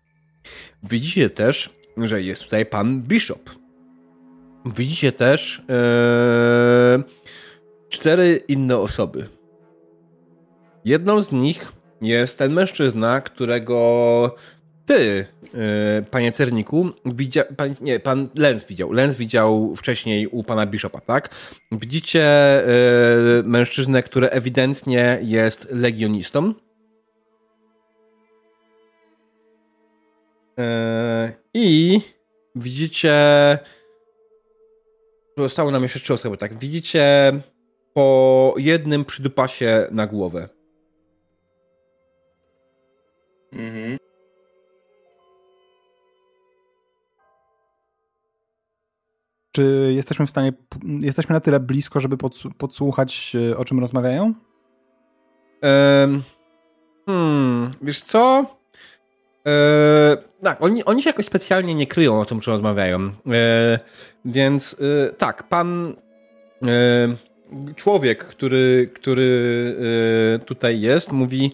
[0.82, 3.50] Widzicie też, że jest tutaj pan Bishop.
[4.66, 7.02] Widzicie też ee,
[7.89, 9.28] cztery inne osoby.
[10.84, 11.72] Jedną z nich
[12.02, 14.36] jest ten mężczyzna, którego
[14.86, 18.92] ty, yy, panie Cerniku, widział, pan, nie, pan Lenz widział.
[18.92, 21.34] Lenz widział wcześniej u pana Bishopa, tak?
[21.72, 22.22] Widzicie
[23.36, 26.54] yy, mężczyznę, który ewidentnie jest legionistą.
[30.58, 30.64] Yy,
[31.54, 32.00] I
[32.54, 33.14] widzicie.
[35.38, 36.58] Zostało nam jeszcze trzy osoby, tak?
[36.58, 37.32] Widzicie
[37.94, 40.48] po jednym przydupasie na głowę.
[43.55, 43.99] Mhm.
[49.52, 50.52] Czy jesteśmy w stanie,
[51.00, 52.16] jesteśmy na tyle blisko, żeby
[52.58, 54.34] podsłuchać, e, o czym rozmawiają?
[55.62, 56.23] Um,
[57.07, 58.47] hmm, wiesz co?
[59.44, 63.00] Eee, tak, oni, oni się jakoś specjalnie nie kryją o tym, czym rozmawiają.
[63.00, 63.78] Eee,
[64.24, 64.76] więc
[65.08, 65.94] e, tak, pan
[66.62, 69.76] e, człowiek, który, który
[70.34, 71.52] e, tutaj jest, mówi,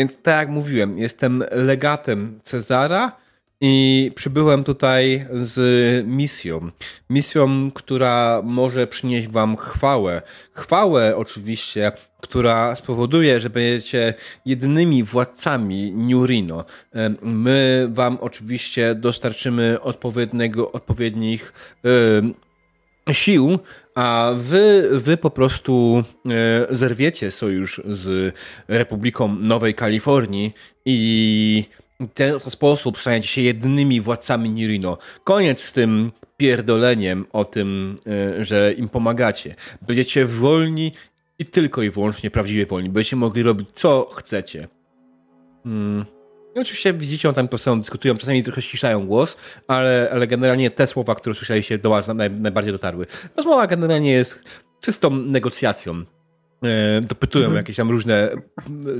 [0.00, 3.16] więc tak jak mówiłem, jestem legatem Cezara
[3.60, 5.56] i przybyłem tutaj z
[6.06, 6.70] misją.
[7.10, 10.22] Misją, która może przynieść wam chwałę.
[10.52, 14.14] Chwałę oczywiście, która spowoduje, że będziecie
[14.46, 16.64] jedynymi władcami Nurino.
[17.22, 21.52] My wam oczywiście dostarczymy odpowiedniego, odpowiednich
[23.12, 23.58] sił,
[23.94, 28.34] a wy, wy po prostu e, zerwiecie sojusz z
[28.68, 30.52] Republiką Nowej Kalifornii
[30.84, 31.64] i
[32.00, 34.98] w ten sposób staniecie się jedynymi władcami Nirino.
[35.24, 37.98] Koniec z tym pierdoleniem o tym,
[38.38, 39.54] e, że im pomagacie.
[39.86, 40.92] Będziecie wolni
[41.38, 42.88] i tylko i wyłącznie prawdziwie wolni.
[42.88, 44.68] Będziecie mogli robić co chcecie.
[45.64, 46.19] Hmm.
[46.54, 49.36] I oczywiście widzicie, on tam to samo dyskutują, czasami trochę ściszają głos,
[49.68, 53.06] ale, ale generalnie te słowa, które słyszeliście do was naj, najbardziej dotarły.
[53.36, 54.42] Rozmowa generalnie jest
[54.80, 56.04] czystą negocjacją.
[56.62, 57.56] E, dopytują mhm.
[57.56, 58.30] jakieś tam różne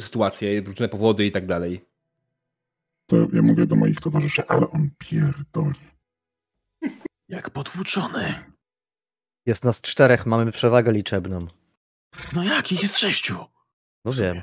[0.01, 1.85] sytuacje, różne powody i tak dalej.
[3.07, 5.81] To ja mówię do moich towarzyszy, ale on pierdoli.
[7.29, 8.45] Jak potłuczony.
[9.47, 11.47] Jest nas czterech, mamy przewagę liczebną.
[12.33, 12.73] No jak?
[12.73, 13.37] Ich jest sześciu.
[14.05, 14.43] No wiem.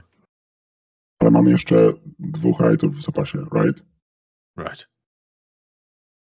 [1.19, 3.83] Ale mamy jeszcze dwóch rightów w zapasie, right?
[4.57, 4.87] Right.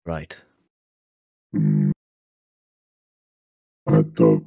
[0.08, 0.46] Right.
[1.54, 1.92] Mm.
[3.86, 4.42] Ale to,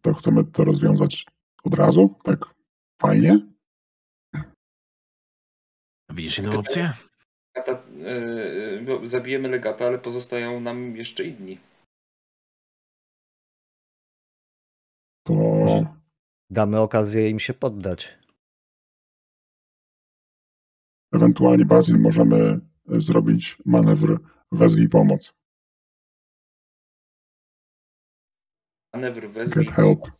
[0.00, 1.26] to chcemy to rozwiązać
[1.64, 2.14] od razu?
[2.24, 2.54] Tak
[3.02, 3.38] fajnie?
[6.10, 6.92] Widzisz inną opcję?
[7.56, 7.90] Legata,
[9.00, 11.58] yy, zabijemy legata, ale pozostają nam jeszcze inni.
[15.26, 15.34] To...
[16.50, 18.18] Damy okazję im się poddać.
[21.14, 24.20] Ewentualnie Bazil możemy zrobić manewr
[24.52, 25.34] wezwij pomoc.
[28.94, 29.64] Manewr wezwij.
[29.64, 30.10] Get help.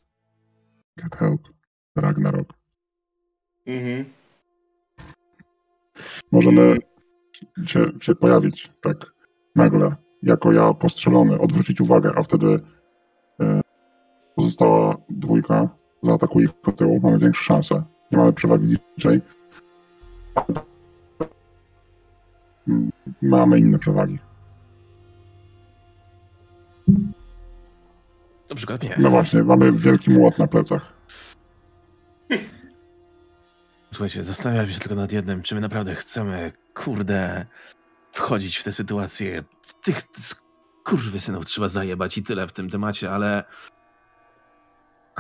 [0.97, 1.41] Get help.
[1.97, 2.49] Ragnarok.
[3.67, 4.05] Mhm.
[6.33, 6.77] Możemy
[7.67, 8.97] się, się pojawić tak
[9.57, 12.61] nagle, jako ja postrzelony, odwrócić uwagę, a wtedy
[13.41, 13.61] e,
[14.35, 15.69] pozostała dwójka
[16.03, 17.83] zaatakuje ich po tyłu, mamy większe szanse.
[18.11, 19.21] Nie mamy przewagi liczej.
[23.23, 24.19] Mamy inne przewagi.
[28.49, 28.97] To przykład nie.
[28.99, 30.93] No właśnie, mamy wielki młot na plecach.
[33.91, 37.47] Słuchajcie, zastanawiam się tylko nad jednym, czy my naprawdę chcemy, kurde,
[38.13, 39.43] wchodzić w tę sytuację.
[39.83, 40.03] Tych
[41.19, 43.45] synów trzeba zajebać i tyle w tym temacie, ale...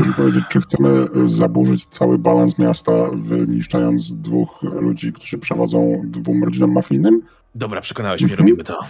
[0.00, 6.72] Chcę powiedzieć, czy chcemy zaburzyć cały balans miasta, wyniszczając dwóch ludzi, którzy przewodzą dwóm rodzinom
[6.72, 7.22] mafijnym?
[7.54, 8.78] Dobra, przekonałeś mnie, robimy to.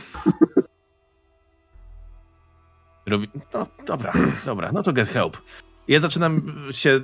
[3.07, 3.29] Robi...
[3.55, 4.13] No, dobra,
[4.47, 5.37] dobra, no to get help.
[5.89, 7.01] Ja zaczynam się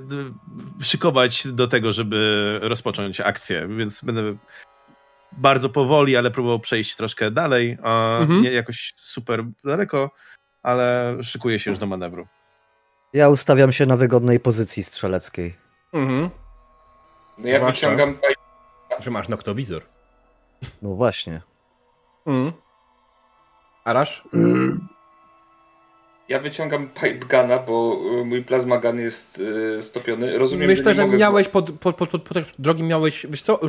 [0.83, 4.37] szykować do tego, żeby rozpocząć akcję, więc będę
[5.33, 7.71] bardzo powoli, ale próbował przejść troszkę dalej.
[7.83, 8.43] Mhm.
[8.43, 10.11] Nie jakoś super daleko,
[10.63, 12.27] ale szykuję się już do manewru.
[13.13, 15.57] Ja ustawiam się na wygodnej pozycji strzeleckiej.
[15.93, 16.31] Mhm.
[17.39, 18.19] No ja wyciągam...
[18.99, 19.83] Że masz noktowizor.
[20.83, 21.41] No właśnie.
[22.27, 22.53] Mhm.
[23.85, 24.25] Arasz?
[24.35, 25.01] Y
[26.31, 30.39] ja wyciągam pipeguna, bo y, mój plasma gun jest y, stopiony.
[30.39, 33.61] Rozumiem, Myślę, że, że miałeś pod, pod, pod, pod, podczas drogi miałeś, wiesz co,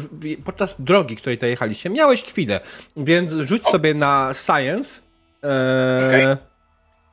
[0.45, 2.59] podczas drogi, której tutaj jechaliście, miałeś chwilę,
[2.97, 3.71] więc rzuć o.
[3.71, 5.01] sobie na science.
[5.43, 6.50] E, okay.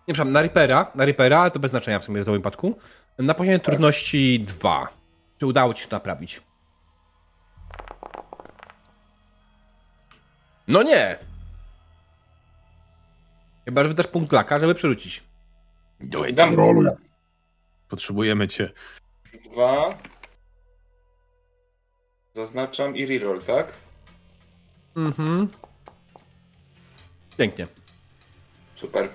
[0.09, 2.79] Nie, przepraszam, na Reapera, na Reapera, to bez znaczenia w sumie w tym wypadku.
[3.19, 3.67] Na poziomie tak.
[3.67, 4.89] trudności 2.
[5.39, 6.43] Czy udało ci się to naprawić?
[10.69, 11.19] No nie!
[13.65, 15.23] Chyba, że wydasz punkt laka, żeby przerzucić.
[16.33, 16.87] Dam roluj.
[17.89, 18.71] Potrzebujemy cię.
[19.53, 19.99] Dwa.
[22.33, 23.75] Zaznaczam i reroll, tak?
[24.97, 25.49] Mhm.
[27.37, 27.67] Pięknie.
[28.75, 29.09] Super.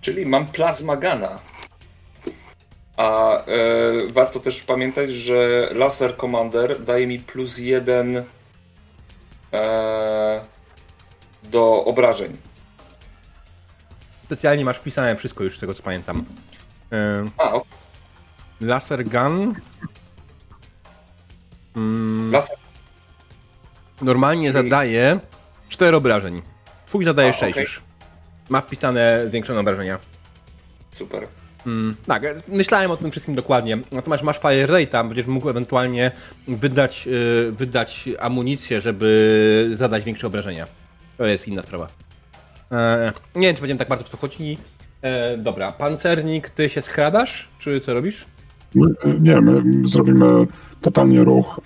[0.00, 1.38] Czyli mam plazmagana.
[2.96, 3.44] A e,
[4.12, 8.24] warto też pamiętać, że Laser Commander daje mi plus jeden
[9.52, 10.40] e,
[11.42, 12.38] do obrażeń
[14.30, 16.24] specjalnie masz wpisane wszystko już z tego, co pamiętam.
[16.90, 17.52] Yy, A,
[18.60, 19.54] Laser gun.
[21.76, 22.32] Mm,
[24.02, 24.64] normalnie Czyli...
[24.64, 25.20] zadaje
[25.68, 26.42] 4 obrażeń.
[26.86, 27.62] Twój zadaje A, 6 okay.
[27.62, 27.82] już.
[28.50, 29.98] Ma wpisane zwiększone obrażenia.
[30.92, 31.26] Super.
[31.66, 33.78] Mm, tak, myślałem o tym wszystkim dokładnie.
[33.92, 36.10] Natomiast masz Fire Rate, będziesz mógł ewentualnie
[36.48, 40.66] wydać, yy, wydać amunicję, żeby zadać większe obrażenia.
[41.18, 41.88] To jest inna sprawa.
[42.72, 44.58] E, nie wiem, czy będziemy tak bardzo w to chodzili.
[45.02, 48.26] E, dobra, pancernik, ty się skradasz, czy co robisz?
[49.20, 50.46] Nie, my zrobimy
[50.80, 51.60] totalnie ruch,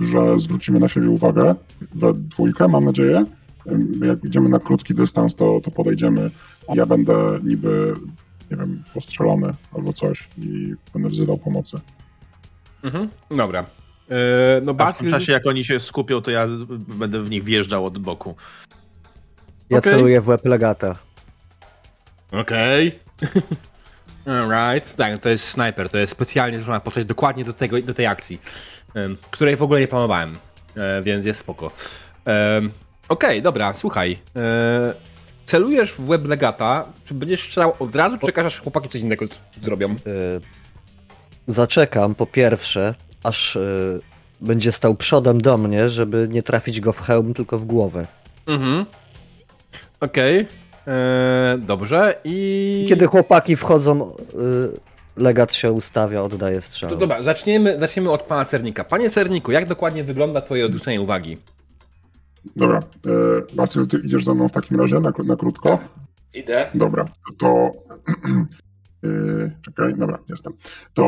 [0.00, 1.54] że zwrócimy na siebie uwagę
[1.94, 3.24] we dwójkę, mam nadzieję.
[4.06, 6.30] Jak idziemy na krótki dystans, to, to podejdziemy.
[6.74, 7.94] Ja będę niby,
[8.50, 11.80] nie wiem, postrzelony albo coś i będę wzywał pomocy.
[12.82, 13.64] Mhm, dobra.
[14.08, 14.16] Yy,
[14.64, 14.88] no Basil...
[14.88, 16.46] A w tym czasie, jak oni się skupią, to ja
[16.98, 18.34] będę w nich wjeżdżał od boku.
[19.70, 19.92] Ja okay.
[19.92, 20.96] celuję w łeb legata.
[22.32, 22.92] Okej.
[24.24, 24.40] Okay.
[24.40, 24.96] Alright.
[24.96, 28.40] Tak, to jest sniper, to jest specjalnie złożona postać dokładnie do, tego, do tej akcji,
[29.30, 30.34] której w ogóle nie planowałem,
[30.76, 31.70] e, więc jest spoko.
[33.08, 34.18] Okej, okay, dobra, słuchaj.
[34.36, 34.94] E,
[35.44, 39.24] celujesz w web legata, czy będziesz strzelał od razu, czy czekasz, aż chłopaki coś innego
[39.62, 39.90] zrobią?
[39.90, 39.94] E,
[41.46, 43.60] zaczekam po pierwsze, aż e,
[44.40, 48.06] będzie stał przodem do mnie, żeby nie trafić go w hełm, tylko w głowę.
[48.46, 48.86] Mhm.
[50.00, 50.40] Okej.
[50.40, 51.58] Okay.
[51.58, 52.86] Dobrze i...
[52.88, 54.16] Kiedy chłopaki wchodzą,
[55.16, 56.90] legat się ustawia, oddaje strzał.
[56.90, 58.84] To dobra, zaczniemy, zaczniemy od pana Cernika.
[58.84, 61.36] Panie Cerniku, jak dokładnie wygląda twoje odwrócenie uwagi?
[62.56, 65.68] Dobra, e, Basyl, ty idziesz ze mną w takim razie na, na krótko?
[65.68, 65.88] Tak,
[66.34, 66.70] idę.
[66.74, 67.04] Dobra,
[67.38, 67.48] to...
[69.04, 70.52] e, czekaj, dobra, jestem.
[70.94, 71.04] To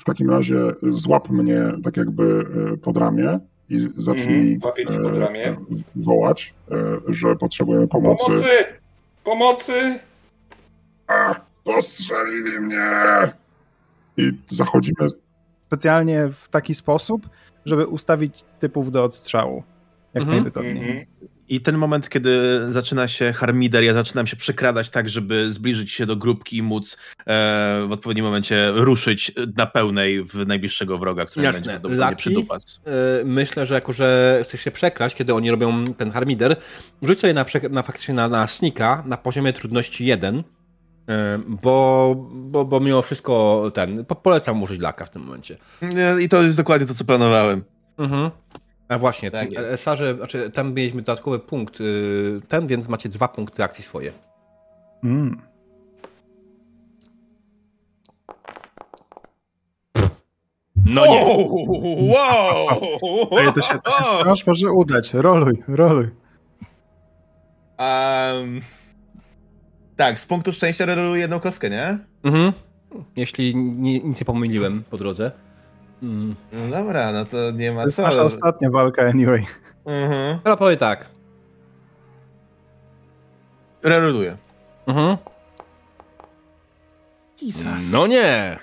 [0.00, 4.58] w takim razie złap mnie tak jakby e, pod ramię i zacznij
[4.88, 5.56] mm, e,
[5.96, 6.74] wołać, e,
[7.08, 8.24] że potrzebujemy pomocy.
[8.24, 8.48] Pomocy!
[9.24, 9.98] Pomocy!
[11.06, 11.34] A,
[11.64, 12.82] postrzelili mnie!
[14.16, 15.08] I zachodzimy.
[15.66, 17.28] Specjalnie w taki sposób,
[17.64, 19.62] żeby ustawić typów do odstrzału.
[20.18, 20.36] Jak mhm.
[20.36, 20.88] najwygodniej.
[20.88, 21.28] Mhm.
[21.48, 26.06] I ten moment, kiedy zaczyna się harmider, ja zaczynam się przekradać tak, żeby zbliżyć się
[26.06, 31.44] do grupki i móc e, w odpowiednim momencie ruszyć na pełnej w najbliższego wroga, który
[31.44, 31.60] Jasne.
[31.60, 32.80] będzie prawdopodobnie przydupas.
[32.86, 32.90] E,
[33.24, 36.56] myślę, że jako, że chcesz się przekraść, kiedy oni robią ten harmider,
[37.02, 40.42] rzuć sobie na, na faktycznie na, na snika na poziomie trudności 1,
[41.08, 45.56] e, bo, bo, bo mimo wszystko ten, polecam użyć laka w tym momencie.
[46.20, 47.64] I to jest dokładnie to, co planowałem.
[47.98, 48.30] Mhm.
[48.88, 53.64] A właśnie, tak Sarze, znaczy, tam mieliśmy dodatkowy punkt, y, ten, więc macie dwa punkty
[53.64, 54.12] akcji swoje.
[55.04, 55.40] Mm.
[60.86, 61.24] No nie.
[62.12, 63.38] Wow!
[63.38, 63.78] Ej, to się,
[64.24, 65.14] to się może udać.
[65.14, 66.08] Roluj, roluj.
[67.78, 68.60] Um,
[69.96, 71.98] tak, z punktu szczęścia roluję jedną kostkę, nie?
[72.22, 72.52] Mhm.
[73.16, 75.32] Jeśli nie, nic nie pomyliłem po drodze.
[76.02, 76.34] Mm.
[76.52, 78.02] No dobra, no to nie ma to jest co.
[78.02, 79.44] nasza ostatnia walka anyway.
[79.84, 80.38] Mhm.
[80.44, 81.06] Ale powiem tak.
[83.82, 84.36] Reroduję.
[84.86, 85.16] Mhm.
[87.92, 88.58] No nie!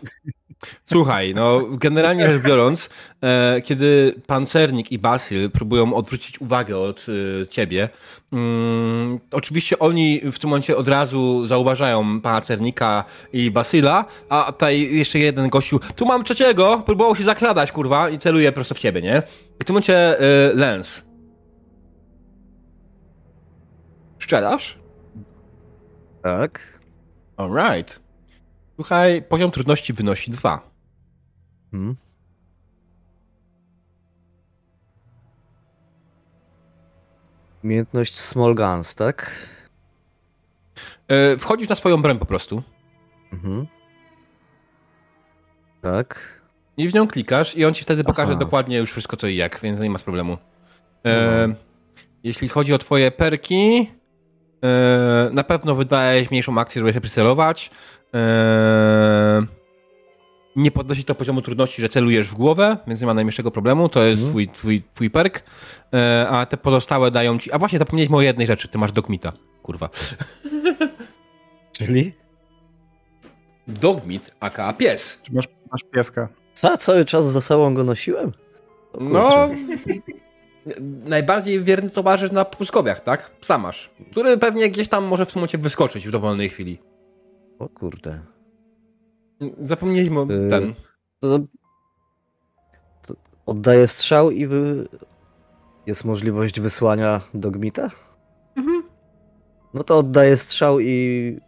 [0.85, 2.90] Słuchaj, no generalnie rzecz biorąc,
[3.22, 7.06] e, kiedy pancernik i Basil próbują odwrócić uwagę od
[7.42, 7.90] e, ciebie,
[8.34, 13.03] mm, oczywiście oni w tym momencie od razu zauważają pancernika
[13.34, 18.17] i Basila, a tutaj jeszcze jeden gościu, tu mam trzeciego, próbował się zakradać, kurwa, i
[18.17, 19.22] celuje prosto w ciebie, nie?
[19.59, 21.06] I w tym momencie e, Lens.
[24.19, 24.77] Szczelasz?
[26.24, 26.80] Tak.
[27.38, 28.05] Alright.
[28.76, 30.70] Słuchaj, poziom trudności wynosi dwa.
[31.72, 31.95] Hmm.
[37.64, 39.32] Umiejętność Small Guns, tak?
[41.10, 42.64] Yy, wchodzisz na swoją broń po prostu.
[43.34, 43.68] Mhm.
[45.82, 46.42] Tak.
[46.78, 48.40] I w nią klikasz i on ci wtedy pokaże Aha.
[48.40, 50.38] dokładnie już wszystko co i jak, więc nie ma problemu.
[51.04, 51.12] Yy,
[52.24, 53.88] jeśli chodzi o twoje perki, yy,
[55.32, 57.72] na pewno wydajesz mniejszą akcję, żeby się przycelować.
[58.14, 59.45] Eee,
[60.56, 63.90] nie podnosi to poziomu trudności, że celujesz w głowę, więc nie ma najmniejszego problemu.
[63.90, 64.32] To jest mm.
[64.32, 65.43] twój, twój, twój perk.
[65.92, 67.51] Eee, a te pozostałe dają ci.
[67.51, 68.67] A właśnie, zapomnieliśmy o jednej rzeczy.
[68.67, 69.34] Ty masz dogmita.
[69.61, 69.90] Kurwa.
[71.77, 72.14] Czyli?
[73.67, 75.19] Dogmit, aka pies.
[75.24, 76.27] Czy masz, masz pieska?
[76.53, 76.77] Co?
[76.77, 78.32] Cały czas za sobą go nosiłem?
[79.00, 79.50] No.
[81.06, 83.32] najbardziej wierny towarzysz na puskowiach, tak?
[83.42, 83.90] Psa masz.
[84.11, 86.80] Który pewnie gdzieś tam może w momencie wyskoczyć w dowolnej chwili.
[87.59, 88.19] O kurde.
[89.64, 90.74] Zapomnieliśmy o yy, ten.
[91.19, 91.40] To,
[93.08, 93.14] to
[93.45, 94.88] oddaję strzał i wy...
[95.85, 97.92] jest możliwość wysłania dogmita?
[98.56, 98.84] Mhm.
[99.74, 101.40] No to oddaję strzał i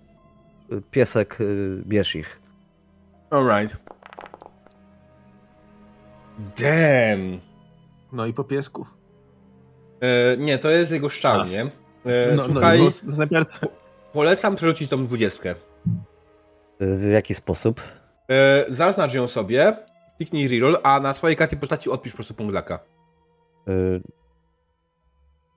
[0.91, 2.39] piesek y, bierz ich.
[3.29, 3.77] Alright.
[6.37, 7.39] Damn!
[8.11, 8.85] No i po piesku.
[10.01, 11.61] E, nie, to jest jego szczał, nie?
[12.05, 13.69] E, no, no słuchaj, no,
[14.13, 15.55] polecam przerzucić tą dwudziestkę.
[16.79, 17.81] W jaki sposób?
[18.29, 19.77] E, zaznacz ją sobie,
[20.17, 22.79] kliknij reroll, a na swojej karcie postaci odpisz po prostu punkt laka.
[23.67, 23.99] E,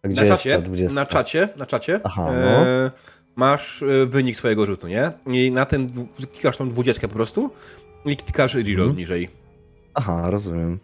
[0.09, 1.01] gdzie na czacie, jest ta 20?
[1.01, 2.01] Na czacie, na czacie.
[2.05, 2.67] Aha, e, no.
[2.67, 2.91] e,
[3.37, 5.13] masz wynik swojego rzutu, nie?
[5.27, 5.91] I na ten
[6.33, 7.51] klikasz tą dwudziestkę po prostu
[8.05, 8.97] i klikasz reroll hmm.
[8.97, 9.31] niżej.
[9.95, 10.79] Aha, rozumiem.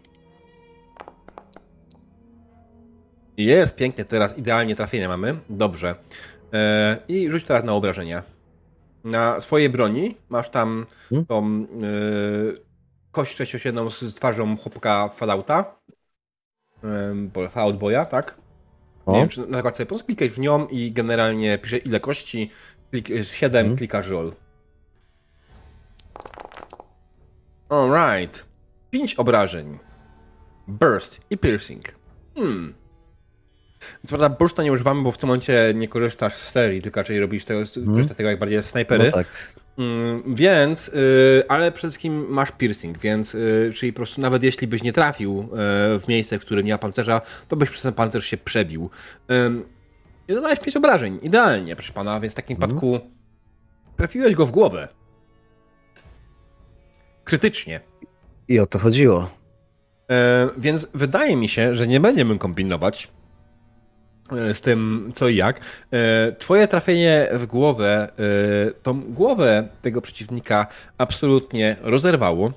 [3.37, 5.37] Jest pięknie teraz, idealnie trafienie mamy.
[5.51, 5.95] Dobrze.
[6.53, 8.36] E, I rzuć teraz na obrażenia.
[9.07, 11.26] Na swojej broni masz tam hmm?
[11.26, 11.67] tą e,
[13.10, 15.75] kość 67 z twarzą chłopka Fallouta.
[16.85, 18.35] E, Fallout Boya, tak?
[19.07, 19.12] O.
[19.12, 22.51] Nie wiem, czy na sobie klikać w nią i generalnie pisze ile kości.
[22.91, 23.76] Klik, 7, hmm?
[23.76, 24.33] klikasz roll.
[27.68, 28.44] Alright.
[28.91, 29.78] 5 obrażeń.
[30.68, 31.85] Burst i piercing.
[32.35, 32.75] Hmm.
[34.07, 37.45] Co prawda nie używamy, bo w tym momencie nie korzystasz z serii, tylko raczej robisz
[37.45, 38.09] tego, hmm.
[38.09, 39.05] tego jak bardziej snajpery.
[39.05, 39.27] No tak.
[39.79, 44.67] Mm, więc, y, ale przede wszystkim masz piercing, więc, y, czyli po prostu nawet jeśli
[44.67, 45.47] byś nie trafił y,
[46.01, 48.91] w miejsce, w którym nie ma pancerza, to byś przez ten pancerz się przebił.
[50.29, 52.77] I zadałeś 5 obrażeń, idealnie, proszę pana, więc w takim hmm.
[52.77, 53.11] przypadku
[53.97, 54.89] trafiłeś go w głowę.
[57.25, 57.81] Krytycznie.
[58.49, 59.31] I o to chodziło.
[60.59, 63.16] Więc wydaje mi się, że nie będziemy kombinować E,
[64.53, 65.61] z tym co i jak.
[65.91, 68.09] E, twoje trafienie w głowę,
[68.69, 70.67] e, tą głowę tego przeciwnika
[70.99, 72.53] absolutnie rozerwało.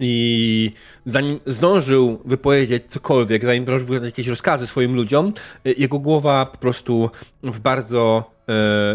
[0.00, 0.72] I
[1.06, 5.32] zanim zdążył wypowiedzieć cokolwiek, zanim zdążył wydać jakieś rozkazy swoim ludziom,
[5.64, 7.10] jego głowa po prostu
[7.42, 8.30] w bardzo,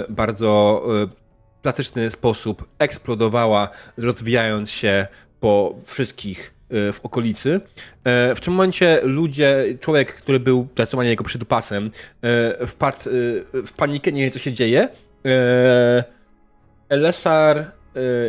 [0.10, 0.84] bardzo
[1.62, 5.08] plastyczny sposób eksplodowała, rozwijając się
[5.40, 7.62] po wszystkich E, w okolicy.
[8.04, 11.92] E, w tym momencie ludzie, człowiek, który był zdecydowanie jego przydupasem,
[12.22, 12.98] e, wpadł
[13.54, 14.90] w panikę, nie wie co się dzieje.
[16.90, 17.72] Elesar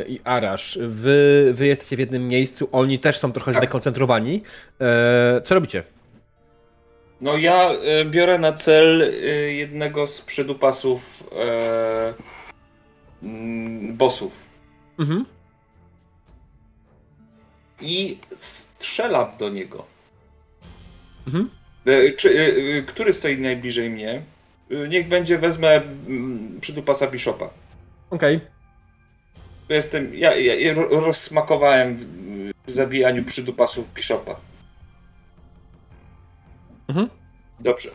[0.07, 4.43] i Arash, wy, wy jesteście w jednym miejscu, oni też są trochę zdekoncentrowani.
[5.45, 5.83] Co robicie?
[7.21, 7.71] No ja
[8.05, 9.13] biorę na cel
[9.49, 11.25] jednego z przydupasów
[13.95, 14.43] bossów.
[14.99, 15.25] Mhm
[17.81, 19.87] i strzelam do niego.
[21.27, 21.51] Mhm.
[21.87, 24.23] E, czy, e, e, który stoi najbliżej mnie?
[24.89, 27.51] Niech będzie, wezmę mm, przydupasa Bishopa.
[28.11, 28.37] Okej.
[28.37, 28.51] Okay.
[29.69, 31.99] Jestem, ja, ja rozsmakowałem
[32.67, 34.37] w zabijaniu przydupasów Bishopa.
[36.89, 37.11] Mhm.
[37.61, 37.91] Dobrze.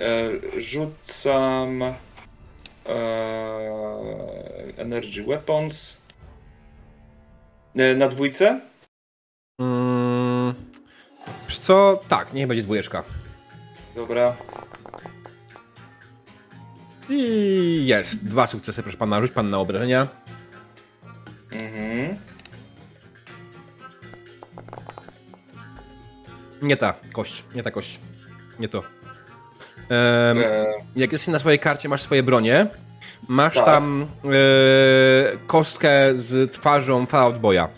[0.00, 1.94] E, rzucam e,
[4.76, 6.02] Energy Weapons
[7.76, 8.60] e, na dwójce.
[9.58, 10.54] Hmm,
[11.60, 12.00] co?
[12.08, 13.02] Tak, niech będzie dwójeczka.
[13.94, 14.32] Dobra.
[17.08, 18.24] I jest.
[18.24, 19.20] Dwa sukcesy, proszę pana.
[19.20, 20.06] Rzuć pan na obrażenia.
[21.52, 22.16] Mhm.
[26.62, 28.00] Nie ta kość, nie ta kość.
[28.58, 28.82] Nie to.
[29.88, 30.38] Ehm,
[30.96, 32.66] Jak jesteś na swojej karcie, masz swoje bronie.
[33.28, 33.64] Masz tak.
[33.64, 34.28] tam e,
[35.46, 37.68] kostkę z twarzą Fallout Boya.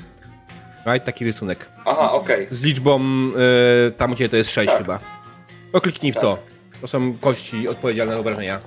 [0.86, 1.04] Right?
[1.04, 1.68] Taki rysunek.
[1.84, 2.44] Aha, okej.
[2.44, 2.56] Okay.
[2.56, 3.00] Z liczbą,
[3.88, 4.78] y, tam u ciebie to jest 6 tak.
[4.78, 4.98] chyba.
[5.72, 6.22] No kliknij tak.
[6.22, 6.38] w to.
[6.80, 8.58] To są kości odpowiedzialne za obrażenia.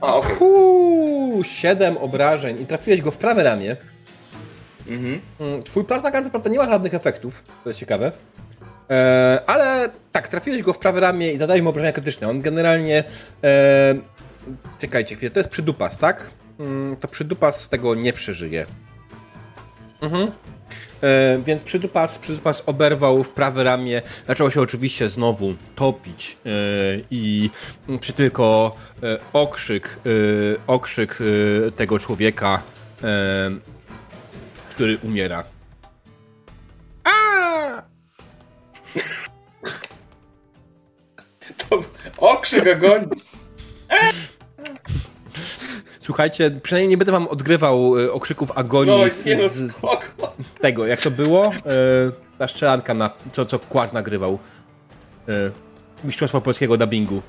[0.00, 0.36] A, okej.
[0.36, 1.44] Okay.
[1.44, 3.76] 7 obrażeń i trafiłeś go w prawe ramię.
[4.88, 5.20] Mhm.
[5.40, 8.12] Mm, twój plasma gun prawda nie ma żadnych efektów, to jest ciekawe.
[8.90, 12.28] E, ale tak, trafiłeś go w prawe ramię i zadałeś mu obrażenia krytyczne.
[12.28, 13.04] On generalnie...
[13.44, 13.94] E,
[14.78, 16.30] czekajcie chwilę, to jest przydupas, tak?
[16.60, 18.66] Mm, to przydupas z tego nie przeżyje.
[20.02, 20.30] Mhm.
[21.02, 24.02] E, więc przydupas, przydupas oberwał w prawe ramię.
[24.26, 26.50] Zaczęło się oczywiście znowu topić e,
[27.10, 27.50] i
[28.00, 29.98] przy tylko e, okrzyk,
[30.66, 31.18] okrzyk
[31.76, 32.62] tego człowieka,
[34.70, 35.44] który umiera.
[37.04, 37.82] A!
[41.68, 41.82] To
[42.18, 43.08] okrzyk agonii.
[46.00, 49.80] Słuchajcie, przynajmniej nie będę wam odgrywał okrzyków agonii no, z, z, z,
[50.60, 51.52] tego, jak to było.
[51.52, 51.58] Y,
[52.38, 54.38] ta strzelanka, na, co, co wkład nagrywał.
[55.28, 55.52] Y,
[56.04, 57.22] Mistrzostwo polskiego dubbingu.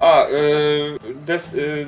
[0.00, 1.86] A, y, des, y,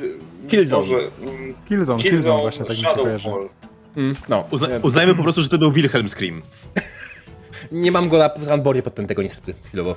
[0.48, 0.82] Killzone.
[0.82, 3.48] Może, mm, Killzone, Killzone, właśnie tak Shadowfall.
[3.96, 4.44] Mm, no.
[4.50, 6.42] Uzna, uznajmy po prostu, że to był Wilhelm Scream.
[7.72, 9.94] nie mam go na runboardzie pod tego niestety, chwilowo.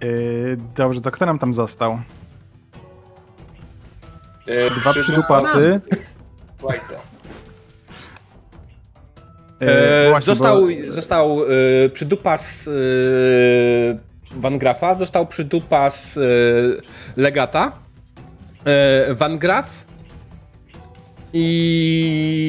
[0.00, 1.98] Yy, dobrze, to kto nam tam został?
[4.46, 5.80] E, Dwa przydupasy.
[9.68, 10.92] E, właśnie, został bo...
[10.92, 16.20] został e, przydupas e, Van Grafa, został przydupas e,
[17.16, 17.72] Legata,
[18.64, 19.84] e, Van Graf
[21.32, 22.44] i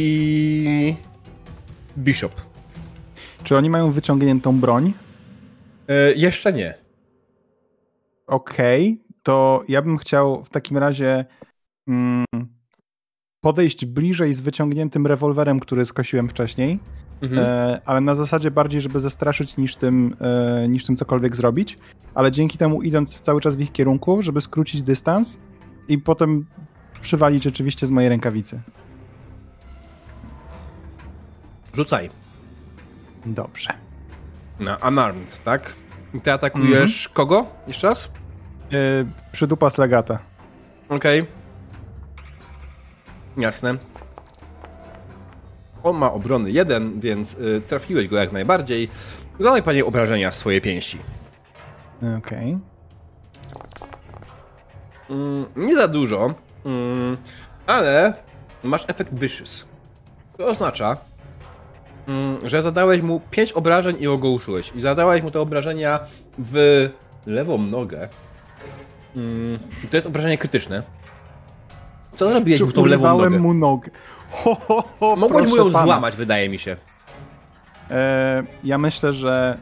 [1.98, 2.42] Bishop.
[3.44, 4.94] Czy oni mają wyciągniętą broń?
[5.88, 6.74] E, jeszcze nie.
[8.27, 11.26] Okej, okay, to ja bym chciał w takim razie
[11.88, 12.26] mm,
[13.42, 16.80] podejść bliżej z wyciągniętym rewolwerem, który skosiłem wcześniej,
[17.22, 17.40] mhm.
[17.45, 21.77] e, ale na zasadzie bardziej, żeby zastraszyć niż tym, e, niż tym cokolwiek zrobić,
[22.16, 25.38] ale dzięki temu idąc cały czas w ich kierunku, żeby skrócić dystans
[25.88, 26.45] i potem
[27.02, 28.61] przywalić oczywiście z mojej rękawicy.
[31.74, 32.10] Rzucaj.
[33.26, 33.69] Dobrze.
[34.60, 35.76] Na unarmed, tak?
[36.14, 37.16] I ty atakujesz mhm.
[37.16, 37.45] kogo?
[37.68, 38.11] Jeszcze raz?
[38.72, 40.19] Yy, przydupas legata.
[40.90, 41.22] Okej.
[41.22, 41.34] Okay.
[43.38, 43.77] Jasne.
[45.85, 48.89] On ma obrony jeden, więc y, trafiłeś go jak najbardziej.
[49.39, 50.97] Zadaj panie obrażenia z swojej pięści.
[52.17, 52.17] Okej.
[52.17, 52.59] Okay.
[55.09, 56.33] Mm, nie za dużo,
[56.65, 57.17] mm,
[57.67, 58.14] ale
[58.64, 59.65] masz efekt vicious.
[60.38, 60.97] To oznacza,
[62.07, 64.72] mm, że zadałeś mu 5 obrażeń i ogłuszyłeś.
[64.75, 65.99] I zadałeś mu te obrażenia
[66.38, 66.89] w
[67.25, 68.09] lewą nogę.
[69.15, 69.59] Mm,
[69.91, 70.83] to jest obrażenie krytyczne.
[72.15, 73.30] Co zrobiłeś mu tą lewą nogę?
[73.30, 73.91] mu nogę.
[74.32, 75.86] Ho, ho, ho, Mogłeś mu ją pana.
[75.86, 76.78] złamać, wydaje mi się.
[77.92, 79.58] E, ja myślę, że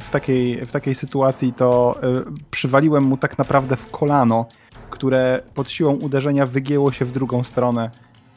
[0.00, 2.06] w, takiej, w takiej sytuacji to e,
[2.50, 4.46] przywaliłem mu tak naprawdę w kolano,
[4.90, 7.90] które pod siłą uderzenia wygięło się w drugą stronę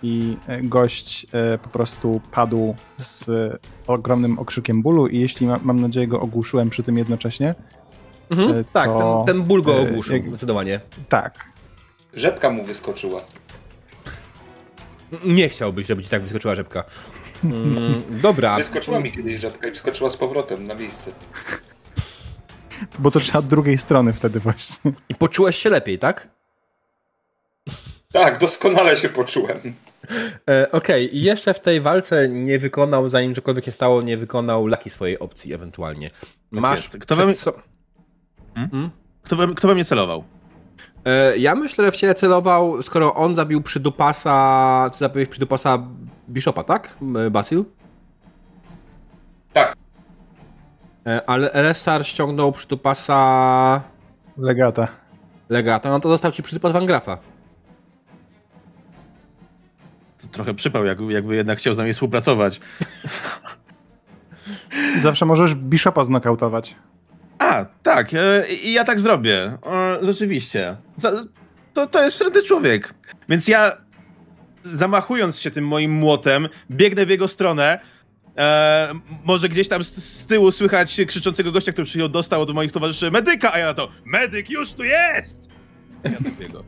[0.04, 3.30] i e, gość e, po prostu padł z
[3.88, 7.56] ogromnym okrzykiem bólu i jeśli ma, mam nadzieję go ogłuszyłem przy tym jednocześnie.
[8.30, 10.80] Mhm, to, tak, ten, ten ból go ogłuszył, zdecydowanie.
[11.10, 11.46] Tak.
[12.14, 13.22] Rzepka mu wyskoczyła.
[15.26, 16.84] Nie chciałbyś, żeby ci tak wyskoczyła rzepka.
[17.44, 18.56] Mm, dobra.
[18.56, 21.12] Wyskoczyła mi kiedyś rzepka i wyskoczyła z powrotem na miejsce.
[23.00, 24.92] Bo to trzeba od drugiej strony wtedy właśnie.
[25.10, 26.30] I poczułeś się lepiej, tak?
[28.12, 29.58] Tak, doskonale się poczułem.
[30.50, 31.20] E, Okej, okay.
[31.20, 35.20] i jeszcze w tej walce nie wykonał, zanim cokolwiek się stało, nie wykonał laki swojej
[35.20, 36.10] opcji ewentualnie.
[36.10, 36.20] Tak
[36.52, 36.90] Masz.
[36.90, 37.34] Tak kto, we mnie...
[38.56, 38.70] Hmm?
[38.72, 38.90] Hmm?
[39.24, 39.48] Kto, we...
[39.48, 40.24] Kto we mnie celował?
[41.06, 45.78] E, ja myślę, że w ciebie celował, skoro on zabił przydupasa, czy zabiłeś przydupasa
[46.30, 46.98] Bishopa, tak?
[47.32, 47.66] Basil?
[49.54, 49.76] Tak.
[51.08, 53.82] E, ale Elessar ściągnął przydupasa...
[54.38, 54.88] Legata.
[55.50, 57.18] Legata, no to został ci przydupas Van Grafa.
[60.34, 62.60] trochę przypał, jakby, jakby jednak chciał z nami współpracować.
[65.00, 66.76] Zawsze możesz Bishopa znokautować.
[67.40, 69.58] A, tak, e, i ja tak zrobię.
[70.06, 70.78] Rzeczywiście.
[71.74, 72.94] To, to jest wtedy człowiek.
[73.30, 73.72] Więc ja,
[74.64, 77.80] zamachując się tym moim młotem, biegnę w jego stronę.
[78.38, 82.72] E, może gdzieś tam z, z, tyłu słychać krzyczącego gościa, który przyjął, dostał od moich
[82.72, 85.50] towarzyszy medyka, a ja na to, medyk już tu jest!
[86.04, 86.64] Ja tak.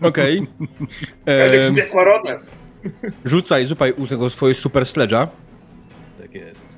[0.08, 0.38] Okej.
[0.38, 0.66] Okay.
[1.38, 2.38] Medyk z piekłarodem.
[3.24, 5.26] Rzucaj, rzucaj u tego swojego super sledge'a.
[6.20, 6.71] Tak jest.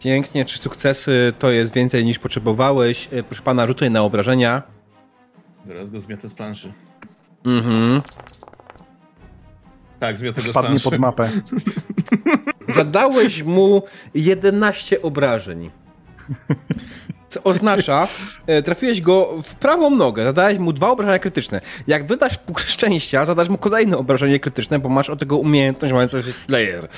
[0.00, 3.08] Pięknie, trzy sukcesy to jest więcej niż potrzebowałeś.
[3.12, 4.62] E, proszę pana, rzucaj na obrażenia.
[5.64, 6.72] Zaraz go zmiotę z planszy.
[7.46, 8.00] Mhm.
[10.00, 10.90] Tak, zmiotę go z planszy.
[10.90, 11.30] pod mapę.
[12.68, 13.82] Zadałeś mu
[14.14, 15.70] 11 obrażeń.
[17.28, 18.08] Co oznacza,
[18.46, 21.60] e, trafiłeś go w prawą nogę, zadałeś mu dwa obrażenia krytyczne.
[21.86, 26.22] Jak wydasz punkt szczęścia, zadasz mu kolejne obrażenie krytyczne, bo masz od tego umiejętność mającą
[26.22, 26.88] się Slayer.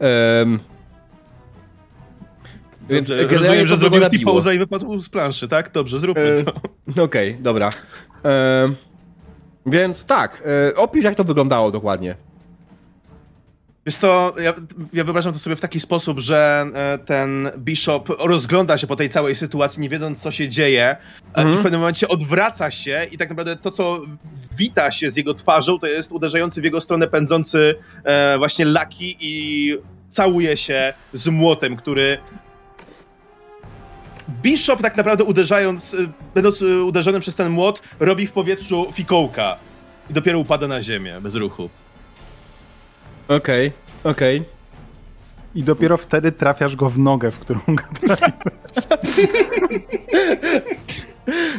[0.00, 0.60] Um,
[2.88, 5.72] więc Dobrze, rozumiem, że zrobił pauza i wypadł z planszy, tak?
[5.72, 6.52] Dobrze, zróbmy e, to.
[7.04, 7.70] Okej, okay, dobra.
[8.24, 8.72] E,
[9.66, 12.14] więc tak, e, opisz jak to wyglądało dokładnie.
[13.86, 14.54] Wiesz co, ja,
[14.92, 19.08] ja, wyobrażam to sobie w taki sposób, że e, ten Bishop rozgląda się po tej
[19.08, 20.96] całej sytuacji, nie wiedząc co się dzieje
[21.34, 21.54] mhm.
[21.54, 24.00] i w pewnym momencie odwraca się i tak naprawdę to, co
[24.56, 27.74] wita się z jego twarzą, to jest uderzający w jego stronę pędzący
[28.38, 29.76] właśnie Laki i
[30.08, 32.18] całuje się z młotem, który
[34.42, 35.96] Bishop tak naprawdę uderzając,
[36.34, 39.56] będąc uderzonym przez ten młot, robi w powietrzu fikołka
[40.10, 41.70] i dopiero upada na ziemię bez ruchu.
[43.28, 44.38] Okej, okay, okej.
[44.38, 44.58] Okay.
[45.54, 47.82] I dopiero wtedy trafiasz go w nogę, w którą go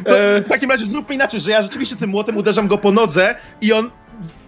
[0.06, 3.74] w takim razie zróbmy inaczej, że ja rzeczywiście tym młotem uderzam go po nodze i
[3.74, 3.92] on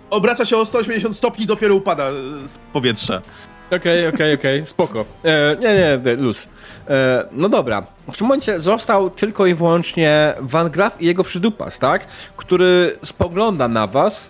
[0.09, 2.11] obraca się o 180 stopni i dopiero upada
[2.45, 3.22] z powietrza.
[3.75, 4.66] Okej, okay, okej, okay, okej, okay.
[4.66, 5.06] spoko.
[5.24, 6.48] E, nie, nie, luz.
[6.90, 7.83] E, no dobra.
[8.11, 12.08] W tym momencie został tylko i wyłącznie Van Graff i jego przydupas, tak?
[12.38, 14.30] Który spogląda na was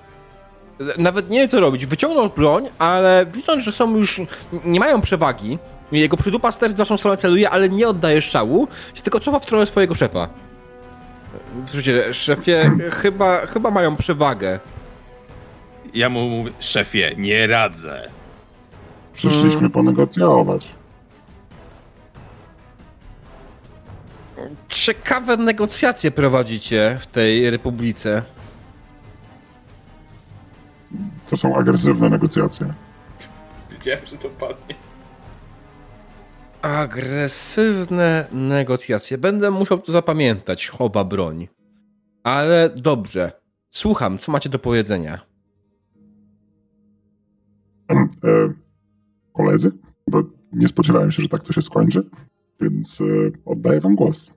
[0.98, 1.86] nawet nie wie co robić.
[1.86, 4.22] Wyciągnął broń, ale widząc, że są już,
[4.66, 5.60] nie mają przewagi,
[5.92, 9.44] jego przydupa ster w naszą stronę celuje, ale nie oddaje strzału, się tylko cofa w
[9.44, 10.28] stronę swojego szefa.
[11.66, 14.60] Słuchajcie, szefie, chyba, chyba mają przewagę.
[15.94, 18.10] Ja mu mówię, szefie, nie radzę.
[19.14, 19.72] Przyszliśmy hmm.
[19.72, 20.72] ponegocjować.
[24.70, 28.24] Ciekawe negocjacje prowadzicie w tej republice.
[31.30, 32.74] To są agresywne negocjacje.
[33.72, 34.76] Wiedziałem, że to padnie.
[36.62, 39.18] Agresywne negocjacje.
[39.18, 41.48] Będę musiał to zapamiętać, chowa broń.
[42.24, 43.32] Ale dobrze.
[43.72, 45.20] Słucham, co macie do powiedzenia?
[49.34, 49.72] Koledzy,
[50.08, 52.04] bo nie spodziewałem się, że tak to się skończy,
[52.62, 53.06] więc e,
[53.46, 54.34] oddaję wam głos.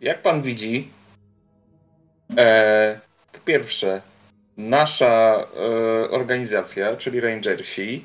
[0.00, 0.90] Jak pan widzi,
[2.38, 3.00] e,
[3.32, 4.02] po pierwsze,
[4.56, 8.04] nasza e, organizacja, czyli Rangersi,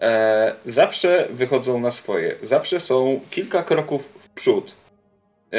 [0.00, 2.36] e, zawsze wychodzą na swoje.
[2.42, 4.74] Zawsze są kilka kroków w przód.
[5.52, 5.58] E,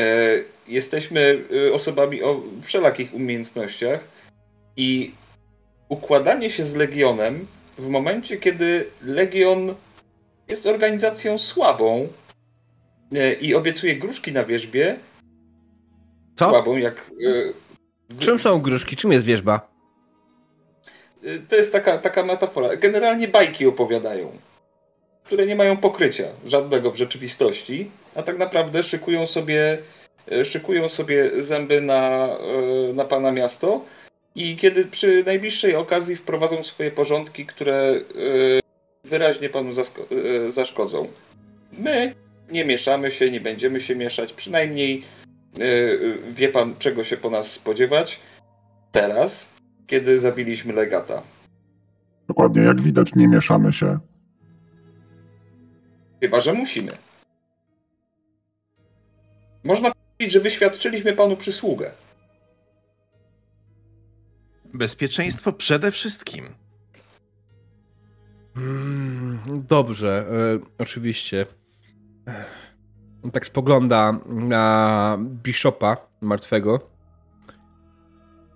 [0.67, 4.07] jesteśmy e, osobami o wszelakich umiejętnościach
[4.77, 5.11] i
[5.89, 9.75] układanie się z Legionem w momencie, kiedy Legion
[10.47, 12.07] jest organizacją słabą
[13.15, 14.99] e, i obiecuje gruszki na wierzbie,
[16.35, 16.49] Co?
[16.49, 17.11] słabą jak...
[18.19, 18.95] Czym są gruszki?
[18.95, 19.73] Czym jest wierzba?
[21.23, 22.75] Y, to jest taka, taka metafora.
[22.75, 24.31] Generalnie bajki opowiadają,
[25.23, 29.77] które nie mają pokrycia żadnego w rzeczywistości, a tak naprawdę szykują sobie,
[30.43, 32.29] szykują sobie zęby na,
[32.93, 33.85] na pana miasto
[34.35, 37.93] i kiedy przy najbliższej okazji wprowadzą swoje porządki, które
[39.03, 39.71] wyraźnie panu
[40.49, 41.07] zaszkodzą.
[41.71, 42.15] My
[42.51, 45.03] nie mieszamy się, nie będziemy się mieszać, przynajmniej
[46.31, 48.19] wie pan, czego się po nas spodziewać.
[48.91, 49.49] Teraz
[49.87, 51.23] kiedy zabiliśmy legata.
[52.27, 53.99] Dokładnie, jak widać, nie mieszamy się.
[56.21, 56.91] Chyba, że musimy.
[59.63, 61.91] Można powiedzieć, że wyświadczyliśmy panu przysługę.
[64.73, 66.45] Bezpieczeństwo przede wszystkim.
[68.55, 71.45] Mm, dobrze, e, oczywiście.
[73.31, 76.79] tak spogląda na Bishopa martwego.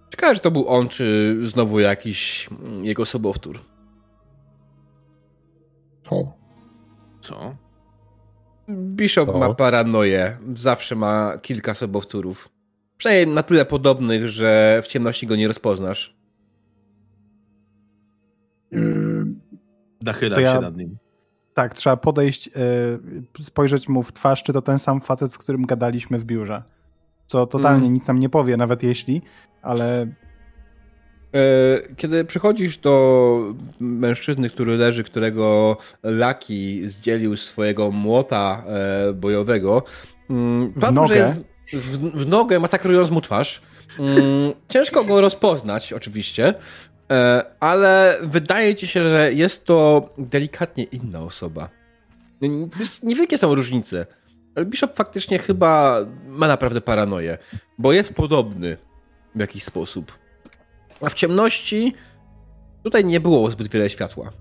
[0.09, 2.49] Ciekawe, że to był on, czy znowu jakiś
[2.81, 3.59] jego sobowtór.
[6.09, 6.33] Co?
[7.21, 7.55] Co?
[8.69, 10.37] Bishop ma paranoję.
[10.55, 12.49] Zawsze ma kilka sobowtórów.
[12.97, 16.17] Przynajmniej na tyle podobnych, że w ciemności go nie rozpoznasz.
[18.71, 19.25] Yy,
[20.01, 20.53] Nachylam ja...
[20.53, 20.97] się nad nim.
[21.53, 25.65] Tak, trzeba podejść, yy, spojrzeć mu w twarz, czy to ten sam facet, z którym
[25.65, 26.63] gadaliśmy w biurze.
[27.25, 27.93] Co totalnie mm.
[27.93, 29.21] nic nam nie powie, nawet jeśli
[29.67, 38.63] ale e, kiedy przychodzisz do mężczyzny, który leży, którego Laki zdzielił swojego młota
[39.13, 39.83] bojowego,
[40.29, 41.15] mm, w nogę.
[41.15, 43.61] Jest w, w, nogę, masakrując mu twarz.
[43.99, 46.53] Mm, ciężko go rozpoznać, oczywiście,
[47.11, 51.69] e, ale wydaje ci się, że jest to delikatnie inna osoba.
[53.03, 54.05] Niewielkie są różnice.
[54.55, 57.37] Ale Bishop faktycznie chyba ma naprawdę paranoję,
[57.77, 58.77] bo jest podobny
[59.35, 60.17] w jakiś sposób.
[61.01, 61.93] A w ciemności
[62.83, 64.31] tutaj nie było zbyt wiele światła.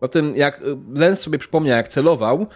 [0.00, 0.62] Po tym, jak
[0.94, 2.46] Lens sobie przypomniał, jak celował,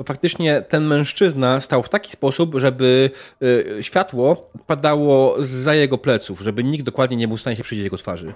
[0.00, 3.10] to faktycznie ten mężczyzna stał w taki sposób, żeby
[3.42, 7.84] y, światło padało za jego pleców, żeby nikt dokładnie nie był w stanie się przyjrzeć
[7.84, 8.34] jego twarzy.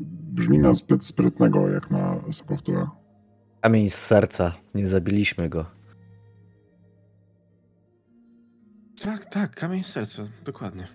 [0.00, 2.90] Brzmi na zbyt sprytnego, jak na sobowtóra.
[3.60, 4.52] Kamień z serca.
[4.74, 5.66] Nie zabiliśmy go.
[9.00, 10.88] Tak, tak, kamień z serca, dokładnie.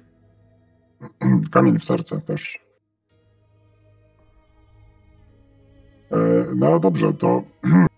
[1.52, 2.71] Kamień w serce też.
[6.56, 7.44] No dobrze, to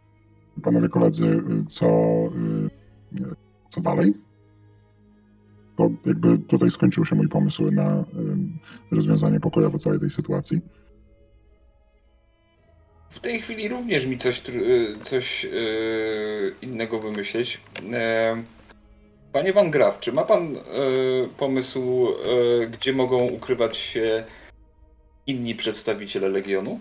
[0.63, 3.35] panowie koledzy, co, e,
[3.69, 4.13] co dalej?
[5.77, 8.05] To jakby tutaj skończył się mój pomysł na e,
[8.91, 10.61] rozwiązanie pokojowo całej tej sytuacji.
[13.09, 14.41] W tej chwili również mi coś,
[15.01, 15.47] coś
[16.61, 17.61] innego wymyśleć.
[17.93, 18.43] E,
[19.31, 20.55] panie Van Graf, czy ma pan
[21.37, 22.07] pomysł,
[22.71, 24.23] gdzie mogą ukrywać się
[25.27, 26.79] inni przedstawiciele Legionu?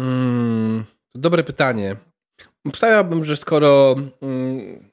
[0.00, 1.96] Mm, dobre pytanie.
[2.66, 4.90] Obstawiałbym, że skoro mm,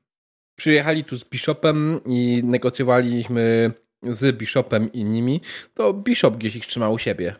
[0.58, 3.72] przyjechali tu z Bishopem i negocjowaliśmy
[4.04, 5.42] z Bishopem i nimi,
[5.74, 7.36] to Bishop gdzieś ich trzymał u siebie.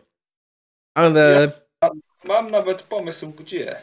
[0.96, 1.52] Ale...
[1.82, 1.90] Ja
[2.24, 3.82] Mam nawet pomysł, gdzie.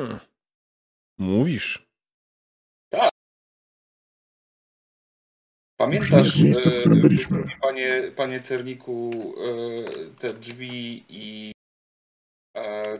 [0.00, 0.18] Hmm.
[1.18, 1.88] Mówisz.
[5.80, 7.44] Pamiętasz, miejsce, w którym byliśmy.
[7.62, 9.34] Panie, panie Cerniku,
[10.18, 11.52] te drzwi i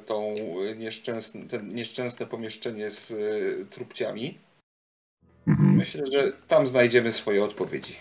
[0.07, 0.35] tą
[0.77, 3.15] nieszczęsne, ten nieszczęsne pomieszczenie z
[3.70, 4.39] trupciami?
[5.47, 5.77] Mhm.
[5.77, 7.97] Myślę, że tam znajdziemy swoje odpowiedzi.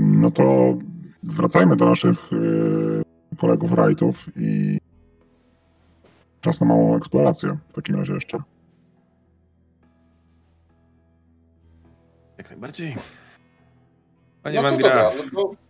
[0.00, 0.74] No to
[1.22, 2.30] wracajmy do naszych
[3.38, 4.78] kolegów Wrightów i
[6.40, 8.38] czas na małą eksplorację w takim razie jeszcze.
[12.38, 12.96] Jak najbardziej.
[14.42, 15.63] Panie no Mangra, no to...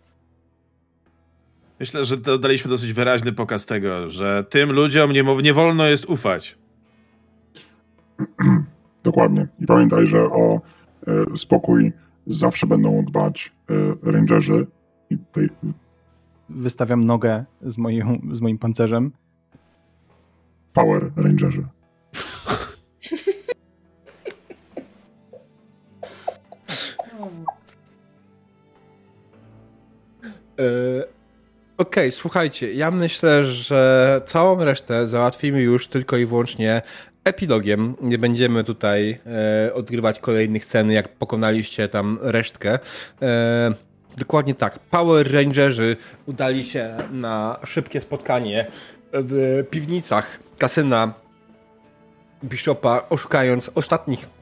[1.79, 6.57] myślę, że daliśmy dosyć wyraźny pokaz tego, że tym ludziom nie, nie wolno jest ufać.
[9.03, 9.47] Dokładnie.
[9.59, 10.61] I pamiętaj, że o
[11.07, 11.93] e, spokój
[12.27, 14.67] zawsze będą dbać e, rangerzy.
[15.09, 15.49] I tutaj...
[16.49, 19.11] Wystawiam nogę z, moją, z moim pancerzem.
[20.73, 21.65] Power Rangerzy.
[30.59, 31.14] E,
[31.77, 36.81] okej, okay, słuchajcie, ja myślę, że całą resztę załatwimy już tylko i wyłącznie
[37.23, 37.95] epilogiem.
[38.01, 39.19] Nie będziemy tutaj
[39.67, 42.79] e, odgrywać kolejnych scen, jak pokonaliście tam resztkę.
[43.21, 43.73] E,
[44.17, 44.79] dokładnie tak.
[44.79, 48.67] Power Rangerzy udali się na szybkie spotkanie
[49.13, 51.13] w piwnicach kasyna
[52.43, 54.34] Bishopa, oszukając ostatnich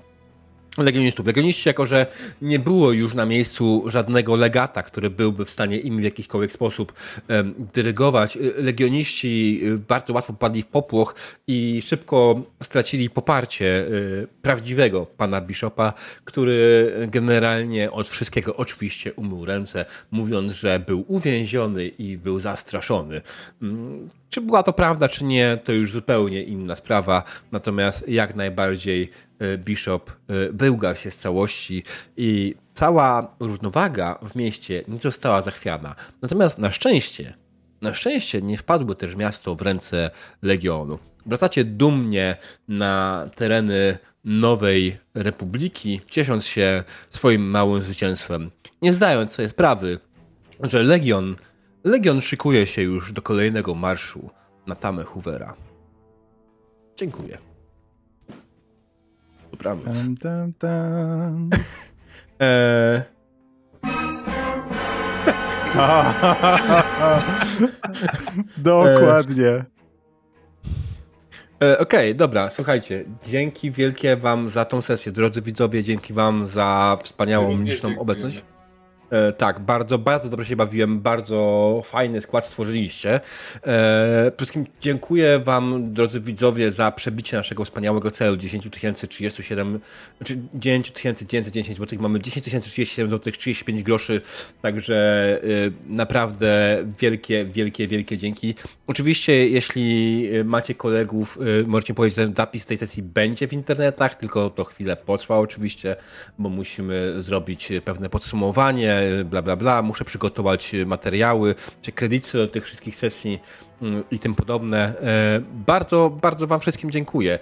[0.78, 1.28] legionistów.
[1.28, 2.06] Legioniści, jako że
[2.42, 6.94] nie było już na miejscu żadnego legata, który byłby w stanie im w jakikolwiek sposób
[7.30, 11.16] um, dyrygować, y, legioniści y, bardzo łatwo padli w popłoch
[11.48, 15.94] i szybko stracili poparcie y, prawdziwego pana Bishopa,
[16.26, 23.22] który generalnie od wszystkiego oczywiście umył ręce, mówiąc, że był uwięziony i był zastraszony.
[23.62, 27.24] Um, czy była to prawda, czy nie, to już zupełnie inna sprawa.
[27.52, 29.10] Natomiast jak najbardziej
[29.58, 30.14] Bishop e,
[30.52, 31.84] wyłgał się z całości
[32.18, 35.96] i cała równowaga w mieście nie została zachwiana.
[36.22, 37.34] Natomiast na szczęście,
[37.82, 41.00] na szczęście nie wpadło też miasto w ręce Legionu.
[41.26, 42.36] Wracacie dumnie
[42.68, 48.52] na tereny nowej republiki, ciesząc się swoim małym zwycięstwem.
[48.82, 50.00] Nie zdając sobie sprawy,
[50.64, 51.36] że Legion
[51.84, 54.30] Legion szykuje się już do kolejnego marszu
[54.68, 55.56] na tamę Hoovera.
[56.96, 57.53] Dziękuję.
[59.54, 59.86] Dobranoc.
[59.86, 61.50] Tam, tam, tam.
[62.40, 63.02] eee...
[68.58, 69.66] Dokładnie.
[71.64, 73.06] E, Okej, okay, dobra, słuchajcie.
[73.26, 75.84] Dzięki wielkie Wam za tą sesję, drodzy widzowie.
[75.84, 78.44] Dzięki Wam za wspaniałą, liczną obecność.
[79.14, 83.20] E, tak, bardzo, bardzo dobrze się bawiłem, bardzo fajny skład stworzyliście.
[83.68, 88.68] E, wszystkim dziękuję Wam, drodzy widzowie, za przebicie naszego wspaniałego celu 10
[89.10, 89.80] 037,
[90.18, 90.92] znaczy 9
[91.28, 94.22] 910, bo tych mamy 10 037 zł, 35 groszy,
[94.62, 94.96] także
[95.44, 98.56] e, naprawdę wielkie, wielkie, wielkie dzięki.
[98.88, 104.64] Oczywiście, jeśli macie kolegów, możecie powiedzieć, że zapis tej sesji będzie w internetach, tylko to
[104.64, 105.96] chwilę potrwa oczywiście,
[106.40, 112.66] bo musimy zrobić pewne podsumowanie, bla, bla, bla, muszę przygotować materiały, czy kredyty do tych
[112.66, 113.40] wszystkich sesji
[113.82, 114.94] mm, i tym podobne.
[115.02, 117.40] E, bardzo, bardzo Wam wszystkim dziękuję.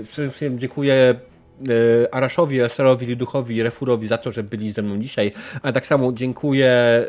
[0.00, 5.32] E, wszystkim dziękuję e, Araszowi, Eserowi, Liduchowi, Refurowi za to, że byli ze mną dzisiaj,
[5.62, 7.04] a tak samo dziękuję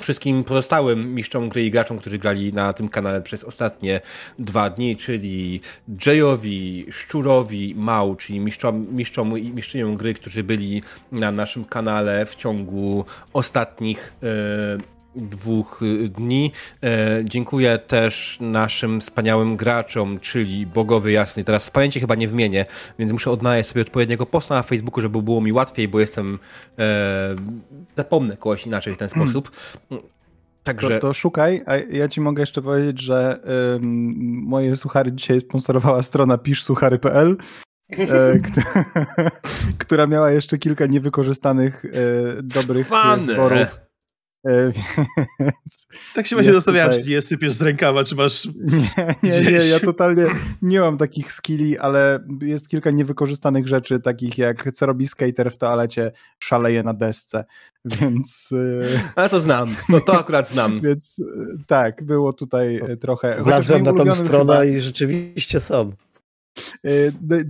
[0.00, 4.00] wszystkim pozostałym mistrzom gry i graczom, którzy grali na tym kanale przez ostatnie
[4.38, 5.60] dwa dni, czyli
[6.06, 10.82] Jayowi, Szczurowi, Mał, czyli mistrzom, mistrzom i mistrzyniom gry, którzy byli
[11.12, 16.52] na naszym kanale w ciągu ostatnich e, dwóch y, dni.
[16.82, 21.44] E, dziękuję też naszym wspaniałym graczom, czyli Bogowy Jasny.
[21.44, 22.66] Teraz w pamięci chyba nie wymienię,
[22.98, 26.38] więc muszę odnaleźć sobie odpowiedniego posta na Facebooku, żeby było mi łatwiej, bo jestem
[26.78, 27.34] e,
[27.96, 29.28] zapomnę kogoś inaczej w ten hmm.
[29.28, 29.50] sposób.
[30.64, 30.88] Także...
[30.88, 33.40] To, to, szukaj, a ja ci mogę jeszcze powiedzieć, że
[34.42, 37.36] moje suchary dzisiaj sponsorowała strona piszsuchary.pl,
[37.90, 38.38] e,
[39.78, 41.88] która miała jeszcze kilka niewykorzystanych e,
[42.42, 42.90] dobrych
[43.26, 43.83] wyborów E,
[45.40, 47.04] więc tak się właśnie zastanawiałem, tutaj...
[47.04, 48.48] czy je sypiesz z rękawa, czy masz.
[49.22, 50.26] Nie, nie, nie, ja totalnie
[50.62, 55.56] nie mam takich skilli, ale jest kilka niewykorzystanych rzeczy, takich jak co robi skater w
[55.56, 57.44] toalecie, szaleje na desce,
[57.84, 58.50] więc.
[58.52, 60.80] E, ale to znam, to, to akurat znam.
[60.84, 61.24] więc e,
[61.66, 63.44] tak, było tutaj trochę.
[63.44, 64.64] Wlazłem na tą stronę chyba...
[64.64, 65.90] i rzeczywiście są.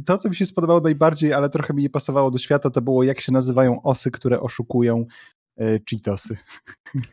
[0.07, 3.03] To, co mi się spodobało najbardziej, ale trochę mi nie pasowało do świata, to było
[3.03, 5.07] jak się nazywają osy, które oszukują e,
[5.91, 6.37] Cheetosy.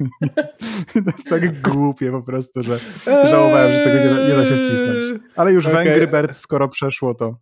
[0.93, 4.65] to jest tak głupie po prostu, że żałowałem, że tego nie da, nie da się
[4.65, 5.21] wcisnąć.
[5.35, 5.83] Ale już okay.
[5.83, 7.37] Węgry Bird skoro przeszło, to...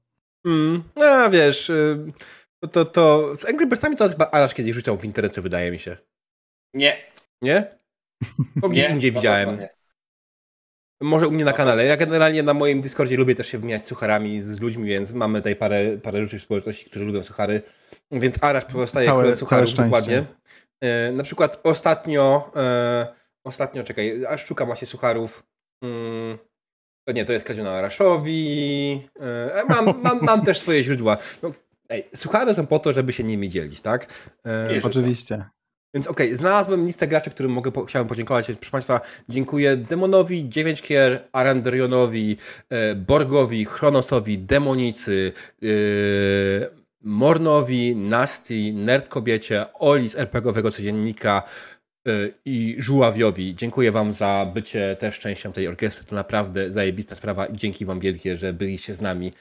[0.45, 1.69] Mm, no wiesz...
[1.69, 2.13] Y
[2.71, 5.97] To, to, z Angry Birdsami to chyba Arash kiedyś rzucał w internecie, wydaje mi się.
[6.73, 6.97] Nie.
[7.41, 7.79] Nie?
[8.61, 9.59] To gdzieś indziej widziałem.
[9.59, 9.69] Nie.
[11.01, 11.85] Może u mnie na kanale.
[11.85, 15.55] Ja generalnie na moim Discordzie lubię też się wymieniać sucharami z ludźmi, więc mamy tutaj
[15.55, 17.61] parę, parę ludzi w społeczności, którzy lubią suchary.
[18.11, 20.25] Więc Arash pozostaje królem sucharów dokładnie.
[20.81, 23.07] E, na przykład ostatnio, e,
[23.43, 25.43] ostatnio, czekaj, aż szukam właśnie sucharów.
[25.83, 26.37] Mm,
[27.07, 29.09] to nie, to jest Kaziona Araszowi.
[29.19, 31.17] E, mam, mam, mam też swoje źródła.
[31.43, 31.51] No,
[31.89, 34.29] ej, suchary są po to, żeby się nimi dzielić, tak?
[34.45, 35.45] E, Oczywiście.
[35.93, 38.45] Więc okej, okay, znalazłem listę graczy, którym mogę, po, chciałem podziękować.
[38.45, 42.37] Proszę Państwa, dziękuję Demonowi, 9Kier, Arandrionowi,
[42.69, 45.31] e, Borgowi, Chronosowi, Demonicy,
[45.63, 45.65] e,
[47.01, 51.43] Mornowi, Nasti, Nerd Kobiecie, Oli z RPGowego Codziennika
[52.07, 52.11] e,
[52.45, 53.55] i Żuławiowi.
[53.55, 56.05] Dziękuję Wam za bycie też częścią tej orkiestry.
[56.05, 59.31] To naprawdę zajebista sprawa i dzięki Wam wielkie, że byliście z nami.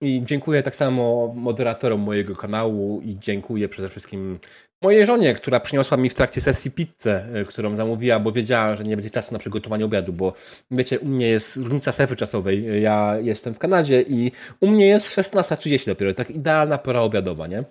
[0.00, 4.38] I dziękuję tak samo moderatorom mojego kanału i dziękuję przede wszystkim
[4.82, 8.84] mojej żonie, która przyniosła mi w trakcie sesji pizzę, e, którą zamówiła, bo wiedziała, że
[8.84, 10.32] nie będzie czasu na przygotowanie obiadu, bo
[10.70, 12.82] wiecie, u mnie jest różnica strefy czasowej.
[12.82, 16.14] Ja jestem w Kanadzie i u mnie jest 16.30 dopiero.
[16.14, 17.64] Tak idealna pora obiadowa, nie?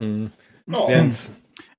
[0.00, 0.30] Mm.
[0.66, 0.86] No.
[0.88, 1.32] Więc...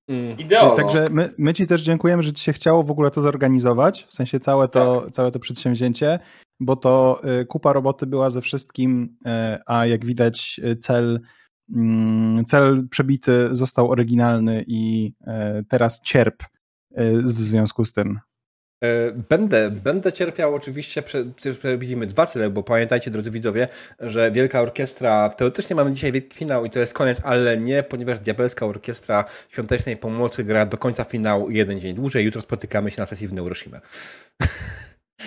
[0.08, 0.38] Mm.
[0.38, 0.76] Idealno.
[0.76, 4.14] Także my, my Ci też dziękujemy, że Ci się chciało w ogóle to zorganizować, w
[4.14, 5.12] sensie całe to, tak.
[5.12, 6.20] całe to przedsięwzięcie,
[6.60, 9.30] bo to y, kupa roboty była ze wszystkim, y,
[9.66, 11.20] a jak widać cel
[12.48, 16.44] cel przebity został oryginalny i e, teraz cierp
[16.96, 18.20] e, w związku z tym.
[18.84, 21.04] E, będę, będę cierpiał oczywiście,
[21.78, 23.68] widzimy dwa cele, bo pamiętajcie drodzy widzowie,
[24.00, 28.20] że Wielka Orkiestra, teoretycznie mamy dzisiaj wielki finał i to jest koniec, ale nie, ponieważ
[28.20, 32.26] Diabelska Orkiestra Świątecznej Pomocy gra do końca finału jeden dzień dłużej.
[32.26, 33.80] Jutro spotykamy się na sesji w Neuroshima.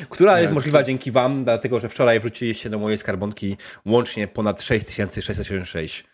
[0.09, 3.57] która jest możliwa dzięki Wam, dlatego że wczoraj wróciliście do mojej skarbonki
[3.87, 6.05] łącznie ponad 6676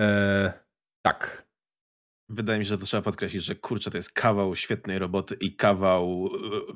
[0.00, 0.52] E,
[1.02, 1.42] tak.
[2.28, 5.56] Wydaje mi się, że to trzeba podkreślić, że kurczę, to jest kawał świetnej roboty i
[5.56, 6.72] kawał e,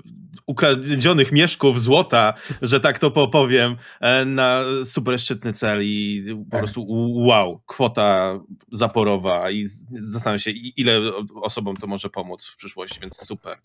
[0.46, 6.60] ukradzionych mieszków złota, że tak to powiem, e, na super szczytny cel i po tak.
[6.60, 6.84] prostu
[7.26, 8.40] wow, kwota
[8.72, 9.68] zaporowa i
[10.00, 11.00] zastanawiam się, ile
[11.42, 13.58] osobom to może pomóc w przyszłości, więc super.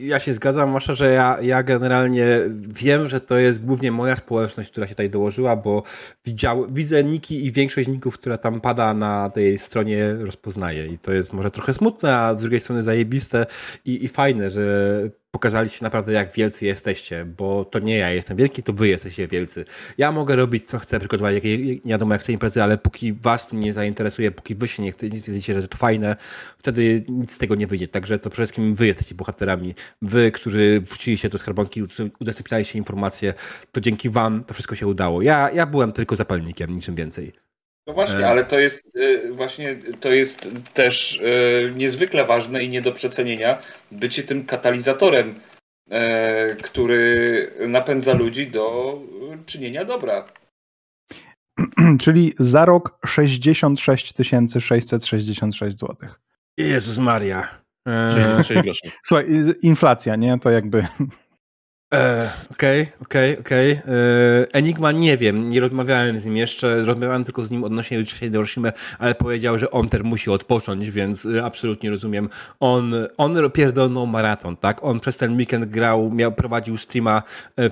[0.00, 2.26] Ja się zgadzam, Masza, że ja, ja generalnie
[2.68, 5.82] wiem, że to jest głównie moja społeczność, która się tutaj dołożyła, bo
[6.24, 11.12] widział, widzę niki i większość ników, która tam pada na tej stronie rozpoznaję i to
[11.12, 13.46] jest może trochę smutne, a z drugiej strony zajebiste
[13.84, 18.62] i, i fajne, że pokazaliście naprawdę, jak wielcy jesteście, bo to nie ja jestem wielki,
[18.62, 19.64] to wy jesteście wielcy.
[19.98, 23.52] Ja mogę robić, co chcę, przygotować jakie, nie wiadomo, jak chcę imprezy, ale póki was
[23.52, 26.16] nie zainteresuje, póki wy się nie chcecie, że to fajne,
[26.58, 27.88] wtedy nic z tego nie wyjdzie.
[27.88, 29.74] Także to przede wszystkim wy jesteście bohaterami.
[30.02, 31.82] Wy, którzy wróciliście do skarbonki,
[32.20, 33.34] udostępnialiście informacje,
[33.72, 35.22] to dzięki wam to wszystko się udało.
[35.22, 37.47] Ja, ja byłem tylko zapalnikiem, niczym więcej.
[37.88, 38.28] No właśnie, e.
[38.28, 43.58] ale to jest y, właśnie to jest też y, niezwykle ważne i nie do przecenienia
[43.92, 45.40] bycie tym katalizatorem,
[45.90, 48.98] e, który napędza ludzi do
[49.46, 50.24] czynienia dobra.
[52.02, 54.14] Czyli za rok 66
[54.60, 55.96] 666 zł.
[56.56, 57.48] Jezus Maria.
[57.88, 58.42] E...
[59.06, 59.26] Słuchaj,
[59.62, 60.38] inflacja, nie?
[60.38, 60.86] To jakby
[61.94, 63.70] E, okej, okej, okej.
[63.72, 63.80] E,
[64.52, 68.72] Enigma nie wiem, nie rozmawiałem z nim jeszcze, rozmawiałem tylko z nim odnośnie jutrzejszej Hiroshimy,
[68.98, 72.28] ale powiedział, że on też musi odpocząć, więc e, absolutnie rozumiem.
[72.60, 74.84] On, on pierdolnął maraton, tak?
[74.84, 77.22] On przez ten weekend grał, miał, prowadził streama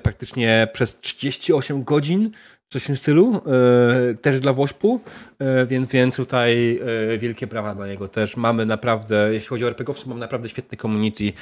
[0.03, 2.31] praktycznie przez 38 godzin,
[2.69, 5.01] coś w tym stylu, e, też dla Wośpu,
[5.39, 6.81] e, więc, więc tutaj
[7.15, 8.37] e, wielkie brawa dla niego też.
[8.37, 11.33] Mamy naprawdę, jeśli chodzi o RPGowców, mamy naprawdę świetne community.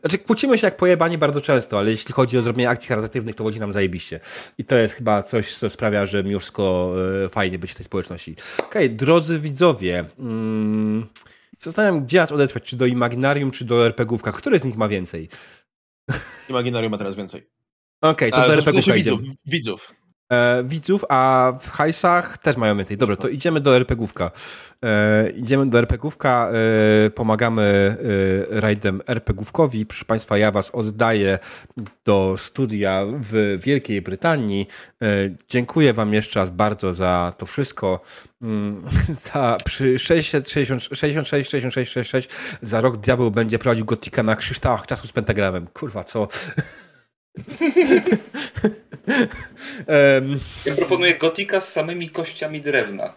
[0.00, 3.44] Znaczy, kłócimy się jak pojebani bardzo często, ale jeśli chodzi o zrobienie akcji charytatywnych, to
[3.44, 4.20] chodzi nam zajebiście.
[4.58, 6.94] I to jest chyba coś, co sprawia, że wszystko
[7.30, 8.36] fajnie być w tej społeczności.
[8.58, 11.06] Okej, okay, drodzy widzowie, mm,
[11.58, 14.32] zastanawiam, gdzie nas odesłać, czy do Imaginarium, czy do RPGówka.
[14.32, 15.28] Który z nich ma więcej?
[16.50, 17.46] Imaginarium ma teraz więcej.
[18.00, 19.97] Okej, okay, to do RPGówka widzów, widzów
[20.32, 22.96] e, widzów, a w hajsach też mają więcej.
[22.96, 24.30] Dobra, to idziemy do RPGówka.
[24.84, 26.50] E, idziemy do RPGówka,
[27.06, 27.96] e, pomagamy
[28.50, 29.86] e, rajdem RPGówkowi.
[29.86, 31.38] Proszę Państwa, ja Was oddaję
[32.04, 34.68] do studia w Wielkiej Brytanii.
[35.02, 35.06] E,
[35.48, 38.00] dziękuję Wam jeszcze raz bardzo za to wszystko.
[38.42, 38.82] Mm,
[39.32, 42.28] za przy 66, 66, 66, 66
[42.62, 45.66] za rok diabeł będzie prowadził gotika na kryształach czasu z pentagramem.
[45.66, 46.28] Kurwa, co?
[50.66, 53.14] Ja proponuję gotika z samymi kościami drewna.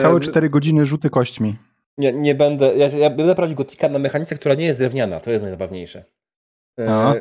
[0.00, 1.56] Całe 4 godziny rzuty kośćmi.
[1.98, 2.76] Nie, nie będę.
[2.76, 5.20] Ja, ja będę prowadził gotika na mechanice, która nie jest drewniana.
[5.20, 6.04] To jest najzabawniejsze.
[6.80, 7.14] E,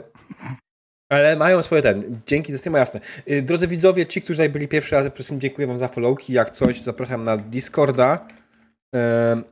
[1.09, 2.19] Ale mają swoje ten.
[2.27, 2.99] Dzięki za streama, jasne.
[3.31, 6.33] Y, drodzy widzowie, ci, którzy tutaj byli pierwszy raz, przede dziękuję wam za followki.
[6.33, 8.27] Jak coś, zapraszam na Discorda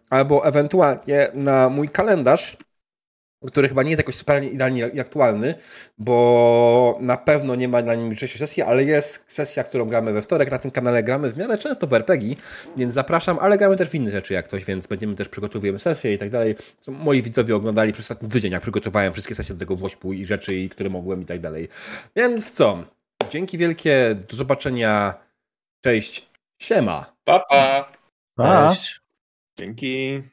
[0.10, 2.58] albo ewentualnie na mój kalendarz
[3.48, 5.56] który chyba nie jest jakoś zupełnie idealnie aktualny,
[5.98, 10.22] bo na pewno nie ma na nim sześciu sesji, ale jest sesja, którą gramy we
[10.22, 10.52] wtorek.
[10.52, 12.36] Na tym kanale gramy w miarę często w RPG,
[12.78, 16.14] więc zapraszam, ale gramy też w inne rzeczy jak coś, więc będziemy też przygotowujemy sesje
[16.14, 16.56] i tak dalej.
[16.88, 20.70] Moi widzowie oglądali przez ostatni tydzień, jak przygotowałem wszystkie sesje do tego Wośpu i rzeczy,
[20.70, 21.68] które mogłem i tak dalej.
[22.16, 22.84] Więc co?
[23.30, 25.14] Dzięki wielkie, do zobaczenia.
[25.82, 26.30] Cześć.
[26.61, 27.14] Siema.
[27.24, 27.92] Pa, pa.
[28.36, 28.70] pa.
[28.70, 29.02] Cześć.
[29.60, 30.24] Dzięki.